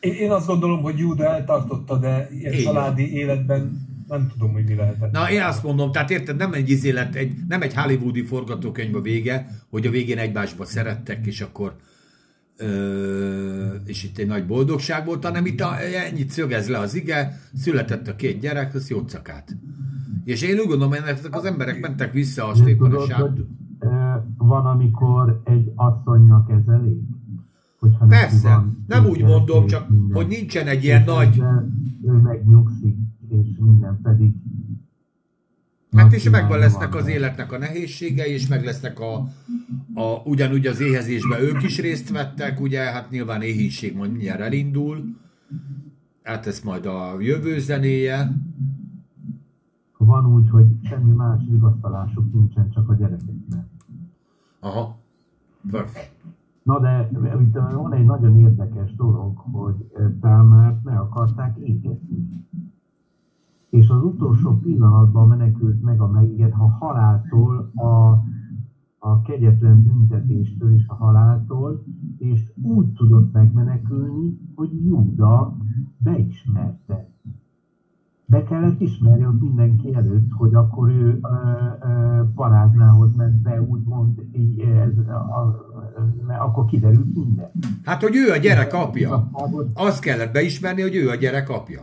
Én, 0.01 0.13
én 0.13 0.31
azt 0.31 0.47
gondolom, 0.47 0.81
hogy 0.81 0.97
Júda 0.97 1.23
eltartotta, 1.23 1.97
de 1.97 2.27
ilyen 2.31 2.53
családi 2.53 3.13
életben 3.13 3.89
nem 4.07 4.27
tudom, 4.31 4.51
hogy 4.51 4.63
mi 4.63 4.75
lehetett. 4.75 5.11
Na, 5.11 5.31
én 5.31 5.41
azt 5.41 5.63
mondom, 5.63 5.91
tehát 5.91 6.09
érted, 6.09 6.37
nem 6.37 6.53
egy 6.53 6.69
izélet, 6.69 7.15
egy, 7.15 7.33
nem 7.47 7.61
egy 7.61 7.73
hollywoodi 7.73 8.23
forgatókönyv 8.23 8.95
a 8.95 9.01
vége, 9.01 9.47
hogy 9.69 9.85
a 9.85 9.89
végén 9.89 10.17
egymásba 10.17 10.65
szerettek, 10.65 11.25
és 11.25 11.41
akkor 11.41 11.75
ö, 12.57 13.73
és 13.85 14.03
itt 14.03 14.17
egy 14.17 14.27
nagy 14.27 14.45
boldogság 14.45 15.05
volt, 15.05 15.23
hanem 15.23 15.45
itt 15.45 15.61
a, 15.61 15.81
ennyit 16.09 16.29
szögez 16.29 16.69
le 16.69 16.77
az 16.77 16.95
ige, 16.95 17.39
született 17.55 18.07
a 18.07 18.15
két 18.15 18.39
gyerek, 18.39 18.75
az 18.75 18.89
jócakát. 18.89 19.55
És 20.25 20.41
én 20.41 20.59
úgy 20.59 20.67
gondolom, 20.67 20.89
hogy 20.89 21.01
ezek 21.05 21.35
az 21.35 21.45
emberek 21.45 21.79
mentek 21.79 22.13
vissza 22.13 22.47
a 22.47 22.53
ö, 23.79 23.87
van, 24.37 24.65
amikor 24.65 25.41
egy 25.45 25.71
asszonynak 25.75 26.51
ez 26.51 26.73
elég? 26.73 26.97
Hogyha 27.81 28.05
Persze, 28.05 28.49
van 28.49 28.83
nem 28.87 29.05
úgy 29.05 29.23
mondom, 29.23 29.67
csak 29.67 29.89
minden. 29.89 30.15
hogy 30.15 30.27
nincsen 30.27 30.67
egy 30.67 30.83
ilyen 30.83 31.03
nagy... 31.03 31.41
Ő 32.05 32.11
megnyugszik, 32.11 32.95
és 33.29 33.47
minden 33.59 33.99
pedig 34.03 34.33
Hát 35.91 36.13
és 36.13 36.29
megvan 36.29 36.59
lesznek 36.59 36.95
az 36.95 37.07
életnek 37.07 37.51
a 37.51 37.57
nehézségei, 37.57 38.31
és 38.31 38.47
meg 38.47 38.63
lesznek 38.63 38.99
a, 38.99 39.13
a 39.93 40.21
ugyanúgy 40.23 40.67
az 40.67 40.79
éhezésben 40.79 41.41
ők 41.41 41.63
is 41.63 41.79
részt 41.79 42.09
vettek, 42.09 42.59
ugye, 42.59 42.79
hát 42.79 43.09
nyilván 43.09 43.41
éhínség 43.41 43.95
majd 43.95 44.11
mindjárt 44.11 44.39
elindul, 44.39 45.17
hát 46.23 46.47
ez 46.47 46.59
majd 46.59 46.85
a 46.85 47.15
jövő 47.19 47.59
zenéje, 47.59 48.31
Van 49.97 50.33
úgy, 50.33 50.49
hogy 50.49 50.65
semmi 50.83 51.11
más 51.11 51.41
vigasztalásuk 51.49 52.33
nincsen, 52.33 52.69
csak 52.69 52.89
a 52.89 52.95
gyerekeknek. 52.95 53.65
aha, 54.59 54.99
perfect. 55.71 56.11
Na 56.63 56.79
de 56.79 57.09
itt 57.41 57.53
van 57.53 57.93
egy 57.93 58.05
nagyon 58.05 58.35
érdekes 58.35 58.95
dolog, 58.95 59.37
hogy 59.37 59.91
eh, 59.93 60.11
Támárt 60.19 60.83
meg 60.83 60.99
akarták 60.99 61.57
égetni. 61.57 62.45
És 63.69 63.89
az 63.89 64.03
utolsó 64.03 64.57
pillanatban 64.57 65.27
menekült 65.27 65.81
meg 65.81 66.01
a 66.01 66.07
megígért, 66.07 66.53
ha 66.53 66.67
haláltól, 66.67 67.71
a, 67.75 68.23
a 68.99 69.21
kegyetlen 69.21 69.83
büntetéstől 69.83 70.73
és 70.73 70.87
a 70.87 70.93
haláltól, 70.93 71.83
és 72.17 72.51
úgy 72.61 72.93
tudott 72.93 73.33
megmenekülni, 73.33 74.39
hogy 74.55 74.85
Júda 74.85 75.57
beismerte. 75.97 77.09
Be 78.31 78.43
kellett 78.43 78.81
ismerni 78.81 79.25
ott 79.25 79.41
mindenki 79.41 79.93
előtt, 79.95 80.31
hogy 80.31 80.53
akkor 80.53 80.89
ő 80.89 81.19
paráznához 82.35 83.15
ment 83.15 83.41
be, 83.41 83.61
úgymond, 83.61 84.21
így, 84.31 84.59
ez, 84.59 84.97
a, 84.97 85.67
mert 86.27 86.39
akkor 86.39 86.65
kiderült 86.65 87.15
minden. 87.15 87.51
Hát, 87.83 88.01
hogy 88.01 88.15
ő 88.15 88.31
a 88.31 88.37
gyerek 88.37 88.73
apja. 88.73 89.29
Azt 89.73 90.01
kellett 90.01 90.33
beismerni, 90.33 90.81
hogy 90.81 90.95
ő 90.95 91.09
a 91.09 91.15
gyerek 91.15 91.49
apja. 91.49 91.81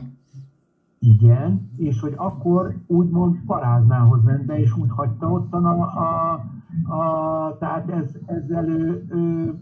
Igen, 0.98 1.70
és 1.76 2.00
hogy 2.00 2.12
akkor 2.16 2.74
úgymond 2.86 3.36
paráznához 3.46 4.22
ment 4.22 4.46
be, 4.46 4.60
és 4.60 4.76
úgy 4.76 4.90
hagyta 4.90 5.30
ottan 5.30 5.64
a, 5.64 5.80
a, 5.80 6.32
a 6.94 7.56
tehát 7.58 7.90
ez, 7.90 8.10
ezzel 8.26 8.68
ő, 8.68 9.06
ő, 9.10 9.54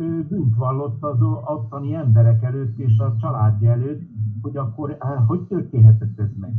ő 0.00 0.26
bűnt 0.28 0.56
vallott 0.56 1.02
az 1.02 1.22
ottani 1.44 1.94
emberek 1.94 2.42
előtt 2.42 2.78
és 2.78 2.98
a 2.98 3.16
családja 3.20 3.70
előtt, 3.70 4.02
hogy 4.42 4.56
akkor 4.56 4.96
á, 4.98 5.14
hogy 5.14 5.40
történhetett 5.40 6.18
ez 6.18 6.30
meg? 6.40 6.54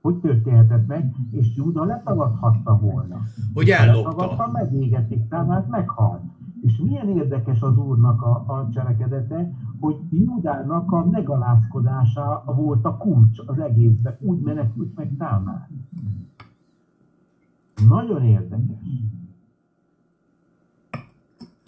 Hogy 0.00 0.16
történhetett 0.16 0.86
meg, 0.86 1.14
és 1.30 1.56
Júda 1.56 1.84
letagadhatta 1.84 2.78
volna. 2.78 3.20
Hogy 3.54 3.68
ellopta. 3.68 4.10
Letagadta, 4.10 4.50
megégetik, 4.52 5.28
tehát 5.28 5.68
meghalt. 5.68 6.22
És 6.62 6.78
milyen 6.78 7.08
érdekes 7.08 7.62
az 7.62 7.76
úrnak 7.76 8.22
a, 8.22 8.44
a 8.46 8.68
cselekedete, 8.72 9.52
hogy 9.80 9.96
Júdának 10.10 10.92
a 10.92 11.04
megalázkodása 11.10 12.42
volt 12.46 12.84
a 12.84 12.96
kulcs 12.96 13.38
az 13.46 13.58
egészben. 13.58 14.16
Úgy 14.20 14.40
menekült 14.40 14.96
meg 14.96 15.16
Támár. 15.18 15.68
Nagyon 17.88 18.22
érdekes. 18.22 18.86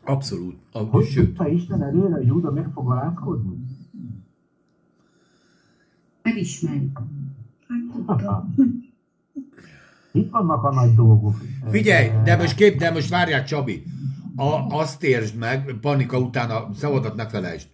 Abszolút. 0.04 0.56
A, 0.72 0.78
Hogy 0.78 1.06
sőt, 1.06 1.26
tudta 1.26 1.48
Isten 1.48 1.82
előre, 1.82 2.14
hogy 2.14 2.26
Júda 2.26 2.50
meg 2.50 2.68
fog 2.74 2.90
alázkodni? 2.90 3.56
Hát 7.68 8.06
tudtam. 8.06 8.54
Itt 10.12 10.30
vannak 10.30 10.64
a 10.64 10.72
nagy 10.74 10.94
dolgok. 10.94 11.34
Figyelj, 11.70 12.08
de 12.24 12.36
most 12.36 12.54
kép, 12.54 12.78
de 12.78 12.90
most 12.90 13.08
várjál 13.08 13.44
Csabi. 13.44 13.82
A, 14.36 14.76
azt 14.76 15.02
értsd 15.02 15.36
meg, 15.36 15.74
panika 15.80 16.18
után 16.18 16.50
a 16.50 16.68
szavadat 16.74 17.16
ne 17.16 17.26
felejtsd, 17.26 17.68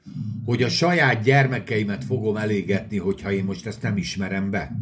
hogy 0.44 0.62
a 0.62 0.68
saját 0.68 1.22
gyermekeimet 1.22 2.04
fogom 2.04 2.36
elégetni, 2.36 2.98
hogyha 2.98 3.32
én 3.32 3.44
most 3.44 3.66
ezt 3.66 3.82
nem 3.82 3.96
ismerem 3.96 4.50
be. 4.50 4.76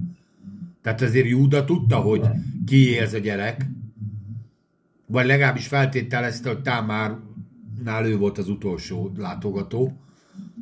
Tehát 0.82 1.00
azért 1.00 1.28
Júda 1.28 1.64
tudta, 1.64 1.96
hogy 1.96 2.22
ki 2.66 2.98
ez 2.98 3.14
a 3.14 3.18
gyerek, 3.18 3.66
vagy 5.06 5.26
legalábbis 5.26 5.66
feltételezte, 5.66 6.48
hogy 6.48 6.62
Támárnál 7.84 8.10
ő 8.10 8.18
volt 8.18 8.38
az 8.38 8.48
utolsó 8.48 9.10
látogató. 9.16 9.92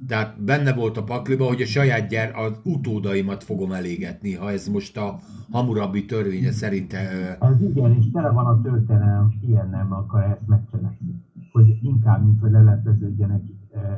Tehát 0.06 0.42
benne 0.42 0.72
volt 0.74 0.96
a 0.96 1.04
pakliba, 1.04 1.46
hogy 1.46 1.62
a 1.62 1.66
saját 1.66 2.08
gyere, 2.08 2.38
az 2.38 2.60
utódaimat 2.62 3.44
fogom 3.44 3.72
elégetni, 3.72 4.34
ha 4.34 4.50
ez 4.50 4.68
most 4.68 4.96
a 4.96 5.18
Hammurabi 5.50 6.04
törvénye 6.04 6.52
szerint 6.52 6.92
Ez 6.92 7.60
igen, 7.60 7.94
és 7.94 8.10
tele 8.12 8.30
van 8.30 8.46
a 8.46 8.60
történelem, 8.62 9.32
ilyen 9.40 9.68
nem 9.70 9.92
akar 9.92 10.22
ezt 10.22 10.46
megcsinálni. 10.46 11.24
Hogy 11.52 11.78
inkább, 11.82 12.24
mint 12.24 12.40
hogy 12.40 12.50
lelepleződjenek, 12.50 13.42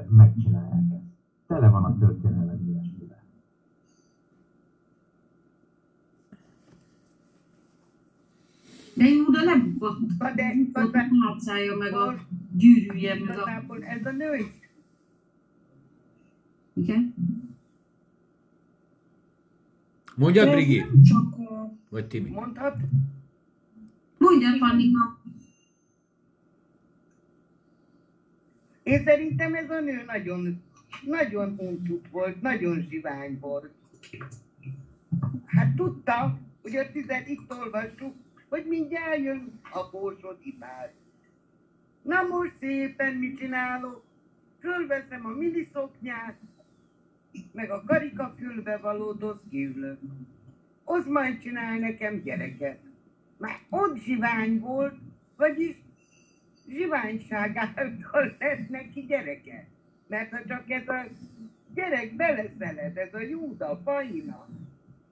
megcsinálják 0.09 0.85
ezt. 0.93 1.03
Tele 1.47 1.69
van 1.69 1.85
a 1.85 1.97
történelem 1.99 2.48
De 8.99 9.05
Júda 9.09 9.43
lebukott. 9.45 9.99
Na 10.19 10.31
de 10.35 10.45
Ott 10.45 10.77
a 10.77 10.81
igazán- 10.81 11.11
hátszája 11.27 11.77
meg 11.77 11.93
a 11.93 12.27
gyűrűje 12.57 13.15
meg 13.25 13.39
a... 13.39 13.51
ez 13.81 14.07
a 14.07 14.11
nő 14.11 14.35
is 14.37 14.47
Igen? 16.73 17.15
Mondjad, 20.16 20.45
De 20.47 20.53
Brigi? 20.53 20.79
nem 20.79 21.03
csak 21.03 21.39
a 21.39 21.73
Vagy 21.89 22.07
Timi? 22.07 22.31
mondhat, 22.31 22.77
Mondja, 24.19 24.49
Pannika. 24.59 25.19
Én 28.83 29.03
szerintem 29.05 29.55
ez 29.55 29.70
a 29.70 29.81
nő 29.81 30.03
nagyon, 30.07 30.62
nagyon 31.05 31.55
uncut 31.57 32.09
volt, 32.11 32.41
nagyon 32.43 32.87
zsivány 32.91 33.39
volt. 33.41 33.70
Hát 35.45 35.75
tudta, 35.75 36.39
hogy 36.62 36.77
a 36.77 36.91
tized 36.93 37.29
itt 37.29 37.53
olvassuk, 37.59 38.15
hogy 38.49 38.66
mindjárt 38.66 39.19
jön 39.19 39.61
a 39.73 39.91
bósodi 39.91 40.57
pár. 40.59 40.93
Na 42.03 42.23
most 42.23 42.53
szépen 42.61 43.15
mit 43.15 43.39
csinálok? 43.39 44.05
Fölveszem 44.61 45.27
a 45.27 45.29
miniszoknyát, 45.29 46.37
meg 47.53 47.70
a 47.70 47.83
karikafülbe 47.87 48.77
való 48.77 49.12
doszkiülök. 49.12 49.99
Az 50.85 51.07
majd 51.07 51.41
csinál 51.41 51.79
nekem 51.79 52.23
gyereket. 52.23 52.79
Már 53.37 53.61
ott 53.70 53.97
zsivány 53.97 54.61
volt, 54.61 54.95
vagyis 55.37 55.77
zsiványság 56.69 57.57
által 57.57 58.37
lett 58.39 58.69
neki 58.69 59.01
gyereke. 59.01 59.66
Mert 60.07 60.31
ha 60.31 60.39
csak 60.47 60.70
ez 60.70 60.89
a 60.89 61.05
gyerek 61.75 62.15
beleszeled, 62.16 62.97
ez 62.97 63.15
a 63.15 63.20
Júda, 63.20 63.81
Faina, 63.85 64.49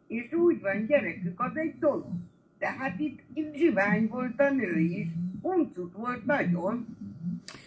és 0.06 0.32
úgy 0.32 0.60
van 0.60 0.86
gyerekük, 0.86 1.40
az 1.40 1.56
egy 1.56 1.78
dolog. 1.78 2.12
De 2.58 2.66
hát 2.78 3.00
itt, 3.00 3.20
itt 3.34 3.54
zsivány 3.54 4.08
volt 4.08 4.40
a 4.40 4.50
nő 4.50 4.78
is, 4.78 5.06
uncut 5.40 5.92
volt 5.92 6.26
nagyon. 6.26 6.86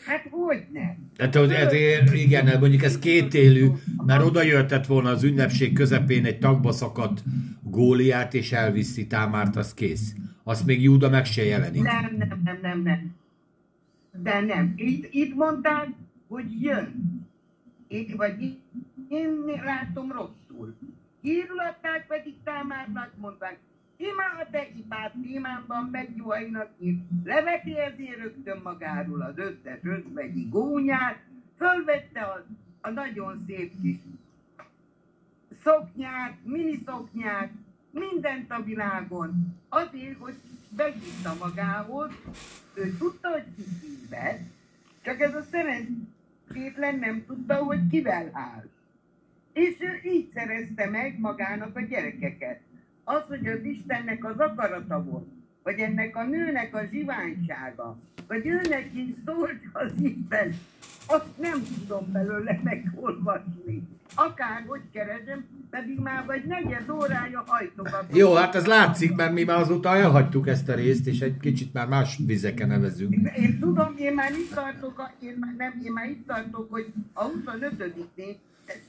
Hát 0.05 0.27
hogy 0.29 0.65
ne? 0.73 0.95
Hát 1.17 1.35
ezért, 1.35 2.13
igen, 2.13 2.59
mondjuk 2.59 2.83
ez 2.83 2.99
kétélű, 2.99 3.67
mert 4.05 4.23
oda 4.23 4.41
jöhetett 4.41 4.85
volna 4.85 5.09
az 5.09 5.23
ünnepség 5.23 5.73
közepén 5.73 6.25
egy 6.25 6.39
tagba 6.39 6.71
szakadt 6.71 7.23
Góliát 7.63 8.33
és 8.33 8.51
elviszi 8.51 9.07
Támárt, 9.07 9.55
az 9.55 9.73
kész. 9.73 10.13
Azt 10.43 10.65
még 10.65 10.81
Júda 10.81 11.09
meg 11.09 11.25
se 11.25 11.43
jelenik. 11.43 11.81
Nem, 11.81 12.15
nem, 12.17 12.41
nem, 12.43 12.59
nem, 12.61 12.81
nem. 12.81 13.15
De 14.23 14.39
nem. 14.39 14.73
Itt, 14.75 15.07
itt 15.11 15.35
mondtál, 15.35 15.95
hogy 16.27 16.61
jön. 16.61 16.93
Itt 17.87 18.15
vagy 18.15 18.41
itt. 18.41 18.61
Én 19.09 19.31
látom 19.63 20.11
rosszul. 20.11 20.75
Hírlatták 21.21 22.05
pedig 22.07 22.33
Támárnak 22.43 23.11
mondták, 23.17 23.57
Imá 24.01 24.41
a 24.41 24.49
te 24.51 24.67
ipát 24.75 25.13
témánban 25.21 25.83
megjuhainak 25.91 26.69
ír, 26.79 26.95
leveti 27.23 27.77
ezért 27.77 28.17
rögtön 28.17 28.59
magáról 28.63 29.21
az 29.21 29.37
összes 29.37 29.79
özvegyi 29.83 30.47
gónyát, 30.49 31.17
fölvette 31.57 32.21
a, 32.21 32.45
a 32.81 32.89
nagyon 32.89 33.43
szép 33.47 33.71
kis 33.81 33.97
szoknyát, 35.63 36.37
mini 36.43 36.79
szoknyát, 36.85 37.51
mindent 37.91 38.51
a 38.51 38.63
világon, 38.63 39.57
azért, 39.69 40.19
hogy 40.19 40.35
behívta 40.69 41.35
magához, 41.39 42.11
ő 42.73 42.95
tudta, 42.97 43.29
hogy 43.29 43.45
ki 43.55 43.63
hívett, 43.81 44.41
csak 45.01 45.19
ez 45.19 45.35
a 45.35 45.41
szerencsétlen 45.41 46.99
nem 46.99 47.25
tudta, 47.25 47.55
hogy 47.55 47.87
kivel 47.89 48.29
áll. 48.31 48.67
És 49.53 49.77
ő 49.79 50.09
így 50.09 50.31
szerezte 50.33 50.89
meg 50.89 51.19
magának 51.19 51.75
a 51.75 51.81
gyerekeket. 51.81 52.61
Az, 53.15 53.23
hogy 53.27 53.47
az 53.47 53.63
Istennek 53.63 54.25
az 54.25 54.37
akarata 54.37 55.03
volt, 55.03 55.27
vagy 55.63 55.79
ennek 55.79 56.15
a 56.15 56.23
nőnek 56.23 56.75
a 56.75 56.81
zsiványsága, 56.91 57.97
vagy 58.27 58.45
őnek 58.45 58.89
is 58.93 59.07
szólt 59.25 59.59
az 59.73 59.91
Isten, 60.01 60.55
azt 61.07 61.37
nem 61.37 61.63
tudom 61.77 62.11
belőle 62.11 62.59
megolvasni. 62.63 63.87
Akárhogy 64.15 64.81
keresem, 64.91 65.45
pedig 65.69 65.99
már 65.99 66.25
vagy 66.25 66.43
negyed 66.45 66.89
órája 66.89 67.43
hajtogatom. 67.47 68.17
Jó, 68.17 68.33
hát 68.33 68.55
ez 68.55 68.65
látszik, 68.65 69.15
mert 69.15 69.33
mi 69.33 69.43
már 69.43 69.59
azóta 69.59 69.95
elhagytuk 69.95 70.47
ezt 70.47 70.69
a 70.69 70.75
részt, 70.75 71.07
és 71.07 71.19
egy 71.19 71.37
kicsit 71.39 71.73
már 71.73 71.87
más 71.87 72.19
vizeken 72.25 72.67
nevezünk. 72.67 73.13
Én 73.37 73.59
tudom, 73.59 73.93
én 73.97 74.13
már 74.13 74.31
itt 74.31 74.53
tartok, 74.53 75.11
én 75.19 75.37
már 75.39 75.53
nem, 75.57 75.81
én 75.83 75.91
már 75.91 76.09
itt 76.09 76.27
tartok, 76.27 76.71
hogy 76.71 76.93
a 77.13 77.25
25-nél 77.25 78.35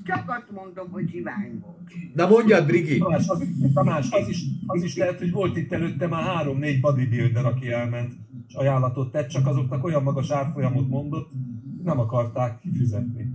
csak 0.05 0.25
azt 0.27 0.51
mondom, 0.51 0.91
hogy 0.91 1.09
zsivány 1.11 1.61
volt. 1.61 2.15
Na 2.15 2.29
mondjad, 2.29 2.67
Brigi! 2.67 2.99
Tamás, 2.99 3.29
az, 3.29 3.45
Tamás 3.75 4.11
az, 4.11 4.29
is, 4.29 4.45
az 4.67 4.83
is 4.83 4.97
lehet, 4.97 5.19
hogy 5.19 5.31
volt 5.31 5.57
itt 5.57 5.73
előtte 5.73 6.07
már 6.07 6.23
három-négy 6.23 6.81
bodybuilder, 6.81 7.47
aki 7.47 7.71
elment, 7.73 8.13
és 8.49 8.55
ajánlatot 8.55 9.13
tett, 9.13 9.29
csak 9.29 9.47
azoknak 9.47 9.85
olyan 9.85 10.03
magas 10.03 10.31
árfolyamot 10.31 10.89
mondott, 10.89 11.31
nem 11.91 11.99
akarták 11.99 12.61
kifizetni. 12.61 13.35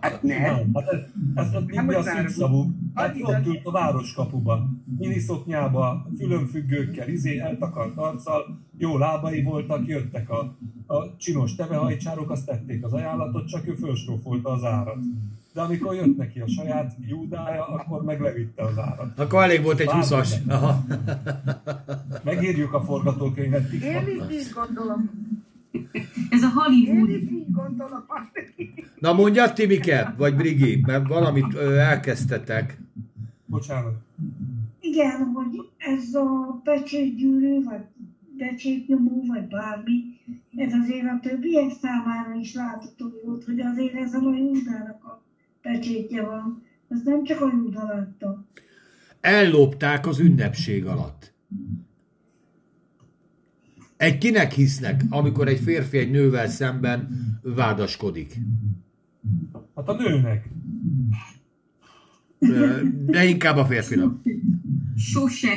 Hát 0.00 0.22
nem. 0.22 0.42
Nem, 0.42 0.70
hát 0.74 0.88
ez, 0.88 1.00
ez 1.34 1.54
a 1.54 1.60
Bibi 1.60 1.94
a 1.94 2.02
szívszavú. 2.02 2.70
Hát 2.94 3.16
ott 3.20 3.46
ült 3.46 3.60
a 3.64 3.70
városkapuban, 3.70 4.84
miniszoknyába, 4.98 6.06
fülönfüggőkkel, 6.18 7.08
izé, 7.08 7.38
eltakart 7.38 7.96
arccal, 7.96 8.58
jó 8.78 8.98
lábai 8.98 9.42
voltak, 9.42 9.86
jöttek 9.86 10.30
a, 10.30 10.56
a 10.86 11.16
csinos 11.16 11.54
tevehajcsárok, 11.54 12.30
azt 12.30 12.46
tették 12.46 12.84
az 12.84 12.92
ajánlatot, 12.92 13.48
csak 13.48 13.66
ő 13.66 13.72
fölsrófolta 13.72 14.50
az 14.50 14.64
árat. 14.64 14.98
De 15.52 15.60
amikor 15.60 15.94
jött 15.94 16.16
neki 16.16 16.40
a 16.40 16.48
saját 16.48 16.96
júdája, 17.06 17.66
akkor 17.66 18.04
meg 18.04 18.20
levitte 18.20 18.62
az 18.62 18.78
árat. 18.78 19.18
Akkor 19.18 19.42
elég 19.42 19.62
volt 19.62 19.78
egy 19.80 19.90
20-as. 19.92 20.34
Aha. 20.48 20.84
Megírjuk 22.24 22.72
a 22.72 22.80
forgatókönyvet, 22.80 23.72
Én 23.72 24.06
is 24.06 24.36
így 24.36 24.52
gondolom. 24.54 25.10
Ez 26.30 26.42
a 26.42 26.46
Én 26.46 26.52
Hollywood. 26.52 27.08
is 27.08 27.30
így 27.30 27.52
gondolom. 27.52 28.04
Na 28.98 29.12
mondjad, 29.12 29.52
Timike, 29.52 30.14
vagy 30.18 30.36
Brigi, 30.36 30.82
mert 30.86 31.08
valamit 31.08 31.54
ö, 31.54 31.76
elkezdtetek. 31.76 32.78
Bocsánat. 33.46 33.94
Igen, 34.80 35.24
hogy 35.34 35.68
ez 35.76 36.14
a 36.14 36.60
pecsétgyűrű, 36.64 37.62
vagy 37.62 37.80
pecsétnyomó, 38.38 39.24
vagy 39.26 39.46
bármi, 39.48 40.02
ez 40.56 40.72
azért 40.72 41.06
a 41.06 41.18
többiek 41.22 41.70
számára 41.82 42.34
is 42.40 42.54
látható 42.54 43.06
volt, 43.24 43.44
hogy 43.44 43.60
azért 43.60 43.94
ezen 43.94 44.24
a 44.24 44.36
Júdának 44.36 45.04
a 45.04 45.22
pecsétje 45.62 46.22
van. 46.22 46.62
Ez 46.88 47.02
nem 47.04 47.24
csak 47.24 47.40
a 47.40 47.50
Júda 47.52 47.84
látta. 47.84 48.44
Ellopták 49.20 50.06
az 50.06 50.18
ünnepség 50.20 50.86
alatt. 50.86 51.32
Egy 54.00 54.18
kinek 54.18 54.52
hisznek, 54.52 55.02
amikor 55.10 55.48
egy 55.48 55.58
férfi 55.58 55.98
egy 55.98 56.10
nővel 56.10 56.48
szemben 56.48 57.08
vádaskodik? 57.42 58.36
Hát 59.74 59.88
a 59.88 59.94
nőnek. 59.94 60.48
De 63.06 63.24
inkább 63.24 63.56
a 63.56 63.64
férfinak. 63.64 64.20
Sose. 64.96 65.48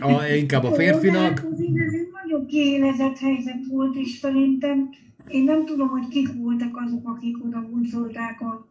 A, 0.00 0.24
inkább 0.36 0.64
a 0.64 0.72
férfinak. 0.72 1.38
hát 1.38 1.52
ez 1.52 1.58
egy 1.58 2.08
nagyon 2.22 2.46
kiélezett 2.46 3.18
helyzet 3.18 3.66
volt, 3.68 3.96
és 3.96 4.10
szerintem 4.10 4.90
én 5.28 5.44
nem 5.44 5.64
tudom, 5.66 5.88
hogy 5.88 6.08
kik 6.08 6.28
voltak 6.34 6.76
azok, 6.86 7.08
akik 7.08 7.44
oda 7.44 7.58
húzolták 7.58 8.40
a 8.40 8.68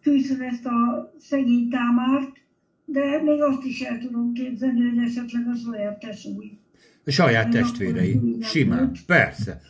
fűszön 0.00 0.40
ezt 0.40 0.66
a 0.66 1.12
szegény 1.18 1.68
támárt, 1.68 2.36
de 2.84 3.22
még 3.22 3.42
azt 3.42 3.64
is 3.64 3.80
el 3.80 3.98
tudom 3.98 4.32
képzelni, 4.32 4.88
hogy 4.88 5.04
esetleg 5.04 5.48
a 5.48 5.54
saját 5.54 5.98
tesói. 5.98 6.58
A 7.04 7.10
saját 7.10 7.50
testvérei. 7.50 8.20
Simán. 8.40 8.92
Persze. 9.06 9.60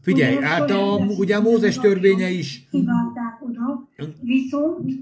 Figyelj, 0.00 0.36
hát 0.36 0.70
a, 0.70 0.96
ugye 0.96 1.36
a 1.36 1.40
Mózes 1.40 1.78
törvénye 1.78 2.30
is, 2.30 2.66
Kiválták 2.70 3.42
oda, 3.42 3.88
viszont 4.20 4.92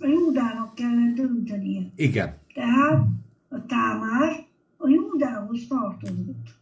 a 0.00 0.06
Júdának 0.06 0.74
kellett 0.74 1.14
döntenie. 1.14 1.82
igen, 1.96 2.34
Tehát 2.54 3.06
a 3.48 3.66
támár 3.66 4.46
a 4.76 4.88
Júdához 4.88 5.66
tartozott. 5.68 6.56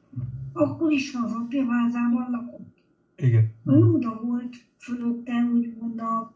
Akkor 0.52 0.92
is, 0.92 1.14
az 1.14 1.32
apja 1.32 1.64
házában 1.70 2.30
lakott. 2.30 2.76
Igen. 3.16 3.52
A 3.64 3.72
Júda 3.72 4.20
volt 4.24 4.54
fölötte, 4.78 5.32
úgymond 5.54 6.00
a, 6.00 6.34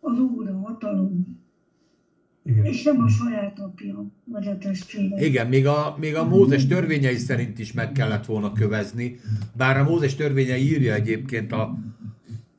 az 0.00 0.18
úr, 0.18 0.48
a 0.48 0.58
hatalom, 0.58 1.42
Igen. 2.44 2.64
és 2.64 2.82
nem 2.82 3.00
a 3.00 3.08
saját 3.08 3.58
apja, 3.58 4.04
vagy 4.24 4.46
a 4.46 4.58
testvére. 4.58 5.26
igen, 5.26 5.46
még 5.46 5.66
a, 5.66 5.96
még 6.00 6.14
a 6.14 6.28
Mózes 6.28 6.66
törvényei 6.66 7.16
szerint 7.16 7.58
is 7.58 7.72
meg 7.72 7.92
kellett 7.92 8.26
volna 8.26 8.52
kövezni, 8.52 9.20
bár 9.56 9.76
a 9.76 9.84
Mózes 9.84 10.14
törvénye 10.14 10.58
írja 10.58 10.94
egyébként 10.94 11.52
a 11.52 11.78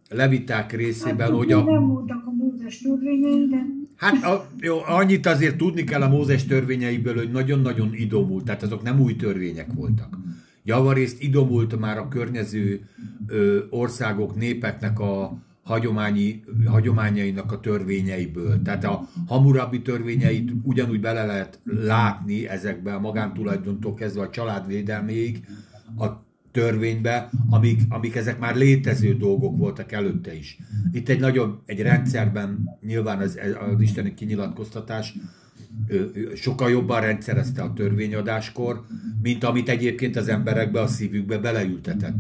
leviták 0.10 0.72
részében, 0.74 1.28
hát, 1.28 1.38
hogy 1.38 1.52
a, 1.52 1.64
nem 1.64 1.88
voltak 1.88 2.24
a 2.26 2.32
Mózes 2.32 2.78
törvényei, 2.78 3.48
de 3.48 3.66
Hát 3.96 4.24
a, 4.24 4.50
jó, 4.60 4.78
annyit 4.86 5.26
azért 5.26 5.58
tudni 5.58 5.84
kell 5.84 6.02
a 6.02 6.10
Mózes 6.10 6.46
törvényeiből, 6.46 7.16
hogy 7.16 7.32
nagyon-nagyon 7.32 7.94
idomult, 7.94 8.46
tehát 8.46 8.64
azok 8.64 8.84
nem 8.84 9.00
új 9.00 9.16
törvények 9.16 9.74
voltak. 9.74 10.18
Javarészt 10.64 11.24
idomult 11.24 11.80
már 11.80 11.98
a 11.98 12.08
környező 12.08 12.82
ö, 13.28 13.60
országok, 13.70 14.36
népeknek 14.36 15.00
a 15.00 15.38
hagyományi, 15.66 16.44
hagyományainak 16.66 17.52
a 17.52 17.60
törvényeiből. 17.60 18.62
Tehát 18.62 18.84
a 18.84 19.08
Hammurabi 19.28 19.82
törvényeit 19.82 20.52
ugyanúgy 20.64 21.00
bele 21.00 21.26
lehet 21.26 21.60
látni 21.64 22.48
ezekbe 22.48 22.94
a 22.94 23.00
magántulajdontól 23.00 23.94
kezdve 23.94 24.22
a 24.22 24.30
családvédelméig 24.30 25.48
a 25.98 26.06
törvénybe, 26.52 27.30
amik, 27.50 27.82
amik 27.90 28.16
ezek 28.16 28.40
már 28.40 28.56
létező 28.56 29.14
dolgok 29.18 29.58
voltak 29.58 29.92
előtte 29.92 30.36
is. 30.36 30.58
Itt 30.92 31.10
egy 31.10 31.20
nagyobb, 31.20 31.62
egy 31.66 31.82
rendszerben 31.82 32.78
nyilván 32.82 33.20
az, 33.20 33.40
az 33.74 33.82
isteni 33.82 34.14
kinyilatkoztatás 34.14 35.14
sokkal 36.36 36.70
jobban 36.70 37.02
rendszerezte 37.02 37.62
a 37.62 37.74
törvényadáskor, 37.74 38.86
mint 39.22 39.44
amit 39.44 39.70
egyébként 39.70 40.16
az 40.16 40.28
emberekbe, 40.28 40.82
a 40.82 40.88
szívükbe 40.88 41.38
beleültetett. 41.38 42.20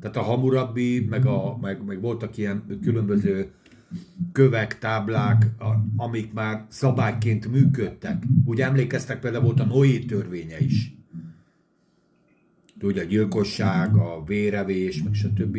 Tehát 0.00 0.16
a 0.16 0.22
Hammurabi, 0.22 1.06
meg, 1.10 1.26
a, 1.26 1.58
meg, 1.60 1.84
meg 1.84 2.00
voltak 2.00 2.36
ilyen 2.36 2.78
különböző 2.82 3.50
kövek, 4.32 4.78
táblák, 4.78 5.50
amik 5.96 6.32
már 6.32 6.64
szabályként 6.68 7.50
működtek. 7.50 8.22
Úgy 8.44 8.60
emlékeztek, 8.60 9.20
például 9.20 9.44
volt 9.44 9.60
a 9.60 9.64
Noé 9.64 9.98
törvénye 9.98 10.60
is. 10.60 10.94
Ugye 12.80 13.02
a 13.02 13.06
gyilkosság, 13.06 13.96
a 13.96 14.24
vérevés, 14.26 15.02
meg 15.02 15.14
stb. 15.14 15.58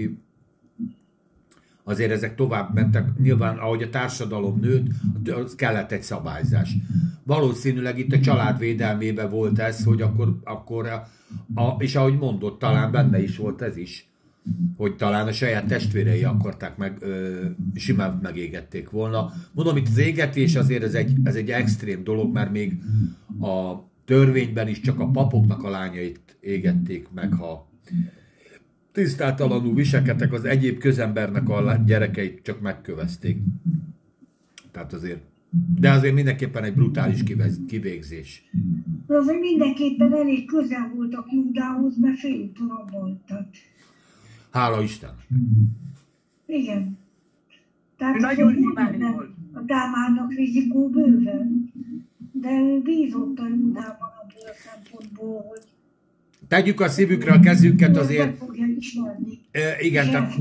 Azért 1.83 2.11
ezek 2.11 2.35
tovább 2.35 2.73
mentek, 2.73 3.17
nyilván 3.17 3.57
ahogy 3.57 3.83
a 3.83 3.89
társadalom 3.89 4.59
nőtt, 4.59 4.87
az 5.43 5.55
kellett 5.55 5.91
egy 5.91 6.03
szabályzás. 6.03 6.75
Valószínűleg 7.23 7.99
itt 7.99 8.13
a 8.13 8.19
család 8.19 8.59
védelmében 8.59 9.29
volt 9.29 9.59
ez, 9.59 9.83
hogy 9.83 10.01
akkor, 10.01 10.39
akkor 10.43 10.87
a, 11.55 11.75
és 11.77 11.95
ahogy 11.95 12.17
mondott, 12.17 12.59
talán 12.59 12.91
benne 12.91 13.21
is 13.21 13.37
volt 13.37 13.61
ez 13.61 13.77
is, 13.77 14.07
hogy 14.77 14.95
talán 14.95 15.27
a 15.27 15.31
saját 15.31 15.65
testvérei 15.65 16.23
akarták 16.23 16.77
meg, 16.77 16.97
ö, 16.99 17.45
simán 17.75 18.19
megégették 18.21 18.89
volna. 18.89 19.33
Mondom, 19.51 19.77
itt 19.77 19.87
az 19.87 19.97
égetés 19.97 20.55
azért 20.55 20.83
ez 20.83 20.93
egy, 20.93 21.13
ez 21.23 21.35
egy 21.35 21.49
extrém 21.51 22.03
dolog, 22.03 22.33
mert 22.33 22.51
még 22.51 22.81
a 23.41 23.73
törvényben 24.05 24.67
is 24.67 24.79
csak 24.79 24.99
a 24.99 25.07
papoknak 25.07 25.63
a 25.63 25.69
lányait 25.69 26.37
égették 26.39 27.07
meg, 27.13 27.33
ha 27.33 27.69
tisztátalanul 28.93 29.73
viselkedtek, 29.73 30.33
az 30.33 30.45
egyéb 30.45 30.77
közembernek 30.77 31.49
a 31.49 31.83
gyerekeit 31.85 32.41
csak 32.43 32.61
megkövezték. 32.61 33.37
Tehát 34.71 34.93
azért 34.93 35.21
De 35.79 35.91
azért 35.91 36.13
mindenképpen 36.13 36.63
egy 36.63 36.73
brutális 36.73 37.23
kivégzés. 37.67 38.49
De 39.07 39.17
azért 39.17 39.39
mindenképpen 39.39 40.13
elég 40.13 40.45
közel 40.45 40.91
voltak 40.95 41.31
Júdához, 41.31 41.97
mert 41.97 42.17
fél 42.19 42.41
úton 42.41 42.69
hagytak. 42.91 43.47
Hála 44.51 44.81
Isten. 44.81 45.15
Igen. 46.45 46.97
Tehát 47.97 48.19
Nagyon 48.19 48.73
benne 48.73 49.11
volt. 49.11 49.29
A 49.53 49.59
Dámának 49.59 50.33
rizikó 50.33 50.89
bőven. 50.89 51.71
De 52.31 52.49
ő 52.51 52.81
bízott 52.81 53.39
a 53.39 53.47
Júdában 53.47 54.09
abból 54.21 54.49
a 54.49 54.53
szempontból, 54.65 55.45
hogy 55.49 55.72
Tegyük 56.53 56.79
a 56.79 56.89
szívükre 56.89 57.31
a 57.33 57.39
kezünket 57.39 57.97
azért. 57.97 58.37
fogja 58.37 58.65
ismerni. 58.77 59.39
E, 59.51 59.59
igen, 59.79 60.09
tehát. 60.09 60.33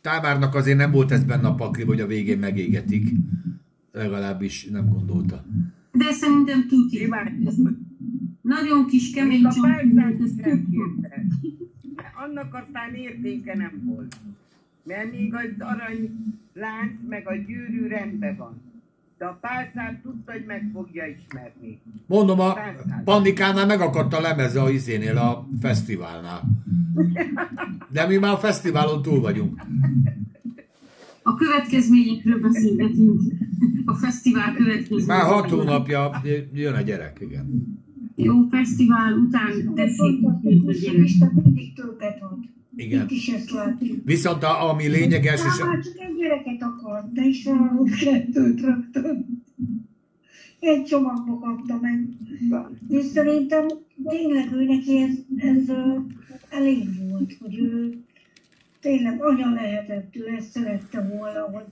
Támárnak 0.00 0.54
azért 0.54 0.76
nem 0.76 0.90
volt 0.90 1.10
ez 1.10 1.24
benne 1.24 1.46
a 1.46 1.54
pakli, 1.54 1.84
hogy 1.84 2.00
a 2.00 2.06
végén 2.06 2.38
megégetik. 2.38 3.12
Legalábbis 3.92 4.64
nem 4.64 4.88
gondolta. 4.88 5.44
De 5.92 6.12
szerintem 6.12 6.66
Ez 7.46 7.54
nagyon 8.40 8.86
kis 8.86 9.10
kemény. 9.10 9.42
De 9.42 9.48
Annak 12.14 12.54
aztán 12.54 12.94
értéke 12.94 13.56
nem 13.56 13.82
volt. 13.84 14.16
Mert 14.84 15.12
még 15.12 15.34
az 15.34 15.50
arany 15.58 16.10
lánc 16.54 16.92
meg 17.08 17.28
a 17.28 17.34
gyűrű 17.34 17.86
rendben 17.86 18.36
van. 18.36 18.71
De 19.22 19.28
a 19.28 19.38
pálcát 19.40 20.00
tudta, 20.02 20.32
hogy 20.32 20.44
meg 20.46 20.70
fogja 20.72 21.04
ismerni. 21.06 21.80
Mondom, 22.06 22.40
a 22.40 22.56
Pandikánál 23.04 23.66
megakadt 23.66 24.14
a 24.14 24.20
lemeze 24.20 24.60
a 24.62 24.70
izénél, 24.70 25.16
a 25.16 25.48
fesztiválnál. 25.60 26.42
De 27.88 28.06
mi 28.06 28.16
már 28.16 28.32
a 28.32 28.36
fesztiválon 28.36 29.02
túl 29.02 29.20
vagyunk. 29.20 29.60
A 31.22 31.34
következményekről 31.34 32.40
beszélgetünk. 32.40 33.20
A 33.84 33.94
fesztivál 33.94 34.54
következményekről. 34.54 35.16
Már 35.16 35.26
hat 35.26 35.50
hónapja 35.50 36.22
jön 36.52 36.74
a 36.74 36.80
gyerek, 36.80 37.18
igen. 37.20 37.78
Jó 38.16 38.48
fesztivál 38.50 39.12
után 39.12 39.74
teszik 39.74 40.20
mindig 41.42 41.74
többet 41.74 42.22
ad. 42.22 42.38
Igen. 42.76 43.02
Itt 43.02 43.10
is 43.10 43.28
ezt 43.28 43.50
látjuk. 43.50 44.04
Viszont 44.04 44.42
a, 44.42 44.68
ami 44.70 44.86
lényeges, 44.86 45.40
és 45.40 45.46
Hát 45.46 45.60
a, 45.60 45.64
már 45.66 45.82
csak 45.82 46.00
egy 46.00 46.16
gyereket 46.16 46.62
akart, 46.62 47.12
de 47.12 47.24
is 47.24 47.46
a 47.46 47.82
kettőt 48.04 48.60
rögtön. 48.60 49.42
Egy 50.60 50.84
csomagba 50.84 51.38
kapta 51.38 51.78
meg. 51.80 52.08
És 52.88 53.04
szerintem 53.04 53.66
tényleg 54.04 54.52
ő 54.52 54.64
neki 54.64 54.96
ez, 54.96 55.10
ez 55.36 55.76
elég 56.50 56.88
volt, 57.08 57.36
hogy 57.40 57.58
ő 57.58 58.04
tényleg 58.80 59.22
anya 59.22 59.50
lehetett, 59.50 60.16
ő 60.16 60.28
ezt 60.28 60.50
szerette 60.50 61.08
volna, 61.16 61.40
hogy 61.40 61.64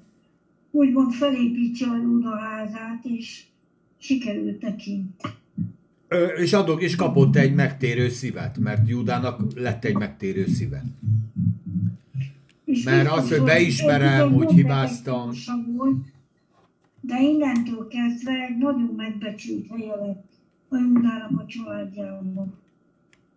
úgymond 0.71 1.13
felépítse 1.13 1.87
a 2.23 2.37
házát, 2.39 3.05
és 3.05 3.45
sikerült 3.99 4.63
neki. 4.63 5.05
És 6.37 6.53
adok, 6.53 6.83
és 6.83 6.97
kapott 6.97 7.37
egy 7.37 7.55
megtérő 7.55 8.09
szívet, 8.09 8.59
mert 8.59 8.89
Júdának 8.89 9.41
lett 9.55 9.85
egy 9.85 9.97
megtérő 9.97 10.47
szíve. 10.47 10.85
És 12.65 12.83
Mert 12.83 13.11
az, 13.11 13.29
hogy 13.29 13.43
beismerem, 13.43 14.33
hogy 14.33 14.51
hibáztam. 14.51 15.31
Volt, 15.77 16.05
de 17.01 17.21
innentől 17.21 17.89
kezdve 17.89 18.33
egy 18.33 18.59
nagyon 18.59 18.93
megbecsült 18.97 19.67
helye 19.71 19.95
lett 19.95 20.25
a 20.69 20.77
Júdának 20.77 21.41
a 21.41 21.47
családjában. 21.47 22.55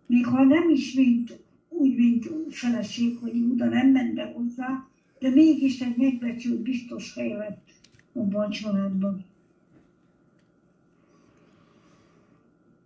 Még 0.06 0.26
ha 0.26 0.44
nem 0.44 0.70
is 0.70 0.94
mint, 0.94 1.38
úgy, 1.68 1.96
mint 1.96 2.28
feleség, 2.50 3.18
hogy 3.20 3.36
Júda 3.36 3.64
nem 3.64 3.88
ment 3.88 4.14
be 4.14 4.32
hozzá, 4.36 4.88
de 5.18 5.30
mégis 5.30 5.80
egy 5.80 5.96
megbecsült, 5.96 6.60
biztos 6.60 7.14
hely 7.14 7.32
lett 7.32 7.68
abban 8.12 8.44
a 8.44 8.50
családban. 8.50 9.24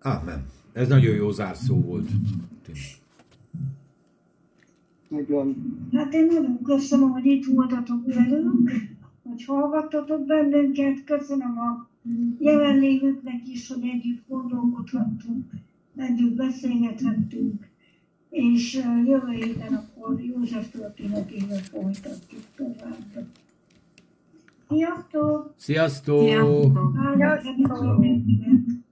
Ámen. 0.01 0.47
Ez 0.73 0.89
nagyon 0.89 1.15
jó 1.15 1.31
zárszó 1.31 1.81
volt. 1.81 2.09
Nagyon. 5.09 5.57
Hát 5.93 6.15
én 6.15 6.27
nagyon 6.27 6.63
köszönöm, 6.63 7.11
hogy 7.11 7.25
itt 7.27 7.45
voltatok 7.45 8.15
velünk, 8.15 8.71
hogy 9.23 9.45
hallgattatok 9.45 10.27
bennünket, 10.27 11.05
köszönöm 11.05 11.59
a 11.59 11.89
jelenlévőknek 12.39 13.49
is, 13.49 13.69
hogy 13.69 13.83
együtt 13.83 14.23
gondolkodhattunk, 14.29 15.51
együtt 15.97 16.37
beszélgethettünk, 16.37 17.69
és 18.31 18.75
jövő 19.07 19.33
héten 19.33 19.75
akkor 19.75 20.21
József 20.21 20.71
történetével 20.71 21.59
folytatjuk 21.59 22.43
tovább. 22.57 23.27
Sziasztok! 24.69 25.55
Sziasztok! 25.57 26.23
Sziasztok! 26.23 27.99
Mindenkinek! 27.99 28.87